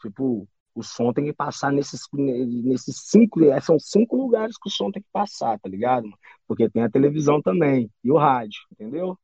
Tipo, 0.00 0.48
o 0.74 0.82
som 0.82 1.12
tem 1.12 1.24
que 1.24 1.32
passar 1.32 1.72
nesses, 1.72 2.02
nesses 2.12 2.96
cinco, 3.06 3.42
é, 3.44 3.60
são 3.60 3.78
cinco 3.78 4.16
lugares 4.16 4.56
que 4.58 4.68
o 4.68 4.72
som 4.72 4.90
tem 4.90 5.02
que 5.02 5.08
passar, 5.12 5.58
tá 5.58 5.68
ligado? 5.68 6.08
Porque 6.46 6.68
tem 6.70 6.82
a 6.82 6.90
televisão 6.90 7.40
também 7.42 7.90
e 8.02 8.10
o 8.12 8.18
rádio, 8.18 8.60
entendeu? 8.72 9.18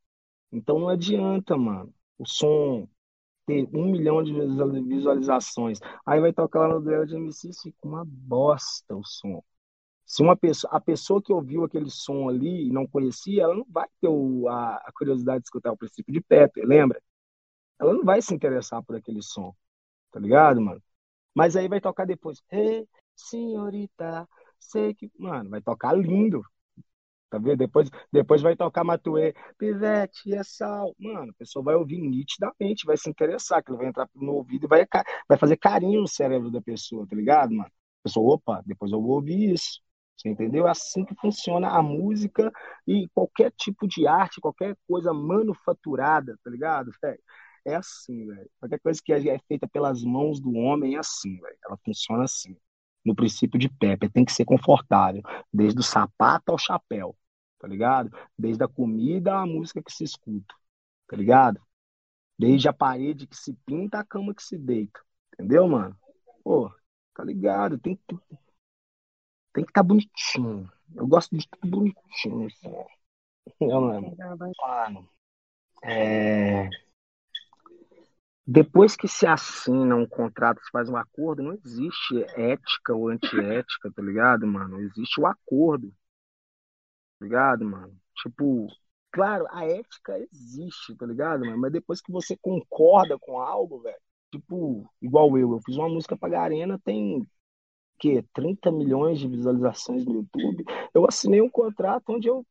Então 0.53 0.79
não 0.81 0.89
adianta, 0.89 1.57
mano. 1.57 1.95
O 2.19 2.27
som, 2.27 2.89
ter 3.47 3.69
um 3.75 3.91
milhão 3.91 4.23
de 4.23 4.33
visualizações. 4.89 5.81
Aí 6.07 6.21
vai 6.21 6.33
tocar 6.33 6.69
lá 6.69 6.75
no 6.75 6.81
duelo 6.83 7.07
de 7.07 7.17
MC, 7.17 7.51
fica 7.63 7.79
uma 7.89 8.05
bosta 8.07 8.97
o 8.97 9.05
som. 9.05 9.43
Se 10.11 10.25
uma 10.25 10.37
pessoa, 10.37 10.75
a 10.75 10.81
pessoa 10.81 11.23
que 11.23 11.33
ouviu 11.33 11.63
aquele 11.63 11.89
som 11.89 12.29
ali 12.29 12.67
e 12.67 12.73
não 12.73 12.85
conhecia, 12.85 13.45
ela 13.45 13.55
não 13.55 13.65
vai 13.69 13.87
ter 14.01 14.09
o, 14.09 14.49
a, 14.49 14.75
a, 14.75 14.93
curiosidade 14.93 15.39
de 15.39 15.47
escutar 15.47 15.71
o 15.71 15.77
princípio 15.77 16.13
de 16.13 16.21
Pepe, 16.21 16.63
lembra? 16.67 17.01
Ela 17.81 17.95
não 17.95 18.05
vai 18.05 18.21
se 18.21 18.35
interessar 18.35 18.83
por 18.83 18.97
aquele 18.97 19.23
som, 19.23 19.55
tá 20.11 20.19
ligado, 20.19 20.61
mano? 20.61 20.83
Mas 21.33 21.55
aí 21.55 21.69
vai 21.69 21.81
tocar 21.81 22.07
depois, 22.07 22.43
hey, 22.51 22.89
senhorita, 23.15 24.29
sei 24.59 24.95
que. 24.95 25.13
Mano, 25.17 25.49
vai 25.51 25.63
tocar 25.63 25.93
lindo, 25.97 26.43
tá 27.31 27.39
vendo? 27.39 27.59
Depois, 27.59 27.89
depois 28.13 28.43
vai 28.43 28.57
tocar 28.57 28.83
Matuê, 28.83 29.33
Pivete, 29.59 30.35
é 30.35 30.43
sal. 30.43 30.93
Mano, 30.99 31.31
a 31.31 31.35
pessoa 31.39 31.65
vai 31.65 31.77
ouvir 31.77 32.01
nitidamente, 32.01 32.85
vai 32.85 32.97
se 32.97 33.09
interessar, 33.09 33.63
que 33.63 33.71
ele 33.71 33.79
vai 33.79 33.87
entrar 33.87 34.11
no 34.17 34.33
ouvido 34.33 34.65
e 34.67 34.69
vai, 34.69 34.85
vai 35.29 35.39
fazer 35.39 35.57
carinho 35.57 36.01
no 36.01 36.09
cérebro 36.09 36.51
da 36.51 36.61
pessoa, 36.61 37.07
tá 37.07 37.15
ligado, 37.15 37.53
mano? 37.55 37.71
A 38.01 38.03
pessoa, 38.05 38.35
opa, 38.35 38.61
depois 38.67 38.91
eu 38.91 39.01
vou 39.01 39.13
ouvir 39.13 39.53
isso. 39.53 39.81
Entendeu? 40.29 40.67
É 40.67 40.71
assim 40.71 41.05
que 41.05 41.15
funciona 41.15 41.69
a 41.69 41.83
música 41.83 42.53
e 42.87 43.09
qualquer 43.15 43.51
tipo 43.53 43.89
de 43.89 44.07
arte, 44.07 44.41
qualquer 44.41 44.77
coisa 44.87 45.13
manufaturada, 45.13 46.39
tá 46.45 46.51
ligado? 46.51 46.91
É 47.65 47.75
assim, 47.75 48.27
velho. 48.27 48.51
Qualquer 48.59 48.81
coisa 48.81 49.01
que 49.05 49.13
é 49.13 49.39
feita 49.49 49.67
pelas 49.69 50.03
mãos 50.03 50.41
do 50.41 50.53
homem 50.55 50.97
é 50.97 50.99
assim, 50.99 51.39
velho. 51.41 51.57
Ela 51.65 51.79
funciona 51.85 52.25
assim. 52.25 52.57
No 53.05 53.15
princípio 53.15 53.59
de 53.59 53.69
Pepe, 53.69 54.11
tem 54.11 54.25
que 54.27 54.33
ser 54.33 54.45
confortável, 54.45 55.23
desde 55.51 55.81
o 55.81 55.83
sapato 55.83 56.53
ao 56.53 56.59
chapéu, 56.59 57.17
tá 57.59 57.67
ligado? 57.67 58.11
Desde 58.39 58.63
a 58.63 58.69
comida 58.69 59.35
à 59.39 59.47
música 59.47 59.83
que 59.83 59.91
se 59.91 60.05
escuta, 60.05 60.55
tá 61.09 61.17
ligado? 61.17 61.59
Desde 62.39 62.69
a 62.69 62.75
parede 62.75 63.27
que 63.27 63.37
se 63.37 63.55
pinta 63.65 64.01
à 64.01 64.05
cama 64.05 64.35
que 64.35 64.43
se 64.43 64.59
deita, 64.59 65.01
entendeu, 65.33 65.67
mano? 65.67 65.97
Pô, 66.45 66.71
tá 67.15 67.25
ligado? 67.25 67.79
Tem 67.79 67.97
que 67.97 68.19
tem 69.53 69.65
que 69.65 69.71
estar 69.71 69.83
tá 69.83 69.87
bonitinho. 69.87 70.71
Eu 70.95 71.07
gosto 71.07 71.37
de 71.37 71.49
tudo 71.49 71.71
bonitinho, 71.71 72.47
assim. 72.47 72.73
Eu 73.61 73.81
Mano, 73.81 75.09
é... 75.83 76.69
Depois 78.47 78.97
que 78.97 79.07
se 79.07 79.27
assina 79.27 79.95
um 79.95 80.07
contrato, 80.07 80.61
se 80.63 80.71
faz 80.71 80.89
um 80.89 80.97
acordo, 80.97 81.43
não 81.43 81.53
existe 81.53 82.25
ética 82.37 82.95
ou 82.95 83.09
antiética, 83.09 83.93
tá 83.95 84.03
ligado, 84.03 84.47
mano? 84.47 84.81
Existe 84.81 85.21
o 85.21 85.27
acordo. 85.27 85.93
Tá 87.19 87.25
ligado, 87.25 87.65
mano? 87.65 87.97
Tipo, 88.17 88.67
claro, 89.13 89.47
a 89.51 89.65
ética 89.65 90.19
existe, 90.33 90.97
tá 90.97 91.07
ligado, 91.07 91.45
mano? 91.45 91.59
Mas 91.59 91.73
depois 91.73 92.01
que 92.01 92.11
você 92.11 92.37
concorda 92.41 93.17
com 93.19 93.39
algo, 93.41 93.81
velho, 93.83 94.01
tipo, 94.33 94.91
igual 95.01 95.39
eu, 95.39 95.53
eu 95.53 95.61
fiz 95.65 95.77
uma 95.77 95.89
música 95.89 96.17
pra 96.17 96.29
Garena 96.29 96.79
tem 96.85 97.27
que 98.01 98.23
30 98.33 98.73
milhões 98.73 99.21
de 99.21 99.29
visualizações 99.29 100.05
no 100.07 100.15
YouTube. 100.15 100.65
Eu 100.95 101.07
assinei 101.07 101.41
um 101.43 101.51
contrato 101.51 102.05
onde 102.09 102.29
eu 102.29 102.45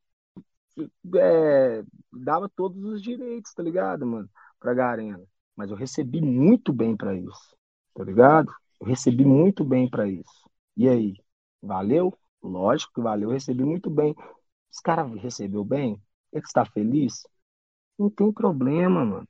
é, 1.15 1.83
dava 2.13 2.47
todos 2.47 2.83
os 2.85 3.01
direitos, 3.01 3.53
tá 3.53 3.63
ligado, 3.63 4.05
mano, 4.05 4.29
pra 4.59 4.73
Garena. 4.73 5.21
Mas 5.55 5.71
eu 5.71 5.75
recebi 5.75 6.21
muito 6.21 6.71
bem 6.71 6.95
para 6.95 7.15
isso, 7.15 7.55
tá 7.95 8.03
ligado? 8.03 8.53
Eu 8.79 8.87
recebi 8.87 9.25
muito 9.25 9.65
bem 9.65 9.89
para 9.89 10.07
isso. 10.07 10.49
E 10.77 10.87
aí, 10.87 11.15
valeu? 11.61 12.17
Lógico 12.41 12.93
que 12.93 13.01
valeu, 13.01 13.29
eu 13.29 13.33
recebi 13.33 13.63
muito 13.63 13.89
bem. 13.89 14.15
Os 14.71 14.79
caras 14.79 15.11
recebeu 15.21 15.65
bem? 15.65 16.01
Ele 16.31 16.43
está 16.45 16.63
feliz? 16.63 17.27
Não 17.97 18.09
tem 18.09 18.31
problema, 18.31 19.03
mano. 19.03 19.27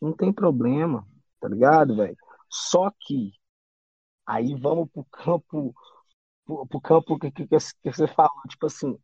Não 0.00 0.12
tem 0.12 0.32
problema, 0.32 1.06
tá 1.40 1.48
ligado, 1.48 1.96
velho? 1.96 2.16
Só 2.48 2.90
que 3.00 3.32
Aí 4.28 4.54
vamos 4.54 4.90
pro 4.90 5.04
campo, 5.04 5.74
pro, 6.44 6.80
campo 6.82 7.18
que, 7.18 7.30
que, 7.30 7.46
que 7.46 7.56
você 7.90 8.06
falou, 8.06 8.42
tipo 8.46 8.66
assim, 8.66 8.94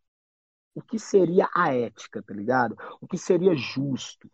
o 0.75 0.83
que 0.83 0.99
seria 0.99 1.49
a 1.51 1.73
ética, 1.73 2.21
tá 2.21 2.31
ligado? 2.31 2.77
O 3.01 3.07
que 3.07 3.17
seria 3.17 3.55
justo, 3.55 4.29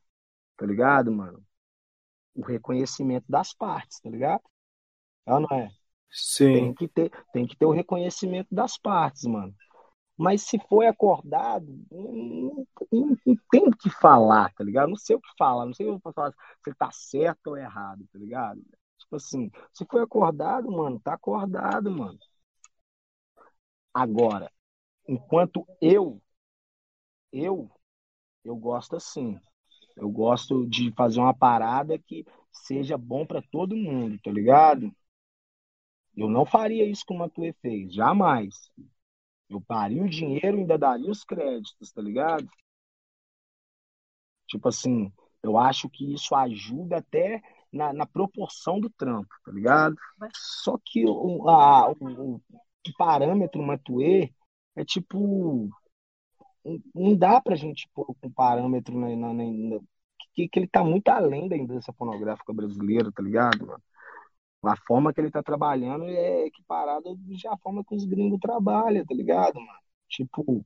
tá 0.58 0.66
ligado, 0.66 1.10
mano? 1.10 1.42
O 2.36 2.42
reconhecimento 2.42 3.24
das 3.30 3.54
partes, 3.54 4.02
tá 4.02 4.10
ligado? 4.10 4.44
É 5.26 5.34
ou 5.34 5.40
não 5.40 5.58
é? 5.58 5.70
Sim. 6.10 6.54
Tem 6.56 6.74
que 6.74 6.88
ter, 6.90 7.12
tem 7.32 7.48
que 7.48 7.56
ter 7.56 7.66
o 7.66 7.72
reconhecimento 7.72 8.54
das 8.54 8.78
partes, 8.78 9.24
mano. 9.24 9.56
Mas 10.18 10.42
se 10.42 10.60
foi 10.68 10.88
acordado, 10.88 11.66
não, 11.90 12.66
não, 12.92 13.18
não 13.26 13.38
tem 13.50 13.66
o 13.66 13.72
que 13.72 13.90
falar, 13.90 14.54
tá 14.56 14.64
ligado? 14.64 14.90
Não 14.90 14.98
sei 14.98 15.16
o 15.16 15.22
que 15.22 15.30
falar, 15.38 15.66
não 15.66 15.74
sei 15.74 15.88
o 15.88 16.02
que 16.02 16.12
falar 16.12 16.34
se 16.66 16.74
tá 16.76 16.92
certo 16.92 17.48
ou 17.48 17.58
errado, 17.58 18.06
tá 18.12 18.20
ligado? 18.20 18.62
Tipo 19.12 19.18
assim, 19.18 19.52
se 19.74 19.86
foi 19.86 20.02
acordado, 20.02 20.72
mano, 20.72 20.98
tá 21.00 21.14
acordado, 21.16 21.92
mano. 21.92 22.18
Agora, 23.94 24.52
enquanto 25.08 25.66
eu, 25.82 26.22
eu, 27.32 27.70
eu 28.46 28.56
gosto 28.58 28.96
assim. 28.98 29.40
Eu 29.98 30.10
gosto 30.10 30.68
de 30.68 30.94
fazer 30.94 31.20
uma 31.20 31.34
parada 31.34 32.00
que 32.00 32.26
seja 32.52 32.98
bom 32.98 33.26
para 33.26 33.42
todo 33.52 33.76
mundo, 33.78 34.20
tá 34.24 34.32
ligado? 34.32 34.92
Eu 36.16 36.30
não 36.30 36.46
faria 36.46 36.86
isso 36.90 37.04
como 37.06 37.24
a 37.24 37.30
Tue 37.30 37.54
fez, 37.62 37.94
jamais. 37.94 38.72
Eu 39.50 39.62
paria 39.62 40.04
o 40.04 40.10
dinheiro 40.10 40.58
e 40.58 40.62
ainda 40.62 40.78
daria 40.78 41.12
os 41.12 41.24
créditos, 41.24 41.92
tá 41.92 42.02
ligado? 42.02 42.50
Tipo 44.48 44.68
assim, 44.70 45.12
eu 45.42 45.58
acho 45.58 45.90
que 45.90 46.14
isso 46.14 46.36
ajuda 46.36 46.98
até 46.98 47.42
na, 47.72 47.94
na 47.94 48.06
proporção 48.06 48.80
do 48.80 48.90
trampo, 48.90 49.34
tá 49.46 49.52
ligado? 49.52 49.96
Só 50.36 50.78
que 50.84 51.06
o, 51.06 51.50
a, 51.50 51.92
o, 51.92 52.36
o 52.36 52.42
parâmetro 52.98 53.62
Matue 53.62 54.34
é 54.76 54.84
tipo. 54.84 55.70
Não 56.94 57.16
dá 57.16 57.42
pra 57.42 57.56
gente 57.56 57.90
pôr 57.94 58.16
um 58.24 58.32
parâmetro 58.32 58.96
na, 58.96 59.16
na, 59.16 59.34
na, 59.34 59.80
que, 60.34 60.48
que 60.48 60.60
ele 60.60 60.68
tá 60.68 60.84
muito 60.84 61.08
além 61.10 61.48
da 61.48 61.58
indústria 61.58 61.94
pornográfica 61.94 62.54
brasileira, 62.54 63.12
tá 63.12 63.22
ligado, 63.22 63.66
mano? 63.66 63.82
A 64.64 64.76
forma 64.88 65.12
que 65.12 65.20
ele 65.20 65.32
tá 65.32 65.42
trabalhando 65.42 66.06
é 66.06 66.46
equiparada 66.46 67.10
à 67.50 67.58
forma 67.58 67.84
que 67.84 67.96
os 67.96 68.06
gringos 68.06 68.40
trabalham, 68.40 69.06
tá 69.06 69.16
ligado, 69.16 69.56
mano? 69.56 69.80
Tipo, 70.08 70.64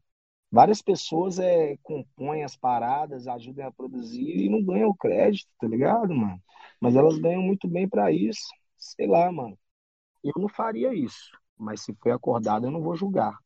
várias 0.52 0.82
pessoas 0.82 1.40
é, 1.40 1.78
compõem 1.84 2.44
as 2.44 2.56
paradas, 2.56 3.28
ajudam 3.28 3.68
a 3.68 3.72
produzir 3.72 4.46
e 4.46 4.50
não 4.50 4.64
ganham 4.64 4.94
crédito, 4.96 5.50
tá 5.60 5.68
ligado, 5.68 6.14
mano? 6.16 6.42
Mas 6.82 6.96
elas 6.96 7.18
ganham 7.20 7.42
muito 7.42 7.68
bem 7.68 7.88
para 7.90 8.12
isso. 8.12 8.46
Sei 8.78 9.08
lá, 9.08 9.32
mano. 9.32 9.58
Eu 10.24 10.34
não 10.38 10.50
faria 10.50 10.94
isso, 10.94 11.32
mas 11.58 11.82
se 11.82 11.94
foi 12.02 12.12
acordado, 12.12 12.66
eu 12.68 12.72
não 12.72 12.82
vou 12.82 12.96
julgar. 12.96 13.38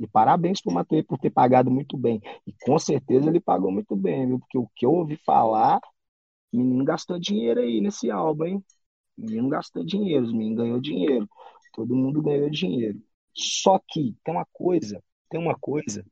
E 0.00 0.06
parabéns 0.06 0.60
pro 0.62 0.72
Matei 0.74 1.02
por 1.02 1.18
ter 1.18 1.30
pagado 1.30 1.70
muito 1.70 1.96
bem. 1.96 2.20
E 2.46 2.52
com 2.64 2.78
certeza 2.78 3.28
ele 3.30 3.40
pagou 3.40 3.72
muito 3.72 3.96
bem, 3.96 4.26
viu? 4.26 4.38
Porque 4.40 4.58
o 4.58 4.68
que 4.76 4.86
eu 4.86 4.92
ouvi 4.92 5.16
falar, 5.18 5.80
o 6.52 6.56
menino 6.58 6.84
gastou 6.84 7.18
dinheiro 7.18 7.60
aí 7.60 7.80
nesse 7.80 8.10
álbum, 8.10 8.44
hein? 8.44 8.64
O 9.18 9.22
menino 9.22 9.48
gastou 9.48 9.84
dinheiro, 9.84 10.24
os 10.26 10.32
meninos 10.32 10.58
ganhou 10.58 10.80
dinheiro. 10.80 11.28
Todo 11.74 11.96
mundo 11.96 12.22
ganhou 12.22 12.50
dinheiro. 12.50 13.00
Só 13.34 13.78
que 13.88 14.16
tem 14.24 14.34
uma 14.34 14.46
coisa, 14.52 15.02
tem 15.30 15.40
uma 15.40 15.56
coisa 15.58 16.04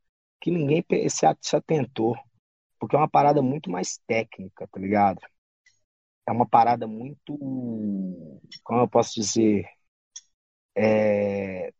que 0.45 0.51
ninguém 0.51 0.85
se 1.09 1.55
atentou. 1.55 2.15
Porque 2.79 2.95
é 2.95 2.99
uma 2.99 3.09
parada 3.09 3.41
muito 3.41 3.71
mais 3.71 3.97
técnica, 4.05 4.67
tá 4.67 4.79
ligado? 4.79 5.19
é 6.27 6.31
uma 6.31 6.47
parada 6.47 6.87
muito, 6.87 7.37
como 8.63 8.81
eu 8.81 8.87
posso 8.87 9.13
dizer, 9.15 9.65
é, 10.75 11.71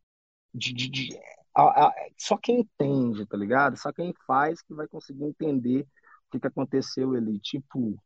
de, 0.53 0.73
de, 0.73 0.89
de 0.89 1.19
a, 1.55 1.87
a, 1.87 1.93
só 2.17 2.37
quem 2.37 2.61
entende, 2.61 3.25
tá 3.27 3.37
ligado? 3.37 3.77
Só 3.77 3.91
quem 3.93 4.13
faz 4.27 4.61
que 4.61 4.73
vai 4.73 4.87
conseguir 4.87 5.25
entender 5.25 5.83
o 6.27 6.31
que, 6.31 6.39
que 6.39 6.47
aconteceu 6.47 7.13
ali. 7.15 7.39
Tipo, 7.39 7.97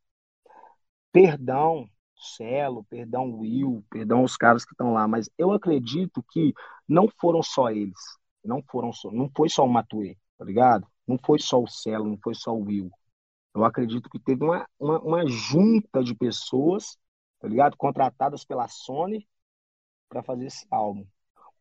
perdão, 1.11 1.88
Celo, 2.15 2.84
perdão, 2.86 3.31
Will, 3.40 3.86
perdão 3.90 4.23
os 4.23 4.36
caras 4.38 4.65
que 4.65 4.73
estão 4.73 4.94
lá, 4.94 5.07
mas 5.07 5.30
eu 5.38 5.52
acredito 5.52 6.23
que 6.31 6.53
não 6.88 7.07
foram 7.19 7.41
só 7.44 7.69
eles. 7.72 7.99
Não 8.44 8.64
foram 8.69 8.94
só, 8.94 9.11
não 9.11 9.30
foi 9.36 9.49
só 9.49 9.65
o 9.65 9.69
Matue, 9.69 10.18
tá 10.40 10.45
ligado? 10.45 10.88
Não 11.06 11.20
foi 11.24 11.38
só 11.38 11.61
o 11.61 11.68
Celo, 11.68 12.07
não 12.07 12.18
foi 12.18 12.34
só 12.34 12.56
o 12.56 12.64
Will. 12.64 12.90
Eu 13.53 13.66
acredito 13.66 14.10
que 14.10 14.18
teve 14.18 14.44
uma, 14.44 14.66
uma, 14.80 14.99
uma 14.99 15.28
junta 15.28 16.02
de 16.02 16.16
pessoas, 16.16 16.98
tá 17.40 17.48
ligado? 17.48 17.76
Contratadas 17.76 18.45
pela 18.45 18.68
Sony 18.70 19.28
para 20.07 20.24
fazer 20.24 20.45
esse 20.45 20.66
álbum. 20.72 21.06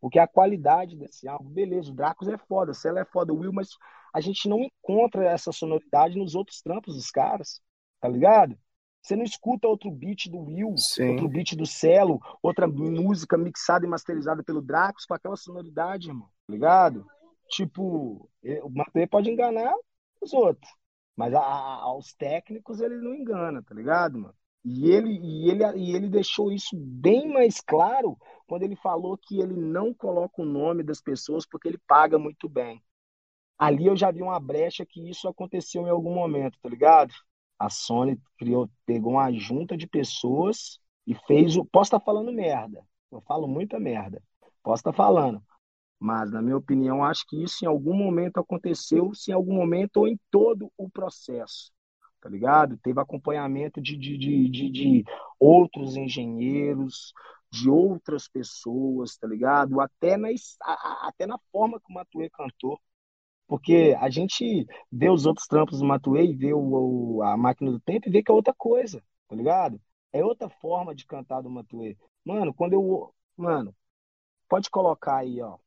Porque 0.01 0.19
a 0.21 0.29
qualidade 0.29 0.97
desse 0.97 1.27
álbum, 1.27 1.51
beleza, 1.51 1.91
o 1.91 1.95
Dracos 1.95 2.29
é 2.29 2.39
foda, 2.39 2.73
Cela 2.73 3.01
é 3.01 3.05
foda, 3.05 3.33
o 3.33 3.39
Will, 3.39 3.53
mas 3.53 3.71
a 4.15 4.21
gente 4.21 4.49
não 4.49 4.61
encontra 4.61 5.25
essa 5.25 5.51
sonoridade 5.51 6.17
nos 6.17 6.37
outros 6.37 6.61
trampos 6.63 6.95
dos 6.95 7.11
caras, 7.11 7.61
tá 8.01 8.09
ligado? 8.09 8.57
Você 9.03 9.17
não 9.17 9.25
escuta 9.25 9.67
outro 9.67 9.91
beat 9.91 10.29
do 10.29 10.39
Will, 10.39 10.77
Sim. 10.77 11.11
outro 11.11 11.29
beat 11.29 11.57
do 11.57 11.67
Celo, 11.67 12.21
outra 12.41 12.69
música 12.69 13.37
mixada 13.37 13.85
e 13.85 13.89
masterizada 13.89 14.45
pelo 14.45 14.63
Dracos 14.63 15.05
com 15.05 15.15
aquela 15.15 15.37
sonoridade, 15.37 16.09
irmão, 16.09 16.29
tá 16.47 16.53
ligado? 16.53 17.07
Tipo, 17.49 18.29
o 18.63 18.71
Matei 18.71 19.07
pode 19.07 19.31
enganar 19.31 19.73
os 20.21 20.33
outros, 20.33 20.71
mas 21.17 21.35
a, 21.35 21.41
a, 21.41 21.83
aos 21.83 22.13
técnicos 22.15 22.81
ele 22.81 22.97
não 22.97 23.15
engana, 23.15 23.63
tá 23.63 23.75
ligado, 23.75 24.19
mano? 24.19 24.35
E 24.65 24.91
ele, 24.91 25.19
e, 25.19 25.51
ele, 25.51 25.65
e 25.79 25.95
ele 25.95 26.09
deixou 26.09 26.53
isso 26.53 26.77
bem 26.77 27.33
mais 27.33 27.61
claro 27.61 28.19
quando 28.47 28.65
ele 28.65 28.77
falou 28.77 29.17
que 29.17 29.41
ele 29.41 29.55
não 29.57 29.95
coloca 29.95 30.43
o 30.43 30.45
nome 30.45 30.83
das 30.83 31.01
pessoas 31.01 31.47
porque 31.47 31.69
ele 31.69 31.79
paga 31.87 32.19
muito 32.19 32.49
bem. 32.49 32.83
Ali 33.59 33.87
eu 33.87 33.97
já 33.97 34.11
vi 34.11 34.23
uma 34.23 34.39
brecha 34.39 34.87
que 34.87 35.09
isso 35.11 35.29
aconteceu 35.29 35.87
em 35.87 35.91
algum 35.91 36.15
momento, 36.15 36.59
tá 36.63 36.69
ligado? 36.69 37.13
A 37.59 37.71
Sony 37.71 38.21
criou, 38.39 38.71
pegou 38.87 39.13
uma 39.15 39.33
junta 39.33 39.77
de 39.77 39.87
pessoas 39.87 40.79
e 41.07 41.15
fez 41.27 41.57
o. 41.57 41.65
Posso 41.65 41.89
estar 41.89 42.01
falando 42.01 42.33
merda. 42.33 42.85
Eu 43.11 43.21
falo 43.23 43.49
muita 43.49 43.81
merda. 43.81 44.23
Posso 44.63 44.81
estar 44.81 44.93
falando. 44.93 45.43
Mas, 46.01 46.31
na 46.31 46.41
minha 46.43 46.57
opinião, 46.57 47.05
acho 47.05 47.27
que 47.27 47.43
isso 47.43 47.65
em 47.65 47.69
algum 47.69 47.95
momento 47.95 48.39
aconteceu, 48.39 49.13
se 49.15 49.31
em 49.31 49.35
algum 49.35 49.55
momento 49.55 49.99
ou 49.99 50.09
em 50.09 50.19
todo 50.31 50.71
o 50.77 50.89
processo 50.89 51.73
tá 52.21 52.29
ligado? 52.29 52.77
Teve 52.79 53.01
acompanhamento 53.01 53.81
de, 53.81 53.97
de, 53.97 54.19
de, 54.19 54.49
de, 54.51 54.71
de 54.71 55.05
outros 55.39 55.97
engenheiros, 55.97 57.13
de 57.51 57.71
outras 57.71 58.29
pessoas, 58.29 59.17
tá 59.17 59.27
ligado? 59.27 59.81
Até 59.81 60.17
na, 60.17 60.29
até 61.03 61.27
na 61.27 61.39
forma 61.53 61.81
que 61.81 61.91
o 61.91 61.95
Matuê 61.95 62.29
cantou. 62.31 62.79
Porque 63.47 63.97
a 64.01 64.11
gente 64.11 64.67
vê 64.93 65.11
os 65.11 65.27
outros 65.27 65.47
trampos 65.47 65.79
do 65.81 65.87
Matuê 65.87 66.27
e 66.27 66.37
vê 66.37 66.53
o, 66.55 67.23
a 67.23 67.37
máquina 67.37 67.71
do 67.73 67.81
tempo 67.81 68.09
e 68.09 68.13
vê 68.13 68.23
que 68.23 68.31
é 68.31 68.35
outra 68.35 68.55
coisa, 68.55 69.03
tá 69.29 69.37
ligado? 69.37 69.81
É 70.13 70.25
outra 70.25 70.49
forma 70.51 70.95
de 70.95 71.07
cantar 71.07 71.43
do 71.43 71.51
Matuê. 71.51 71.97
Mano, 72.25 72.55
quando 72.55 72.75
eu. 72.75 73.15
Mano, 73.37 73.75
pode 74.49 74.71
colocar 74.71 75.19
aí, 75.19 75.41
ó. 75.43 75.59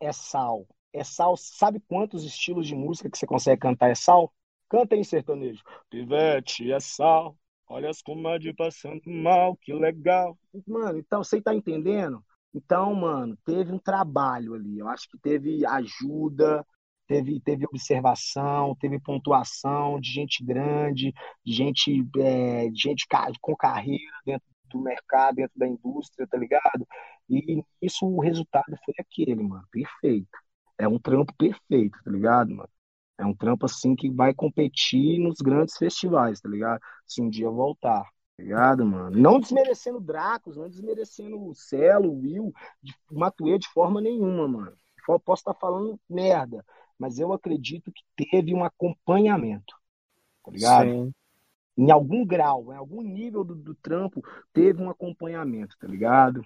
É 0.00 0.12
sal. 0.12 0.66
É 0.92 1.04
sal. 1.04 1.36
Sabe 1.36 1.80
quantos 1.80 2.24
estilos 2.24 2.66
de 2.66 2.74
música 2.74 3.10
que 3.10 3.18
você 3.18 3.26
consegue 3.26 3.60
cantar 3.60 3.90
é 3.90 3.94
sal? 3.94 4.32
Canta 4.68 4.96
em 4.96 5.04
sertanejo. 5.04 5.62
Pivete 5.88 6.72
é 6.72 6.80
sal, 6.80 7.36
olha 7.68 7.88
as 7.88 8.02
comadres 8.02 8.54
passando 8.56 9.02
mal, 9.06 9.56
que 9.56 9.72
legal. 9.72 10.36
Mano, 10.66 10.98
então 10.98 11.22
você 11.22 11.40
tá 11.40 11.54
entendendo? 11.54 12.24
Então, 12.52 12.94
mano, 12.94 13.36
teve 13.44 13.70
um 13.72 13.78
trabalho 13.78 14.54
ali. 14.54 14.78
Eu 14.78 14.88
acho 14.88 15.08
que 15.08 15.18
teve 15.18 15.64
ajuda, 15.66 16.66
teve, 17.06 17.40
teve 17.40 17.66
observação, 17.66 18.74
teve 18.80 18.98
pontuação 18.98 20.00
de 20.00 20.10
gente 20.10 20.44
grande, 20.44 21.12
de 21.44 21.52
gente, 21.52 22.04
é, 22.18 22.68
de 22.68 22.80
gente 22.80 23.06
com 23.40 23.54
carreira 23.54 24.12
dentro 24.24 24.46
do 24.70 24.80
mercado, 24.80 25.36
dentro 25.36 25.58
da 25.58 25.68
indústria, 25.68 26.26
tá 26.26 26.36
ligado? 26.36 26.86
E 27.28 27.62
isso 27.82 28.06
o 28.06 28.20
resultado 28.20 28.76
foi 28.84 28.94
aquele, 28.98 29.42
mano, 29.42 29.66
perfeito. 29.70 30.28
É 30.78 30.86
um 30.86 30.98
trampo 30.98 31.32
perfeito, 31.36 31.98
tá 32.04 32.10
ligado, 32.10 32.54
mano? 32.54 32.68
É 33.18 33.24
um 33.24 33.34
trampo 33.34 33.64
assim 33.64 33.96
que 33.96 34.10
vai 34.10 34.34
competir 34.34 35.18
nos 35.18 35.38
grandes 35.38 35.76
festivais, 35.76 36.40
tá 36.40 36.48
ligado? 36.48 36.80
Se 37.06 37.22
um 37.22 37.30
dia 37.30 37.48
voltar, 37.48 38.02
tá 38.02 38.10
ligado, 38.38 38.84
mano? 38.84 39.16
Não 39.16 39.40
desmerecendo 39.40 39.98
Dracos, 39.98 40.56
não 40.56 40.68
desmerecendo 40.68 41.42
o 41.42 41.54
Celo, 41.54 42.10
o 42.10 42.20
Will, 42.20 42.52
de 42.82 42.94
Matuê 43.10 43.58
de 43.58 43.68
forma 43.68 44.00
nenhuma, 44.00 44.46
mano. 44.46 44.76
posso 45.24 45.40
estar 45.40 45.54
falando 45.54 45.98
merda, 46.08 46.64
mas 46.98 47.18
eu 47.18 47.32
acredito 47.32 47.90
que 47.90 48.26
teve 48.30 48.54
um 48.54 48.64
acompanhamento, 48.64 49.74
tá 50.44 50.50
ligado? 50.50 50.90
Sim. 50.90 51.14
Em 51.78 51.90
algum 51.90 52.24
grau, 52.24 52.72
em 52.72 52.76
algum 52.76 53.02
nível 53.02 53.44
do, 53.44 53.54
do 53.54 53.74
trampo, 53.74 54.22
teve 54.52 54.82
um 54.82 54.90
acompanhamento, 54.90 55.76
tá 55.78 55.86
ligado? 55.86 56.42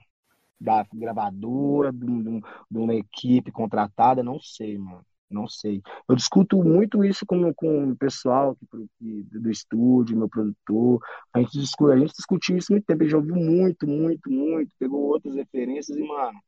Da 0.61 0.87
gravadora, 0.93 1.93
de, 1.93 2.07
de, 2.07 2.41
de 2.70 2.78
uma 2.78 2.95
equipe 2.95 3.51
contratada, 3.53 4.23
não 4.23 4.41
sei, 4.41 4.77
mano 4.78 5.05
não 5.31 5.47
sei. 5.49 5.81
Eu 6.09 6.16
discuto 6.16 6.62
muito 6.62 7.05
isso 7.05 7.24
com, 7.24 7.55
com 7.55 7.91
o 7.91 7.97
pessoal 7.97 8.57
do 9.01 9.51
estúdio, 9.51 10.16
meu 10.16 10.28
produtor. 10.28 11.01
A 11.32 11.39
gente, 11.41 11.59
discute, 11.59 11.93
a 11.93 11.97
gente 11.97 12.12
discutiu 12.15 12.57
isso 12.57 12.73
muito 12.73 12.85
tempo, 12.85 13.03
ele 13.03 13.11
já 13.11 13.16
ouviu 13.16 13.37
muito, 13.37 13.87
muito, 13.87 14.31
muito, 14.31 14.74
pegou 14.78 15.01
outras 15.03 15.35
referências 15.37 15.97
e, 15.97 16.03
mano, 16.03 16.39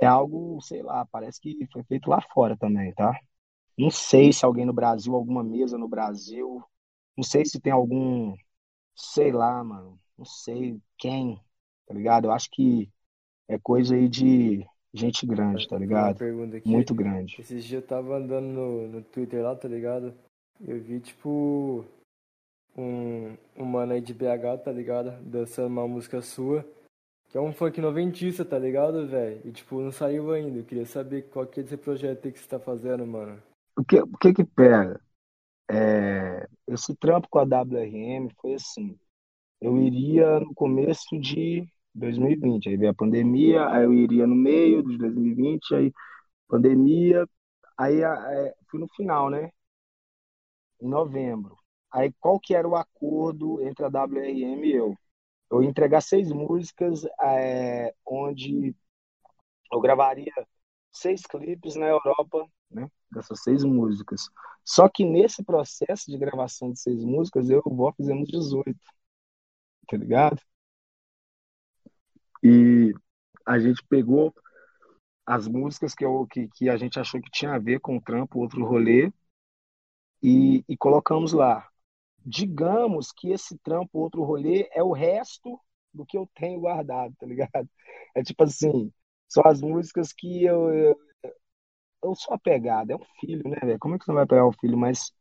é 0.00 0.06
algo, 0.06 0.60
sei 0.62 0.82
lá, 0.82 1.06
parece 1.06 1.40
que 1.40 1.66
foi 1.72 1.82
feito 1.84 2.08
lá 2.10 2.20
fora 2.34 2.56
também, 2.56 2.92
tá? 2.94 3.14
Não 3.78 3.90
sei 3.90 4.32
se 4.32 4.44
alguém 4.44 4.66
no 4.66 4.72
Brasil, 4.72 5.14
alguma 5.14 5.44
mesa 5.44 5.78
no 5.78 5.88
Brasil, 5.88 6.62
não 7.16 7.24
sei 7.24 7.44
se 7.46 7.60
tem 7.60 7.72
algum, 7.72 8.34
sei 8.96 9.32
lá, 9.32 9.62
mano, 9.64 10.00
não 10.18 10.24
sei 10.26 10.80
quem, 10.98 11.40
tá 11.86 11.94
ligado? 11.94 12.26
Eu 12.26 12.32
acho 12.32 12.50
que 12.50 12.90
é 13.48 13.58
coisa 13.58 13.94
aí 13.94 14.08
de 14.08 14.66
gente 14.92 15.26
grande, 15.26 15.68
tá 15.68 15.78
ligado? 15.78 16.18
Muito 16.64 16.94
grande. 16.94 17.36
Esses 17.40 17.64
dias 17.64 17.82
eu 17.82 17.88
tava 17.88 18.16
andando 18.16 18.46
no, 18.46 18.88
no 18.88 19.02
Twitter 19.02 19.42
lá, 19.42 19.54
tá 19.56 19.68
ligado? 19.68 20.14
Eu 20.60 20.80
vi, 20.80 21.00
tipo, 21.00 21.84
um, 22.76 23.36
um 23.56 23.64
mano 23.64 23.92
aí 23.92 24.00
de 24.00 24.14
BH, 24.14 24.62
tá 24.64 24.72
ligado? 24.72 25.12
Dançando 25.22 25.68
uma 25.68 25.88
música 25.88 26.20
sua. 26.20 26.64
Que 27.28 27.38
é 27.38 27.40
um 27.40 27.52
funk 27.52 27.80
noventista, 27.80 28.44
tá 28.44 28.58
ligado, 28.58 29.06
velho? 29.06 29.40
E, 29.44 29.52
tipo, 29.52 29.80
não 29.80 29.90
saiu 29.90 30.30
ainda. 30.32 30.58
Eu 30.58 30.64
queria 30.64 30.84
saber 30.84 31.22
qual 31.30 31.46
que 31.46 31.60
é 31.60 31.62
esse 31.62 31.76
projeto 31.76 32.26
aí 32.26 32.32
que 32.32 32.38
você 32.38 32.46
tá 32.46 32.60
fazendo, 32.60 33.06
mano. 33.06 33.42
O 33.76 33.82
que, 33.82 33.98
o 34.00 34.18
que 34.18 34.34
que 34.34 34.44
pega? 34.44 35.00
É, 35.70 36.46
esse 36.68 36.94
trampo 36.94 37.28
com 37.30 37.38
a 37.38 37.42
WRM 37.44 38.28
foi 38.38 38.54
assim. 38.54 38.98
Eu 39.60 39.78
iria 39.78 40.40
no 40.40 40.52
começo 40.54 41.18
de 41.18 41.66
2020. 41.94 42.68
Aí 42.68 42.76
veio 42.76 42.90
a 42.90 42.94
pandemia, 42.94 43.68
aí 43.68 43.84
eu 43.84 43.92
iria 43.94 44.26
no 44.26 44.34
meio 44.34 44.82
de 44.82 44.96
2020, 44.98 45.74
aí 45.74 45.92
pandemia, 46.48 47.26
aí 47.78 48.02
é, 48.02 48.54
fui 48.70 48.80
no 48.80 48.88
final, 48.96 49.30
né? 49.30 49.50
Em 50.80 50.88
novembro. 50.88 51.56
Aí 51.90 52.12
qual 52.20 52.38
que 52.40 52.54
era 52.54 52.68
o 52.68 52.76
acordo 52.76 53.62
entre 53.62 53.84
a 53.84 53.88
WRM 53.88 54.64
e 54.66 54.72
eu? 54.72 54.94
Eu 55.50 55.62
ia 55.62 55.68
entregar 55.70 56.00
seis 56.02 56.30
músicas, 56.32 57.04
é, 57.22 57.94
onde 58.06 58.74
eu 59.72 59.80
gravaria 59.80 60.32
seis 60.92 61.22
clipes 61.22 61.76
na 61.76 61.86
Europa, 61.86 62.46
né? 62.70 62.88
Dessas 63.10 63.42
seis 63.42 63.64
músicas. 63.64 64.22
Só 64.64 64.88
que 64.88 65.04
nesse 65.04 65.42
processo 65.44 66.10
de 66.10 66.18
gravação 66.18 66.72
de 66.72 66.80
seis 66.80 67.04
músicas, 67.04 67.50
eu 67.50 67.62
Vó 67.66 67.92
fizemos 67.92 68.28
18. 68.28 68.78
Tá 69.88 69.96
ligado? 69.96 70.40
E 72.42 72.92
a 73.46 73.58
gente 73.58 73.82
pegou 73.88 74.34
as 75.26 75.48
músicas 75.48 75.94
que, 75.94 76.04
eu, 76.04 76.26
que, 76.28 76.48
que 76.50 76.68
a 76.70 76.76
gente 76.76 77.00
achou 77.00 77.20
que 77.20 77.30
tinha 77.30 77.54
a 77.54 77.58
ver 77.58 77.80
com 77.80 77.96
o 77.98 78.02
trampo, 78.02 78.40
outro 78.40 78.64
rolê, 78.66 79.12
e, 80.22 80.64
e 80.68 80.76
colocamos 80.76 81.32
lá. 81.32 81.68
Digamos 82.24 83.12
que 83.12 83.32
esse 83.32 83.58
trampo, 83.58 83.98
outro 84.00 84.22
rolê, 84.24 84.68
é 84.72 84.82
o 84.82 84.92
resto 84.92 85.60
do 85.94 86.06
que 86.06 86.18
eu 86.18 86.28
tenho 86.34 86.60
guardado, 86.60 87.14
tá 87.18 87.26
ligado? 87.26 87.68
É 88.14 88.22
tipo 88.22 88.44
assim, 88.44 88.92
são 89.28 89.42
as 89.46 89.60
músicas 89.62 90.12
que 90.12 90.44
eu, 90.44 90.72
eu, 90.74 90.98
eu 92.02 92.14
sou 92.14 92.34
apegado, 92.34 92.90
é 92.90 92.96
um 92.96 93.04
filho, 93.20 93.48
né, 93.48 93.56
velho? 93.62 93.78
Como 93.78 93.94
é 93.94 93.98
que 93.98 94.04
você 94.04 94.12
vai 94.12 94.26
pegar 94.26 94.46
o 94.46 94.52
filho? 94.52 94.76
Mas 94.76 95.12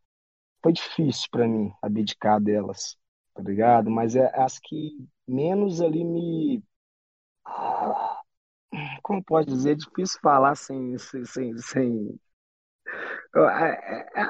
foi 0.64 0.74
difícil 0.74 1.28
para 1.32 1.48
mim 1.48 1.72
abdicar 1.82 2.42
delas, 2.42 2.98
tá 3.36 3.44
ligado? 3.44 3.92
Mas 3.92 4.16
é 4.16 4.32
as 4.40 4.60
que 4.60 5.08
menos 5.28 5.82
ali 5.82 6.04
me 6.06 6.64
como 9.04 9.24
pode 9.24 9.52
dizer, 9.52 9.72
é 9.72 9.76
difícil 9.76 10.20
falar 10.22 10.56
sem, 10.56 10.98
sem, 10.98 11.26
sem, 11.58 12.20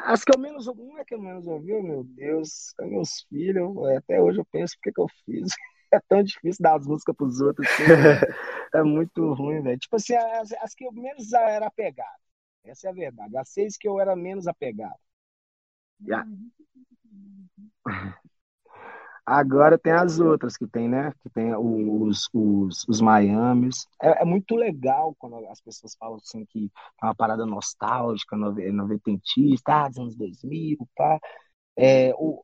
As 0.05 0.23
que 0.23 0.35
eu 0.35 0.39
menos 0.39 0.65
não 0.65 0.97
é 0.97 1.05
que 1.05 1.15
eu 1.15 1.21
menos 1.21 1.45
ouvi, 1.47 1.81
meu 1.81 2.03
Deus, 2.03 2.73
são 2.75 2.87
meus 2.87 3.25
filhos, 3.29 3.71
até 3.97 4.21
hoje 4.21 4.39
eu 4.39 4.45
penso 4.45 4.75
o 4.77 4.81
que, 4.81 4.91
que 4.91 5.01
eu 5.01 5.07
fiz. 5.25 5.51
É 5.93 5.99
tão 6.07 6.23
difícil 6.23 6.63
dar 6.63 6.79
as 6.79 6.87
músicas 6.87 7.13
pros 7.17 7.41
outros, 7.41 7.67
assim, 7.67 7.83
é 8.75 8.81
muito 8.81 9.33
ruim, 9.33 9.61
velho. 9.61 9.77
Tipo 9.77 9.97
assim, 9.97 10.15
as, 10.15 10.53
as 10.53 10.73
que 10.73 10.85
eu 10.85 10.91
menos 10.93 11.33
era 11.33 11.67
apegado. 11.67 12.21
Essa 12.63 12.87
é 12.87 12.91
a 12.91 12.93
verdade. 12.93 13.35
As 13.35 13.49
seis 13.49 13.75
que 13.77 13.89
eu 13.89 13.99
era 13.99 14.15
menos 14.15 14.47
apegado. 14.47 14.95
Yeah. 15.99 16.25
Agora 19.25 19.77
tem 19.77 19.93
as 19.93 20.19
outras 20.19 20.57
que 20.57 20.67
tem, 20.67 20.89
né? 20.89 21.13
Que 21.21 21.29
tem 21.29 21.55
os, 21.55 22.27
os, 22.33 22.85
os 22.87 23.01
Miamis. 23.01 23.87
É, 24.01 24.21
é, 24.23 24.25
muito 24.25 24.55
legal 24.55 25.15
quando 25.19 25.35
as 25.47 25.61
pessoas 25.61 25.95
falam 25.95 26.17
assim 26.17 26.45
que 26.45 26.71
é 27.01 27.05
uma 27.05 27.15
parada 27.15 27.45
nostálgica, 27.45 28.35
novententista, 28.35 29.73
ah, 29.85 29.87
dos 29.89 29.97
anos 29.99 30.15
2000, 30.15 30.77
pá. 30.95 31.19
É, 31.77 32.13
o... 32.15 32.43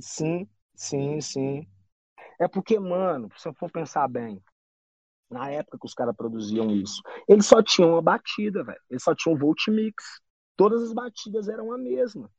Sim, 0.00 0.48
sim, 0.74 1.20
sim. 1.20 1.66
É 2.40 2.48
porque, 2.48 2.78
mano, 2.80 3.28
se 3.38 3.48
eu 3.48 3.54
for 3.54 3.70
pensar 3.70 4.08
bem, 4.08 4.42
na 5.30 5.50
época 5.50 5.78
que 5.78 5.86
os 5.86 5.94
caras 5.94 6.16
produziam 6.16 6.70
isso, 6.70 7.02
eles 7.28 7.46
só 7.46 7.62
tinham 7.62 7.90
uma 7.92 8.02
batida, 8.02 8.64
velho. 8.64 8.80
Eles 8.90 9.02
só 9.02 9.14
tinham 9.14 9.38
volt 9.38 9.68
mix. 9.68 10.04
Todas 10.56 10.82
as 10.84 10.92
batidas 10.94 11.48
eram 11.48 11.72
a 11.72 11.78
mesma, 11.78 12.30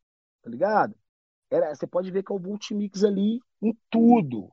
tá 0.43 0.49
ligado? 0.49 0.95
Era, 1.49 1.73
você 1.73 1.87
pode 1.87 2.11
ver 2.11 2.23
que 2.23 2.31
é 2.31 2.35
o 2.35 2.39
Multimix 2.39 3.03
ali 3.03 3.39
em 3.61 3.77
tudo, 3.89 4.51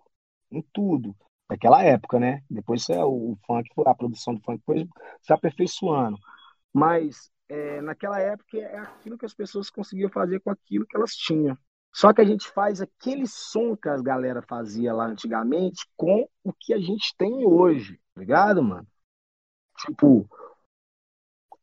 em 0.50 0.62
tudo. 0.72 1.16
Naquela 1.48 1.82
época, 1.82 2.18
né? 2.18 2.42
Depois 2.48 2.88
é, 2.88 3.04
o, 3.04 3.32
o 3.32 3.38
funk, 3.46 3.68
a 3.86 3.94
produção 3.94 4.34
do 4.34 4.40
funk 4.42 4.62
foi 4.64 4.88
se 5.20 5.32
aperfeiçoando. 5.32 6.18
Mas 6.72 7.30
é, 7.48 7.80
naquela 7.82 8.18
época 8.18 8.58
é 8.58 8.78
aquilo 8.78 9.18
que 9.18 9.26
as 9.26 9.34
pessoas 9.34 9.68
conseguiam 9.70 10.08
fazer 10.08 10.40
com 10.40 10.50
aquilo 10.50 10.86
que 10.86 10.96
elas 10.96 11.14
tinham. 11.14 11.56
Só 11.92 12.12
que 12.12 12.22
a 12.22 12.24
gente 12.24 12.48
faz 12.48 12.80
aquele 12.80 13.26
som 13.26 13.76
que 13.76 13.88
as 13.88 14.00
galera 14.00 14.42
fazia 14.48 14.94
lá 14.94 15.06
antigamente 15.06 15.86
com 15.94 16.26
o 16.42 16.52
que 16.52 16.72
a 16.72 16.78
gente 16.78 17.14
tem 17.18 17.46
hoje, 17.46 18.00
tá 18.14 18.20
ligado, 18.20 18.62
mano? 18.62 18.86
Tipo, 19.76 20.26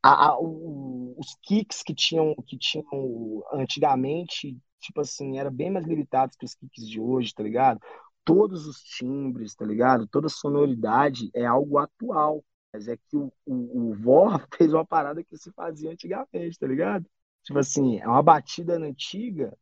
a, 0.03 0.27
a, 0.27 0.39
o, 0.39 1.15
os 1.17 1.35
kicks 1.41 1.81
que 1.81 1.95
tinham, 1.95 2.35
que 2.45 2.57
tinham 2.57 3.43
antigamente, 3.53 4.55
tipo 4.79 5.01
assim, 5.01 5.39
era 5.39 5.49
bem 5.51 5.71
mais 5.71 5.85
limitados 5.85 6.35
que 6.35 6.45
os 6.45 6.55
kicks 6.55 6.87
de 6.87 6.99
hoje, 6.99 7.33
tá 7.33 7.43
ligado? 7.43 7.79
Todos 8.23 8.67
os 8.67 8.81
timbres, 8.83 9.55
tá 9.55 9.65
ligado? 9.65 10.07
Toda 10.07 10.27
a 10.27 10.29
sonoridade 10.29 11.29
é 11.33 11.45
algo 11.45 11.77
atual. 11.77 12.43
Mas 12.73 12.87
é 12.87 12.97
que 12.97 13.17
o, 13.17 13.31
o, 13.45 13.91
o 13.91 13.95
Vor 13.95 14.45
fez 14.55 14.73
uma 14.73 14.85
parada 14.85 15.23
que 15.23 15.37
se 15.37 15.51
fazia 15.53 15.91
antigamente, 15.91 16.59
tá 16.59 16.67
ligado? 16.67 17.05
Tipo 17.43 17.59
assim, 17.59 17.99
é 17.99 18.07
uma 18.07 18.21
batida 18.21 18.75
antiga, 18.77 19.57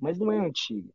mas 0.00 0.18
não 0.18 0.32
é 0.32 0.38
antiga. 0.38 0.90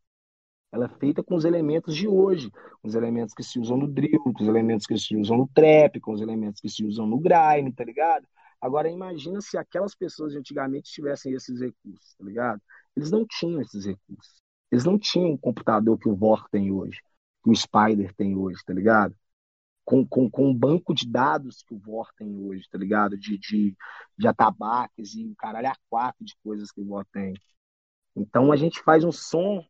Ela 0.72 0.86
é 0.86 1.00
feita 1.00 1.24
com 1.24 1.36
os 1.36 1.46
elementos 1.46 1.96
de 1.96 2.08
hoje, 2.08 2.50
com 2.82 2.88
os 2.88 2.96
elementos 2.96 3.34
que 3.36 3.44
se 3.44 3.60
usam 3.60 3.78
no 3.78 3.88
drill, 3.88 4.24
com 4.24 4.42
os 4.42 4.48
elementos 4.48 4.88
que 4.88 4.98
se 4.98 5.16
usam 5.16 5.38
no 5.38 5.48
trap, 5.48 6.00
com 6.00 6.14
os 6.14 6.22
elementos 6.22 6.60
que 6.60 6.68
se 6.70 6.84
usam 6.84 7.06
no 7.06 7.20
grime, 7.20 7.72
tá 7.72 7.84
ligado? 7.84 8.28
Agora 8.60 8.90
imagina 8.90 9.40
se 9.40 9.58
aquelas 9.58 9.94
pessoas 9.94 10.32
de 10.32 10.40
antigamente 10.40 10.92
tivessem 10.92 11.34
esses 11.34 11.60
recursos, 11.60 12.16
tá 12.18 12.26
ligado? 12.26 12.62
Eles 12.96 13.12
não 13.12 13.26
tinham 13.26 13.62
esses 13.62 13.86
recursos. 13.86 14.42
Eles 14.72 14.86
não 14.86 14.98
tinham 14.98 15.32
o 15.32 15.38
computador 15.38 15.98
que 16.00 16.10
o 16.10 16.16
Vor 16.16 16.48
tem 16.50 16.72
hoje, 16.72 17.00
que 17.44 17.50
o 17.50 17.56
Spider 17.56 18.14
tem 18.16 18.36
hoje, 18.36 18.64
tá 18.66 18.74
ligado? 18.74 19.16
Com, 19.86 20.08
com, 20.08 20.30
com 20.30 20.50
um 20.50 20.54
banco 20.54 20.94
de 20.94 21.08
dados 21.08 21.62
que 21.64 21.74
o 21.74 21.80
Vor 21.80 22.12
tem 22.18 22.36
hoje, 22.36 22.68
tá 22.70 22.78
ligado? 22.78 23.18
De, 23.18 23.38
de, 23.38 23.76
de 24.18 24.28
atabaques 24.28 25.14
e 25.16 25.28
o 25.28 25.36
caralho 25.36 25.68
a 25.68 25.76
quatro 25.90 26.24
de 26.24 26.36
coisas 26.44 26.72
que 26.72 26.82
o 26.82 26.86
Vor 26.86 27.06
tem. 27.12 27.34
Então 28.16 28.52
a 28.52 28.56
gente 28.56 28.82
faz 28.82 29.04
um 29.04 29.12
som 29.12 29.64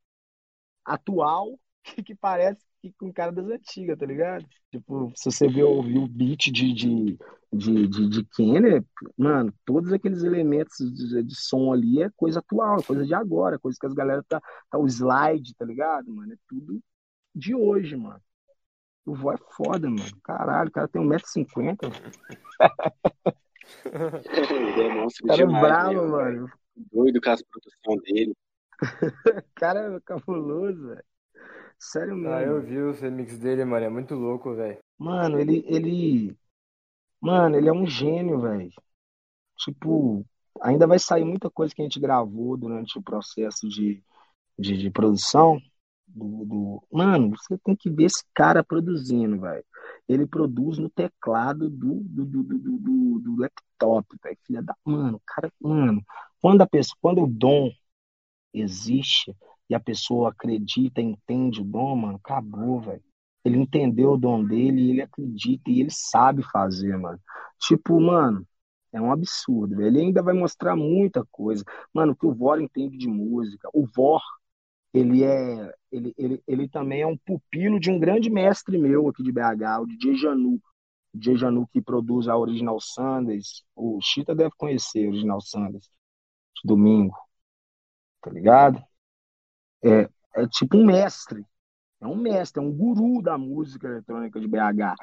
atual 0.85 1.59
que, 1.83 2.01
que 2.03 2.15
parece 2.15 2.63
que 2.81 2.93
com 2.93 3.13
cara 3.13 3.31
das 3.31 3.45
antigas, 3.47 3.97
tá 3.97 4.05
ligado? 4.05 4.45
Tipo, 4.71 5.11
se 5.15 5.31
você 5.31 5.47
ver 5.47 5.63
ouvir 5.63 5.97
o 5.97 6.07
beat 6.07 6.51
de, 6.51 6.73
de, 6.73 7.17
de, 7.53 7.87
de, 7.87 8.09
de 8.09 8.25
Kenner, 8.25 8.83
mano, 9.17 9.53
todos 9.65 9.93
aqueles 9.93 10.23
elementos 10.23 10.77
de, 10.77 11.23
de, 11.23 11.35
som 11.35 11.71
ali 11.71 12.01
é 12.01 12.09
coisa 12.15 12.39
atual, 12.39 12.79
é 12.79 12.83
coisa 12.83 13.05
de 13.05 13.13
agora, 13.13 13.59
coisa 13.59 13.77
que 13.79 13.85
as 13.85 13.93
galera 13.93 14.23
tá, 14.27 14.41
tá 14.69 14.77
o 14.77 14.87
slide, 14.87 15.55
tá 15.55 15.65
ligado, 15.65 16.11
mano? 16.13 16.33
É 16.33 16.37
tudo 16.47 16.81
de 17.35 17.53
hoje, 17.55 17.95
mano. 17.95 18.21
O 19.05 19.13
voo 19.13 19.33
é 19.33 19.37
foda, 19.55 19.89
mano. 19.89 20.17
Caralho, 20.23 20.69
o 20.69 20.71
cara 20.71 20.87
tem 20.87 21.01
1,50m. 21.01 21.77
Demonstra 24.75 25.25
O 25.25 25.27
cara 25.27 25.41
é 25.41 25.45
bravo, 25.45 26.01
né, 26.01 26.07
mano. 26.07 26.51
Doido 26.91 27.21
com 27.21 27.29
as 27.29 27.43
produções 27.43 28.01
dele. 28.03 28.33
O 29.37 29.55
cara 29.55 29.95
é 29.95 29.99
cabuloso, 30.01 30.87
velho. 30.87 31.03
Sério 31.77 32.15
mesmo. 32.15 32.33
Ah, 32.33 32.41
eu 32.41 32.61
vi 32.61 32.79
os 32.79 32.99
remix 32.99 33.37
dele, 33.37 33.65
mano. 33.65 33.85
É 33.85 33.89
muito 33.89 34.15
louco, 34.15 34.55
velho. 34.55 34.79
Mano, 34.97 35.39
ele, 35.39 35.63
ele. 35.67 36.37
Mano, 37.23 37.55
ele 37.57 37.69
é 37.69 37.73
um 37.73 37.87
gênio, 37.87 38.39
velho. 38.41 38.69
Tipo, 39.57 40.25
ainda 40.61 40.87
vai 40.87 40.99
sair 40.99 41.25
muita 41.25 41.49
coisa 41.51 41.73
que 41.75 41.81
a 41.81 41.85
gente 41.85 41.99
gravou 41.99 42.57
durante 42.57 42.97
o 42.99 43.03
processo 43.03 43.67
de, 43.69 44.03
de, 44.59 44.77
de 44.77 44.91
produção. 44.91 45.59
Do, 46.07 46.45
do... 46.45 46.83
Mano, 46.91 47.31
você 47.31 47.57
tem 47.59 47.75
que 47.75 47.89
ver 47.89 48.05
esse 48.05 48.23
cara 48.35 48.63
produzindo, 48.63 49.39
velho. 49.41 49.65
Ele 50.07 50.27
produz 50.27 50.77
no 50.79 50.89
teclado 50.89 51.69
do, 51.69 51.95
do, 52.03 52.25
do, 52.25 52.43
do, 52.43 52.59
do, 52.59 53.19
do- 53.21 53.37
laptop, 53.37 54.07
velho. 54.23 54.37
Filha 54.47 54.63
da. 54.63 54.75
Mano, 54.85 55.21
cara, 55.27 55.51
mano. 55.61 56.03
Quando 56.41 56.61
a 56.63 56.67
pessoa, 56.67 56.97
quando 57.01 57.23
o 57.23 57.27
dom 57.27 57.71
existe 58.53 59.35
e 59.69 59.75
a 59.75 59.79
pessoa 59.81 60.29
acredita, 60.31 61.01
entende 61.01 61.61
o 61.61 61.65
dom, 61.65 61.95
mano, 61.97 62.17
acabou, 62.23 62.81
velho. 62.81 63.03
Ele 63.43 63.57
entendeu 63.57 64.11
o 64.13 64.17
dom 64.17 64.43
dele, 64.45 64.89
ele 64.91 65.01
acredita 65.01 65.69
e 65.69 65.81
ele 65.81 65.91
sabe 65.91 66.43
fazer, 66.51 66.97
mano. 66.97 67.19
Tipo, 67.59 67.99
mano, 67.99 68.47
é 68.93 69.01
um 69.01 69.11
absurdo, 69.11 69.75
velho. 69.75 69.87
Ele 69.87 70.01
ainda 70.01 70.21
vai 70.23 70.33
mostrar 70.33 70.75
muita 70.75 71.25
coisa. 71.31 71.63
Mano, 71.93 72.13
o 72.13 72.15
que 72.15 72.25
o 72.25 72.33
Vor 72.33 72.61
entende 72.61 72.97
de 72.97 73.07
música. 73.07 73.69
O 73.73 73.85
Vor, 73.87 74.21
ele 74.93 75.23
é. 75.23 75.73
Ele, 75.91 76.13
ele, 76.17 76.43
ele 76.47 76.69
também 76.69 77.01
é 77.01 77.07
um 77.07 77.17
pupilo 77.17 77.79
de 77.79 77.91
um 77.91 77.99
grande 77.99 78.29
mestre 78.29 78.77
meu 78.77 79.07
aqui 79.09 79.23
de 79.23 79.31
BH, 79.31 79.81
o 79.81 79.85
DJ 79.87 80.15
Janu. 80.15 80.55
O 81.13 81.17
DJ 81.17 81.37
Janu 81.37 81.67
que 81.67 81.81
produz 81.81 82.27
a 82.27 82.37
Original 82.37 82.79
Sundays. 82.79 83.63
O 83.75 83.99
Chita 84.01 84.35
deve 84.35 84.51
conhecer 84.57 85.05
a 85.05 85.09
Original 85.09 85.41
Sundays. 85.41 85.89
Domingo. 86.63 87.15
Tá 88.21 88.31
ligado? 88.31 88.83
É, 89.83 90.09
é 90.35 90.47
tipo 90.47 90.77
um 90.77 90.85
mestre. 90.85 91.45
É 92.03 92.07
um 92.07 92.17
mestre, 92.17 92.61
é 92.61 92.65
um 92.65 92.69
guru 92.69 93.21
da 93.21 93.37
música 93.37 93.87
eletrônica 93.87 94.37
de 94.37 94.45
BH. 94.45 94.93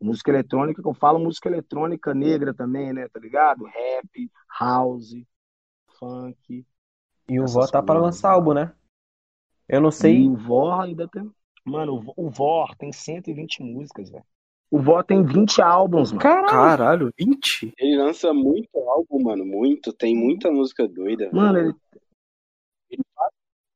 Música 0.00 0.30
eletrônica, 0.30 0.80
que 0.80 0.88
eu 0.88 0.94
falo 0.94 1.18
música 1.18 1.48
eletrônica 1.48 2.14
negra 2.14 2.54
também, 2.54 2.92
né? 2.92 3.08
Tá 3.08 3.18
ligado? 3.18 3.64
Rap, 3.64 4.30
house, 4.60 5.16
funk. 5.98 6.64
E 7.28 7.40
o 7.40 7.46
Vó 7.48 7.66
tá 7.66 7.82
pra 7.82 7.96
coisas, 7.96 8.02
lançar 8.04 8.30
álbum, 8.30 8.54
né? 8.54 8.72
Eu 9.68 9.80
não 9.80 9.88
E 9.88 9.92
sei. 9.92 10.28
o 10.28 10.36
Vor 10.36 10.80
ainda 10.80 11.08
tem. 11.08 11.28
Mano, 11.64 12.00
o 12.16 12.30
Vor 12.30 12.72
tem 12.76 12.92
120 12.92 13.60
músicas, 13.60 14.08
velho. 14.08 14.24
O 14.70 14.78
Vor 14.78 15.02
tem 15.02 15.24
20 15.24 15.60
álbuns, 15.60 16.12
mano. 16.12 16.22
Caralho! 16.22 16.48
Caralho, 16.48 17.12
20? 17.18 17.74
Ele 17.76 17.96
lança 17.96 18.32
muito 18.32 18.78
álbum, 18.78 19.24
mano. 19.24 19.44
Muito. 19.44 19.92
Tem 19.92 20.14
muita 20.14 20.52
música 20.52 20.86
doida, 20.86 21.24
velho. 21.24 21.34
Mano, 21.36 21.58
ele. 21.58 21.74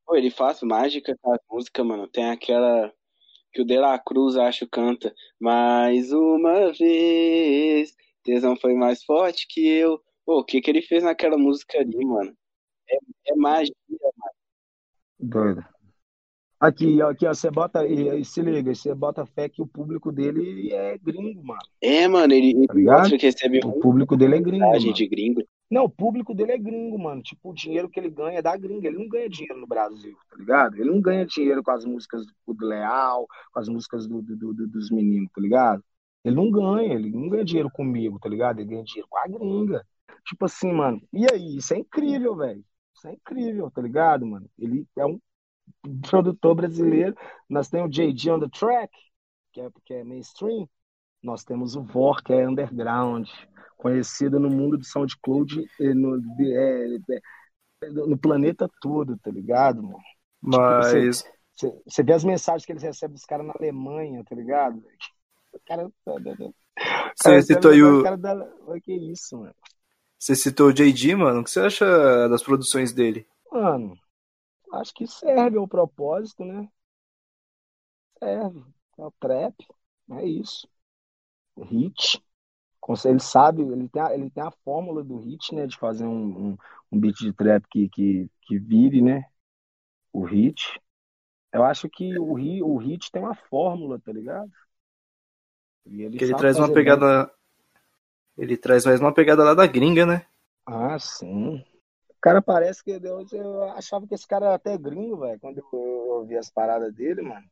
Pô, 0.06 0.16
ele 0.16 0.30
faz 0.30 0.62
mágica 0.62 1.16
com 1.20 1.32
as 1.32 1.40
músicas, 1.50 1.86
mano. 1.86 2.08
Tem 2.08 2.30
aquela 2.30 2.92
que 3.52 3.60
o 3.62 3.64
De 3.64 3.78
La 3.78 3.98
Cruz, 3.98 4.36
acho, 4.36 4.66
canta. 4.68 5.14
Mais 5.38 6.12
uma 6.12 6.72
vez, 6.72 7.94
tesão 8.22 8.56
foi 8.56 8.74
mais 8.74 9.04
forte 9.04 9.46
que 9.48 9.66
eu. 9.66 10.00
Pô, 10.24 10.40
o 10.40 10.44
que 10.44 10.60
que 10.60 10.70
ele 10.70 10.82
fez 10.82 11.02
naquela 11.02 11.36
música 11.36 11.78
ali, 11.78 12.04
mano? 12.04 12.34
É, 12.88 12.96
é 13.30 13.36
magia, 13.36 13.74
Doido. 15.18 15.64
Aqui, 16.58 17.02
ó, 17.02 17.10
aqui, 17.10 17.26
ó, 17.26 17.34
você 17.34 17.50
bota. 17.50 17.84
E, 17.86 18.20
e 18.20 18.24
se 18.24 18.40
liga, 18.40 18.72
você 18.72 18.94
bota 18.94 19.26
fé 19.26 19.48
que 19.48 19.60
o 19.60 19.66
público 19.66 20.12
dele 20.12 20.72
é 20.72 20.96
gringo, 20.96 21.44
mano. 21.44 21.60
É, 21.80 22.06
mano, 22.06 22.32
ele, 22.32 22.66
Tá 22.66 22.74
ele 22.74 22.84
mostra 22.84 23.18
que 23.18 23.26
recebe 23.26 23.60
O 23.64 23.80
público 23.80 24.16
dele 24.16 24.36
é 24.36 24.40
gringo, 24.40 24.64
mano. 24.68 24.92
de 24.92 25.06
gringo. 25.08 25.42
Não, 25.72 25.84
o 25.84 25.90
público 25.90 26.34
dele 26.34 26.52
é 26.52 26.58
gringo, 26.58 26.98
mano. 26.98 27.22
Tipo, 27.22 27.50
o 27.50 27.54
dinheiro 27.54 27.88
que 27.88 27.98
ele 27.98 28.10
ganha 28.10 28.38
é 28.38 28.42
da 28.42 28.56
gringa. 28.56 28.88
Ele 28.88 28.98
não 28.98 29.08
ganha 29.08 29.28
dinheiro 29.28 29.58
no 29.60 29.66
Brasil, 29.66 30.16
tá 30.30 30.36
ligado? 30.36 30.74
Ele 30.76 30.90
não 30.90 31.00
ganha 31.00 31.26
dinheiro 31.26 31.62
com 31.62 31.70
as 31.70 31.84
músicas 31.84 32.26
do, 32.46 32.54
do 32.54 32.66
Leal, 32.66 33.26
com 33.52 33.60
as 33.60 33.68
músicas 33.68 34.06
do, 34.06 34.20
do- 34.22 34.54
do- 34.54 34.68
dos 34.68 34.90
meninos, 34.90 35.30
tá 35.34 35.40
ligado? 35.40 35.82
Ele 36.24 36.36
não 36.36 36.50
ganha, 36.50 36.94
ele 36.94 37.10
não 37.10 37.28
ganha 37.28 37.44
dinheiro 37.44 37.70
comigo, 37.70 38.18
tá 38.20 38.28
ligado? 38.28 38.60
Ele 38.60 38.68
ganha 38.70 38.84
dinheiro 38.84 39.08
com 39.10 39.18
a 39.18 39.26
gringa. 39.28 39.86
Tipo 40.26 40.44
assim, 40.44 40.72
mano. 40.72 41.00
E 41.12 41.26
aí? 41.32 41.56
Isso 41.56 41.74
é 41.74 41.78
incrível, 41.78 42.36
velho. 42.36 42.64
Isso 42.94 43.08
é 43.08 43.12
incrível, 43.14 43.70
tá 43.70 43.80
ligado, 43.82 44.26
mano? 44.26 44.48
Ele 44.58 44.86
é 44.96 45.06
um 45.06 45.18
produtor 46.08 46.54
brasileiro. 46.54 47.14
Nós 47.48 47.68
temos 47.68 47.88
o 47.88 47.90
JD 47.90 48.30
on 48.30 48.40
the 48.40 48.48
track, 48.48 48.92
que 49.52 49.60
é, 49.60 49.70
que 49.84 49.94
é 49.94 50.04
mainstream. 50.04 50.68
Nós 51.22 51.44
temos 51.44 51.76
o 51.76 51.82
Vor, 51.82 52.22
que 52.22 52.32
é 52.32 52.48
underground, 52.48 53.28
conhecido 53.76 54.40
no 54.40 54.50
mundo 54.50 54.76
do 54.78 54.84
SoundCloud, 54.84 55.64
e 55.80 55.94
no, 55.94 56.20
de- 56.36 56.54
é, 56.54 56.86
no 57.90 58.16
planeta 58.18 58.68
todo, 58.80 59.18
tá 59.18 59.30
ligado, 59.30 59.82
mano? 59.82 59.98
Mas. 60.40 61.24
Você 61.54 61.82
você 61.86 62.02
vê 62.02 62.12
as 62.14 62.24
mensagens 62.24 62.64
que 62.64 62.72
eles 62.72 62.82
recebem 62.82 63.14
dos 63.14 63.24
caras 63.24 63.46
na 63.46 63.52
Alemanha, 63.56 64.24
tá 64.24 64.34
ligado? 64.34 64.82
O 65.52 65.60
cara. 65.66 65.86
O 65.86 65.92
Você 67.14 67.42
citou 67.42 67.70
aí 67.70 67.82
o 67.82 67.96
o. 68.00 68.02
cara 68.02 68.16
da. 68.16 68.34
Que 68.82 68.92
isso, 68.94 69.38
mano? 69.38 69.54
Você 70.18 70.34
citou 70.34 70.68
o 70.68 70.72
JD, 70.72 71.14
mano. 71.14 71.40
O 71.40 71.44
que 71.44 71.50
você 71.50 71.60
acha 71.60 71.84
das 72.28 72.42
produções 72.42 72.94
dele? 72.94 73.26
Mano, 73.52 73.94
acho 74.74 74.94
que 74.94 75.06
serve 75.06 75.58
ao 75.58 75.68
propósito, 75.68 76.44
né? 76.44 76.68
Serve. 78.18 78.64
É 78.98 79.02
o 79.04 79.10
trap, 79.20 79.54
é 80.12 80.24
isso. 80.26 80.66
Hit. 81.60 82.22
Ele 83.04 83.20
sabe, 83.20 83.62
ele 83.62 83.88
tem 83.88 84.02
a, 84.02 84.14
ele 84.14 84.30
tem 84.30 84.42
a 84.42 84.50
fórmula 84.64 85.04
do 85.04 85.18
hit, 85.18 85.54
né? 85.54 85.66
De 85.66 85.76
fazer 85.78 86.04
um, 86.04 86.50
um, 86.50 86.58
um 86.90 86.98
beat 86.98 87.16
de 87.18 87.32
trap 87.32 87.64
que, 87.70 87.88
que, 87.88 88.30
que 88.42 88.58
vire, 88.58 89.00
né? 89.00 89.24
O 90.12 90.24
hit. 90.24 90.80
Eu 91.52 91.64
acho 91.64 91.88
que 91.88 92.18
o, 92.18 92.32
o 92.32 92.76
hit 92.78 93.10
tem 93.10 93.22
uma 93.22 93.34
fórmula, 93.34 94.00
tá 94.00 94.12
ligado? 94.12 94.50
E 95.86 96.02
ele 96.02 96.18
ele 96.18 96.34
traz 96.34 96.58
uma 96.58 96.66
fazer 96.66 96.74
bem. 96.74 96.74
pegada. 96.74 97.30
Ele 98.36 98.56
traz 98.56 98.84
mais 98.84 99.00
uma 99.00 99.12
pegada 99.14 99.44
lá 99.44 99.54
da 99.54 99.66
gringa, 99.66 100.04
né? 100.04 100.26
Ah, 100.66 100.98
sim. 100.98 101.56
O 102.08 102.20
cara 102.20 102.40
parece 102.40 102.82
que 102.84 102.90
eu, 102.92 103.26
eu 103.32 103.62
achava 103.72 104.06
que 104.06 104.14
esse 104.14 104.26
cara 104.26 104.46
era 104.46 104.54
até 104.54 104.78
gringo, 104.78 105.18
velho, 105.18 105.40
quando 105.40 105.58
eu, 105.58 105.68
eu 105.72 105.78
ouvi 106.18 106.36
as 106.36 106.50
paradas 106.50 106.94
dele, 106.94 107.22
mano. 107.22 107.46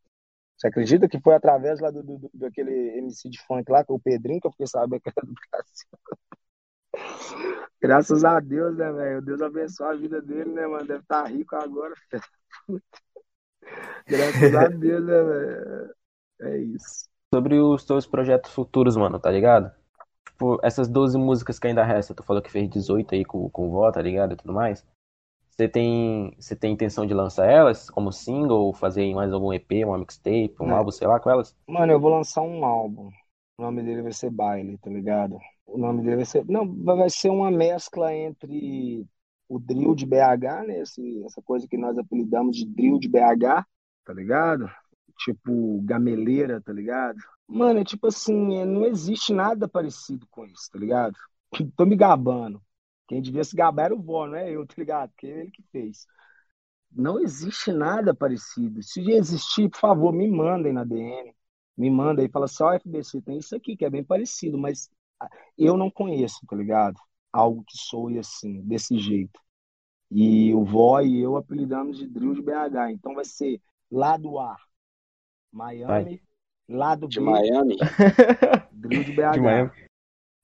Você 0.61 0.69
acredita 0.69 1.09
que 1.09 1.19
foi 1.19 1.35
através 1.35 1.81
lá 1.81 1.91
do, 1.91 2.03
do, 2.03 2.31
daquele 2.35 2.99
MC 2.99 3.31
de 3.31 3.41
funk 3.47 3.73
lá, 3.73 3.81
é 3.81 3.85
o 3.89 3.99
Pedrinho, 3.99 4.39
que 4.39 4.47
eu 4.47 4.51
fiquei 4.51 4.67
sabendo 4.67 5.01
que 5.01 5.09
era 5.09 5.27
do 5.27 5.33
Brasil? 5.51 5.89
Graças 7.81 8.27
a 8.27 8.39
Deus, 8.41 8.77
né, 8.77 8.93
velho? 8.93 9.23
Deus 9.23 9.41
abençoe 9.41 9.87
a 9.87 9.95
vida 9.95 10.21
dele, 10.21 10.51
né, 10.53 10.67
mano? 10.67 10.87
Deve 10.87 11.01
estar 11.01 11.23
tá 11.23 11.29
rico 11.31 11.57
agora. 11.57 11.95
Graças 14.07 14.55
a 14.55 14.69
Deus, 14.69 15.03
né, 15.03 15.23
velho? 15.23 15.95
É 16.41 16.59
isso. 16.59 17.09
Sobre 17.33 17.59
os 17.59 17.83
teus 17.87 18.07
projetos 18.07 18.53
futuros, 18.53 18.99
mano, 18.99 19.19
tá 19.19 19.31
ligado? 19.31 19.75
Tipo, 20.27 20.61
essas 20.63 20.89
12 20.89 21.17
músicas 21.17 21.59
que 21.59 21.69
ainda 21.69 21.83
restam, 21.83 22.15
tu 22.15 22.23
falou 22.23 22.43
que 22.43 22.51
fez 22.51 22.69
18 22.69 23.15
aí 23.15 23.25
com, 23.25 23.49
com 23.49 23.67
o 23.67 23.71
Vó, 23.71 23.91
tá 23.91 24.03
ligado? 24.03 24.35
E 24.35 24.37
tudo 24.37 24.53
mais. 24.53 24.87
Você 25.61 25.69
tem, 25.69 26.35
você 26.39 26.57
tem 26.57 26.73
intenção 26.73 27.05
de 27.05 27.13
lançar 27.13 27.47
elas 27.47 27.91
como 27.91 28.11
single, 28.11 28.73
fazer 28.73 29.13
mais 29.15 29.31
algum 29.31 29.53
EP, 29.53 29.85
uma 29.85 29.99
mixtape, 29.99 30.55
um 30.59 30.69
Não. 30.69 30.77
álbum, 30.77 30.91
sei 30.91 31.07
lá, 31.07 31.21
com 31.21 31.29
elas? 31.29 31.55
Mano, 31.69 31.93
eu 31.93 32.01
vou 32.01 32.11
lançar 32.11 32.41
um 32.41 32.65
álbum. 32.65 33.11
O 33.59 33.63
nome 33.63 33.83
dele 33.83 34.01
vai 34.01 34.13
ser 34.13 34.31
Baile, 34.31 34.79
tá 34.79 34.89
ligado? 34.89 35.37
O 35.67 35.77
nome 35.77 36.03
dele 36.03 36.17
vai 36.17 36.25
ser. 36.25 36.47
Não, 36.47 36.67
vai 36.83 37.11
ser 37.11 37.29
uma 37.29 37.51
mescla 37.51 38.15
entre 38.15 39.07
o 39.51 39.59
drill 39.59 39.95
de 39.95 40.07
BH, 40.07 40.67
né? 40.67 40.81
Esse, 40.81 41.23
essa 41.27 41.43
coisa 41.43 41.69
que 41.69 41.77
nós 41.77 41.99
apelidamos 41.99 42.57
de 42.57 42.65
drill 42.65 42.99
de 42.99 43.07
BH, 43.07 43.67
tá 44.07 44.15
ligado? 44.15 44.67
Tipo, 45.19 45.83
gameleira, 45.83 46.63
tá 46.63 46.73
ligado? 46.73 47.19
Mano, 47.47 47.81
é 47.81 47.85
tipo 47.85 48.07
assim, 48.07 48.57
é, 48.57 48.65
não 48.65 48.87
existe 48.87 49.35
nada 49.35 49.69
parecido 49.69 50.27
com 50.31 50.47
isso, 50.47 50.71
tá 50.73 50.79
ligado? 50.79 51.15
Tô 51.77 51.85
me 51.85 51.97
gabando. 51.97 52.63
Quem 53.11 53.21
devia 53.21 53.43
se 53.43 53.57
gabar 53.57 53.87
era 53.87 53.95
o 53.97 54.01
vó, 54.01 54.25
não 54.25 54.37
é 54.37 54.49
eu, 54.53 54.65
tá 54.65 54.75
ligado? 54.79 55.11
Porque 55.11 55.27
é 55.27 55.41
ele 55.41 55.51
que 55.51 55.65
fez. 55.73 56.07
Não 56.93 57.19
existe 57.19 57.73
nada 57.73 58.15
parecido. 58.15 58.81
Se 58.85 59.01
existir, 59.11 59.69
por 59.69 59.81
favor, 59.81 60.13
me 60.13 60.31
mandem 60.31 60.73
na 60.73 60.85
DM. 60.85 61.35
Me 61.77 61.91
manda 61.91 62.23
aí, 62.23 62.29
fala 62.29 62.47
só, 62.47 62.69
assim, 62.69 62.89
FBC, 62.89 63.21
tem 63.23 63.39
isso 63.39 63.57
aqui 63.57 63.77
que 63.77 63.85
é 63.85 63.91
bem 63.91 64.05
parecido, 64.05 64.57
mas 64.57 64.89
eu 65.59 65.77
não 65.77 65.91
conheço, 65.91 66.39
tá 66.47 66.55
ligado? 66.55 67.01
Algo 67.33 67.65
que 67.65 67.77
soe 67.77 68.17
assim, 68.17 68.63
desse 68.63 68.97
jeito. 68.97 69.41
E 70.09 70.55
o 70.55 70.65
vó 70.65 71.01
e 71.01 71.21
eu 71.21 71.37
apelidamos 71.37 71.99
de 71.99 72.07
drill 72.07 72.35
de 72.35 72.43
BH. 72.43 72.93
Então 72.93 73.17
vai 73.17 73.25
ser 73.25 73.61
lado 73.91 74.39
A, 74.39 74.57
Miami, 75.51 75.85
Vai. 75.89 76.23
lado 76.69 77.09
De 77.09 77.19
B, 77.19 77.25
Miami? 77.25 77.77
drill 78.71 79.03
de 79.03 79.13
BH. 79.13 79.33
De 79.33 79.41
Miami. 79.41 79.71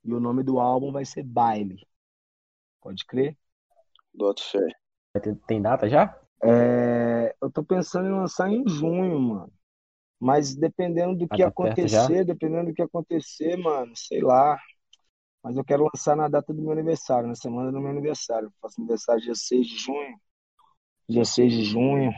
E 0.02 0.12
o 0.12 0.18
nome 0.18 0.42
do 0.42 0.58
álbum 0.58 0.90
vai 0.90 1.04
ser 1.04 1.22
Baile. 1.22 1.86
Pode 2.86 3.04
crer? 3.04 3.36
Boto 4.14 4.44
fé. 4.44 4.60
Tem 5.48 5.60
data 5.60 5.88
já? 5.88 6.16
É, 6.40 7.34
eu 7.42 7.50
tô 7.50 7.64
pensando 7.64 8.06
em 8.06 8.12
lançar 8.12 8.48
em 8.48 8.62
junho, 8.68 9.18
mano. 9.18 9.52
Mas 10.20 10.54
dependendo 10.54 11.16
do 11.16 11.24
Ah, 11.28 11.36
que 11.36 11.42
tá 11.42 11.48
acontecer, 11.48 12.24
dependendo 12.24 12.66
do 12.66 12.74
que 12.74 12.82
acontecer, 12.82 13.56
mano, 13.56 13.90
sei 13.96 14.20
lá. 14.22 14.56
Mas 15.42 15.56
eu 15.56 15.64
quero 15.64 15.82
lançar 15.92 16.14
na 16.14 16.28
data 16.28 16.54
do 16.54 16.62
meu 16.62 16.70
aniversário, 16.70 17.28
na 17.28 17.34
semana 17.34 17.72
do 17.72 17.80
meu 17.80 17.90
aniversário. 17.90 18.46
Eu 18.46 18.52
faço 18.62 18.80
aniversário 18.80 19.20
dia 19.20 19.34
6 19.34 19.66
de 19.66 19.76
junho. 19.78 20.16
Dia 21.08 21.24
6 21.24 21.52
de 21.52 21.64
junho. 21.64 22.12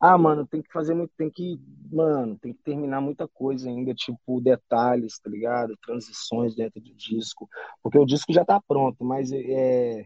Ah, 0.00 0.16
mano, 0.16 0.46
tem 0.46 0.62
que 0.62 0.72
fazer 0.72 0.94
muito, 0.94 1.12
tem 1.16 1.30
que, 1.30 1.60
mano, 1.92 2.38
tem 2.38 2.54
que 2.54 2.62
terminar 2.62 3.00
muita 3.02 3.28
coisa 3.28 3.68
ainda, 3.68 3.94
tipo 3.94 4.40
detalhes, 4.40 5.18
tá 5.18 5.28
ligado? 5.30 5.76
Transições 5.82 6.54
dentro 6.54 6.80
do 6.80 6.94
disco. 6.94 7.46
Porque 7.82 7.98
o 7.98 8.06
disco 8.06 8.32
já 8.32 8.42
tá 8.44 8.58
pronto, 8.66 9.04
mas 9.04 9.30
é 9.32 10.04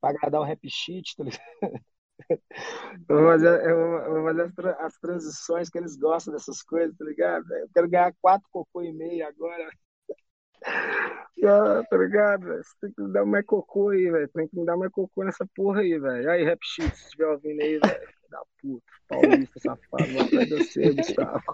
pra 0.00 0.10
agradar 0.10 0.40
o 0.42 0.44
rap 0.44 0.68
sheet, 0.70 1.16
tá 1.16 1.24
ligado? 1.24 1.42
Eu 3.08 3.16
vou 3.16 3.26
fazer, 3.28 3.64
eu 3.68 4.12
vou- 4.14 4.24
fazer 4.24 4.42
as, 4.42 4.54
tra- 4.54 4.86
as 4.86 4.98
transições 4.98 5.68
que 5.70 5.78
eles 5.78 5.96
gostam 5.96 6.32
dessas 6.32 6.62
coisas, 6.62 6.96
tá 6.96 7.04
ligado? 7.04 7.44
Eu 7.54 7.68
quero 7.74 7.88
ganhar 7.88 8.14
quatro 8.20 8.48
cocô 8.50 8.82
e 8.82 8.92
meio 8.92 9.26
agora. 9.26 9.70
Ah, 11.44 11.82
tá 11.88 11.96
ligado? 11.96 12.46
Você 12.46 12.74
tem 12.80 12.92
que 12.92 13.02
me 13.02 13.12
dar 13.12 13.24
mais 13.26 13.44
cocô 13.44 13.90
aí, 13.90 14.10
velho. 14.10 14.28
Tem 14.28 14.48
que 14.48 14.56
me 14.58 14.64
dar 14.64 14.76
mais 14.76 14.90
cocô 14.92 15.24
nessa 15.24 15.46
porra 15.54 15.80
aí, 15.80 15.98
velho. 15.98 16.30
Aí, 16.30 16.44
rap 16.44 16.60
shit, 16.64 16.94
se 16.96 17.02
estiver 17.04 17.26
ouvindo 17.26 17.60
aí, 17.62 17.78
velho. 17.80 18.21
Da 18.32 18.42
puta, 18.60 18.92
paulista, 19.08 19.60
safado, 19.60 20.12
vai 20.14 20.24
atrás 20.24 20.48
você, 20.48 20.92
Gustavo. 20.92 21.44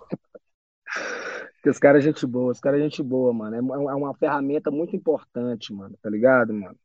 Porque 1.57 1.71
os 1.71 1.79
caras 1.79 2.03
é 2.05 2.07
gente 2.09 2.27
boa, 2.27 2.53
os 2.53 2.61
caras 2.61 2.81
é 2.81 2.85
gente 2.85 3.03
boa, 3.03 3.33
mano. 3.33 3.57
É 3.57 3.61
uma, 3.61 3.93
é 3.93 3.95
uma 3.95 4.15
ferramenta 4.15 4.71
muito 4.71 4.95
importante, 4.97 5.73
mano, 5.73 5.97
tá 6.03 6.09
ligado, 6.11 6.53
mano? 6.55 6.79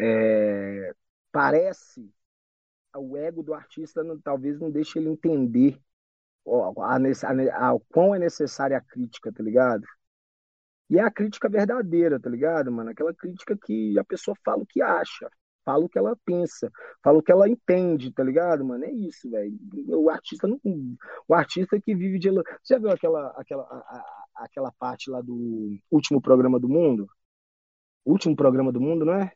É, 0.00 0.92
parece 1.32 2.10
o 2.96 3.16
ego 3.16 3.42
do 3.42 3.54
artista 3.54 4.04
não- 4.04 4.20
talvez 4.20 4.58
não 4.60 4.70
deixe 4.70 4.98
ele 4.98 5.10
entender 5.10 5.78
a, 6.78 6.96
a, 6.96 7.70
a- 7.72 7.80
quão 7.90 8.14
é 8.14 8.18
necessária 8.18 8.76
a 8.78 8.80
crítica, 8.80 9.32
tá 9.32 9.42
ligado? 9.42 9.84
E 10.90 10.98
é 10.98 11.02
a 11.02 11.10
crítica 11.10 11.48
verdadeira, 11.48 12.18
tá 12.20 12.28
ligado, 12.28 12.70
mano? 12.72 12.90
Aquela 12.90 13.14
crítica 13.14 13.56
que 13.56 13.98
a 13.98 14.04
pessoa 14.04 14.36
fala 14.44 14.62
o 14.62 14.66
que 14.66 14.82
acha, 14.82 15.30
fala 15.64 15.84
o 15.84 15.88
que 15.88 15.98
ela 15.98 16.16
pensa, 16.24 16.70
fala 17.02 17.18
o 17.18 17.22
que 17.22 17.32
ela 17.32 17.48
entende, 17.48 18.12
tá 18.12 18.22
ligado, 18.22 18.64
mano? 18.64 18.84
É 18.84 18.90
isso, 18.92 19.30
velho. 19.30 19.56
O 19.88 20.10
artista 20.10 20.46
não, 20.46 20.60
o 21.28 21.34
artista 21.34 21.80
que 21.80 21.94
vive 21.94 22.18
de 22.18 22.30
Você 22.30 22.74
já 22.74 22.78
viu 22.78 22.90
aquela 22.90 23.28
aquela 23.36 23.62
a- 23.64 23.96
a- 23.96 24.44
aquela 24.44 24.72
parte 24.72 25.10
lá 25.10 25.20
do 25.20 25.78
último 25.90 26.20
programa 26.20 26.58
do 26.58 26.68
mundo? 26.68 27.08
Último 28.04 28.34
programa 28.34 28.72
do 28.72 28.80
mundo, 28.80 29.04
não 29.04 29.14
é? 29.14 29.32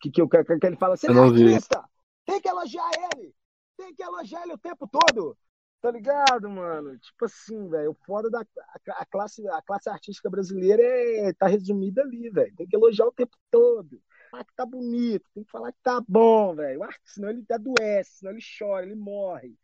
Que 0.00 0.10
que, 0.10 0.26
que, 0.26 0.58
que 0.58 0.66
ele 0.66 0.76
fala 0.76 0.94
assim, 0.94 1.08
não 1.08 1.32
vi. 1.32 1.54
artista, 1.54 1.84
tem 2.26 2.40
que 2.40 2.48
elogiar 2.48 2.90
ele, 3.14 3.34
tem 3.76 3.94
que 3.94 4.02
elogiar 4.02 4.42
ele 4.42 4.54
o 4.54 4.58
tempo 4.58 4.88
todo. 4.88 5.36
Tá 5.80 5.90
ligado, 5.90 6.48
mano? 6.48 6.98
Tipo 6.98 7.26
assim, 7.26 7.68
velho, 7.68 7.90
o 7.92 7.94
foda 8.06 8.28
da 8.30 8.40
a, 8.40 9.02
a 9.02 9.06
classe, 9.06 9.46
a 9.48 9.62
classe 9.62 9.88
artística 9.88 10.28
brasileira 10.28 10.82
é, 10.82 11.32
tá 11.32 11.46
resumida 11.46 12.02
ali, 12.02 12.28
velho. 12.30 12.54
Tem 12.56 12.66
que 12.66 12.74
elogiar 12.74 13.06
o 13.06 13.12
tempo 13.12 13.36
todo. 13.50 14.00
Falar 14.36 14.44
que 14.44 14.54
tá 14.54 14.66
bonito, 14.66 15.24
tem 15.34 15.44
que 15.44 15.50
falar 15.50 15.72
que 15.72 15.78
tá 15.82 16.00
bom, 16.06 16.54
velho. 16.54 16.82
Artista, 16.82 17.02
senão 17.14 17.30
ele 17.30 17.44
adoece, 17.50 18.18
senão 18.18 18.32
ele 18.32 18.42
chora, 18.58 18.84
ele 18.86 18.94
morre. 18.94 19.54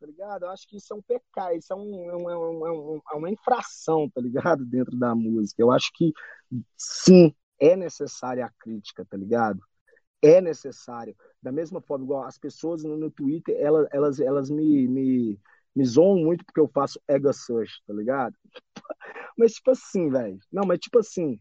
Tá 0.00 0.06
ligado? 0.06 0.44
Eu 0.44 0.50
acho 0.50 0.66
que 0.66 0.76
isso 0.78 0.92
é 0.92 0.96
um 0.96 1.02
pecado, 1.02 1.54
isso 1.56 1.72
é, 1.72 1.76
um, 1.76 2.10
é, 2.10 2.16
um- 2.16 2.30
é 2.30 2.72
um- 2.72 2.96
é 2.96 3.00
é 3.12 3.16
uma 3.16 3.30
infração, 3.30 4.08
tá 4.10 4.20
ligado? 4.20 4.64
Dentro 4.66 4.98
da 4.98 5.14
música. 5.14 5.62
Eu 5.62 5.70
acho 5.70 5.90
que 5.94 6.12
sim, 6.76 7.34
é 7.60 7.76
necessária 7.76 8.46
a 8.46 8.50
crítica, 8.60 9.04
tá 9.06 9.16
ligado? 9.16 9.60
É 10.22 10.40
necessário. 10.40 11.16
Da 11.42 11.52
mesma 11.52 11.80
forma, 11.82 12.04
igual 12.04 12.24
as 12.24 12.38
pessoas 12.38 12.84
no, 12.84 12.96
no 12.96 13.10
Twitter, 13.10 13.56
elas, 13.60 13.88
elas, 13.92 14.20
elas 14.20 14.50
me, 14.50 14.88
me, 14.88 15.40
me 15.76 15.84
zoam 15.86 16.16
muito 16.18 16.44
porque 16.46 16.60
eu 16.60 16.68
faço 16.68 17.00
ego 17.08 17.32
search, 17.32 17.82
tá 17.86 17.94
ligado? 17.94 18.36
Mas 19.36 19.54
tipo 19.54 19.70
assim, 19.70 20.08
velho. 20.10 20.38
Não, 20.52 20.64
mas 20.66 20.78
tipo 20.80 20.98
assim, 20.98 21.40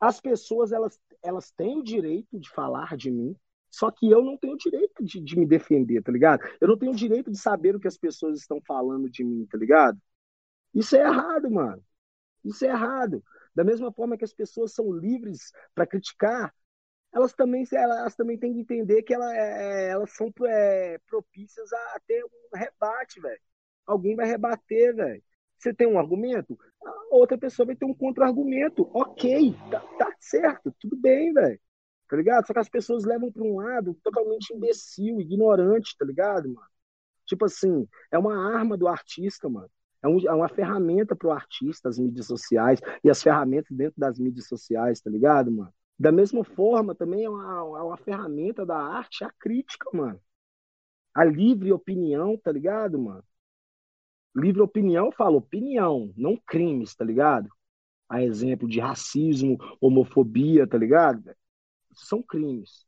as 0.00 0.20
pessoas 0.20 0.72
elas, 0.72 0.98
elas 1.24 1.50
têm 1.50 1.78
o 1.78 1.82
direito 1.82 2.38
de 2.38 2.50
falar 2.50 2.96
de 2.96 3.10
mim, 3.10 3.34
só 3.70 3.90
que 3.90 4.08
eu 4.08 4.22
não 4.22 4.36
tenho 4.36 4.54
o 4.54 4.58
direito 4.58 5.02
de, 5.02 5.20
de 5.20 5.36
me 5.36 5.46
defender, 5.46 6.00
tá 6.02 6.12
ligado? 6.12 6.42
Eu 6.60 6.68
não 6.68 6.78
tenho 6.78 6.92
o 6.92 6.96
direito 6.96 7.30
de 7.30 7.38
saber 7.38 7.74
o 7.74 7.80
que 7.80 7.88
as 7.88 7.98
pessoas 7.98 8.38
estão 8.38 8.60
falando 8.64 9.10
de 9.10 9.24
mim, 9.24 9.46
tá 9.46 9.58
ligado? 9.58 9.98
Isso 10.72 10.94
é 10.96 11.00
errado, 11.00 11.50
mano. 11.50 11.82
Isso 12.44 12.64
é 12.64 12.68
errado. 12.68 13.24
Da 13.54 13.64
mesma 13.64 13.92
forma 13.92 14.16
que 14.16 14.24
as 14.24 14.32
pessoas 14.34 14.72
são 14.72 14.92
livres 14.92 15.52
para 15.74 15.86
criticar, 15.86 16.54
elas 17.12 17.32
também, 17.32 17.64
elas 17.72 18.14
também 18.16 18.38
têm 18.38 18.52
que 18.52 18.60
entender 18.60 19.02
que 19.02 19.14
ela, 19.14 19.34
é, 19.34 19.90
elas 19.90 20.10
são 20.10 20.32
é, 20.46 20.98
propícias 21.06 21.72
a 21.72 22.00
ter 22.06 22.24
um 22.24 22.58
rebate, 22.58 23.20
velho. 23.20 23.40
Alguém 23.86 24.16
vai 24.16 24.26
rebater, 24.26 24.94
velho. 24.94 25.22
Você 25.64 25.72
tem 25.72 25.86
um 25.86 25.98
argumento, 25.98 26.58
a 26.84 27.16
outra 27.16 27.38
pessoa 27.38 27.64
vai 27.64 27.74
ter 27.74 27.86
um 27.86 27.94
contra-argumento. 27.94 28.86
Ok, 28.92 29.56
tá, 29.70 29.80
tá 29.98 30.14
certo, 30.20 30.70
tudo 30.78 30.94
bem, 30.94 31.32
velho. 31.32 31.58
Tá 32.06 32.16
ligado? 32.18 32.46
Só 32.46 32.52
que 32.52 32.58
as 32.58 32.68
pessoas 32.68 33.04
levam 33.04 33.32
para 33.32 33.42
um 33.42 33.56
lado 33.56 33.94
totalmente 34.04 34.52
imbecil, 34.52 35.22
ignorante, 35.22 35.96
tá 35.98 36.04
ligado, 36.04 36.52
mano? 36.52 36.68
Tipo 37.24 37.46
assim, 37.46 37.88
é 38.12 38.18
uma 38.18 38.54
arma 38.54 38.76
do 38.76 38.86
artista, 38.86 39.48
mano. 39.48 39.70
É, 40.02 40.06
um, 40.06 40.18
é 40.28 40.34
uma 40.34 40.50
ferramenta 40.50 41.16
pro 41.16 41.30
artista, 41.30 41.88
as 41.88 41.98
mídias 41.98 42.26
sociais 42.26 42.78
e 43.02 43.08
as 43.08 43.22
ferramentas 43.22 43.74
dentro 43.74 43.98
das 43.98 44.18
mídias 44.18 44.46
sociais, 44.46 45.00
tá 45.00 45.08
ligado, 45.08 45.50
mano? 45.50 45.72
Da 45.98 46.12
mesma 46.12 46.44
forma, 46.44 46.94
também 46.94 47.24
é 47.24 47.30
uma, 47.30 47.78
é 47.78 47.82
uma 47.82 47.96
ferramenta 47.96 48.66
da 48.66 48.76
arte 48.76 49.24
a 49.24 49.30
crítica, 49.40 49.88
mano. 49.94 50.20
A 51.14 51.24
livre 51.24 51.72
opinião, 51.72 52.36
tá 52.36 52.52
ligado, 52.52 52.98
mano? 52.98 53.24
Livre 54.34 54.62
opinião, 54.62 55.06
eu 55.06 55.12
falo 55.12 55.38
opinião, 55.38 56.12
não 56.16 56.36
crimes, 56.36 56.94
tá 56.94 57.04
ligado? 57.04 57.48
A 58.08 58.22
exemplo 58.22 58.68
de 58.68 58.80
racismo, 58.80 59.56
homofobia, 59.80 60.66
tá 60.66 60.76
ligado? 60.76 61.34
São 61.94 62.22
crimes, 62.22 62.84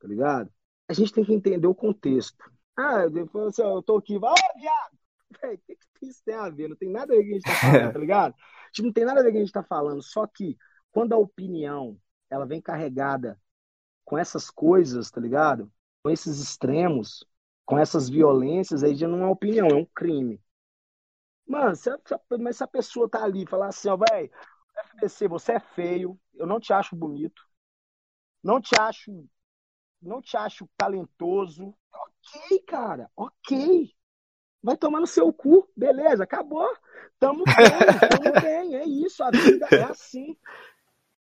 tá 0.00 0.08
ligado? 0.08 0.50
A 0.88 0.92
gente 0.92 1.12
tem 1.12 1.24
que 1.24 1.32
entender 1.32 1.66
o 1.66 1.74
contexto. 1.74 2.44
Ah, 2.76 3.06
depois 3.06 3.48
assim, 3.48 3.62
eu 3.62 3.82
tô 3.82 3.98
aqui, 3.98 4.18
ó, 4.20 4.32
oh, 4.32 4.58
viado! 4.58 4.98
Véi, 5.40 5.54
o 5.54 5.58
que, 5.58 5.76
que 5.76 6.06
isso 6.06 6.22
tem 6.24 6.34
a 6.34 6.48
ver? 6.48 6.68
Não 6.68 6.76
tem 6.76 6.90
nada 6.90 7.12
a 7.12 7.16
ver 7.16 7.22
com 7.22 7.28
o 7.28 7.28
que 7.28 7.30
a 7.30 7.34
gente 7.34 7.44
tá 7.44 7.60
falando, 7.60 7.92
tá 7.92 7.98
ligado? 7.98 8.34
Tipo, 8.72 8.86
não 8.86 8.92
tem 8.92 9.04
nada 9.04 9.20
a 9.20 9.22
ver 9.22 9.28
com 9.28 9.30
o 9.30 9.32
que 9.32 9.38
a 9.38 9.44
gente 9.44 9.52
tá 9.52 9.62
falando, 9.62 10.02
só 10.02 10.26
que 10.26 10.58
quando 10.90 11.12
a 11.12 11.18
opinião 11.18 11.96
ela 12.28 12.46
vem 12.46 12.60
carregada 12.60 13.40
com 14.04 14.18
essas 14.18 14.50
coisas, 14.50 15.10
tá 15.10 15.20
ligado? 15.20 15.70
Com 16.02 16.10
esses 16.10 16.40
extremos, 16.40 17.24
com 17.64 17.78
essas 17.78 18.08
violências, 18.08 18.82
aí 18.82 18.94
já 18.96 19.06
não 19.06 19.22
é 19.22 19.26
opinião, 19.26 19.68
é 19.68 19.74
um 19.74 19.86
crime. 19.94 20.40
Mano, 21.50 21.74
se 21.74 21.90
a, 21.90 21.98
mas 22.38 22.58
se 22.58 22.62
a 22.62 22.66
pessoa 22.68 23.10
tá 23.10 23.24
ali 23.24 23.42
e 23.42 23.46
falar 23.48 23.66
assim, 23.66 23.88
ó, 23.88 23.96
velho, 23.96 24.30
FBC, 24.76 25.26
você 25.26 25.54
é 25.54 25.58
feio, 25.60 26.16
eu 26.34 26.46
não 26.46 26.60
te 26.60 26.72
acho 26.72 26.94
bonito, 26.94 27.42
não 28.40 28.60
te 28.60 28.80
acho, 28.80 29.28
não 30.00 30.22
te 30.22 30.36
acho 30.36 30.68
talentoso. 30.76 31.74
Ok, 31.92 32.60
cara, 32.68 33.10
ok. 33.16 33.92
Vai 34.62 34.76
tomar 34.76 35.00
no 35.00 35.08
seu 35.08 35.32
cu, 35.32 35.68
beleza, 35.76 36.22
acabou. 36.22 36.68
Tamo 37.18 37.44
bem, 37.44 37.98
tamo 38.08 38.32
bem, 38.40 38.76
é 38.76 38.84
isso, 38.84 39.24
a 39.24 39.32
vida 39.32 39.66
é 39.72 39.82
assim. 39.82 40.36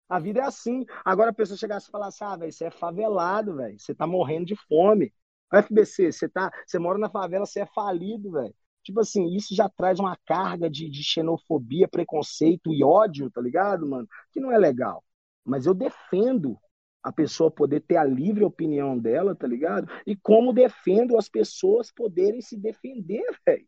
A 0.07 0.19
vida 0.19 0.39
é 0.39 0.43
assim. 0.43 0.85
Agora 1.03 1.31
a 1.31 1.33
pessoa 1.33 1.57
chegasse 1.57 1.89
e 1.89 1.91
falasse, 1.91 2.23
ah, 2.23 2.37
velho, 2.37 2.53
você 2.53 2.65
é 2.65 2.71
favelado, 2.71 3.57
velho, 3.57 3.77
você 3.77 3.93
tá 3.93 4.07
morrendo 4.07 4.45
de 4.45 4.55
fome. 4.55 5.13
FBC, 5.53 6.13
você 6.13 6.29
tá, 6.29 6.49
você 6.65 6.79
mora 6.79 6.97
na 6.97 7.09
favela, 7.09 7.45
você 7.45 7.59
é 7.59 7.65
falido, 7.65 8.31
velho. 8.31 8.55
Tipo 8.84 8.99
assim, 8.99 9.34
isso 9.35 9.55
já 9.55 9.69
traz 9.69 9.99
uma 9.99 10.18
carga 10.26 10.69
de, 10.69 10.89
de 10.89 11.03
xenofobia, 11.03 11.88
preconceito 11.88 12.73
e 12.73 12.84
ódio, 12.84 13.31
tá 13.31 13.41
ligado, 13.41 13.88
mano? 13.88 14.07
Que 14.31 14.39
não 14.39 14.51
é 14.51 14.57
legal. 14.57 15.03
Mas 15.45 15.65
eu 15.65 15.73
defendo 15.73 16.57
a 17.01 17.11
pessoa 17.11 17.51
poder 17.51 17.81
ter 17.81 17.97
a 17.97 18.03
livre 18.03 18.43
opinião 18.45 18.97
dela, 18.97 19.35
tá 19.35 19.45
ligado? 19.45 19.88
E 20.07 20.15
como 20.15 20.53
defendo 20.53 21.18
as 21.18 21.27
pessoas 21.27 21.91
poderem 21.91 22.41
se 22.41 22.57
defender, 22.57 23.23
velho. 23.45 23.68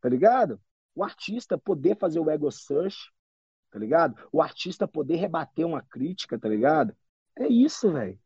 Tá 0.00 0.08
ligado? 0.08 0.60
O 0.94 1.02
artista 1.04 1.58
poder 1.58 1.96
fazer 1.98 2.20
o 2.20 2.30
ego 2.30 2.50
search, 2.50 3.12
tá 3.70 3.78
ligado? 3.78 4.16
O 4.32 4.40
artista 4.42 4.86
poder 4.88 5.16
rebater 5.16 5.66
uma 5.66 5.82
crítica, 5.82 6.38
tá 6.38 6.48
ligado? 6.48 6.94
É 7.36 7.48
isso, 7.48 7.92
velho. 7.92 8.18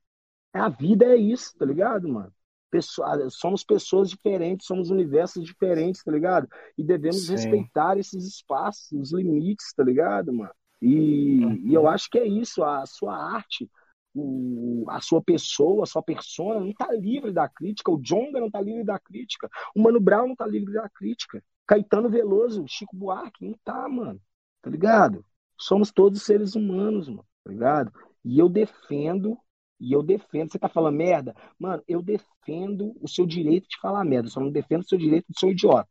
É 0.55 0.61
a 0.61 0.69
vida 0.69 1.07
é 1.07 1.17
isso, 1.17 1.57
tá 1.59 1.65
ligado, 1.65 2.09
mano? 2.09 2.33
Pessoa, 2.73 3.29
somos 3.29 3.63
pessoas 3.63 4.09
diferentes, 4.09 4.67
somos 4.67 4.89
universos 4.89 5.45
diferentes, 5.45 6.03
tá 6.03 6.11
ligado? 6.11 6.49
E 6.77 6.83
devemos 6.83 7.27
Sim. 7.27 7.33
respeitar 7.33 7.99
esses 7.99 8.25
espaços, 8.27 8.91
os 8.91 9.13
limites, 9.13 9.75
tá 9.77 9.85
ligado, 9.85 10.33
mano? 10.33 10.51
E, 10.81 11.45
uhum. 11.45 11.55
e 11.67 11.75
eu 11.75 11.87
acho 11.87 12.09
que 12.11 12.19
é 12.19 12.27
isso, 12.27 12.65
a 12.65 12.87
sua 12.87 13.15
arte 13.15 13.71
o, 14.15 14.85
a 14.89 15.01
sua 15.01 15.23
pessoa, 15.23 15.85
a 15.85 15.87
sua 15.87 16.03
persona 16.03 16.61
não 16.61 16.71
está 16.71 16.93
livre 16.93 17.33
da 17.33 17.49
crítica, 17.49 17.91
o 17.91 18.01
Jonga 18.01 18.41
não 18.41 18.47
está 18.49 18.61
livre 18.61 18.85
da 18.85 18.99
crítica, 18.99 19.49
o 19.75 19.81
Mano 19.81 20.01
Brown 20.01 20.27
não 20.27 20.33
está 20.33 20.47
livre 20.47 20.75
da 20.75 20.89
crítica, 20.89 21.43
Caetano 21.67 22.09
Veloso, 22.09 22.65
Chico 22.67 22.95
Buarque, 22.95 23.45
não 23.45 23.55
tá, 23.65 23.89
mano, 23.89 24.21
tá 24.61 24.71
ligado? 24.71 25.25
Somos 25.59 25.91
todos 25.91 26.23
seres 26.23 26.55
humanos, 26.55 27.09
mano, 27.09 27.27
tá 27.45 27.51
ligado? 27.51 27.93
E 28.25 28.39
eu 28.39 28.49
defendo, 28.49 29.39
e 29.83 29.93
eu 29.93 30.03
defendo, 30.03 30.53
você 30.53 30.59
tá 30.61 30.69
falando 30.69 30.97
merda? 30.97 31.35
Mano, 31.59 31.83
eu 31.89 32.01
defendo 32.01 32.95
o 33.03 33.09
seu 33.09 33.27
direito 33.27 33.69
de 33.69 33.81
falar 33.81 34.05
merda, 34.05 34.29
só 34.29 34.39
não 34.39 34.51
defendo 34.51 34.83
o 34.83 34.89
seu 34.89 34.97
direito 34.97 35.27
de 35.29 35.39
ser 35.39 35.47
um 35.47 35.51
idiota. 35.51 35.89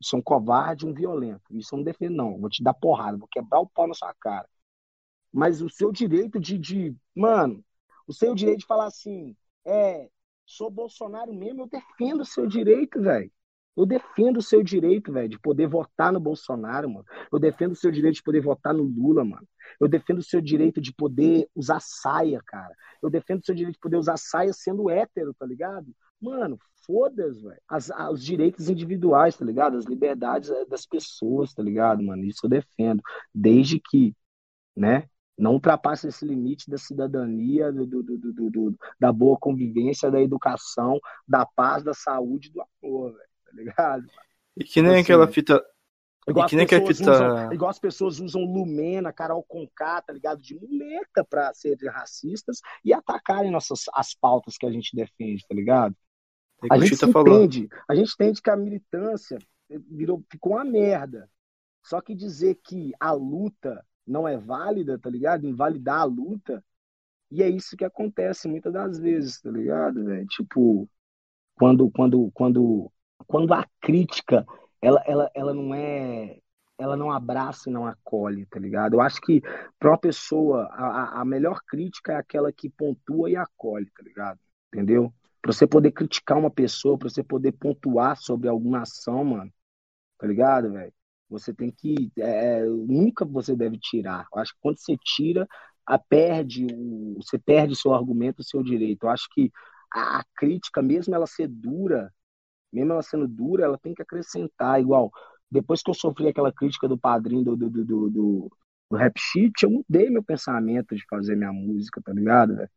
Você 0.00 0.14
é 0.14 0.18
um 0.18 0.22
covarde, 0.22 0.86
um 0.86 0.94
violento. 0.94 1.42
Isso 1.50 1.74
eu 1.74 1.78
não 1.78 1.84
defendo, 1.84 2.14
não. 2.14 2.38
Vou 2.40 2.48
te 2.48 2.62
dar 2.62 2.74
porrada, 2.74 3.18
vou 3.18 3.28
quebrar 3.28 3.58
o 3.60 3.68
pau 3.68 3.88
na 3.88 3.94
sua 3.94 4.14
cara. 4.14 4.48
Mas 5.32 5.60
o 5.60 5.68
seu 5.68 5.90
direito 5.90 6.38
de, 6.38 6.56
de. 6.58 6.96
Mano, 7.14 7.64
o 8.06 8.12
seu 8.12 8.34
direito 8.36 8.60
de 8.60 8.66
falar 8.66 8.86
assim, 8.86 9.36
é, 9.64 10.08
sou 10.46 10.70
Bolsonaro 10.70 11.34
mesmo, 11.34 11.62
eu 11.62 11.68
defendo 11.68 12.20
o 12.20 12.26
seu 12.26 12.46
direito, 12.46 13.00
velho. 13.02 13.30
Eu 13.78 13.86
defendo 13.86 14.38
o 14.38 14.42
seu 14.42 14.60
direito, 14.60 15.12
velho, 15.12 15.28
de 15.28 15.38
poder 15.38 15.68
votar 15.68 16.12
no 16.12 16.18
Bolsonaro, 16.18 16.90
mano. 16.90 17.06
Eu 17.32 17.38
defendo 17.38 17.70
o 17.70 17.76
seu 17.76 17.92
direito 17.92 18.16
de 18.16 18.24
poder 18.24 18.40
votar 18.40 18.74
no 18.74 18.82
Lula, 18.82 19.24
mano. 19.24 19.46
Eu 19.80 19.86
defendo 19.86 20.18
o 20.18 20.22
seu 20.22 20.40
direito 20.40 20.80
de 20.80 20.92
poder 20.92 21.48
usar 21.54 21.78
saia, 21.80 22.42
cara. 22.44 22.74
Eu 23.00 23.08
defendo 23.08 23.40
o 23.40 23.46
seu 23.46 23.54
direito 23.54 23.74
de 23.74 23.80
poder 23.80 23.96
usar 23.96 24.16
saia 24.16 24.52
sendo 24.52 24.90
hétero, 24.90 25.32
tá 25.32 25.46
ligado? 25.46 25.94
Mano, 26.20 26.58
foda-se, 26.84 27.40
velho. 27.40 27.60
Os 28.10 28.24
direitos 28.24 28.68
individuais, 28.68 29.36
tá 29.36 29.44
ligado? 29.44 29.76
As 29.76 29.84
liberdades 29.84 30.50
é, 30.50 30.64
das 30.64 30.84
pessoas, 30.84 31.54
tá 31.54 31.62
ligado, 31.62 32.02
mano? 32.02 32.24
Isso 32.24 32.46
eu 32.46 32.50
defendo. 32.50 33.00
Desde 33.32 33.78
que, 33.78 34.12
né, 34.76 35.08
não 35.38 35.52
ultrapassa 35.52 36.08
esse 36.08 36.26
limite 36.26 36.68
da 36.68 36.78
cidadania, 36.78 37.70
do, 37.70 37.86
do, 37.86 38.02
do, 38.02 38.50
do, 38.50 38.76
da 38.98 39.12
boa 39.12 39.38
convivência, 39.38 40.10
da 40.10 40.20
educação, 40.20 40.98
da 41.28 41.46
paz, 41.46 41.84
da 41.84 41.94
saúde, 41.94 42.50
do 42.50 42.60
amor, 42.60 43.12
véio, 43.12 43.27
tá 43.48 43.52
ligado? 43.54 44.06
E 44.56 44.64
que 44.64 44.82
nem 44.82 44.92
assim, 44.92 45.00
aquela 45.00 45.26
fita. 45.26 45.64
Igual, 46.28 46.44
as 46.44 46.50
fita... 46.50 47.10
usam, 47.10 47.52
igual 47.54 47.70
as 47.70 47.78
pessoas 47.78 48.20
usam 48.20 48.42
Lumena, 48.42 49.12
Carol 49.12 49.42
Conká, 49.42 50.02
tá 50.02 50.12
ligado? 50.12 50.42
De 50.42 50.54
muleta 50.54 51.24
para 51.24 51.54
serem 51.54 51.88
racistas 51.88 52.60
e 52.84 52.92
atacarem 52.92 53.50
nossas, 53.50 53.84
as 53.94 54.14
pautas 54.14 54.58
que 54.58 54.66
a 54.66 54.70
gente 54.70 54.94
defende, 54.94 55.46
tá 55.48 55.54
ligado? 55.54 55.96
É 56.64 56.74
a 56.74 56.78
gente 56.78 57.02
entende, 57.02 57.68
a 57.88 57.94
gente 57.94 58.12
entende 58.12 58.42
que 58.42 58.50
a 58.50 58.56
militância 58.56 59.38
virou, 59.90 60.22
ficou 60.30 60.52
uma 60.52 60.64
merda. 60.64 61.30
Só 61.82 62.00
que 62.02 62.14
dizer 62.14 62.58
que 62.62 62.92
a 63.00 63.12
luta 63.12 63.82
não 64.06 64.28
é 64.28 64.36
válida, 64.36 64.98
tá 64.98 65.08
ligado? 65.08 65.46
Invalidar 65.46 66.00
a 66.00 66.04
luta. 66.04 66.62
E 67.30 67.42
é 67.42 67.48
isso 67.48 67.76
que 67.76 67.84
acontece 67.84 68.48
muitas 68.48 68.72
das 68.72 68.98
vezes, 68.98 69.40
tá 69.40 69.50
ligado, 69.50 70.04
velho? 70.04 70.26
Tipo, 70.26 70.88
quando, 71.54 71.90
quando, 71.90 72.30
quando, 72.32 72.90
quando 73.26 73.52
a 73.52 73.66
crítica, 73.80 74.46
ela, 74.80 75.02
ela, 75.06 75.30
ela 75.34 75.54
não 75.54 75.74
é 75.74 76.38
ela 76.78 76.96
não 76.96 77.10
abraça 77.10 77.68
e 77.68 77.72
não 77.72 77.86
acolhe, 77.86 78.46
tá 78.46 78.60
ligado? 78.60 78.94
Eu 78.94 79.00
acho 79.00 79.20
que 79.20 79.42
para 79.78 79.90
uma 79.90 79.98
pessoa, 79.98 80.68
a, 80.70 81.20
a 81.20 81.24
melhor 81.24 81.60
crítica 81.66 82.12
é 82.12 82.16
aquela 82.16 82.52
que 82.52 82.70
pontua 82.70 83.28
e 83.28 83.34
acolhe, 83.34 83.90
tá 83.90 84.02
ligado? 84.02 84.38
Entendeu? 84.72 85.12
Para 85.42 85.52
você 85.52 85.66
poder 85.66 85.90
criticar 85.90 86.38
uma 86.38 86.50
pessoa, 86.50 86.96
para 86.96 87.08
você 87.08 87.22
poder 87.22 87.52
pontuar 87.52 88.16
sobre 88.16 88.48
alguma 88.48 88.82
ação, 88.82 89.24
mano, 89.24 89.52
tá 90.18 90.26
ligado, 90.26 90.72
velho? 90.72 90.92
Você 91.28 91.52
tem 91.52 91.70
que. 91.70 92.10
É, 92.18 92.64
nunca 92.64 93.24
você 93.24 93.56
deve 93.56 93.78
tirar. 93.78 94.26
Eu 94.32 94.40
acho 94.40 94.54
que 94.54 94.60
quando 94.60 94.78
você 94.78 94.96
tira, 94.96 95.46
a 95.84 95.98
perde 95.98 96.66
o, 96.72 97.14
você 97.16 97.38
perde 97.38 97.76
seu 97.76 97.92
argumento, 97.92 98.42
seu 98.42 98.62
direito. 98.62 99.04
Eu 99.04 99.10
acho 99.10 99.28
que 99.32 99.50
a, 99.92 100.20
a 100.20 100.24
crítica, 100.36 100.80
mesmo 100.82 101.14
ela 101.14 101.26
ser 101.26 101.48
dura, 101.48 102.12
mesmo 102.72 102.92
ela 102.92 103.02
sendo 103.02 103.26
dura, 103.26 103.64
ela 103.64 103.78
tem 103.78 103.94
que 103.94 104.02
acrescentar. 104.02 104.80
Igual, 104.80 105.10
depois 105.50 105.82
que 105.82 105.90
eu 105.90 105.94
sofri 105.94 106.28
aquela 106.28 106.52
crítica 106.52 106.88
do 106.88 106.98
padrinho 106.98 107.44
do, 107.44 107.56
do, 107.56 107.70
do, 107.70 107.84
do, 107.84 108.50
do 108.90 108.96
rap 108.96 109.14
sheet, 109.18 109.62
eu 109.62 109.70
mudei 109.70 110.10
meu 110.10 110.22
pensamento 110.22 110.94
de 110.94 111.04
fazer 111.08 111.36
minha 111.36 111.52
música, 111.52 112.00
tá 112.02 112.12
ligado, 112.12 112.56
velho? 112.56 112.70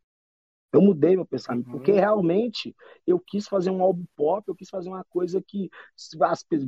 Eu 0.72 0.80
mudei 0.80 1.14
meu 1.14 1.26
pensamento, 1.26 1.66
uhum. 1.66 1.72
porque 1.72 1.92
realmente 1.92 2.74
eu 3.06 3.20
quis 3.20 3.46
fazer 3.46 3.70
um 3.70 3.82
álbum 3.82 4.06
pop, 4.16 4.42
eu 4.48 4.54
quis 4.54 4.70
fazer 4.70 4.88
uma 4.88 5.04
coisa 5.04 5.42
que 5.42 5.70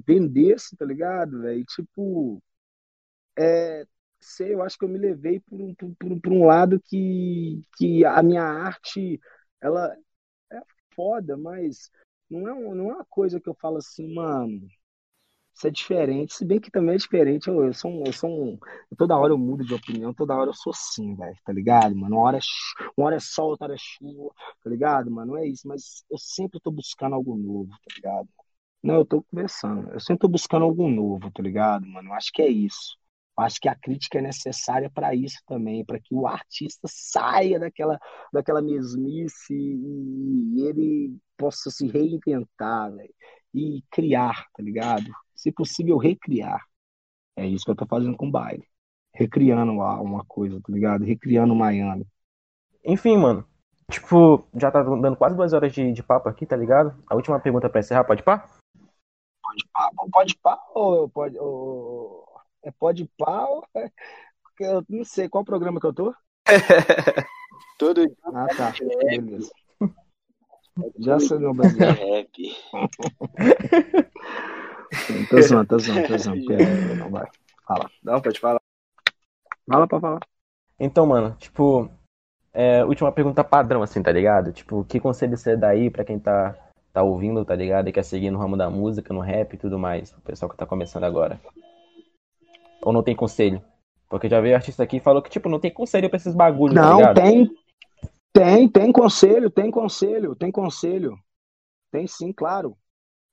vendesse, 0.06 0.76
tá 0.76 0.84
ligado? 0.84 1.40
velho? 1.40 1.64
tipo, 1.64 2.42
é, 3.38 3.86
sei, 4.20 4.54
eu 4.54 4.62
acho 4.62 4.78
que 4.78 4.84
eu 4.84 4.88
me 4.88 4.98
levei 4.98 5.40
por 5.40 5.60
um, 5.60 5.74
por, 5.74 6.20
por 6.20 6.32
um 6.32 6.46
lado 6.46 6.80
que, 6.84 7.62
que 7.78 8.04
a 8.04 8.22
minha 8.22 8.42
arte, 8.42 9.18
ela 9.60 9.96
é 10.52 10.60
foda, 10.94 11.36
mas 11.36 11.90
não 12.30 12.48
é, 12.48 12.52
um, 12.54 12.74
não 12.74 12.90
é 12.90 12.94
uma 12.96 13.04
coisa 13.06 13.40
que 13.40 13.48
eu 13.48 13.54
falo 13.54 13.78
assim, 13.78 14.14
mano, 14.14 14.66
isso 15.54 15.66
é 15.68 15.70
diferente, 15.70 16.34
se 16.34 16.44
bem 16.44 16.60
que 16.60 16.70
também 16.70 16.94
é 16.96 16.98
diferente. 16.98 17.48
Eu, 17.48 17.64
eu 17.64 17.72
sou 17.74 17.90
um, 17.90 18.04
eu 18.06 18.12
sou 18.12 18.30
um. 18.30 18.58
Toda 18.98 19.16
hora 19.16 19.32
eu 19.32 19.38
mudo 19.38 19.64
de 19.64 19.74
opinião, 19.74 20.14
toda 20.14 20.34
hora 20.36 20.50
eu 20.50 20.54
sou 20.54 20.72
assim, 20.72 21.14
velho, 21.16 21.36
tá 21.44 21.52
ligado, 21.52 21.94
mano? 21.96 22.16
Uma 22.16 22.24
hora, 22.26 22.38
é, 22.38 22.40
uma 22.96 23.06
hora 23.08 23.16
é 23.16 23.20
sol, 23.20 23.50
outra 23.50 23.66
hora 23.66 23.74
é 23.74 23.78
chuva, 23.78 24.34
tá 24.64 24.70
ligado, 24.70 25.10
mano? 25.10 25.32
Não 25.34 25.38
é 25.38 25.46
isso, 25.48 25.66
mas 25.68 26.04
eu 26.10 26.18
sempre 26.18 26.60
tô 26.60 26.70
buscando 26.72 27.14
algo 27.14 27.36
novo, 27.36 27.70
tá 27.70 27.94
ligado? 27.96 28.28
Não, 28.82 28.96
eu 28.96 29.06
tô 29.06 29.22
conversando. 29.24 29.90
Eu 29.92 30.00
sempre 30.00 30.20
tô 30.20 30.28
buscando 30.28 30.64
algo 30.64 30.88
novo, 30.90 31.30
tá 31.32 31.42
ligado, 31.42 31.86
mano? 31.88 32.12
Acho 32.14 32.32
que 32.32 32.42
é 32.42 32.48
isso. 32.48 32.96
Acho 33.36 33.60
que 33.60 33.68
a 33.68 33.74
crítica 33.74 34.18
é 34.18 34.22
necessária 34.22 34.88
para 34.88 35.14
isso 35.14 35.38
também, 35.46 35.84
para 35.84 35.98
que 35.98 36.14
o 36.14 36.26
artista 36.26 36.86
saia 36.88 37.58
daquela, 37.58 37.98
daquela 38.32 38.62
mesmice 38.62 39.52
e 39.52 40.60
ele 40.66 41.16
possa 41.36 41.70
se 41.70 41.88
reinventar, 41.88 42.92
velho, 42.92 43.14
e 43.52 43.82
criar, 43.90 44.46
tá 44.54 44.62
ligado? 44.62 45.10
se 45.44 45.52
possível, 45.52 45.98
recriar. 45.98 46.64
É 47.36 47.46
isso 47.46 47.64
que 47.64 47.70
eu 47.70 47.76
tô 47.76 47.86
fazendo 47.86 48.16
com 48.16 48.28
o 48.28 48.30
baile. 48.30 48.66
Recriando 49.12 49.72
uma 49.72 50.24
coisa, 50.24 50.60
tá 50.60 50.72
ligado? 50.72 51.04
Recriando 51.04 51.54
Miami. 51.54 52.06
Enfim, 52.84 53.16
mano. 53.16 53.46
Tipo, 53.90 54.46
já 54.54 54.70
tá 54.70 54.82
dando 54.82 55.16
quase 55.16 55.36
duas 55.36 55.52
horas 55.52 55.72
de, 55.72 55.92
de 55.92 56.02
papo 56.02 56.28
aqui, 56.28 56.46
tá 56.46 56.56
ligado? 56.56 56.96
A 57.06 57.14
última 57.14 57.38
pergunta 57.38 57.68
pra 57.68 57.80
encerrar, 57.80 58.04
pode 58.04 58.22
pá? 58.22 58.48
Pode 59.42 59.64
pá, 59.72 59.90
pode 60.10 60.36
pá 60.38 60.58
ou 60.74 61.08
pode. 61.08 61.38
Ou... 61.38 62.23
É 62.64 62.70
pode 62.70 63.08
pá 63.18 63.46
ou. 63.46 63.64
Eu 64.58 64.84
não 64.88 65.04
sei 65.04 65.28
qual 65.28 65.44
programa 65.44 65.78
que 65.78 65.86
eu 65.86 65.92
tô. 65.92 66.14
Todo 67.78 68.06
dia. 68.06 68.16
Ah, 68.24 68.46
tá. 68.56 68.72
Beleza. 69.04 69.50
Já 70.98 71.20
sei 71.20 71.38
meu 71.38 71.54
brasileiro. 71.54 71.94
Rap. 71.94 72.32
Tô 75.28 75.42
zoando, 75.42 75.66
tô 75.66 75.78
zoando, 75.78 76.06
tô 76.06 76.18
zoando. 76.18 76.44
Não 76.96 77.10
vai. 77.10 77.28
Fala. 77.66 77.90
Não, 78.02 78.20
pode 78.20 78.38
falar. 78.38 78.60
Fala 79.68 79.88
pra 79.88 80.00
falar. 80.00 80.20
Então, 80.78 81.04
mano, 81.04 81.34
tipo, 81.38 81.90
é, 82.52 82.84
última 82.84 83.10
pergunta 83.10 83.42
padrão, 83.42 83.82
assim, 83.82 84.02
tá 84.02 84.12
ligado? 84.12 84.52
Tipo, 84.52 84.84
que 84.84 85.00
conselho 85.00 85.36
você 85.36 85.56
dá 85.56 85.70
aí 85.70 85.90
pra 85.90 86.04
quem 86.04 86.18
tá, 86.18 86.54
tá 86.92 87.02
ouvindo, 87.02 87.44
tá 87.44 87.56
ligado? 87.56 87.88
E 87.88 87.92
quer 87.92 88.04
seguir 88.04 88.30
no 88.30 88.38
ramo 88.38 88.56
da 88.56 88.70
música, 88.70 89.12
no 89.12 89.20
rap 89.20 89.54
e 89.54 89.58
tudo 89.58 89.78
mais, 89.78 90.12
o 90.12 90.20
pessoal 90.20 90.48
que 90.48 90.56
tá 90.56 90.64
começando 90.64 91.04
agora. 91.04 91.40
Ou 92.84 92.92
não 92.92 93.02
tem 93.02 93.16
conselho? 93.16 93.62
Porque 94.08 94.28
já 94.28 94.40
veio 94.40 94.54
artista 94.54 94.82
aqui 94.82 94.98
e 94.98 95.00
falou 95.00 95.22
que, 95.22 95.30
tipo, 95.30 95.48
não 95.48 95.58
tem 95.58 95.72
conselho 95.72 96.08
pra 96.08 96.18
esses 96.18 96.34
bagulhos, 96.34 96.76
não, 96.76 97.00
tá? 97.00 97.06
Não, 97.06 97.14
tem. 97.14 97.50
Tem, 98.32 98.68
tem 98.68 98.92
conselho, 98.92 99.50
tem 99.50 99.70
conselho, 99.70 100.34
tem 100.34 100.50
conselho. 100.50 101.18
Tem 101.90 102.06
sim, 102.06 102.32
claro. 102.32 102.76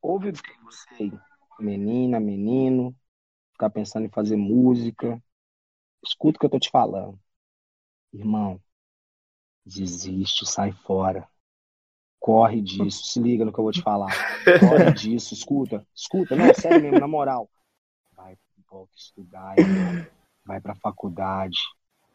Ouve 0.01 0.31
você, 0.63 1.11
menina, 1.59 2.19
menino, 2.19 2.95
tá 3.57 3.69
pensando 3.69 4.05
em 4.05 4.09
fazer 4.09 4.35
música. 4.35 5.21
Escuta 6.03 6.37
o 6.37 6.39
que 6.39 6.45
eu 6.45 6.49
tô 6.49 6.59
te 6.59 6.69
falando. 6.69 7.19
Irmão, 8.13 8.59
desiste, 9.65 10.45
sai 10.45 10.71
fora. 10.71 11.27
Corre 12.19 12.61
disso, 12.61 13.05
se 13.05 13.19
liga 13.19 13.43
no 13.43 13.51
que 13.51 13.59
eu 13.59 13.63
vou 13.63 13.71
te 13.71 13.81
falar. 13.81 14.11
Corre 14.59 14.93
disso, 14.93 15.33
escuta, 15.33 15.85
escuta, 15.95 16.35
não, 16.35 16.53
sério 16.53 16.81
mesmo, 16.81 16.99
na 16.99 17.07
moral. 17.07 17.49
Volta 18.71 18.93
a 18.93 18.97
estudar, 18.97 19.59
irmão. 19.59 20.07
vai 20.45 20.61
pra 20.61 20.73
faculdade. 20.75 21.59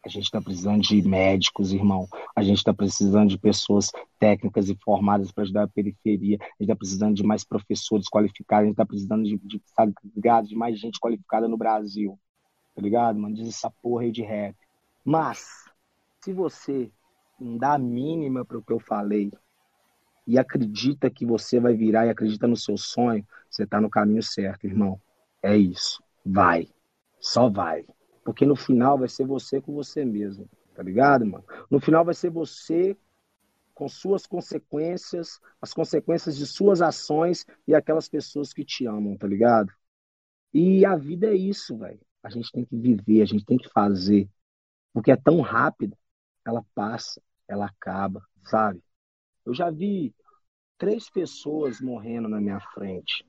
A 0.02 0.08
gente 0.08 0.24
está 0.24 0.40
precisando 0.40 0.80
de 0.80 1.02
médicos, 1.02 1.70
irmão. 1.70 2.08
A 2.34 2.42
gente 2.42 2.58
está 2.58 2.72
precisando 2.72 3.28
de 3.28 3.38
pessoas 3.38 3.90
técnicas 4.18 4.70
e 4.70 4.76
formadas 4.76 5.30
para 5.30 5.44
ajudar 5.44 5.64
a 5.64 5.68
periferia. 5.68 6.38
A 6.40 6.44
gente 6.44 6.62
está 6.62 6.76
precisando 6.76 7.14
de 7.14 7.22
mais 7.22 7.44
professores 7.44 8.06
qualificados. 8.08 8.62
A 8.62 8.66
gente 8.66 8.72
está 8.72 8.86
precisando 8.86 9.24
de, 9.24 9.36
de, 9.36 9.60
de 10.48 10.56
mais 10.56 10.78
gente 10.78 10.98
qualificada 10.98 11.46
no 11.46 11.58
Brasil. 11.58 12.18
Tá 12.74 12.80
ligado, 12.80 13.18
mano? 13.18 13.34
Diz 13.34 13.48
essa 13.48 13.70
porra 13.82 14.04
aí 14.04 14.10
de 14.10 14.22
rap. 14.22 14.56
Mas, 15.04 15.68
se 16.22 16.32
você 16.32 16.90
não 17.38 17.58
dá 17.58 17.74
a 17.74 17.78
mínima 17.78 18.46
para 18.46 18.56
o 18.56 18.62
que 18.62 18.72
eu 18.72 18.80
falei 18.80 19.30
e 20.26 20.38
acredita 20.38 21.10
que 21.10 21.26
você 21.26 21.60
vai 21.60 21.74
virar 21.74 22.06
e 22.06 22.10
acredita 22.10 22.46
no 22.46 22.56
seu 22.56 22.78
sonho, 22.78 23.26
você 23.50 23.64
está 23.64 23.78
no 23.78 23.90
caminho 23.90 24.22
certo, 24.22 24.66
irmão. 24.66 24.98
É 25.42 25.54
isso. 25.54 26.05
Vai. 26.26 26.68
Só 27.18 27.48
vai. 27.48 27.86
Porque 28.24 28.44
no 28.44 28.56
final 28.56 28.98
vai 28.98 29.08
ser 29.08 29.24
você 29.24 29.60
com 29.60 29.72
você 29.72 30.04
mesmo, 30.04 30.48
tá 30.74 30.82
ligado, 30.82 31.24
mano? 31.24 31.44
No 31.70 31.80
final 31.80 32.04
vai 32.04 32.14
ser 32.14 32.28
você 32.30 32.96
com 33.72 33.88
suas 33.88 34.26
consequências, 34.26 35.38
as 35.60 35.72
consequências 35.72 36.36
de 36.36 36.46
suas 36.46 36.82
ações 36.82 37.46
e 37.68 37.74
aquelas 37.74 38.08
pessoas 38.08 38.52
que 38.52 38.64
te 38.64 38.86
amam, 38.86 39.16
tá 39.16 39.26
ligado? 39.28 39.72
E 40.52 40.84
a 40.84 40.96
vida 40.96 41.28
é 41.28 41.34
isso, 41.34 41.78
velho. 41.78 42.00
A 42.22 42.30
gente 42.30 42.50
tem 42.50 42.64
que 42.64 42.76
viver, 42.76 43.22
a 43.22 43.26
gente 43.26 43.44
tem 43.44 43.58
que 43.58 43.68
fazer. 43.68 44.28
Porque 44.92 45.12
é 45.12 45.16
tão 45.16 45.40
rápido, 45.40 45.96
ela 46.44 46.64
passa, 46.74 47.22
ela 47.46 47.66
acaba, 47.66 48.26
sabe? 48.44 48.82
Eu 49.44 49.54
já 49.54 49.70
vi 49.70 50.12
três 50.78 51.08
pessoas 51.08 51.80
morrendo 51.80 52.28
na 52.28 52.40
minha 52.40 52.58
frente. 52.74 53.24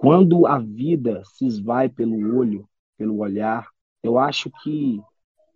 Quando 0.00 0.46
a 0.46 0.60
vida 0.60 1.24
se 1.24 1.44
esvai 1.44 1.88
pelo 1.88 2.38
olho, 2.38 2.68
pelo 2.96 3.18
olhar. 3.18 3.68
Eu 4.00 4.16
acho 4.16 4.48
que 4.62 5.02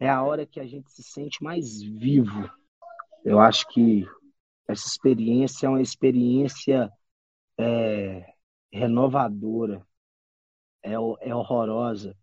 é 0.01 0.09
a 0.09 0.21
hora 0.21 0.45
que 0.45 0.59
a 0.59 0.67
gente 0.67 0.91
se 0.91 1.01
sente 1.01 1.41
mais 1.41 1.81
vivo. 1.81 2.51
Eu 3.25 3.39
acho 3.39 3.69
que 3.69 4.05
essa 4.67 4.85
experiência 4.85 5.67
é 5.67 5.69
uma 5.69 5.81
experiência 5.81 6.91
é, 7.57 8.35
renovadora, 8.73 9.87
é, 10.83 10.95
é 10.95 11.33
horrorosa. 11.33 12.17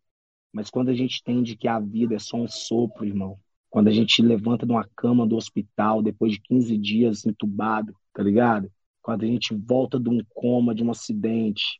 Mas 0.51 0.69
quando 0.69 0.89
a 0.89 0.93
gente 0.93 1.21
entende 1.21 1.55
que 1.55 1.69
a 1.69 1.79
vida 1.79 2.15
é 2.15 2.19
só 2.19 2.35
um 2.35 2.49
sopro, 2.49 3.05
irmão, 3.05 3.39
quando 3.69 3.87
a 3.87 3.93
gente 3.93 4.21
levanta 4.21 4.65
de 4.65 4.73
uma 4.73 4.89
cama 4.93 5.25
do 5.25 5.37
hospital 5.37 6.01
depois 6.01 6.33
de 6.33 6.41
15 6.41 6.77
dias 6.77 7.25
entubado, 7.25 7.95
tá 8.13 8.21
ligado? 8.21 8.69
Quando 9.01 9.23
a 9.23 9.27
gente 9.27 9.55
volta 9.55 9.97
de 9.97 10.09
um 10.09 10.19
coma, 10.33 10.75
de 10.75 10.83
um 10.83 10.91
acidente, 10.91 11.79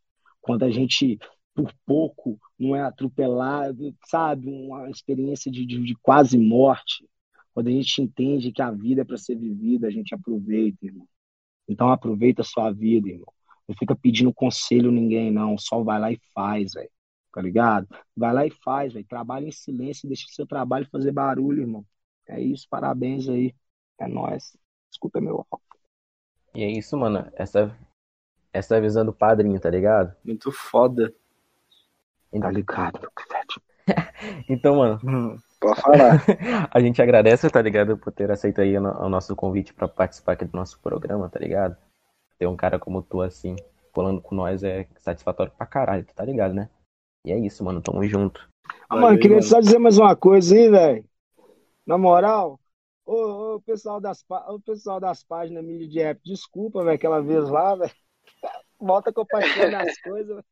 quando 0.49 0.63
a 0.63 0.71
gente 0.71 1.19
por 1.53 1.71
pouco 1.85 2.39
não 2.57 2.75
é 2.75 2.81
atropelado, 2.81 3.95
sabe? 4.07 4.49
Uma 4.49 4.89
experiência 4.89 5.51
de, 5.51 5.63
de, 5.63 5.79
de 5.83 5.95
quase 6.01 6.39
morte. 6.39 7.07
Quando 7.53 7.67
a 7.67 7.71
gente 7.71 8.01
entende 8.01 8.51
que 8.51 8.59
a 8.59 8.71
vida 8.71 9.01
é 9.01 9.05
para 9.05 9.15
ser 9.15 9.35
vivida, 9.35 9.85
a 9.85 9.91
gente 9.91 10.15
aproveita, 10.15 10.87
irmão. 10.87 11.07
Então 11.67 11.91
aproveita 11.91 12.41
a 12.41 12.43
sua 12.43 12.71
vida, 12.71 13.09
irmão. 13.09 13.31
Não 13.67 13.75
fica 13.75 13.95
pedindo 13.95 14.33
conselho 14.33 14.89
a 14.89 14.91
ninguém, 14.91 15.29
não. 15.29 15.55
Só 15.55 15.83
vai 15.83 15.99
lá 15.99 16.11
e 16.11 16.19
faz, 16.33 16.73
velho. 16.73 16.89
Tá 17.31 17.43
ligado? 17.43 17.87
Vai 18.17 18.33
lá 18.33 18.47
e 18.47 18.49
faz, 18.49 18.93
velho. 18.93 19.05
Trabalha 19.05 19.45
em 19.45 19.51
silêncio, 19.51 20.07
deixa 20.07 20.25
o 20.25 20.33
seu 20.33 20.47
trabalho 20.47 20.89
fazer 20.91 21.11
barulho, 21.11 21.61
irmão. 21.61 21.85
É 22.27 22.41
isso, 22.41 22.65
parabéns 22.67 23.29
aí. 23.29 23.53
É 23.99 24.07
nóis. 24.07 24.57
Escuta 24.91 25.21
meu 25.21 25.45
rock. 25.51 25.63
E 26.55 26.63
é 26.63 26.71
isso, 26.71 26.97
mano. 26.97 27.29
Essa, 27.35 27.77
essa 28.51 28.75
é 28.75 28.77
a 28.77 28.81
visão 28.81 29.05
do 29.05 29.13
padrinho, 29.13 29.59
tá 29.59 29.69
ligado? 29.69 30.15
Muito 30.23 30.51
foda. 30.51 31.13
Tá 32.39 32.51
ligado, 32.51 33.11
então, 34.47 34.75
mano. 34.75 34.99
Hum. 35.03 35.37
Pode 35.59 35.81
falar. 35.81 36.23
a 36.71 36.79
gente 36.79 37.01
agradece, 37.01 37.49
tá 37.49 37.61
ligado, 37.61 37.97
por 37.97 38.13
ter 38.13 38.31
aceito 38.31 38.61
aí 38.61 38.77
o 38.77 39.09
nosso 39.09 39.35
convite 39.35 39.73
para 39.73 39.87
participar 39.87 40.33
aqui 40.33 40.45
do 40.45 40.55
nosso 40.55 40.79
programa, 40.79 41.29
tá 41.29 41.39
ligado? 41.39 41.75
Ter 42.37 42.47
um 42.47 42.55
cara 42.55 42.79
como 42.79 43.01
tu 43.01 43.21
assim, 43.21 43.55
falando 43.93 44.21
com 44.21 44.35
nós 44.35 44.63
é 44.63 44.87
satisfatório 44.97 45.51
pra 45.57 45.65
caralho, 45.65 46.05
tá 46.15 46.23
ligado, 46.23 46.53
né? 46.53 46.69
E 47.25 47.31
é 47.31 47.37
isso, 47.37 47.63
mano. 47.63 47.81
Tamo 47.81 48.03
junto. 48.05 48.47
Ah, 48.89 48.95
mano, 48.95 49.17
queria 49.17 49.37
mano. 49.37 49.47
só 49.47 49.59
dizer 49.59 49.79
mais 49.79 49.97
uma 49.97 50.15
coisa 50.15 50.55
aí, 50.55 50.69
velho. 50.69 51.05
Na 51.85 51.97
moral, 51.97 52.59
ô, 53.05 53.55
ô, 53.55 53.61
pessoal 53.61 53.99
das, 53.99 54.23
ô, 54.47 54.59
pessoal 54.59 54.99
das 54.99 55.23
páginas 55.23 55.65
mídia 55.65 55.87
de 55.87 55.99
app, 55.99 56.21
desculpa, 56.23 56.83
velho, 56.83 56.95
aquela 56.95 57.21
vez 57.21 57.49
lá, 57.49 57.75
velho. 57.75 57.91
Volta 58.79 59.11
compartilhando 59.11 59.75
as 59.75 59.99
coisas, 60.01 60.35
velho 60.35 60.45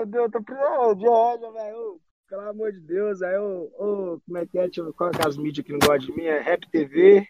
meu 0.00 0.06
Deus, 0.06 0.30
tô 0.30 0.42
precisando 0.42 0.94
de 0.96 1.08
ódio, 1.08 1.52
velho. 1.52 2.00
Pelo 2.28 2.48
amor 2.48 2.72
de 2.72 2.80
Deus, 2.80 3.22
aí 3.22 3.34
eu, 3.34 3.70
como 4.24 4.38
é 4.38 4.46
que 4.46 4.58
é? 4.58 4.68
Eu, 4.76 4.94
qual 4.94 5.10
é, 5.10 5.26
as 5.26 5.36
mídias 5.36 5.64
que 5.64 5.72
não 5.72 5.78
gostam 5.78 5.98
de 5.98 6.12
mim? 6.16 6.24
É 6.24 6.40
Rap 6.40 6.68
TV. 6.70 7.26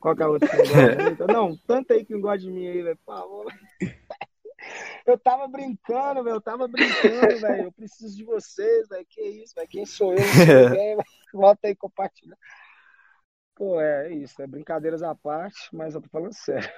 Qual 0.00 0.14
é 0.16 0.22
a 0.22 0.28
outra 0.28 0.48
que 0.48 0.56
não 0.56 0.64
gosta 0.64 0.96
de 0.96 1.02
mim? 1.02 1.10
Então, 1.10 1.26
não, 1.26 1.56
tanto 1.66 1.92
aí 1.92 2.04
que 2.04 2.12
não 2.12 2.20
gosta 2.20 2.38
de 2.38 2.50
mim 2.50 2.66
aí, 2.66 2.82
velho. 2.82 2.98
Por 3.04 3.14
favor. 3.14 3.52
Eu 5.06 5.18
tava 5.18 5.48
brincando, 5.48 6.22
velho. 6.22 6.36
Eu 6.36 6.40
tava 6.40 6.68
brincando, 6.68 7.40
velho. 7.40 7.64
Eu 7.64 7.72
preciso 7.72 8.16
de 8.16 8.24
vocês, 8.24 8.88
velho. 8.88 9.06
Que 9.08 9.22
isso, 9.22 9.54
velho. 9.54 9.68
Quem 9.68 9.84
sou 9.84 10.12
eu? 10.12 10.18
Quem, 10.72 10.96
Volta 11.32 11.66
aí, 11.66 11.74
compartilha. 11.74 12.36
Pô, 13.54 13.80
é 13.80 14.12
isso. 14.12 14.40
É 14.40 14.46
brincadeiras 14.46 15.02
à 15.02 15.14
parte, 15.14 15.68
mas 15.72 15.94
eu 15.94 16.00
tô 16.00 16.08
falando 16.08 16.32
sério. 16.32 16.68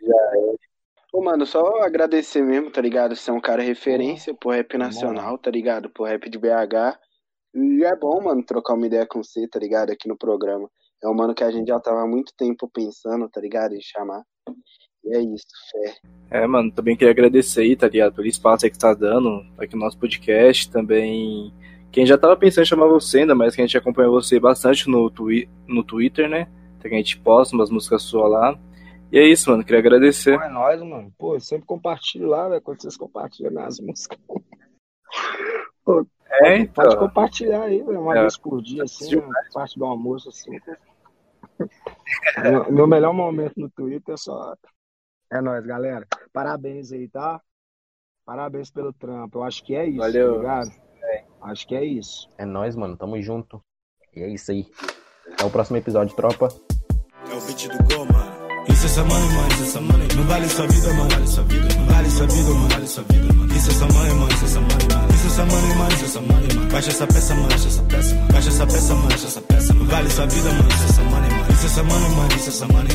Já 0.00 0.16
é. 0.36 0.69
Pô, 1.12 1.22
mano, 1.24 1.44
só 1.44 1.82
agradecer 1.82 2.42
mesmo, 2.42 2.70
tá 2.70 2.80
ligado? 2.80 3.16
Você 3.16 3.30
é 3.30 3.34
um 3.34 3.40
cara 3.40 3.62
referência 3.62 4.32
pro 4.32 4.50
rap 4.50 4.78
nacional, 4.78 5.36
tá 5.36 5.50
ligado? 5.50 5.90
Pro 5.90 6.04
rap 6.04 6.30
de 6.30 6.38
BH. 6.38 6.98
E 7.52 7.84
é 7.84 7.96
bom, 7.96 8.22
mano, 8.22 8.44
trocar 8.44 8.74
uma 8.74 8.86
ideia 8.86 9.04
com 9.04 9.22
você, 9.22 9.48
tá 9.48 9.58
ligado? 9.58 9.90
Aqui 9.90 10.08
no 10.08 10.16
programa. 10.16 10.70
É 11.02 11.08
um 11.08 11.14
mano 11.14 11.34
que 11.34 11.42
a 11.42 11.50
gente 11.50 11.66
já 11.66 11.80
tava 11.80 12.02
há 12.02 12.06
muito 12.06 12.32
tempo 12.36 12.70
pensando, 12.72 13.28
tá 13.28 13.40
ligado? 13.40 13.74
Em 13.74 13.80
chamar. 13.80 14.22
E 15.04 15.16
é 15.16 15.20
isso, 15.20 15.46
fé. 15.72 15.96
É, 16.30 16.46
mano, 16.46 16.70
também 16.70 16.96
queria 16.96 17.10
agradecer 17.10 17.62
aí, 17.62 17.74
tá 17.74 17.88
ligado? 17.88 18.14
Pelo 18.14 18.28
espaço 18.28 18.64
aí 18.64 18.70
que 18.70 18.78
tá 18.78 18.94
dando 18.94 19.44
aqui 19.58 19.74
no 19.74 19.82
nosso 19.82 19.98
podcast. 19.98 20.70
Também. 20.70 21.52
Quem 21.90 22.06
já 22.06 22.16
tava 22.16 22.36
pensando 22.36 22.62
em 22.62 22.68
chamar 22.68 22.86
você 22.86 23.20
ainda, 23.20 23.34
mas 23.34 23.56
que 23.56 23.62
a 23.62 23.66
gente 23.66 23.76
acompanha 23.76 24.08
você 24.08 24.38
bastante 24.38 24.88
no, 24.88 25.10
twi 25.10 25.48
no 25.66 25.82
Twitter, 25.82 26.28
né? 26.28 26.46
Então 26.78 26.88
a 26.88 26.94
gente 26.94 27.18
posta 27.18 27.56
umas 27.56 27.70
músicas 27.70 28.02
suas 28.02 28.30
lá. 28.30 28.56
E 29.12 29.18
é 29.18 29.26
isso, 29.26 29.50
mano. 29.50 29.64
Queria 29.64 29.80
agradecer. 29.80 30.38
Pô, 30.38 30.44
é 30.44 30.48
nóis, 30.48 30.80
mano. 30.80 31.12
Pô, 31.18 31.34
eu 31.34 31.40
sempre 31.40 31.66
compartilho 31.66 32.28
lá, 32.28 32.48
velho, 32.48 32.62
quando 32.62 32.80
vocês 32.80 32.96
compartilham 32.96 33.64
as 33.64 33.80
músicas. 33.80 34.18
Pô, 35.84 36.06
é, 36.30 36.40
pode, 36.40 36.62
então. 36.62 36.84
pode 36.84 36.96
compartilhar 36.98 37.62
aí, 37.64 37.82
véio, 37.82 38.00
uma 38.00 38.16
é. 38.16 38.20
vez 38.20 38.36
por 38.36 38.62
dia, 38.62 38.84
assim, 38.84 39.16
né? 39.16 39.48
parte 39.52 39.76
do 39.76 39.84
almoço, 39.84 40.28
assim. 40.28 40.52
meu, 42.42 42.72
meu 42.72 42.86
melhor 42.86 43.12
momento 43.12 43.54
no 43.58 43.68
Twitter 43.70 44.14
é 44.14 44.16
só. 44.16 44.54
É 45.32 45.40
nóis, 45.40 45.66
galera. 45.66 46.06
Parabéns 46.32 46.92
aí, 46.92 47.08
tá? 47.08 47.40
Parabéns 48.24 48.70
pelo 48.70 48.92
trampo. 48.92 49.38
Eu 49.38 49.42
acho 49.42 49.64
que 49.64 49.74
é 49.74 49.86
isso, 49.86 49.98
Valeu. 49.98 50.34
tá 50.34 50.38
ligado? 50.38 50.70
É. 51.02 51.24
Acho 51.42 51.66
que 51.66 51.74
é 51.74 51.84
isso. 51.84 52.28
É 52.38 52.44
nóis, 52.44 52.76
mano. 52.76 52.96
Tamo 52.96 53.20
junto. 53.20 53.60
E 54.14 54.20
é 54.20 54.28
isso 54.28 54.50
aí. 54.52 54.66
Até 55.32 55.44
o 55.44 55.50
próximo 55.50 55.78
episódio, 55.78 56.14
tropa. 56.14 56.48
É 57.28 57.34
o 57.34 57.40
beat 57.46 57.68
do 57.68 57.94
Goma. 57.94 58.29
Isso 58.72 58.82
é 58.82 58.86
essa 58.86 59.04
money, 59.04 59.28
mano, 59.34 59.48
isso 59.52 59.62
é 59.62 59.66
essa 59.66 59.80
money. 59.80 60.08
Não 60.16 60.24
vale 60.24 60.48
sua 60.48 60.66
vida, 60.66 60.88
mano. 60.94 61.10
Vale 61.10 61.26
sua 61.26 61.44
vida, 61.44 61.74
mano. 61.74 61.86
Vale 61.90 62.10
sua 62.10 62.26
vida, 62.26 62.50
mano. 62.50 62.68
Vale 62.68 62.86
sua 62.86 63.04
vida, 63.04 63.32
mano. 63.34 63.54
Isso 63.56 63.68
é 63.70 63.72
essa 63.74 63.86
money, 63.86 64.14
mano, 64.14 64.32
isso 64.32 64.44
é 64.44 64.46
essa 64.46 64.60
mano. 64.60 64.78
Isso 65.14 65.24
é 65.24 65.30
essa 65.30 65.44
money, 65.46 65.74
mano, 65.76 65.92
isso 65.92 66.02
é 66.02 66.06
essa 66.06 66.20
mano. 66.20 66.70
Baixa 66.70 66.90
essa 66.90 67.06
peça, 67.06 67.34
baixa 67.34 67.68
essa 67.68 67.82
peça. 67.82 68.14
Baixa 68.32 68.48
essa 68.48 68.66
peça, 68.66 68.94
baixa 68.94 69.26
essa 69.26 69.40
peça, 69.42 69.74
mano. 69.74 69.86
Vale 69.90 70.10
sua 70.10 70.26
vida, 70.26 70.52
mano, 70.52 70.68
isso 70.68 70.82
é 70.82 70.86
essa 70.86 71.02
money, 71.02 71.30
mano. 71.30 71.52
Isso 71.52 71.62
é 71.62 71.66
essa 71.66 71.82
money, 71.82 72.10
mano, 72.10 72.28
isso 72.36 72.46
é 72.46 72.48
essa 72.48 72.66
mano. 72.66 72.88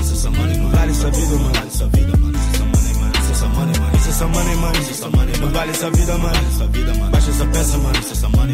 Isso 0.00 0.10
é 0.10 0.14
essa 0.14 0.30
money, 0.30 0.58
mano. 0.58 0.70
Vale 0.76 0.94
sua 0.94 1.10
vida, 1.10 1.36
mano. 1.36 1.52
Vale 1.54 1.70
sua 1.70 1.88
vida, 1.88 2.16
mano. 2.18 2.38
Isso 2.38 2.48
é 2.48 2.52
essa 2.52 2.66
mano. 2.66 2.84
Isso 3.14 3.28
é 3.28 3.32
essa 3.32 3.46
mano. 3.48 3.72
Isso 3.94 4.08
é 4.08 4.10
essa 4.10 4.26
mano. 4.28 4.50
Isso 4.74 4.88
é 4.88 4.92
essa 4.92 5.08
mano. 5.08 5.52
Vale 5.52 5.74
sua 5.74 5.90
vida, 5.90 6.18
mano. 6.18 6.52
Sua 6.56 6.66
vida, 6.66 6.94
mano. 6.94 7.10
Baixa 7.10 7.30
essa 7.30 7.46
peça, 7.46 7.78
mano. 7.78 7.98
Isso 8.00 8.08
é 8.08 8.12
essa 8.12 8.28
mano. 8.28 8.44